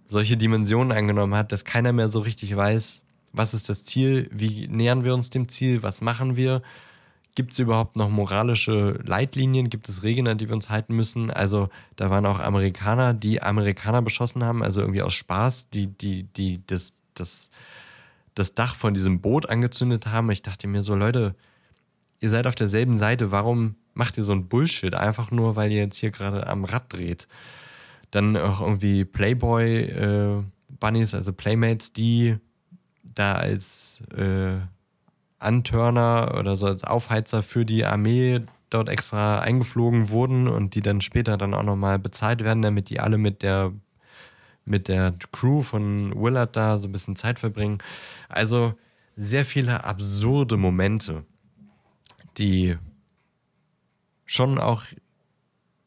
solche 0.08 0.38
Dimensionen 0.38 0.96
angenommen 0.96 1.36
hat, 1.36 1.52
dass 1.52 1.66
keiner 1.66 1.94
mehr 1.94 2.10
so 2.10 2.20
richtig 2.20 2.56
weiß, 2.56 3.02
was 3.34 3.54
ist 3.54 3.70
das 3.70 3.84
Ziel, 3.84 4.30
wie 4.32 4.68
nähern 4.68 5.04
wir 5.04 5.14
uns 5.14 5.30
dem 5.30 5.50
Ziel, 5.50 5.84
was 5.84 6.02
machen 6.02 6.36
wir 6.38 6.62
Gibt 7.36 7.52
es 7.52 7.60
überhaupt 7.60 7.98
noch 7.98 8.10
moralische 8.10 8.98
Leitlinien? 9.04 9.70
Gibt 9.70 9.90
es 9.90 10.04
Regeln, 10.04 10.30
an 10.30 10.38
die 10.38 10.48
wir 10.48 10.56
uns 10.56 10.70
halten 10.70 10.96
müssen? 10.96 11.30
Also 11.32 11.68
da 11.98 12.10
waren 12.10 12.26
auch 12.26 12.40
Amerikaner, 12.40 13.14
die 13.14 13.42
Amerikaner 13.42 14.02
beschossen 14.02 14.46
haben, 14.46 14.64
also 14.64 14.80
irgendwie 14.80 15.02
aus 15.02 15.14
Spaß, 15.14 15.70
die, 15.70 15.88
die, 15.88 16.24
die 16.24 16.62
das, 16.66 16.94
das, 17.14 17.50
das 18.36 18.54
Dach 18.54 18.76
von 18.76 18.94
diesem 18.94 19.22
Boot 19.22 19.50
angezündet 19.50 20.08
haben. 20.08 20.30
Ich 20.30 20.42
dachte 20.42 20.68
mir 20.68 20.84
so, 20.84 20.94
Leute, 20.94 21.36
ihr 22.20 22.30
seid 22.30 22.48
auf 22.48 22.56
derselben 22.56 22.98
Seite, 22.98 23.32
warum 23.32 23.76
macht 23.94 24.18
ihr 24.18 24.24
so 24.24 24.34
ein 24.34 24.48
Bullshit? 24.48 24.94
Einfach 24.94 25.32
nur, 25.32 25.56
weil 25.56 25.72
ihr 25.72 25.82
jetzt 25.82 25.98
hier 25.98 26.12
gerade 26.12 26.46
am 26.46 26.66
Rad 26.66 26.94
dreht. 26.94 27.28
Dann 28.12 28.38
auch 28.38 28.62
irgendwie 28.62 29.06
Playboy 29.06 29.84
äh, 29.84 30.44
also 30.82 31.34
Playmates, 31.34 31.94
die 31.94 32.38
da 33.04 33.34
als 33.34 34.02
äh, 34.16 34.58
Antörner 35.40 36.36
oder 36.38 36.58
so 36.58 36.68
als 36.68 36.84
Aufheizer 36.84 37.42
für 37.42 37.66
die 37.66 37.86
Armee 37.86 38.42
dort 38.70 38.90
extra 38.90 39.40
eingeflogen 39.40 40.10
wurden 40.10 40.48
und 40.48 40.76
die 40.76 40.82
dann 40.82 41.02
später 41.02 41.38
dann 41.38 41.54
auch 41.54 41.64
nochmal 41.64 41.98
bezahlt 42.00 42.44
werden, 42.44 42.62
damit 42.62 42.90
die 42.90 43.00
alle 43.00 43.18
mit 43.18 43.42
der 43.42 43.72
mit 44.66 44.88
der 44.88 45.14
Crew 45.32 45.62
von 45.62 46.14
Willard 46.20 46.56
da 46.56 46.80
so 46.80 46.88
ein 46.88 46.92
bisschen 46.92 47.16
Zeit 47.16 47.40
verbringen. 47.40 47.78
Also 48.28 48.74
sehr 49.16 49.46
viele 49.46 49.84
absurde 49.84 50.58
Momente, 50.58 51.24
die 52.38 52.78
schon 54.26 54.58
auch 54.58 54.84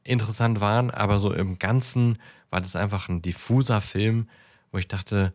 interessant 0.04 0.60
waren, 0.60 0.90
aber 0.90 1.18
so 1.18 1.32
im 1.32 1.58
Ganzen 1.58 2.18
war 2.50 2.60
das 2.60 2.76
einfach 2.76 3.08
ein 3.08 3.20
diffuser 3.20 3.80
Film, 3.80 4.28
wo 4.72 4.78
ich 4.78 4.88
dachte, 4.88 5.34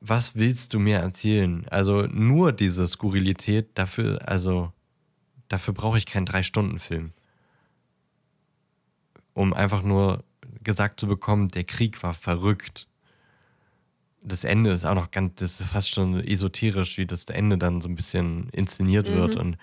was 0.00 0.34
willst 0.36 0.72
du 0.72 0.78
mir 0.78 0.98
erzählen? 0.98 1.66
Also 1.68 2.06
nur 2.06 2.52
diese 2.52 2.88
Skurrilität, 2.88 3.70
dafür, 3.74 4.26
also 4.26 4.72
dafür 5.48 5.74
brauche 5.74 5.98
ich 5.98 6.06
keinen 6.06 6.26
Drei-Stunden-Film. 6.26 7.12
Um 9.34 9.52
einfach 9.52 9.82
nur 9.82 10.24
gesagt 10.62 11.00
zu 11.00 11.06
bekommen, 11.06 11.48
der 11.48 11.64
Krieg 11.64 12.02
war 12.02 12.14
verrückt. 12.14 12.86
Das 14.22 14.44
Ende 14.44 14.70
ist 14.70 14.84
auch 14.84 14.94
noch 14.94 15.10
ganz, 15.10 15.36
das 15.36 15.60
ist 15.62 15.70
fast 15.70 15.88
schon 15.90 16.20
esoterisch, 16.22 16.98
wie 16.98 17.06
das 17.06 17.24
Ende 17.26 17.56
dann 17.56 17.80
so 17.80 17.88
ein 17.88 17.94
bisschen 17.94 18.50
inszeniert 18.50 19.08
Mhm. 19.08 19.14
wird. 19.14 19.36
Und 19.36 19.54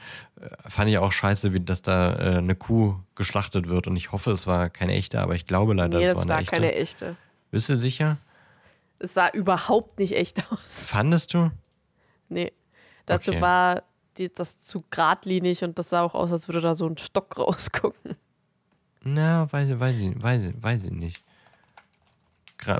äh, 0.41 0.49
fand 0.67 0.89
ich 0.89 0.97
auch 0.97 1.11
scheiße, 1.11 1.53
wie 1.53 1.59
dass 1.59 1.83
da 1.83 2.15
äh, 2.15 2.37
eine 2.37 2.55
Kuh 2.55 2.95
geschlachtet 3.13 3.69
wird. 3.69 3.85
Und 3.85 3.95
ich 3.97 4.11
hoffe, 4.11 4.31
es 4.31 4.47
war 4.47 4.69
keine 4.71 4.93
echte, 4.93 5.19
aber 5.21 5.35
ich 5.35 5.45
glaube 5.45 5.75
leider, 5.75 5.99
nee, 5.99 6.05
es 6.05 6.15
war 6.15 6.23
eine 6.23 6.31
war 6.33 6.39
echte. 6.39 6.51
keine 6.51 6.73
echte. 6.73 7.15
Bist 7.51 7.69
du 7.69 7.77
sicher? 7.77 8.17
Es 8.97 9.13
sah 9.13 9.29
überhaupt 9.29 9.99
nicht 9.99 10.15
echt 10.15 10.43
aus. 10.51 10.59
Fandest 10.65 11.35
du? 11.35 11.51
Nee. 12.29 12.51
Dazu 13.05 13.31
Okay. 13.31 13.41
war 13.41 13.83
die, 14.17 14.33
das 14.33 14.59
zu 14.59 14.83
geradlinig 14.89 15.63
und 15.63 15.77
das 15.77 15.89
sah 15.91 16.01
auch 16.01 16.15
aus, 16.15 16.31
als 16.31 16.47
würde 16.47 16.61
da 16.61 16.75
so 16.75 16.87
ein 16.87 16.97
Stock 16.97 17.37
rausgucken. 17.37 18.15
Na, 19.13 19.51
weiß, 19.51 19.69
ich- 19.69 19.79
weiß, 19.79 19.99
ich- 20.01 20.21
weiß, 20.21 20.49
weiß 20.61 20.85
ich 20.85 20.91
nicht. 20.91 21.23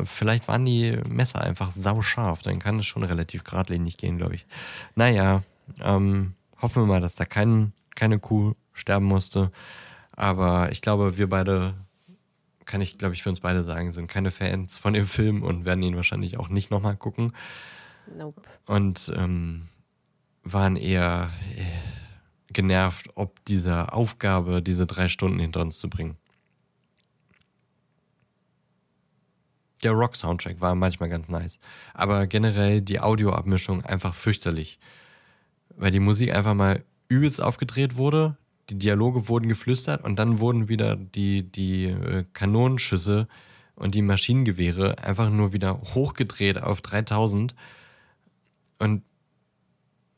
Vielleicht 0.04 0.48
waren 0.50 0.66
die 0.66 1.00
Messer 1.08 1.42
einfach 1.42 1.72
sauscharf, 1.72 2.42
dann 2.42 2.60
kann 2.60 2.80
es 2.80 2.86
schon 2.86 3.04
relativ 3.04 3.44
geradlinig 3.46 3.96
gehen, 3.98 4.18
glaube 4.18 4.36
ich. 4.36 4.46
Naja, 4.96 5.44
ähm, 5.80 6.34
hoffen 6.62 6.84
wir 6.84 6.88
mal, 6.88 7.02
dass 7.02 7.16
da 7.16 7.26
kein, 7.26 7.72
keine 7.96 8.20
Kuh 8.20 8.54
sterben 8.74 9.06
musste. 9.06 9.52
Aber 10.12 10.72
ich 10.72 10.82
glaube, 10.82 11.18
wir 11.18 11.30
beide, 11.30 11.76
kann 12.66 12.82
ich, 12.82 12.98
glaube 12.98 13.14
ich, 13.14 13.24
für 13.24 13.30
uns 13.30 13.40
beide 13.40 13.64
sagen, 13.64 13.92
sind 13.94 14.08
keine 14.08 14.32
Fans 14.32 14.78
von 14.78 14.94
dem 14.94 15.06
Film 15.06 15.44
und 15.44 15.64
werden 15.64 15.84
ihn 15.84 15.96
wahrscheinlich 15.96 16.38
auch 16.38 16.50
nicht 16.50 16.70
nochmal 16.72 16.98
gucken. 16.98 17.32
Nope. 18.18 18.42
Und 18.66 19.14
ähm, 19.16 19.68
waren 20.44 20.76
eher 20.76 21.30
äh, 21.56 21.64
genervt, 22.54 23.10
ob 23.16 23.44
dieser 23.46 23.94
Aufgabe, 23.94 24.62
diese 24.62 24.86
drei 24.86 25.08
Stunden 25.08 25.40
hinter 25.40 25.62
uns 25.62 25.80
zu 25.80 25.90
bringen. 25.90 26.18
Der 29.84 29.92
Rock-Soundtrack 29.92 30.60
war 30.60 30.74
manchmal 30.76 31.10
ganz 31.10 31.30
nice. 31.30 31.60
Aber 31.94 32.26
generell 32.26 32.82
die 32.82 33.00
Audioabmischung 33.00 33.84
einfach 33.84 34.16
fürchterlich. 34.16 34.80
Weil 35.76 35.92
die 35.92 36.00
Musik 36.00 36.34
einfach 36.34 36.56
mal 36.56 36.84
übelst 37.10 37.42
aufgedreht 37.42 37.96
wurde, 37.96 38.38
die 38.70 38.80
Dialoge 38.80 39.30
wurden 39.30 39.48
geflüstert 39.48 40.04
und 40.04 40.20
dann 40.20 40.40
wurden 40.40 40.68
wieder 40.68 40.96
die, 40.96 41.44
die 41.44 41.86
äh, 41.86 42.26
Kanonenschüsse 42.34 43.28
und 43.76 43.96
die 43.96 44.02
Maschinengewehre 44.02 44.98
einfach 44.98 45.30
nur 45.30 45.54
wieder 45.54 45.80
hochgedreht 45.94 46.62
auf 46.62 46.82
3000. 46.82 47.56
Und 48.80 49.04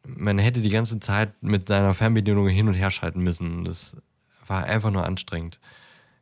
man 0.06 0.40
hätte 0.40 0.62
die 0.62 0.70
ganze 0.70 1.00
Zeit 1.00 1.32
mit 1.42 1.68
seiner 1.68 1.94
Fernbedienung 1.94 2.48
hin 2.48 2.68
und 2.68 2.74
her 2.74 2.92
schalten 2.92 3.22
müssen. 3.22 3.66
Das 3.66 3.98
war 4.48 4.64
einfach 4.64 4.92
nur 4.92 5.06
anstrengend. 5.06 5.60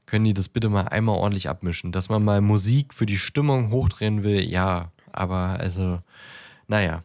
Können 0.06 0.26
die 0.26 0.34
das 0.34 0.50
bitte 0.50 0.70
mal 0.70 0.88
einmal 0.88 1.16
ordentlich 1.16 1.50
abmischen? 1.50 1.92
Dass 1.92 2.10
man 2.10 2.24
mal 2.24 2.42
Musik 2.42 2.94
für 2.94 3.06
die 3.06 3.18
Stimmung 3.18 3.72
hochdrehen 3.72 4.24
will, 4.24 4.40
ja. 4.42 4.92
Aber 5.12 5.58
also, 5.60 6.00
naja. 6.68 7.04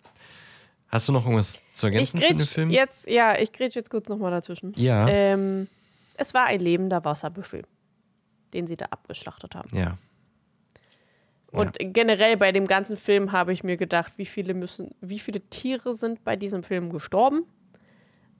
Hast 0.88 1.08
du 1.08 1.12
noch 1.12 1.24
irgendwas 1.24 1.60
zu 1.70 1.86
ergänzen 1.86 2.20
zu 2.20 2.34
dem 2.34 2.46
Film? 2.46 2.70
jetzt, 2.70 3.08
ja, 3.08 3.38
ich 3.38 3.52
grätsch 3.52 3.74
jetzt 3.74 3.90
kurz 3.90 4.08
nochmal 4.08 4.30
dazwischen. 4.30 4.72
Ja. 4.76 5.08
Ähm, 5.08 5.66
es 6.16 6.34
war 6.34 6.44
ein 6.46 6.60
lebender 6.60 7.02
Wasserbüffel, 7.04 7.64
den 8.52 8.66
sie 8.66 8.76
da 8.76 8.86
abgeschlachtet 8.86 9.54
haben. 9.54 9.68
Ja. 9.76 9.96
Und 11.52 11.76
generell 11.78 12.36
bei 12.38 12.50
dem 12.50 12.66
ganzen 12.66 12.96
Film 12.96 13.30
habe 13.32 13.52
ich 13.52 13.62
mir 13.62 13.76
gedacht, 13.76 14.14
wie 14.16 14.24
viele 14.26 14.54
müssen, 14.54 14.94
wie 15.00 15.18
viele 15.18 15.40
Tiere 15.40 15.94
sind 15.94 16.24
bei 16.24 16.34
diesem 16.36 16.62
Film 16.62 16.90
gestorben? 16.90 17.44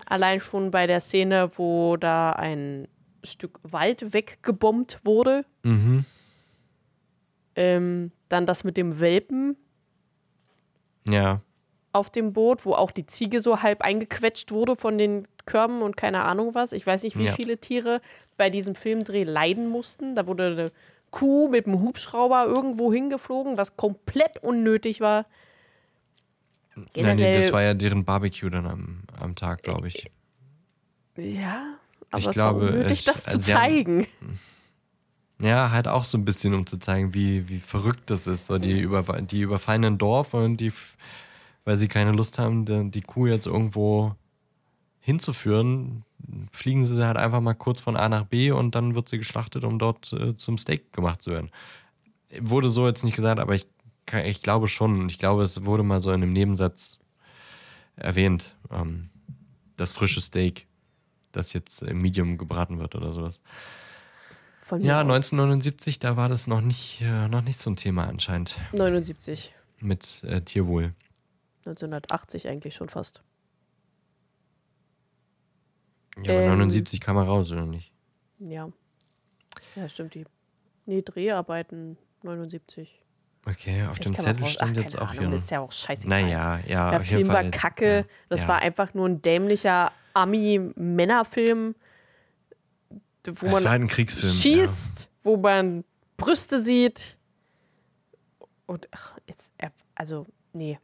Allein 0.07 0.41
schon 0.41 0.71
bei 0.71 0.87
der 0.87 1.01
Szene, 1.01 1.51
wo 1.57 1.97
da 1.97 2.33
ein 2.33 2.89
Stück 3.23 3.61
Wald 3.63 4.13
weggebombt 4.15 5.01
wurde. 5.05 5.45
Mhm. 5.63 6.05
Ähm, 7.55 8.13
dann 8.31 8.47
das 8.47 8.65
mit 8.65 8.77
dem 8.79 8.99
Welpen 8.99 9.57
Ja. 11.09 11.43
auf 11.93 12.09
dem 12.09 12.33
Boot, 12.33 12.65
wo 12.65 12.73
auch 12.73 12.91
die 12.91 13.05
Ziege 13.07 13.41
so 13.41 13.63
halb 13.63 13.83
eingequetscht 13.83 14.51
wurde 14.51 14.75
von 14.75 14.97
den 14.97 15.29
Körben 15.45 15.83
und 15.83 15.97
keine 15.99 16.23
Ahnung 16.25 16.55
was. 16.55 16.73
Ich 16.73 16.87
weiß 16.87 17.03
nicht, 17.03 17.19
wie 17.19 17.27
Ja. 17.27 17.33
viele 17.33 17.59
Tiere 17.59 18.01
bei 18.39 18.49
diesem 18.49 18.75
Filmdreh 18.75 19.25
leiden 19.25 19.69
mussten. 19.69 20.15
Da 20.15 20.27
wurde 20.27 20.47
eine 20.47 20.71
Kuh 21.13 21.49
mit 21.49 21.67
einem 21.67 21.81
Hubschrauber 21.81 22.47
irgendwo 22.47 22.93
hingeflogen, 22.93 23.57
was 23.57 23.77
komplett 23.77 24.43
unnötig 24.43 25.01
war. 25.01 25.27
Nein, 26.97 27.17
nee, 27.17 27.41
das 27.43 27.53
war 27.53 27.63
ja 27.63 27.75
deren 27.75 28.05
Barbecue 28.05 28.51
dann 28.51 28.67
am, 28.67 29.03
am 29.21 29.35
Tag, 29.37 29.63
glaube 29.63 29.89
ich. 29.89 30.11
ja, 31.17 31.75
aber 32.11 32.19
Ich 32.19 32.27
es 32.27 32.33
glaube, 32.35 32.63
war 32.63 32.69
unnötig, 32.73 32.99
ich- 33.01 33.05
das 33.05 33.23
zu 33.25 33.29
also 33.29 33.41
sie 33.41 33.55
haben- 33.55 33.61
zeigen. 33.63 34.07
Ja, 35.39 35.73
halt 35.73 35.89
auch 35.89 36.05
so 36.05 36.19
ein 36.19 36.25
bisschen, 36.25 36.55
um 36.55 36.67
zu 36.67 36.79
zeigen, 36.79 37.15
wie, 37.15 37.49
wie 37.49 37.59
verrückt 37.59 38.11
das 38.11 38.29
ist. 38.29 38.47
So, 38.47 38.59
die, 38.59 38.79
über, 38.79 39.03
die 39.23 39.41
überfallen 39.41 39.85
ein 39.85 39.99
Dorf 39.99 40.35
und 40.35 40.59
die, 40.59 40.73
weil 41.65 41.79
sie 41.79 41.89
keine 41.89 42.13
Lust 42.13 42.39
haben, 42.39 42.93
die 42.93 43.01
Kuh 43.01 43.27
jetzt 43.27 43.47
irgendwo 43.49 44.15
hinzuführen, 45.01 46.05
fliegen 46.53 46.85
sie 46.85 47.05
halt 47.07 47.17
einfach 47.17 47.41
mal 47.41 47.55
kurz 47.55 47.81
von 47.81 47.97
A 47.97 48.09
nach 48.09 48.25
B 48.25 48.51
und 48.51 48.75
dann 48.75 48.95
wird 48.95 49.09
sie 49.09 49.19
geschlachtet, 49.19 49.65
um 49.65 49.79
dort 49.79 50.13
äh, 50.13 50.35
zum 50.35 50.59
Steak 50.59 50.93
gemacht 50.93 51.23
zu 51.23 51.31
werden. 51.31 51.51
Wurde 52.41 52.71
so 52.71 52.87
jetzt 52.87 53.05
nicht 53.05 53.17
gesagt, 53.17 53.41
aber 53.41 53.55
ich, 53.55 53.67
kann- 54.07 54.25
ich 54.25 54.43
glaube 54.43 54.69
schon. 54.69 55.09
Ich 55.09 55.19
glaube, 55.19 55.43
es 55.43 55.65
wurde 55.65 55.83
mal 55.83 56.01
so 56.01 56.11
in 56.13 56.23
einem 56.23 56.33
Nebensatz 56.33 56.99
erwähnt. 57.97 58.57
Ähm, 58.71 59.11
das 59.77 59.93
frische 59.93 60.21
Steak, 60.21 60.67
das 61.33 61.53
jetzt 61.53 61.83
im 61.83 61.99
Medium 62.03 62.39
gebraten 62.39 62.79
wird 62.79 62.95
oder 62.95 63.13
sowas. 63.13 63.41
Ja, 64.81 64.97
aus. 64.99 65.03
1979, 65.03 65.99
da 65.99 66.17
war 66.17 66.29
das 66.31 66.47
noch 66.47 66.61
nicht, 66.63 67.03
äh, 67.03 67.29
noch 67.29 67.43
nicht 67.43 67.59
so 67.59 67.69
ein 67.71 67.77
Thema 67.77 68.07
anscheinend 68.07 68.57
79. 68.73 69.53
mit 69.81 70.23
äh, 70.25 70.41
Tierwohl. 70.41 70.95
1980 71.67 72.49
eigentlich 72.49 72.75
schon 72.75 72.89
fast. 72.89 73.23
Ja, 76.23 76.33
aber 76.35 76.43
Ähm. 76.43 76.49
79 76.51 77.01
kam 77.01 77.17
er 77.17 77.25
raus, 77.25 77.51
oder 77.53 77.67
nicht? 77.67 77.93
Ja. 78.39 78.71
Ja, 79.77 79.89
stimmt. 79.89 80.15
Die 80.15 80.25
nee, 80.87 81.03
Dreharbeiten 81.03 81.97
79. 82.23 83.03
Okay, 83.45 83.85
auf 83.91 83.99
dem 83.99 84.17
Zettel 84.17 84.47
stand 84.47 84.77
jetzt 84.77 84.97
auch 84.97 85.09
Ahnung, 85.11 85.19
hier. 85.19 85.31
Das 85.31 85.43
ist 85.43 85.51
ja 85.51 85.61
auch 85.61 85.73
scheißegal. 85.73 86.23
Naja, 86.23 86.61
ja, 86.67 86.91
Der 86.91 87.01
Film 87.01 87.29
war 87.29 87.43
kacke. 87.45 87.97
Ja, 87.97 88.05
das 88.29 88.43
ja. 88.43 88.49
war 88.49 88.59
einfach 88.61 88.95
nur 88.95 89.09
ein 89.09 89.21
dämlicher 89.21 89.91
Ami-Männerfilm, 90.15 91.75
wo 93.25 93.47
Es 93.47 93.53
man 93.53 93.69
halt 93.69 93.83
ein 93.83 93.89
Kriegsfilm. 93.89 94.33
schießt, 94.33 95.09
wo 95.25 95.37
man 95.37 95.85
Brüste 96.17 96.63
sieht. 96.63 97.17
Und 98.67 98.89
ach, 98.93 99.19
jetzt, 99.29 99.51
also, 99.95 100.27
nee, 100.53 100.79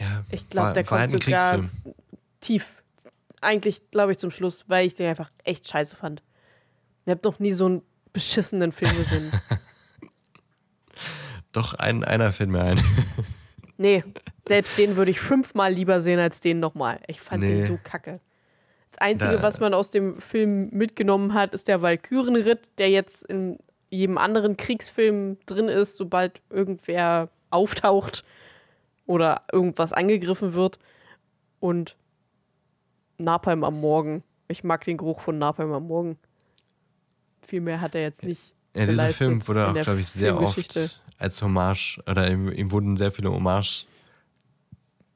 Ja, 0.00 0.06
ja 0.06 0.24
ich 0.30 0.48
glaube, 0.48 0.74
der 0.74 0.88
war 0.88 0.98
kommt 0.98 1.00
halt 1.00 1.12
ein 1.14 1.18
sogar 1.18 1.70
tief. 2.40 2.82
Eigentlich, 3.40 3.90
glaube 3.90 4.12
ich, 4.12 4.18
zum 4.18 4.30
Schluss, 4.30 4.64
weil 4.68 4.86
ich 4.86 4.94
den 4.94 5.06
einfach 5.06 5.30
echt 5.44 5.68
scheiße 5.68 5.96
fand. 5.96 6.22
Ich 7.04 7.10
habe 7.10 7.20
noch 7.24 7.38
nie 7.38 7.52
so 7.52 7.66
einen 7.66 7.82
beschissenen 8.12 8.72
Film 8.72 8.90
gesehen. 8.96 9.30
Doch, 11.52 11.74
ein, 11.74 12.04
einer 12.04 12.32
fällt 12.32 12.50
mir 12.50 12.62
ein. 12.62 12.80
nee, 13.78 14.04
selbst 14.46 14.76
den 14.78 14.96
würde 14.96 15.10
ich 15.10 15.20
fünfmal 15.20 15.72
lieber 15.72 16.00
sehen 16.00 16.18
als 16.18 16.40
den 16.40 16.60
nochmal. 16.60 17.00
Ich 17.06 17.20
fand 17.20 17.42
Nee. 17.42 17.58
den 17.60 17.66
so 17.66 17.78
kacke. 17.82 18.20
Das 18.90 19.00
Einzige, 19.00 19.32
Da- 19.36 19.42
was 19.42 19.60
man 19.60 19.74
aus 19.74 19.90
dem 19.90 20.20
Film 20.20 20.68
mitgenommen 20.70 21.34
hat, 21.34 21.54
ist 21.54 21.68
der 21.68 21.82
Valkyrenritt, 21.82 22.60
der 22.78 22.90
jetzt 22.90 23.24
in 23.24 23.58
jedem 23.90 24.18
anderen 24.18 24.56
Kriegsfilm 24.56 25.38
drin 25.46 25.68
ist, 25.68 25.96
sobald 25.96 26.40
irgendwer 26.50 27.30
auftaucht 27.50 28.24
oder 29.06 29.42
irgendwas 29.50 29.92
angegriffen 29.94 30.52
wird. 30.52 30.78
Und 31.60 31.96
Napalm 33.18 33.64
am 33.64 33.80
Morgen. 33.80 34.22
Ich 34.48 34.64
mag 34.64 34.84
den 34.84 34.96
Geruch 34.96 35.20
von 35.20 35.38
Napalm 35.38 35.72
am 35.72 35.86
Morgen. 35.86 36.18
Viel 37.46 37.60
mehr 37.60 37.80
hat 37.80 37.94
er 37.94 38.02
jetzt 38.02 38.22
nicht. 38.22 38.54
Ja, 38.74 38.86
dieser 38.86 39.10
Film 39.10 39.46
wurde 39.46 39.68
auch, 39.68 39.74
glaube 39.74 40.00
ich, 40.00 40.08
sehr 40.08 40.40
oft 40.40 40.78
als 41.18 41.42
Hommage, 41.42 42.00
oder 42.08 42.30
ihm, 42.30 42.50
ihm 42.50 42.70
wurden 42.70 42.96
sehr 42.96 43.10
viele 43.10 43.32
Hommage 43.32 43.86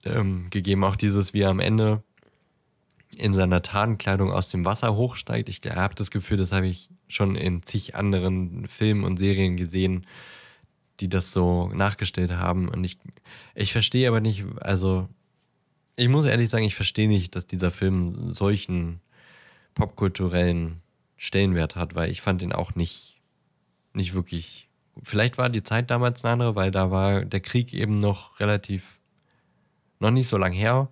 ähm, 0.05 0.49
gegeben. 0.51 0.85
Auch 0.85 0.97
dieses, 0.97 1.33
wie 1.33 1.43
er 1.43 1.51
am 1.51 1.61
Ende 1.61 2.03
in 3.17 3.33
seiner 3.33 3.63
Tarnkleidung 3.63 4.33
aus 4.33 4.51
dem 4.51 4.65
Wasser 4.65 4.97
hochsteigt. 4.97 5.49
Ich 5.49 5.61
habe 5.71 5.95
das 5.95 6.11
Gefühl, 6.11 6.39
das 6.39 6.53
habe 6.53 6.67
ich 6.67 6.89
schon 7.09 7.37
in 7.37 7.63
zig 7.63 7.95
anderen 7.95 8.67
Filmen 8.67 9.05
und 9.05 9.19
Serien 9.19 9.57
gesehen, 9.57 10.07
die 11.01 11.09
das 11.09 11.33
so 11.33 11.69
nachgestellt 11.69 12.33
haben. 12.33 12.69
Und 12.69 12.85
ich, 12.85 12.99
ich 13.55 13.73
verstehe 13.73 14.09
aber 14.09 14.21
nicht, 14.21 14.45
also 14.61 15.09
Ich 15.97 16.09
muss 16.09 16.27
ehrlich 16.27 16.49
sagen, 16.49 16.65
ich 16.65 16.75
verstehe 16.75 17.09
nicht, 17.09 17.37
dass 17.37 17.47
dieser 17.47 17.71
Film 17.71 18.33
solchen 18.33 19.01
popkulturellen 19.75 20.81
Stellenwert 21.17 21.77
hat, 21.77 21.95
weil 21.95 22.11
ich 22.11 22.21
fand 22.21 22.43
ihn 22.43 22.53
auch 22.53 22.75
nicht, 22.75 23.21
nicht 23.93 24.15
wirklich. 24.15 24.69
Vielleicht 25.03 25.39
war 25.39 25.49
die 25.49 25.63
Zeit 25.63 25.91
damals 25.91 26.25
eine 26.25 26.33
andere, 26.33 26.57
weil 26.57 26.71
da 26.71 26.91
war 26.91 27.25
der 27.25 27.41
Krieg 27.41 27.73
eben 27.73 28.01
noch 28.01 28.41
relativ, 28.41 29.01
noch 30.01 30.11
nicht 30.11 30.29
so 30.29 30.37
lang 30.37 30.53
her. 30.53 30.89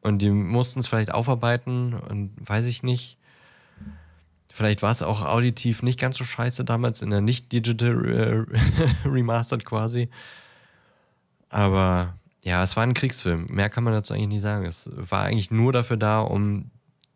Und 0.00 0.20
die 0.20 0.30
mussten 0.30 0.80
es 0.80 0.86
vielleicht 0.86 1.12
aufarbeiten 1.12 1.94
und 1.94 2.32
weiß 2.38 2.66
ich 2.66 2.82
nicht. 2.82 3.18
Vielleicht 4.52 4.82
war 4.82 4.92
es 4.92 5.02
auch 5.02 5.22
auditiv 5.22 5.82
nicht 5.82 6.00
ganz 6.00 6.16
so 6.16 6.24
scheiße 6.24 6.64
damals 6.64 7.02
in 7.02 7.10
der 7.10 7.20
nicht 7.20 7.52
digital 7.52 8.46
äh, 9.04 9.08
remastered 9.08 9.64
quasi. 9.64 10.08
Aber 11.48 12.18
ja, 12.48 12.62
es 12.62 12.76
war 12.76 12.82
ein 12.82 12.94
Kriegsfilm. 12.94 13.46
Mehr 13.50 13.68
kann 13.68 13.84
man 13.84 13.92
dazu 13.92 14.14
eigentlich 14.14 14.28
nicht 14.28 14.42
sagen. 14.42 14.64
Es 14.64 14.90
war 14.94 15.24
eigentlich 15.24 15.50
nur 15.50 15.72
dafür 15.72 15.98
da, 15.98 16.20
um 16.20 16.70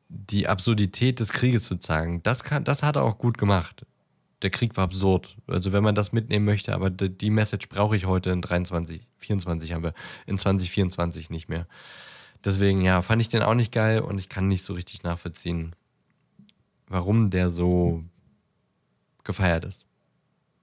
die 0.09 0.47
Absurdität 0.47 1.21
des 1.21 1.33
Krieges 1.33 1.65
zu 1.65 1.77
zeigen. 1.77 2.23
Das, 2.23 2.45
kann, 2.45 2.65
das 2.65 2.83
hat 2.83 2.97
er 2.97 3.03
auch 3.03 3.17
gut 3.17 3.39
gemacht. 3.39 3.87
Der 4.43 4.51
Krieg 4.51 4.77
war 4.77 4.85
absurd. 4.85 5.39
Also 5.47 5.73
wenn 5.73 5.83
man 5.83 5.95
das 5.95 6.13
mitnehmen 6.13 6.45
möchte, 6.45 6.75
aber 6.75 6.91
die, 6.91 7.09
die 7.09 7.31
Message 7.31 7.71
brauche 7.71 7.97
ich 7.97 8.05
heute 8.05 8.31
in 8.31 8.43
23, 8.43 9.07
24 9.17 9.73
haben 9.73 9.83
wir, 9.83 9.95
in 10.27 10.37
2024 10.37 11.31
nicht 11.31 11.49
mehr. 11.49 11.67
Deswegen, 12.45 12.83
ja, 12.83 13.01
fand 13.01 13.23
ich 13.23 13.29
den 13.29 13.43
auch 13.43 13.55
nicht 13.55 13.73
geil 13.73 14.01
und 14.01 14.19
ich 14.19 14.29
kann 14.29 14.49
nicht 14.49 14.65
so 14.65 14.75
richtig 14.75 15.03
nachvollziehen, 15.03 15.75
warum 16.89 17.31
der 17.31 17.49
so 17.49 18.05
gefeiert 19.25 19.65
ist. 19.65 19.87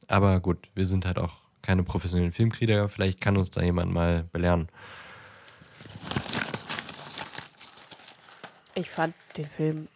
Aber 0.08 0.40
gut, 0.40 0.70
wir 0.76 0.86
sind 0.86 1.08
halt 1.08 1.18
auch 1.18 1.49
keine 1.70 1.84
professionellen 1.84 2.32
Filmkritiker. 2.32 2.90
Vielleicht 2.90 3.22
kann 3.22 3.38
uns 3.38 3.52
da 3.52 3.62
jemand 3.62 3.94
mal 3.94 4.24
belehren. 4.32 4.70
Ich 8.74 8.90
fand 8.90 9.14
den 9.38 9.46
Film 9.46 9.88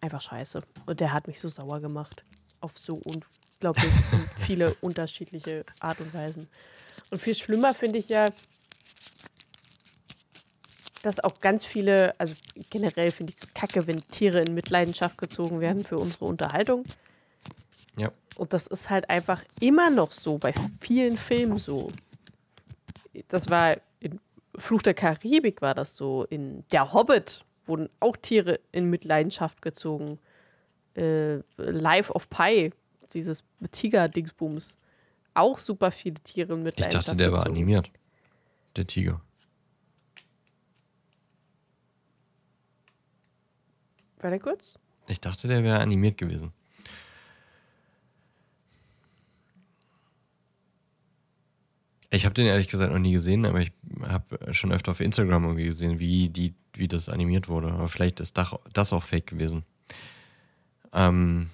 einfach 0.00 0.22
scheiße. 0.22 0.62
Und 0.86 1.00
der 1.00 1.12
hat 1.12 1.26
mich 1.26 1.38
so 1.38 1.50
sauer 1.50 1.78
gemacht. 1.80 2.24
Auf 2.62 2.72
so 2.78 2.94
unglaublich 2.94 3.92
viele 4.46 4.72
unterschiedliche 4.76 5.62
Art 5.80 6.00
und 6.00 6.14
Weisen. 6.14 6.48
Und 7.10 7.20
viel 7.20 7.34
schlimmer 7.34 7.74
finde 7.74 7.98
ich 7.98 8.08
ja, 8.08 8.24
dass 11.02 11.20
auch 11.20 11.38
ganz 11.42 11.66
viele, 11.66 12.18
also 12.18 12.34
generell 12.70 13.10
finde 13.10 13.34
ich 13.34 13.42
es 13.42 13.52
kacke, 13.52 13.86
wenn 13.86 14.00
Tiere 14.08 14.40
in 14.40 14.54
Mitleidenschaft 14.54 15.18
gezogen 15.18 15.60
werden 15.60 15.84
für 15.84 15.98
unsere 15.98 16.24
Unterhaltung. 16.24 16.84
Ja. 17.98 18.10
Und 18.40 18.54
das 18.54 18.66
ist 18.68 18.88
halt 18.88 19.10
einfach 19.10 19.44
immer 19.60 19.90
noch 19.90 20.12
so, 20.12 20.38
bei 20.38 20.54
vielen 20.80 21.18
Filmen 21.18 21.58
so. 21.58 21.92
Das 23.28 23.50
war 23.50 23.76
in 23.98 24.18
Fluch 24.56 24.80
der 24.80 24.94
Karibik 24.94 25.60
war 25.60 25.74
das 25.74 25.94
so, 25.94 26.24
in 26.24 26.64
Der 26.72 26.94
Hobbit 26.94 27.44
wurden 27.66 27.90
auch 28.00 28.16
Tiere 28.16 28.58
in 28.72 28.88
Mitleidenschaft 28.88 29.60
gezogen. 29.60 30.18
Äh, 30.96 31.40
Life 31.58 32.10
of 32.14 32.30
Pi, 32.30 32.72
dieses 33.12 33.44
Tiger-Dingsbums. 33.72 34.78
Auch 35.34 35.58
super 35.58 35.90
viele 35.90 36.18
Tiere 36.20 36.54
in 36.54 36.60
Ich 36.60 36.64
Mitleidenschaft 36.64 37.08
dachte, 37.08 37.16
der 37.18 37.32
war 37.32 37.40
gezogen. 37.40 37.56
animiert. 37.58 37.90
Der 38.74 38.86
Tiger. 38.86 39.20
Warte 44.18 44.38
kurz. 44.38 44.78
Ich 45.08 45.20
dachte, 45.20 45.46
der 45.46 45.62
wäre 45.62 45.78
animiert 45.80 46.16
gewesen. 46.16 46.54
Ich 52.10 52.24
habe 52.24 52.34
den 52.34 52.46
ehrlich 52.46 52.68
gesagt 52.68 52.92
noch 52.92 52.98
nie 52.98 53.12
gesehen, 53.12 53.46
aber 53.46 53.60
ich 53.60 53.72
habe 54.02 54.52
schon 54.52 54.72
öfter 54.72 54.90
auf 54.90 55.00
Instagram 55.00 55.44
irgendwie 55.44 55.66
gesehen, 55.66 56.00
wie, 56.00 56.28
die, 56.28 56.54
wie 56.74 56.88
das 56.88 57.08
animiert 57.08 57.48
wurde. 57.48 57.68
Aber 57.72 57.88
vielleicht 57.88 58.18
ist 58.18 58.36
das, 58.36 58.92
auch 58.92 59.02
fake 59.02 59.28
gewesen. 59.28 59.64
Ähm, 60.92 61.50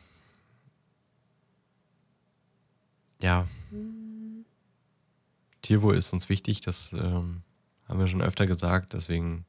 ja. 3.20 3.46
Tierwohl 5.60 5.96
ist 5.96 6.12
uns 6.12 6.28
wichtig, 6.30 6.62
das 6.62 6.92
ähm, 6.94 7.42
haben 7.88 7.98
wir 7.98 8.06
schon 8.06 8.22
öfter 8.22 8.46
gesagt, 8.46 8.94
deswegen 8.94 9.44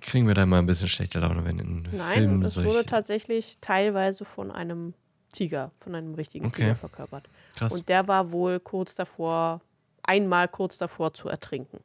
kriegen 0.00 0.26
wir 0.26 0.34
da 0.34 0.46
mal 0.46 0.58
ein 0.58 0.66
bisschen 0.66 0.88
schlechte 0.88 1.18
Laune, 1.18 1.44
wenn 1.44 1.58
in 1.58 1.82
Nein, 1.92 2.12
Filmen 2.12 2.42
es 2.42 2.54
solche... 2.54 2.68
wurde 2.68 2.86
tatsächlich 2.86 3.58
teilweise 3.60 4.24
von 4.24 4.50
einem 4.50 4.94
Tiger, 5.32 5.72
von 5.78 5.94
einem 5.94 6.14
richtigen 6.14 6.46
Okay. 6.46 6.62
Tiger 6.62 6.76
verkörpert. 6.76 7.28
Krass. 7.56 7.72
Und 7.72 7.88
der 7.88 8.08
war 8.08 8.32
wohl 8.32 8.60
kurz 8.60 8.94
davor, 8.94 9.60
einmal 10.02 10.48
kurz 10.48 10.78
davor 10.78 11.14
zu 11.14 11.28
ertrinken. 11.28 11.80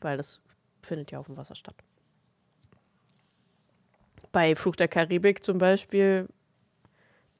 Weil 0.00 0.16
das 0.16 0.40
findet 0.82 1.10
ja 1.12 1.18
auf 1.18 1.26
dem 1.26 1.36
Wasser 1.36 1.54
statt. 1.54 1.76
Bei 4.32 4.54
Flug 4.56 4.76
der 4.76 4.88
Karibik 4.88 5.44
zum 5.44 5.58
Beispiel, 5.58 6.28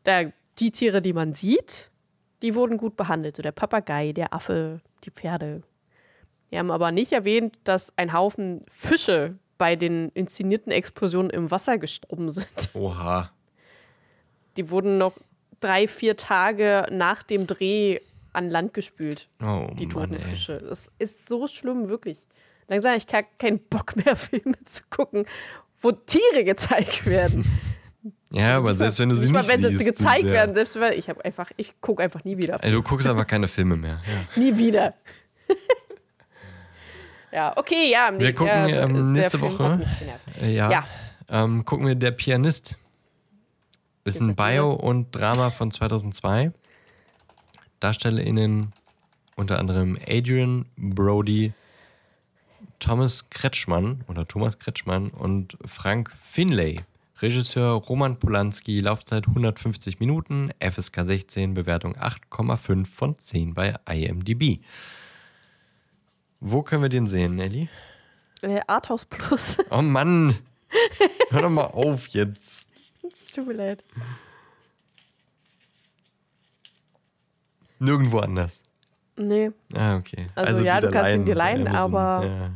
da, 0.04 0.24
die 0.58 0.70
Tiere, 0.70 1.00
die 1.00 1.12
man 1.12 1.34
sieht, 1.34 1.90
die 2.42 2.54
wurden 2.54 2.76
gut 2.76 2.96
behandelt. 2.96 3.36
So 3.36 3.42
der 3.42 3.52
Papagei, 3.52 4.12
der 4.12 4.34
Affe, 4.34 4.80
die 5.04 5.10
Pferde. 5.10 5.62
Die 6.50 6.58
haben 6.58 6.70
aber 6.70 6.92
nicht 6.92 7.12
erwähnt, 7.12 7.58
dass 7.64 7.96
ein 7.96 8.12
Haufen 8.12 8.66
Fische 8.68 9.38
bei 9.56 9.76
den 9.76 10.10
inszenierten 10.10 10.72
Explosionen 10.72 11.30
im 11.30 11.50
Wasser 11.50 11.78
gestorben 11.78 12.28
sind. 12.30 12.70
Oha. 12.74 13.30
Die 14.56 14.70
wurden 14.70 14.98
noch 14.98 15.16
drei, 15.62 15.88
vier 15.88 16.16
Tage 16.16 16.86
nach 16.90 17.22
dem 17.22 17.46
Dreh 17.46 18.00
an 18.34 18.48
Land 18.50 18.74
gespült, 18.74 19.28
Oh 19.42 19.68
die 19.78 19.86
Mann, 19.86 20.10
toten. 20.10 20.18
Fische. 20.22 20.58
Das 20.58 20.88
ist 20.98 21.28
so 21.28 21.46
schlimm, 21.46 21.88
wirklich. 21.88 22.18
Langsam 22.68 22.90
habe 22.90 22.98
ich 22.98 23.06
gar 23.06 23.22
keinen 23.38 23.58
Bock 23.58 23.96
mehr, 23.96 24.16
Filme 24.16 24.56
zu 24.66 24.82
gucken, 24.90 25.26
wo 25.80 25.92
Tiere 25.92 26.44
gezeigt 26.44 27.06
werden. 27.06 27.44
Ja, 28.34 28.56
aber 28.56 28.74
selbst 28.74 28.98
wenn 28.98 29.10
du 29.10 29.14
sie 29.14 29.26
nicht 29.26 29.34
nicht, 29.36 29.46
mal, 29.46 29.52
wenn 29.52 29.60
sie 29.60 29.76
siehst. 29.76 29.98
gezeigt 29.98 30.20
sind 30.20 30.28
sie- 30.28 30.32
werden, 30.32 30.54
selbst 30.54 30.80
wenn 30.80 30.94
ich 30.94 31.08
habe 31.10 31.22
einfach, 31.22 31.50
ich 31.58 31.78
gucke 31.82 32.02
einfach 32.02 32.24
nie 32.24 32.38
wieder. 32.38 32.58
Ey, 32.64 32.72
du 32.72 32.82
guckst 32.82 33.06
einfach 33.06 33.26
keine 33.26 33.46
Filme 33.46 33.76
mehr. 33.76 34.00
Ja. 34.34 34.40
Nie 34.42 34.56
wieder. 34.56 34.94
ja, 37.30 37.52
okay, 37.56 37.90
ja. 37.90 38.10
nee, 38.10 38.18
Wir 38.20 38.34
gucken, 38.34 38.66
der- 38.68 38.82
ähm, 38.84 38.94
der 38.94 39.02
nächste 39.22 39.40
Woche. 39.40 39.80
Äh, 40.42 40.50
ja. 40.54 40.70
Ja. 40.70 40.84
Ähm, 41.28 41.64
gucken 41.64 41.86
wir 41.86 41.94
Der 41.94 42.10
Pianist. 42.10 42.78
Ist 44.04 44.20
ein 44.20 44.34
Bio- 44.34 44.72
und 44.72 45.12
Drama 45.12 45.50
von 45.50 45.70
2002. 45.70 46.52
DarstellerInnen 47.78 48.72
unter 49.36 49.58
anderem 49.58 49.98
Adrian 50.08 50.66
Brody, 50.76 51.52
Thomas 52.78 53.30
Kretschmann 53.30 54.04
oder 54.08 54.26
Thomas 54.26 54.58
Kretschmann 54.58 55.10
und 55.10 55.56
Frank 55.64 56.12
Finlay. 56.20 56.80
Regisseur 57.20 57.74
Roman 57.74 58.18
Polanski, 58.18 58.80
Laufzeit 58.80 59.28
150 59.28 60.00
Minuten, 60.00 60.50
FSK 60.58 61.02
16, 61.04 61.54
Bewertung 61.54 61.94
8,5 61.96 62.86
von 62.86 63.16
10 63.16 63.54
bei 63.54 63.74
IMDb. 63.88 64.58
Wo 66.40 66.62
können 66.62 66.82
wir 66.82 66.88
den 66.88 67.06
sehen, 67.06 67.36
Nelly? 67.36 67.68
Äh, 68.40 68.60
Arthouse 68.66 69.04
Plus. 69.04 69.58
Oh 69.70 69.82
Mann! 69.82 70.36
Hör 71.30 71.42
doch 71.42 71.50
mal 71.50 71.66
auf 71.66 72.08
jetzt. 72.08 72.66
Es 73.02 73.26
tut 73.26 73.46
mir 73.46 73.54
leid. 73.54 73.84
Nirgendwo 77.78 78.18
anders. 78.20 78.62
Nee. 79.16 79.50
Ah, 79.74 79.96
okay. 79.96 80.26
Also 80.34 80.64
ja, 80.64 80.80
du 80.80 80.90
kannst 80.90 81.14
ihn 81.14 81.24
dir 81.24 81.34
leihen, 81.34 81.66
aber- 81.66 82.24
Ja. 82.24 82.50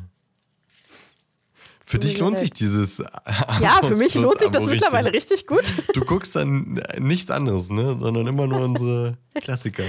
Für 1.89 2.01
dich 2.01 2.19
lohnt 2.19 2.37
sich 2.37 2.51
dieses. 2.51 2.99
Ja, 2.99 3.81
für 3.81 3.95
mich 3.95 4.15
lohnt 4.17 4.41
sich 4.41 4.51
das 4.51 4.65
mittlerweile 4.65 5.13
richtig 5.13 5.47
gut. 5.47 5.63
Du 5.95 6.01
guckst 6.05 6.35
dann 6.35 6.83
nichts 6.99 7.31
anderes, 7.31 7.71
ne? 7.71 7.97
Sondern 8.01 8.27
immer 8.27 8.49
nur 8.49 8.61
unsere 8.61 9.17
Klassiker. 9.35 9.85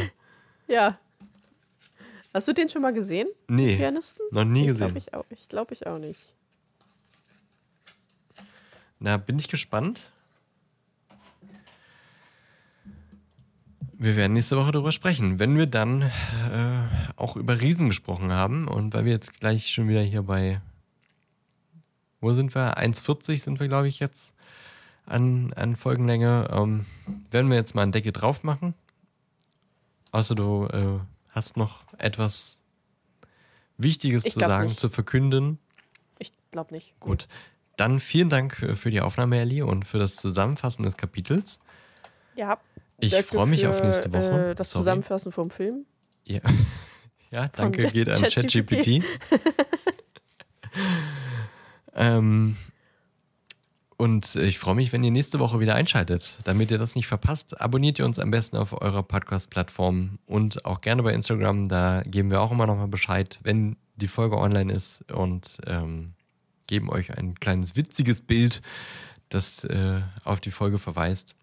Ja. 0.67 0.99
Hast 2.35 2.47
du 2.47 2.53
den 2.53 2.69
schon 2.69 2.83
mal 2.83 2.93
gesehen? 2.93 3.27
Nee, 3.47 3.77
Pianisten? 3.77 4.23
noch 4.29 4.43
nie 4.45 4.61
Ich 4.61 4.67
gesehen. 4.67 4.87
glaube 4.93 4.97
ich, 4.99 5.13
auch- 5.15 5.25
ich, 5.31 5.49
glaub 5.49 5.71
ich 5.71 5.87
auch 5.87 5.97
nicht. 5.97 6.19
Na, 8.99 9.17
bin 9.17 9.39
ich 9.39 9.47
gespannt. 9.47 10.11
Wir 13.99 14.15
werden 14.15 14.33
nächste 14.33 14.57
Woche 14.57 14.71
darüber 14.71 14.91
sprechen, 14.91 15.39
wenn 15.39 15.57
wir 15.57 15.65
dann 15.65 16.03
äh, 16.03 16.09
auch 17.15 17.35
über 17.35 17.59
Riesen 17.59 17.87
gesprochen 17.87 18.31
haben 18.31 18.67
und 18.67 18.93
weil 18.93 19.05
wir 19.05 19.11
jetzt 19.11 19.39
gleich 19.39 19.71
schon 19.73 19.89
wieder 19.89 20.01
hier 20.01 20.21
bei, 20.21 20.61
wo 22.21 22.31
sind 22.33 22.53
wir? 22.53 22.77
1,40 22.77 23.43
sind 23.43 23.59
wir, 23.59 23.67
glaube 23.67 23.87
ich, 23.87 23.99
jetzt 23.99 24.35
an, 25.07 25.51
an 25.53 25.75
Folgenlänge. 25.75 26.47
Ähm, 26.51 26.85
werden 27.31 27.49
wir 27.49 27.57
jetzt 27.57 27.73
mal 27.73 27.81
einen 27.81 27.91
Deckel 27.91 28.11
drauf 28.11 28.43
machen. 28.43 28.75
Außer 30.11 30.35
du 30.35 30.67
äh, 30.67 30.99
hast 31.31 31.57
noch 31.57 31.83
etwas 31.97 32.59
Wichtiges 33.77 34.25
Ich 34.25 34.33
zu 34.33 34.39
sagen, 34.39 34.67
nicht. 34.67 34.79
zu 34.79 34.89
verkünden. 34.89 35.57
Ich 36.19 36.31
glaube 36.51 36.73
nicht. 36.73 36.93
Gut. 36.99 37.27
Dann 37.77 37.99
vielen 37.99 38.29
Dank 38.29 38.55
für 38.55 38.75
für 38.75 38.91
die 38.91 39.01
Aufnahme, 39.01 39.39
Ellie, 39.39 39.65
und 39.65 39.85
für 39.85 39.99
das 39.99 40.17
Zusammenfassen 40.17 40.83
des 40.83 40.97
Kapitels. 40.97 41.59
Ja. 42.35 42.59
Ich 42.99 43.15
freue 43.15 43.45
mich 43.45 43.61
für, 43.61 43.69
auf 43.69 43.83
nächste 43.83 44.11
Woche. 44.11 44.51
Äh, 44.51 44.55
das 44.55 44.71
Sorry. 44.71 44.83
Zusammenfassen 44.83 45.31
vom 45.31 45.49
Film. 45.49 45.85
Ja. 46.25 46.41
Ja, 47.29 47.49
danke 47.49 47.87
geht 47.87 48.07
an 48.07 48.21
ChatGPT. 48.21 49.03
ähm, 51.93 52.55
und 53.97 54.35
ich 54.35 54.59
freue 54.59 54.75
mich, 54.75 54.93
wenn 54.93 55.03
ihr 55.03 55.11
nächste 55.11 55.39
Woche 55.39 55.59
wieder 55.59 55.75
einschaltet. 55.75 56.39
Damit 56.43 56.71
ihr 56.71 56.77
das 56.77 56.95
nicht 56.95 57.07
verpasst, 57.07 57.59
abonniert 57.59 57.99
ihr 57.99 58.05
uns 58.05 58.19
am 58.19 58.31
besten 58.31 58.55
auf 58.55 58.79
eurer 58.81 59.03
Podcast-Plattform 59.03 60.19
und 60.25 60.65
auch 60.65 60.81
gerne 60.81 61.03
bei 61.03 61.11
Instagram. 61.13 61.67
Da 61.67 62.01
geben 62.05 62.31
wir 62.31 62.39
auch 62.39 62.51
immer 62.51 62.67
nochmal 62.67 62.87
Bescheid, 62.87 63.39
wenn 63.43 63.75
die 63.95 64.07
Folge 64.07 64.37
online 64.37 64.71
ist 64.71 65.11
und 65.11 65.57
ähm, 65.65 66.13
geben 66.67 66.89
euch 66.89 67.17
ein 67.17 67.35
kleines 67.35 67.75
witziges 67.75 68.21
Bild, 68.21 68.61
das 69.29 69.63
äh, 69.63 70.01
auf 70.23 70.39
die 70.39 70.51
Folge 70.51 70.77
verweist. 70.77 71.35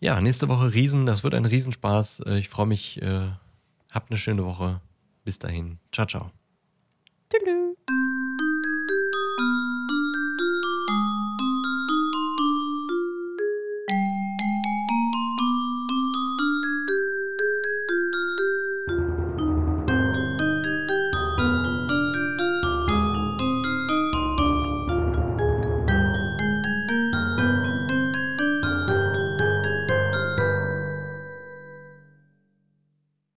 Ja, 0.00 0.20
nächste 0.20 0.48
Woche 0.48 0.74
Riesen. 0.74 1.06
Das 1.06 1.24
wird 1.24 1.34
ein 1.34 1.44
Riesenspaß. 1.44 2.20
Äh, 2.26 2.38
ich 2.38 2.48
freue 2.48 2.66
mich. 2.66 3.00
Äh, 3.02 3.28
habt 3.90 4.10
eine 4.10 4.18
schöne 4.18 4.44
Woche. 4.44 4.80
Bis 5.24 5.38
dahin. 5.38 5.78
Ciao, 5.92 6.06
ciao. 6.06 6.30
Tschüss. 7.30 7.65